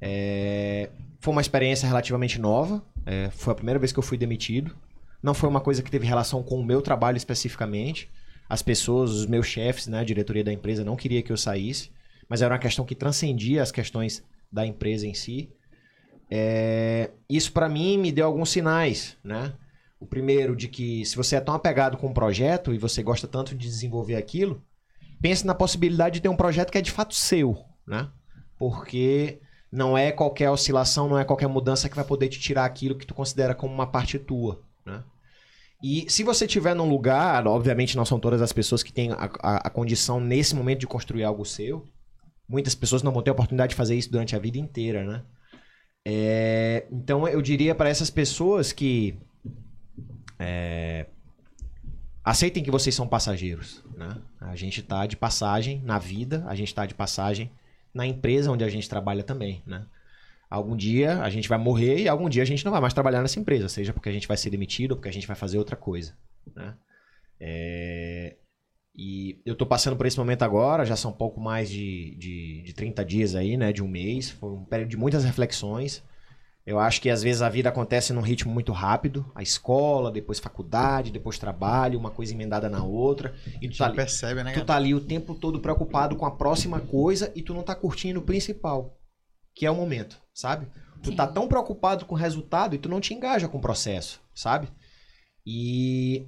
É, 0.00 0.90
foi 1.20 1.32
uma 1.32 1.40
experiência 1.40 1.86
relativamente 1.86 2.40
nova. 2.40 2.82
é, 3.04 3.30
foi 3.30 3.52
a 3.52 3.56
primeira 3.56 3.78
vez 3.78 3.92
que 3.92 3.98
eu 3.98 4.02
fui 4.02 4.16
demitido. 4.16 4.76
Não 5.22 5.34
foi 5.34 5.48
uma 5.48 5.60
coisa 5.60 5.82
que 5.82 5.90
teve 5.90 6.06
relação 6.06 6.42
com 6.42 6.60
o 6.60 6.64
meu 6.64 6.80
trabalho 6.80 7.16
especificamente. 7.16 8.08
As 8.48 8.62
pessoas, 8.62 9.10
os 9.10 9.26
meus 9.26 9.46
chefes, 9.46 9.86
né, 9.88 9.98
a 10.00 10.04
diretoria 10.04 10.44
da 10.44 10.52
empresa 10.52 10.84
não 10.84 10.96
queria 10.96 11.22
que 11.22 11.32
eu 11.32 11.36
saísse, 11.36 11.90
mas 12.28 12.40
era 12.40 12.54
uma 12.54 12.60
questão 12.60 12.84
que 12.84 12.94
transcendia 12.94 13.62
as 13.62 13.72
questões 13.72 14.22
da 14.50 14.64
empresa 14.64 15.06
em 15.06 15.14
si. 15.14 15.50
É, 16.30 17.10
isso 17.28 17.52
para 17.52 17.68
mim 17.68 17.98
me 17.98 18.12
deu 18.12 18.26
alguns 18.26 18.50
sinais, 18.50 19.16
né? 19.24 19.52
O 20.00 20.06
primeiro 20.06 20.54
de 20.54 20.68
que 20.68 21.04
se 21.04 21.16
você 21.16 21.36
é 21.36 21.40
tão 21.40 21.54
apegado 21.54 21.96
com 21.96 22.08
um 22.08 22.14
projeto 22.14 22.72
e 22.72 22.78
você 22.78 23.02
gosta 23.02 23.26
tanto 23.26 23.54
de 23.54 23.66
desenvolver 23.66 24.16
aquilo, 24.16 24.62
pense 25.20 25.44
na 25.44 25.54
possibilidade 25.54 26.14
de 26.14 26.20
ter 26.22 26.28
um 26.28 26.36
projeto 26.36 26.70
que 26.70 26.78
é 26.78 26.82
de 26.82 26.90
fato 26.90 27.14
seu, 27.14 27.64
né? 27.86 28.08
Porque 28.58 29.40
não 29.70 29.98
é 29.98 30.12
qualquer 30.12 30.50
oscilação, 30.50 31.08
não 31.08 31.18
é 31.18 31.24
qualquer 31.24 31.48
mudança 31.48 31.88
que 31.88 31.96
vai 31.96 32.04
poder 32.04 32.28
te 32.28 32.38
tirar 32.38 32.64
aquilo 32.64 32.96
que 32.96 33.06
tu 33.06 33.14
considera 33.14 33.54
como 33.54 33.74
uma 33.74 33.86
parte 33.86 34.18
tua, 34.18 34.62
né? 34.86 35.02
E 35.82 36.10
se 36.10 36.24
você 36.24 36.44
estiver 36.44 36.74
num 36.74 36.88
lugar, 36.88 37.46
obviamente 37.46 37.96
não 37.96 38.04
são 38.04 38.18
todas 38.18 38.42
as 38.42 38.52
pessoas 38.52 38.82
que 38.82 38.92
têm 38.92 39.12
a, 39.12 39.30
a, 39.40 39.56
a 39.68 39.70
condição 39.70 40.18
nesse 40.18 40.54
momento 40.54 40.80
de 40.80 40.88
construir 40.88 41.22
algo 41.22 41.44
seu. 41.44 41.84
Muitas 42.48 42.74
pessoas 42.74 43.02
não 43.02 43.12
vão 43.12 43.22
ter 43.22 43.30
a 43.30 43.32
oportunidade 43.32 43.70
de 43.70 43.76
fazer 43.76 43.94
isso 43.94 44.10
durante 44.10 44.34
a 44.34 44.38
vida 44.38 44.58
inteira, 44.58 45.04
né? 45.04 45.22
É, 46.04 46.86
então 46.90 47.28
eu 47.28 47.40
diria 47.42 47.74
para 47.74 47.88
essas 47.88 48.10
pessoas 48.10 48.72
que 48.72 49.18
é, 50.38 51.06
aceitem 52.24 52.62
que 52.62 52.70
vocês 52.70 52.94
são 52.94 53.08
passageiros, 53.08 53.84
né? 53.96 54.16
A 54.40 54.54
gente 54.56 54.82
tá 54.82 55.06
de 55.06 55.16
passagem 55.16 55.82
na 55.84 55.98
vida, 55.98 56.44
a 56.46 56.54
gente 56.54 56.74
tá 56.74 56.86
de 56.86 56.94
passagem 56.94 57.50
na 57.94 58.06
empresa 58.06 58.50
onde 58.52 58.64
a 58.64 58.68
gente 58.68 58.88
trabalha 58.88 59.22
também, 59.24 59.62
né? 59.66 59.86
Algum 60.50 60.76
dia 60.76 61.22
a 61.22 61.30
gente 61.30 61.48
vai 61.48 61.58
morrer 61.58 62.02
e 62.02 62.08
algum 62.08 62.28
dia 62.28 62.42
a 62.42 62.46
gente 62.46 62.64
não 62.64 62.72
vai 62.72 62.80
mais 62.80 62.94
trabalhar 62.94 63.22
nessa 63.22 63.38
empresa, 63.40 63.68
seja 63.68 63.92
porque 63.92 64.08
a 64.08 64.12
gente 64.12 64.28
vai 64.28 64.36
ser 64.36 64.50
demitido 64.50 64.92
ou 64.92 64.96
porque 64.96 65.08
a 65.08 65.12
gente 65.12 65.26
vai 65.26 65.36
fazer 65.36 65.58
outra 65.58 65.76
coisa, 65.76 66.16
né? 66.54 66.74
É, 67.40 68.36
E 68.94 69.40
eu 69.46 69.54
tô 69.54 69.64
passando 69.66 69.96
por 69.96 70.06
esse 70.06 70.18
momento 70.18 70.42
agora, 70.42 70.84
já 70.84 70.96
são 70.96 71.12
pouco 71.12 71.40
mais 71.40 71.70
de, 71.70 72.16
de, 72.16 72.62
de 72.62 72.72
30 72.74 73.04
dias 73.04 73.34
aí, 73.34 73.56
né? 73.56 73.72
De 73.72 73.82
um 73.82 73.88
mês. 73.88 74.30
Foi 74.30 74.50
um 74.50 74.64
período 74.64 74.90
de 74.90 74.96
muitas 74.96 75.24
reflexões. 75.24 76.02
Eu 76.68 76.78
acho 76.78 77.00
que 77.00 77.08
às 77.08 77.22
vezes 77.22 77.40
a 77.40 77.48
vida 77.48 77.70
acontece 77.70 78.12
num 78.12 78.20
ritmo 78.20 78.52
muito 78.52 78.72
rápido. 78.72 79.24
A 79.34 79.42
escola, 79.42 80.12
depois 80.12 80.38
faculdade, 80.38 81.10
depois 81.10 81.38
trabalho, 81.38 81.98
uma 81.98 82.10
coisa 82.10 82.34
emendada 82.34 82.68
na 82.68 82.84
outra. 82.84 83.34
E 83.62 83.70
tu 83.70 83.78
tá 83.78 83.86
ali, 83.86 83.96
percebe, 83.96 84.44
né? 84.44 84.52
tu 84.52 84.62
tá 84.62 84.76
ali 84.76 84.94
o 84.94 85.00
tempo 85.00 85.34
todo 85.34 85.60
preocupado 85.60 86.14
com 86.14 86.26
a 86.26 86.30
próxima 86.30 86.78
coisa 86.78 87.32
e 87.34 87.40
tu 87.40 87.54
não 87.54 87.62
tá 87.62 87.74
curtindo 87.74 88.20
o 88.20 88.22
principal, 88.22 88.98
que 89.54 89.64
é 89.64 89.70
o 89.70 89.74
momento, 89.74 90.20
sabe? 90.34 90.66
Tu 91.02 91.08
Sim. 91.08 91.16
tá 91.16 91.26
tão 91.26 91.48
preocupado 91.48 92.04
com 92.04 92.14
o 92.14 92.18
resultado 92.18 92.74
e 92.74 92.78
tu 92.78 92.86
não 92.86 93.00
te 93.00 93.14
engaja 93.14 93.48
com 93.48 93.56
o 93.56 93.62
processo, 93.62 94.20
sabe? 94.34 94.68
E 95.46 96.26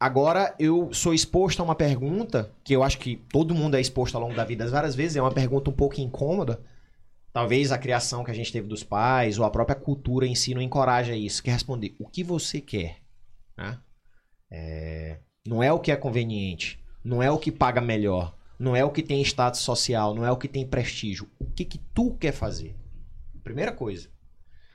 agora 0.00 0.54
eu 0.58 0.90
sou 0.94 1.12
exposto 1.12 1.60
a 1.60 1.64
uma 1.66 1.74
pergunta 1.74 2.50
que 2.64 2.74
eu 2.74 2.82
acho 2.82 2.96
que 2.98 3.16
todo 3.30 3.54
mundo 3.54 3.76
é 3.76 3.80
exposto 3.82 4.14
ao 4.14 4.22
longo 4.22 4.34
da 4.34 4.44
vida 4.46 4.66
várias 4.68 4.94
vezes, 4.94 5.18
é 5.18 5.20
uma 5.20 5.34
pergunta 5.34 5.68
um 5.68 5.74
pouco 5.74 6.00
incômoda. 6.00 6.64
Talvez 7.32 7.72
a 7.72 7.78
criação 7.78 8.22
que 8.22 8.30
a 8.30 8.34
gente 8.34 8.52
teve 8.52 8.68
dos 8.68 8.82
pais 8.82 9.38
ou 9.38 9.44
a 9.44 9.50
própria 9.50 9.74
cultura 9.74 10.26
em 10.26 10.34
si 10.34 10.54
não 10.54 10.60
encoraja 10.60 11.16
isso, 11.16 11.42
que 11.42 11.48
é 11.48 11.52
responder 11.52 11.94
o 11.98 12.06
que 12.06 12.22
você 12.22 12.60
quer, 12.60 12.98
né? 13.56 13.78
É, 14.50 15.18
não 15.46 15.62
é 15.62 15.72
o 15.72 15.80
que 15.80 15.90
é 15.90 15.96
conveniente, 15.96 16.78
não 17.02 17.22
é 17.22 17.30
o 17.30 17.38
que 17.38 17.50
paga 17.50 17.80
melhor, 17.80 18.36
não 18.58 18.76
é 18.76 18.84
o 18.84 18.90
que 18.90 19.02
tem 19.02 19.22
status 19.22 19.60
social, 19.60 20.14
não 20.14 20.26
é 20.26 20.30
o 20.30 20.36
que 20.36 20.46
tem 20.46 20.66
prestígio. 20.66 21.28
O 21.38 21.46
que 21.46 21.64
que 21.64 21.78
tu 21.78 22.14
quer 22.14 22.32
fazer? 22.32 22.76
Primeira 23.42 23.72
coisa. 23.72 24.08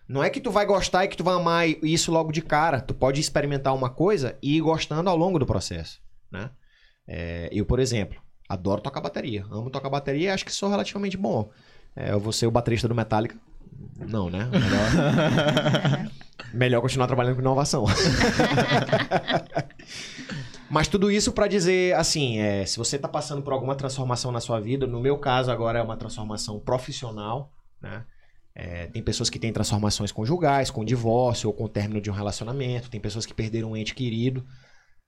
Não 0.08 0.24
é 0.24 0.30
que 0.30 0.42
tu 0.42 0.50
vai 0.50 0.66
gostar 0.66 1.06
e 1.06 1.08
que 1.08 1.18
tu 1.18 1.24
vai 1.24 1.36
amar 1.36 1.68
isso 1.68 2.12
logo 2.12 2.32
de 2.32 2.42
cara. 2.42 2.82
Tu 2.82 2.94
pode 2.94 3.22
experimentar 3.22 3.76
uma 3.76 3.90
coisa 3.90 4.38
e 4.42 4.58
ir 4.58 4.62
gostando 4.62 5.10
ao 5.10 5.16
longo 5.16 5.38
do 5.38 5.46
processo, 5.46 6.02
né? 6.32 6.50
É, 7.08 7.50
eu, 7.52 7.66
por 7.66 7.80
exemplo, 7.80 8.22
adoro 8.50 8.82
tocar 8.82 9.00
bateria. 9.00 9.46
Amo 9.52 9.70
tocar 9.70 9.90
bateria 9.90 10.30
e 10.30 10.32
acho 10.32 10.46
que 10.46 10.52
sou 10.52 10.70
relativamente 10.70 11.18
bom. 11.18 11.50
É, 11.98 12.12
eu 12.12 12.20
vou 12.20 12.32
ser 12.32 12.46
o 12.46 12.52
baterista 12.52 12.88
do 12.88 12.94
Metallica. 12.94 13.36
Não, 13.98 14.30
né? 14.30 14.48
Melhor, 14.52 16.12
melhor 16.54 16.82
continuar 16.82 17.08
trabalhando 17.08 17.34
com 17.36 17.42
inovação. 17.42 17.86
Mas 20.70 20.88
tudo 20.88 21.10
isso 21.10 21.32
pra 21.32 21.48
dizer, 21.48 21.96
assim, 21.96 22.40
é, 22.40 22.66
se 22.66 22.78
você 22.78 23.00
tá 23.00 23.08
passando 23.08 23.42
por 23.42 23.52
alguma 23.52 23.74
transformação 23.74 24.32
na 24.32 24.40
sua 24.40 24.60
vida, 24.60 24.86
no 24.86 25.00
meu 25.00 25.18
caso 25.18 25.50
agora 25.50 25.80
é 25.80 25.82
uma 25.82 25.98
transformação 25.98 26.60
profissional, 26.60 27.52
né? 27.82 28.06
É, 28.54 28.88
tem 28.88 29.02
pessoas 29.04 29.30
que 29.30 29.40
têm 29.40 29.54
transformações 29.54 30.12
conjugais, 30.12 30.70
com 30.70 30.84
divórcio 30.84 31.48
ou 31.48 31.54
com 31.54 31.66
o 31.66 31.70
término 31.70 32.02
de 32.02 32.10
um 32.10 32.14
relacionamento, 32.14 32.90
tem 32.90 33.00
pessoas 33.00 33.26
que 33.26 33.34
perderam 33.34 33.72
um 33.72 33.78
ente 33.78 33.96
querido. 33.96 34.46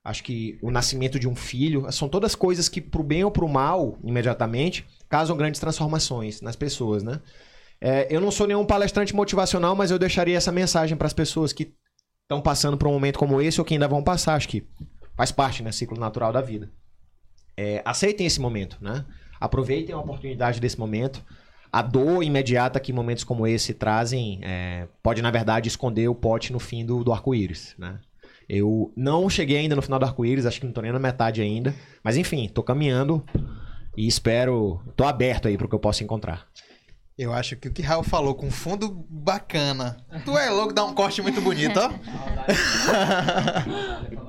Acho 0.04 0.24
que 0.24 0.58
o 0.62 0.72
nascimento 0.72 1.20
de 1.20 1.28
um 1.28 1.36
filho, 1.36 1.92
são 1.92 2.08
todas 2.08 2.34
coisas 2.34 2.70
que, 2.70 2.80
pro 2.80 3.04
bem 3.04 3.24
ou 3.24 3.32
pro 3.32 3.48
mal, 3.48 3.98
imediatamente, 4.04 4.86
causam 5.10 5.36
grandes 5.36 5.60
transformações 5.60 6.42
nas 6.42 6.56
pessoas, 6.56 7.04
né? 7.04 7.22
É, 7.82 8.08
eu 8.10 8.20
não 8.20 8.32
sou 8.32 8.48
nenhum 8.48 8.66
palestrante 8.66 9.16
motivacional, 9.16 9.76
mas 9.76 9.92
eu 9.92 10.00
deixaria 10.00 10.38
essa 10.38 10.52
mensagem 10.52 10.98
para 10.98 11.08
as 11.08 11.14
pessoas 11.14 11.54
que 11.54 11.74
estão 12.24 12.42
passando 12.42 12.78
por 12.78 12.88
um 12.88 12.92
momento 12.92 13.18
como 13.18 13.42
esse 13.42 13.60
ou 13.60 13.66
que 13.66 13.74
ainda 13.74 13.88
vão 13.88 14.04
passar. 14.04 14.36
Acho 14.36 14.48
que 14.48 14.68
faz 15.16 15.32
parte, 15.32 15.64
né? 15.64 15.72
Ciclo 15.72 16.00
natural 16.00 16.32
da 16.32 16.42
vida. 16.42 16.72
É, 17.58 17.82
aceitem 17.84 18.26
esse 18.26 18.40
momento, 18.40 18.78
né? 18.82 19.06
Aproveitem 19.40 19.94
a 19.94 20.00
oportunidade 20.00 20.60
desse 20.60 20.80
momento. 20.80 21.24
A 21.72 21.82
dor 21.82 22.24
imediata 22.24 22.80
que 22.80 22.92
momentos 22.92 23.24
como 23.24 23.46
esse 23.46 23.74
trazem 23.74 24.40
é, 24.42 24.88
pode, 25.04 25.22
na 25.22 25.30
verdade, 25.30 25.68
esconder 25.68 26.08
o 26.08 26.16
pote 26.16 26.52
no 26.52 26.60
fim 26.60 26.86
do, 26.86 27.04
do 27.04 27.14
arco-íris, 27.14 27.76
né? 27.78 28.00
Eu 28.50 28.92
não 28.98 29.30
cheguei 29.30 29.58
ainda 29.58 29.76
no 29.76 29.82
final 29.82 30.00
do 30.00 30.06
arco-íris, 30.06 30.48
acho 30.48 30.60
que 30.60 30.66
não 30.66 30.74
tô 30.74 30.82
nem 30.82 30.92
na 30.92 30.98
metade 30.98 31.40
ainda. 31.40 31.76
Mas 32.04 32.18
enfim, 32.18 32.50
tô 32.50 32.64
caminhando 32.64 33.24
e 33.96 34.08
espero. 34.08 34.82
tô 34.96 35.04
aberto 35.04 35.48
aí 35.48 35.56
pro 35.56 35.70
que 35.70 35.76
eu 35.76 35.80
possa 35.80 36.04
encontrar. 36.04 36.48
Eu 37.16 37.32
acho 37.32 37.56
que 37.58 37.68
o 37.68 37.74
que 37.74 37.82
Raul 37.82 38.02
falou 38.02 38.34
com 38.34 38.50
fundo 38.50 39.06
bacana. 39.10 39.98
Tu 40.26 40.36
é 40.38 40.50
louco, 40.50 40.74
dá 40.74 40.86
um 40.86 40.96
corte 40.96 41.22
muito 41.22 41.42
bonito, 41.42 41.78
ó. 41.78 41.90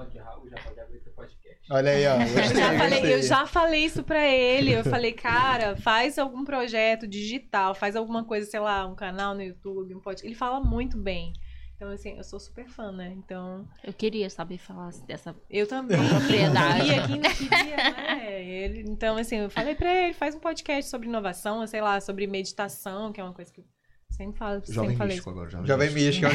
Olha 1.73 1.93
aí, 1.93 2.05
ó. 2.05 2.15
Eu 2.15 2.35
Gostei, 2.35 2.57
já, 2.57 2.79
falei, 2.79 3.15
eu 3.15 3.23
já 3.23 3.47
falei 3.47 3.85
isso 3.85 4.03
pra 4.03 4.27
ele. 4.27 4.73
Eu 4.73 4.83
falei, 4.83 5.13
cara, 5.13 5.77
faz 5.77 6.19
algum 6.19 6.45
projeto 6.45 7.07
digital, 7.07 7.77
faz 7.77 7.95
alguma 7.95 8.25
coisa, 8.25 8.51
sei 8.51 8.59
lá, 8.59 8.85
um 8.85 8.97
canal 8.97 9.37
no 9.37 9.43
YouTube, 9.43 9.95
um 9.95 10.01
podcast. 10.01 10.27
Ele 10.27 10.35
fala 10.35 10.61
muito 10.61 10.99
bem. 10.99 11.33
Então, 11.81 11.91
assim, 11.93 12.19
eu 12.19 12.23
sou 12.23 12.39
super 12.39 12.69
fã, 12.69 12.93
né? 12.93 13.11
Então, 13.17 13.67
Eu 13.83 13.95
queria 13.95 14.29
saber 14.29 14.59
falar 14.59 14.91
dessa. 15.07 15.35
eu 15.49 15.67
também. 15.67 15.97
Propriedade. 16.11 16.85
Queria, 16.85 17.07
quem 17.07 17.21
não 17.21 17.31
queria, 17.31 17.77
né? 17.77 18.45
Ele, 18.45 18.85
então, 18.87 19.17
assim, 19.17 19.37
eu 19.37 19.49
falei 19.49 19.75
pra 19.75 19.91
ele, 19.95 20.13
faz 20.13 20.35
um 20.35 20.41
podcast 20.41 20.91
sobre 20.91 21.09
inovação, 21.09 21.67
sei 21.67 21.81
lá, 21.81 21.99
sobre 21.99 22.27
meditação, 22.27 23.15
que 23.15 23.19
é 23.19 23.25
uma 23.25 23.33
coisa 23.33 23.51
que 23.51 23.63
eu 23.63 23.65
sempre 24.11 24.39
falo. 24.39 24.63
sempre 24.63 24.95
falei. 24.95 25.19
agora, 25.27 25.49
Jovem 25.65 25.91
místico, 25.95 26.27
é 26.27 26.29
um 26.29 26.35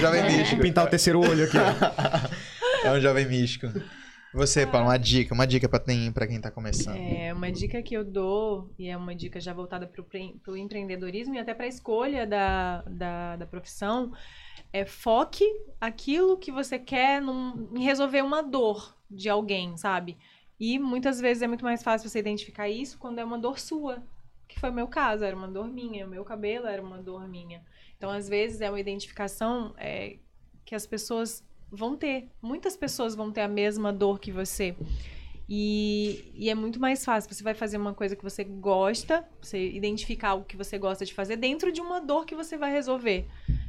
jovem 3.00 3.28
místico. 3.28 3.68
Você, 4.36 4.68
Paulo, 4.68 4.88
uma 4.88 4.98
dica, 4.98 5.34
uma 5.34 5.48
dica 5.48 5.70
pra 5.70 5.80
quem 6.28 6.42
tá 6.42 6.52
começando. 6.52 6.98
É, 6.98 7.34
uma 7.34 7.50
dica 7.50 7.82
que 7.82 7.96
eu 7.96 8.04
dou, 8.04 8.70
e 8.78 8.90
é 8.90 8.98
uma 8.98 9.16
dica 9.16 9.40
já 9.40 9.54
voltada 9.54 9.88
para 9.88 10.52
o 10.52 10.58
empreendedorismo 10.58 11.36
e 11.36 11.40
até 11.40 11.54
para 11.54 11.66
a 11.66 11.70
escolha 11.70 12.28
da, 12.28 12.82
da, 12.82 13.36
da 13.38 13.46
profissão, 13.46 14.12
é 14.74 14.86
foque 14.86 15.46
aquilo 15.80 16.38
que 16.38 16.52
você 16.52 16.78
quer 16.78 17.22
num- 17.22 17.70
em 17.74 17.84
resolver 17.84 18.22
uma 18.22 18.42
dor 18.42 18.98
de 19.10 19.30
alguém, 19.30 19.78
sabe? 19.78 20.18
E 20.60 20.78
muitas 20.78 21.20
vezes 21.22 21.42
é 21.42 21.48
muito 21.48 21.64
mais 21.64 21.82
fácil 21.82 22.10
você 22.10 22.20
identificar 22.20 22.68
isso 22.68 22.98
quando 22.98 23.20
é 23.20 23.24
uma 23.24 23.40
dor 23.40 23.58
sua. 23.58 24.04
Que 24.48 24.60
foi 24.60 24.70
o 24.70 24.74
meu 24.74 24.88
caso, 24.88 25.24
era 25.24 25.36
uma 25.36 25.48
dor 25.48 25.68
minha. 25.68 26.06
O 26.06 26.10
meu 26.10 26.24
cabelo 26.24 26.68
era 26.68 26.82
uma 26.82 27.02
dor 27.02 27.28
minha. 27.28 27.64
Então, 27.98 28.12
às 28.12 28.30
vezes, 28.30 28.62
é 28.62 28.70
uma 28.70 28.80
identificação 28.80 29.74
é, 29.78 30.18
que 30.64 30.76
as 30.76 30.86
pessoas 30.86 31.44
vão 31.72 31.96
ter. 31.96 32.30
Muitas 32.42 32.76
pessoas 32.78 33.16
vão 33.16 33.32
ter 33.32 33.42
a 33.42 33.48
mesma 33.48 33.92
dor 33.92 34.20
que 34.20 34.32
você. 34.32 34.76
E, 35.48 36.32
e, 36.36 36.50
é 36.50 36.56
muito 36.56 36.80
mais 36.80 37.06
fácil. 37.06 37.32
Você 37.32 37.44
vai 37.44 37.54
fazer 37.54 37.78
uma 37.78 37.94
coisa 37.94 38.16
que 38.16 38.24
você 38.24 38.44
gosta, 38.44 39.28
você 39.42 39.70
identificar 39.70 40.30
algo 40.30 40.46
que 40.46 40.58
você 40.58 40.78
gosta 40.78 41.06
de 41.06 41.14
fazer 41.14 41.36
dentro 41.36 41.72
de 41.72 41.82
uma 41.82 42.00
dor 42.00 42.26
que 42.26 42.36
você 42.36 42.58
vai 42.58 42.72
resolver. 42.72 43.28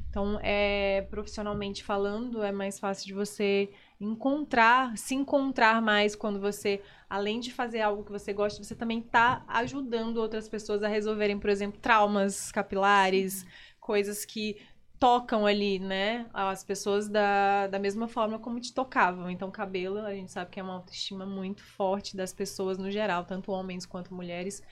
Então, 0.08 0.40
é, 0.42 1.06
profissionalmente 1.10 1.84
falando, 1.84 2.42
é 2.42 2.50
mais 2.50 2.78
fácil 2.78 3.06
de 3.06 3.12
você 3.12 3.68
encontrar, 4.00 4.96
se 4.96 5.14
encontrar 5.14 5.82
mais 5.82 6.16
quando 6.16 6.40
você, 6.40 6.80
além 7.08 7.38
de 7.38 7.52
fazer 7.52 7.82
algo 7.82 8.02
que 8.02 8.10
você 8.10 8.32
gosta, 8.32 8.64
você 8.64 8.74
também 8.74 9.00
está 9.00 9.44
ajudando 9.46 10.16
outras 10.16 10.48
pessoas 10.48 10.82
a 10.82 10.88
resolverem, 10.88 11.38
por 11.38 11.50
exemplo, 11.50 11.78
traumas 11.78 12.50
capilares, 12.50 13.44
coisas 13.78 14.24
que 14.24 14.56
tocam 14.98 15.46
ali, 15.46 15.78
né? 15.78 16.26
As 16.32 16.64
pessoas 16.64 17.08
da, 17.08 17.66
da 17.66 17.78
mesma 17.78 18.08
forma 18.08 18.38
como 18.38 18.60
te 18.60 18.72
tocavam. 18.72 19.30
Então, 19.30 19.50
cabelo, 19.50 19.98
a 19.98 20.14
gente 20.14 20.32
sabe 20.32 20.50
que 20.50 20.60
é 20.60 20.62
uma 20.62 20.74
autoestima 20.74 21.26
muito 21.26 21.62
forte 21.62 22.16
das 22.16 22.32
pessoas 22.32 22.78
no 22.78 22.90
geral, 22.90 23.24
tanto 23.24 23.52
homens 23.52 23.84
quanto 23.84 24.14
mulheres. 24.14 24.62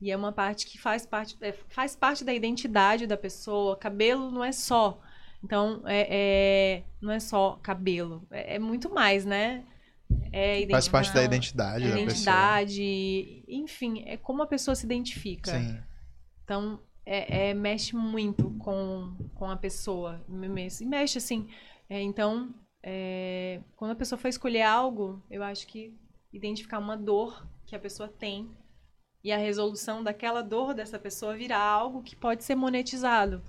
E 0.00 0.10
é 0.10 0.16
uma 0.16 0.32
parte 0.32 0.66
que 0.66 0.78
faz 0.78 1.06
parte, 1.06 1.36
é, 1.40 1.52
faz 1.52 1.94
parte 1.94 2.24
da 2.24 2.32
identidade 2.32 3.06
da 3.06 3.16
pessoa. 3.16 3.76
Cabelo 3.76 4.30
não 4.30 4.44
é 4.44 4.52
só. 4.52 5.00
Então, 5.44 5.82
é, 5.84 6.06
é 6.10 6.82
não 7.00 7.12
é 7.12 7.20
só 7.20 7.58
cabelo. 7.62 8.26
É, 8.30 8.56
é 8.56 8.58
muito 8.58 8.92
mais, 8.92 9.24
né? 9.24 9.64
É 10.32 10.66
faz 10.70 10.88
parte 10.88 11.12
da 11.12 11.22
identidade, 11.22 11.84
identidade 11.84 11.94
da 11.94 12.00
Identidade, 12.02 13.44
enfim, 13.48 14.02
é 14.06 14.16
como 14.16 14.42
a 14.42 14.46
pessoa 14.46 14.74
se 14.74 14.84
identifica. 14.84 15.58
Sim. 15.58 15.78
Então, 16.44 16.80
é, 17.04 17.50
é, 17.50 17.54
mexe 17.54 17.94
muito 17.94 18.50
com, 18.58 19.14
com 19.34 19.50
a 19.50 19.56
pessoa. 19.56 20.24
E 20.28 20.86
mexe 20.86 21.18
assim. 21.18 21.48
É, 21.88 22.00
então, 22.00 22.54
é, 22.82 23.60
quando 23.76 23.92
a 23.92 23.96
pessoa 23.96 24.18
for 24.18 24.28
escolher 24.28 24.62
algo, 24.62 25.22
eu 25.30 25.42
acho 25.42 25.66
que 25.66 25.94
identificar 26.32 26.78
uma 26.78 26.96
dor 26.96 27.46
que 27.66 27.76
a 27.76 27.78
pessoa 27.78 28.08
tem 28.08 28.50
e 29.22 29.30
a 29.30 29.36
resolução 29.36 30.02
daquela 30.02 30.42
dor 30.42 30.74
dessa 30.74 30.98
pessoa 30.98 31.36
virar 31.36 31.60
algo 31.60 32.02
que 32.02 32.16
pode 32.16 32.42
ser 32.42 32.54
monetizado. 32.54 33.42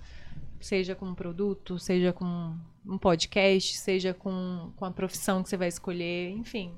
Seja 0.60 0.96
com 0.96 1.08
um 1.08 1.16
produto, 1.16 1.80
seja 1.80 2.14
com 2.14 2.56
um 2.86 2.98
podcast, 2.98 3.78
seja 3.78 4.14
com, 4.14 4.72
com 4.76 4.86
a 4.86 4.92
profissão 4.92 5.42
que 5.42 5.50
você 5.50 5.58
vai 5.58 5.68
escolher, 5.68 6.32
enfim. 6.32 6.74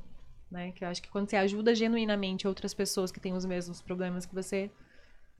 Né? 0.50 0.72
Que 0.72 0.86
eu 0.86 0.88
acho 0.88 1.02
que 1.02 1.10
quando 1.10 1.30
você 1.30 1.36
ajuda 1.36 1.76
genuinamente 1.76 2.48
outras 2.48 2.74
pessoas 2.74 3.12
que 3.12 3.20
têm 3.20 3.34
os 3.34 3.46
mesmos 3.46 3.82
problemas 3.82 4.26
que 4.26 4.34
você, 4.34 4.72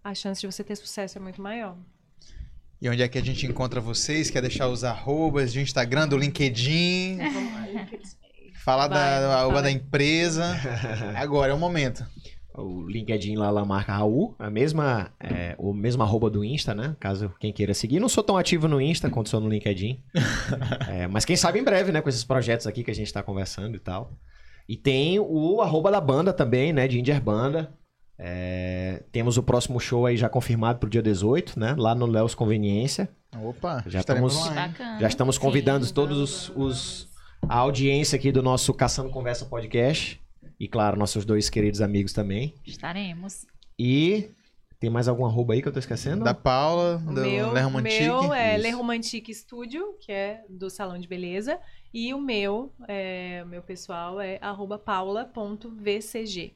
a 0.06 0.14
chance 0.14 0.40
de 0.40 0.46
você 0.46 0.64
ter 0.64 0.76
sucesso 0.76 1.18
é 1.18 1.22
muito 1.22 1.42
maior. 1.42 1.76
E 2.80 2.88
onde 2.88 3.02
é 3.02 3.08
que 3.08 3.18
a 3.18 3.24
gente 3.24 3.48
encontra 3.48 3.82
vocês? 3.82 4.30
Quer 4.30 4.42
deixar 4.42 4.68
os 4.68 4.84
arrobas 4.84 5.52
de 5.52 5.60
Instagram, 5.60 6.08
do 6.08 6.16
LinkedIn? 6.16 7.18
Falar 8.64 8.88
da 8.88 9.40
arroba 9.40 9.64
da 9.64 9.72
empresa. 9.72 10.46
Agora 11.18 11.52
é 11.52 11.56
o 11.56 11.58
momento. 11.58 12.06
O 12.54 12.88
LinkedIn 12.88 13.36
lá, 13.36 13.50
lá 13.50 13.66
marca 13.66 13.94
Raul, 13.94 14.36
a 14.38 14.50
mesma, 14.50 15.12
é, 15.20 15.56
o 15.58 15.74
mesmo 15.74 16.04
arroba 16.04 16.30
do 16.30 16.46
Insta, 16.46 16.76
né? 16.76 16.96
Caso 17.00 17.34
quem 17.40 17.52
queira 17.52 17.74
seguir. 17.74 18.00
Não 18.00 18.08
sou 18.08 18.24
tão 18.24 18.38
ativo 18.38 18.68
no 18.68 18.80
Insta 18.80 19.10
quanto 19.10 19.30
sou 19.30 19.42
no 19.42 19.50
LinkedIn. 19.50 20.00
é, 20.88 21.08
mas 21.08 21.26
quem 21.26 21.36
sabe 21.36 21.60
em 21.60 21.64
breve, 21.64 21.92
né? 21.92 22.00
Com 22.00 22.10
esses 22.10 22.24
projetos 22.24 22.68
aqui 22.68 22.84
que 22.84 22.92
a 22.92 22.96
gente 22.96 23.12
tá 23.12 23.24
conversando 23.24 23.76
e 23.76 23.80
tal. 23.80 24.14
E 24.70 24.78
tem 24.78 25.20
o 25.20 25.62
arroba 25.62 25.90
da 25.90 26.00
banda 26.00 26.32
também, 26.32 26.72
né? 26.72 26.88
De 26.88 27.00
Indier 27.00 27.20
Banda. 27.20 27.74
É, 28.18 29.04
temos 29.12 29.38
o 29.38 29.44
próximo 29.44 29.80
show 29.80 30.06
aí 30.06 30.16
já 30.16 30.30
confirmado 30.30 30.80
para 30.80 30.88
o 30.88 30.90
dia 30.90 31.02
18, 31.02 31.60
né? 31.60 31.76
Lá 31.78 31.94
no 31.94 32.06
Léos 32.06 32.34
Conveniência. 32.34 33.10
Opa, 33.44 33.84
já 33.88 34.00
estamos, 34.00 34.34
já 35.00 35.08
estamos 35.08 35.38
convidando 35.38 35.86
Sim, 35.86 35.94
todos 35.94 36.18
os, 36.18 36.50
os, 36.56 37.10
a 37.48 37.58
audiência 37.58 38.16
aqui 38.16 38.32
do 38.32 38.42
nosso 38.42 38.74
Caçando 38.74 39.10
Conversa 39.10 39.46
Podcast. 39.46 40.22
E 40.58 40.68
claro, 40.68 40.98
nossos 40.98 41.26
dois 41.26 41.50
queridos 41.50 41.82
amigos 41.82 42.14
também. 42.14 42.56
Estaremos. 42.66 43.46
E 43.78 44.32
tem 44.80 44.90
mais 44.90 45.08
algum 45.08 45.26
arroba 45.26 45.54
aí 45.54 45.62
que 45.62 45.68
eu 45.68 45.74
tô 45.74 45.80
esquecendo? 45.80 46.24
Da 46.24 46.34
Paula, 46.34 46.98
do 46.98 47.12
meu, 47.12 47.54
Le 47.54 47.62
Romantique. 47.62 48.04
meu 48.04 48.34
é 48.34 48.58
Le 48.58 48.72
Romantique 48.72 49.34
Studio, 49.34 49.98
que 50.00 50.12
é 50.12 50.46
do 50.50 50.70
Salão 50.70 50.98
de 50.98 51.08
Beleza. 51.08 51.60
E 51.94 52.14
o 52.14 52.22
meu, 52.22 52.74
é, 52.88 53.42
o 53.44 53.48
meu 53.48 53.62
pessoal 53.62 54.22
é 54.22 54.38
arroba 54.42 54.78
paula.vcg. 54.78 56.56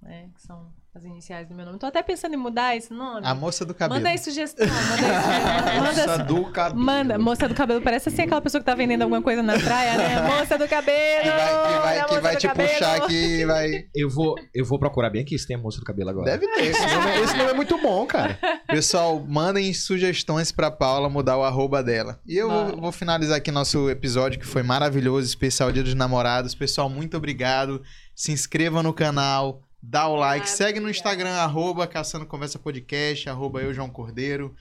Né, 0.00 0.30
que 0.34 0.42
são 0.42 0.72
as 0.94 1.04
iniciais 1.04 1.46
do 1.46 1.54
meu 1.54 1.64
nome. 1.64 1.78
Tô 1.78 1.86
até 1.86 2.02
pensando 2.02 2.34
em 2.34 2.36
mudar 2.36 2.74
esse 2.74 2.92
nome. 2.92 3.24
A 3.24 3.34
moça 3.34 3.64
do 3.64 3.74
cabelo. 3.74 4.00
Manda 4.00 4.08
aí 4.08 4.18
sugestão. 4.18 4.66
Manda 4.66 5.06
aí 5.06 5.90
sugestão. 5.90 6.18
moça 6.18 6.24
do 6.24 6.44
cabelo. 6.50 6.84
Manda, 6.84 7.18
moça 7.18 7.48
do 7.48 7.54
cabelo. 7.54 7.80
Parece 7.82 8.08
assim 8.08 8.22
aquela 8.22 8.40
pessoa 8.40 8.60
que 8.60 8.66
tá 8.66 8.74
vendendo 8.74 9.02
alguma 9.02 9.22
coisa 9.22 9.42
na 9.42 9.58
praia, 9.58 9.96
né? 9.96 10.22
Moça 10.38 10.58
do 10.58 10.66
cabelo! 10.66 11.22
Que 11.22 11.30
vai, 11.30 11.64
que 11.64 11.78
vai, 11.78 12.06
que 12.06 12.20
vai 12.20 12.36
te 12.36 12.48
cabelo. 12.48 12.68
puxar 12.68 12.96
aqui, 12.96 13.44
vai... 13.44 13.84
Eu 13.94 14.10
vou, 14.10 14.34
eu 14.54 14.64
vou 14.64 14.78
procurar 14.78 15.10
bem 15.10 15.22
aqui 15.22 15.38
se 15.38 15.46
tem 15.46 15.56
a 15.56 15.58
moça 15.58 15.78
do 15.78 15.84
cabelo 15.84 16.10
agora. 16.10 16.24
Deve 16.24 16.46
ter. 16.54 16.66
Esse 16.66 16.86
nome, 16.86 17.20
esse 17.22 17.36
nome 17.36 17.50
é 17.50 17.54
muito 17.54 17.78
bom, 17.80 18.06
cara. 18.06 18.38
Pessoal, 18.66 19.20
mandem 19.20 19.72
sugestões 19.72 20.50
pra 20.50 20.70
Paula 20.70 21.08
mudar 21.08 21.36
o 21.36 21.44
arroba 21.44 21.82
dela. 21.82 22.18
E 22.26 22.36
eu 22.36 22.48
vou, 22.50 22.80
vou 22.80 22.92
finalizar 22.92 23.36
aqui 23.36 23.50
nosso 23.50 23.88
episódio, 23.90 24.40
que 24.40 24.46
foi 24.46 24.62
maravilhoso, 24.62 25.26
especial 25.26 25.70
Dia 25.70 25.82
dos 25.82 25.94
Namorados. 25.94 26.54
Pessoal, 26.54 26.88
muito 26.88 27.16
obrigado. 27.16 27.82
Se 28.14 28.32
inscreva 28.32 28.82
no 28.82 28.92
canal 28.92 29.62
Dá 29.82 30.08
o 30.08 30.16
like, 30.16 30.44
ah, 30.44 30.48
segue 30.48 30.80
no 30.80 30.90
Instagram, 30.90 31.34
arroba 31.34 31.86
Caçando 31.86 32.26
Conversa 32.26 32.58
Podcast, 32.58 33.28
arroba 33.28 33.60
eu, 33.60 33.72
João 33.72 33.88
Cordeiro. 33.88 34.54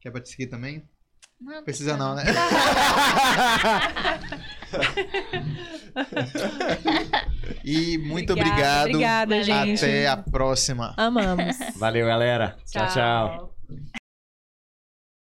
Quer 0.00 0.10
pra 0.10 0.20
te 0.20 0.30
seguir 0.30 0.46
também? 0.46 0.82
Não, 1.40 1.62
Precisa 1.64 1.96
não, 1.96 2.14
né? 2.14 2.24
e 7.64 7.98
muito 7.98 8.32
obrigado. 8.32 8.88
Obrigada, 8.88 9.42
gente. 9.42 9.84
Até 9.84 10.06
a 10.06 10.16
próxima. 10.16 10.94
Amamos. 10.96 11.56
Valeu, 11.76 12.06
galera. 12.06 12.56
tchau. 12.64 12.86
tchau. 12.86 12.94
tchau. 12.94 13.52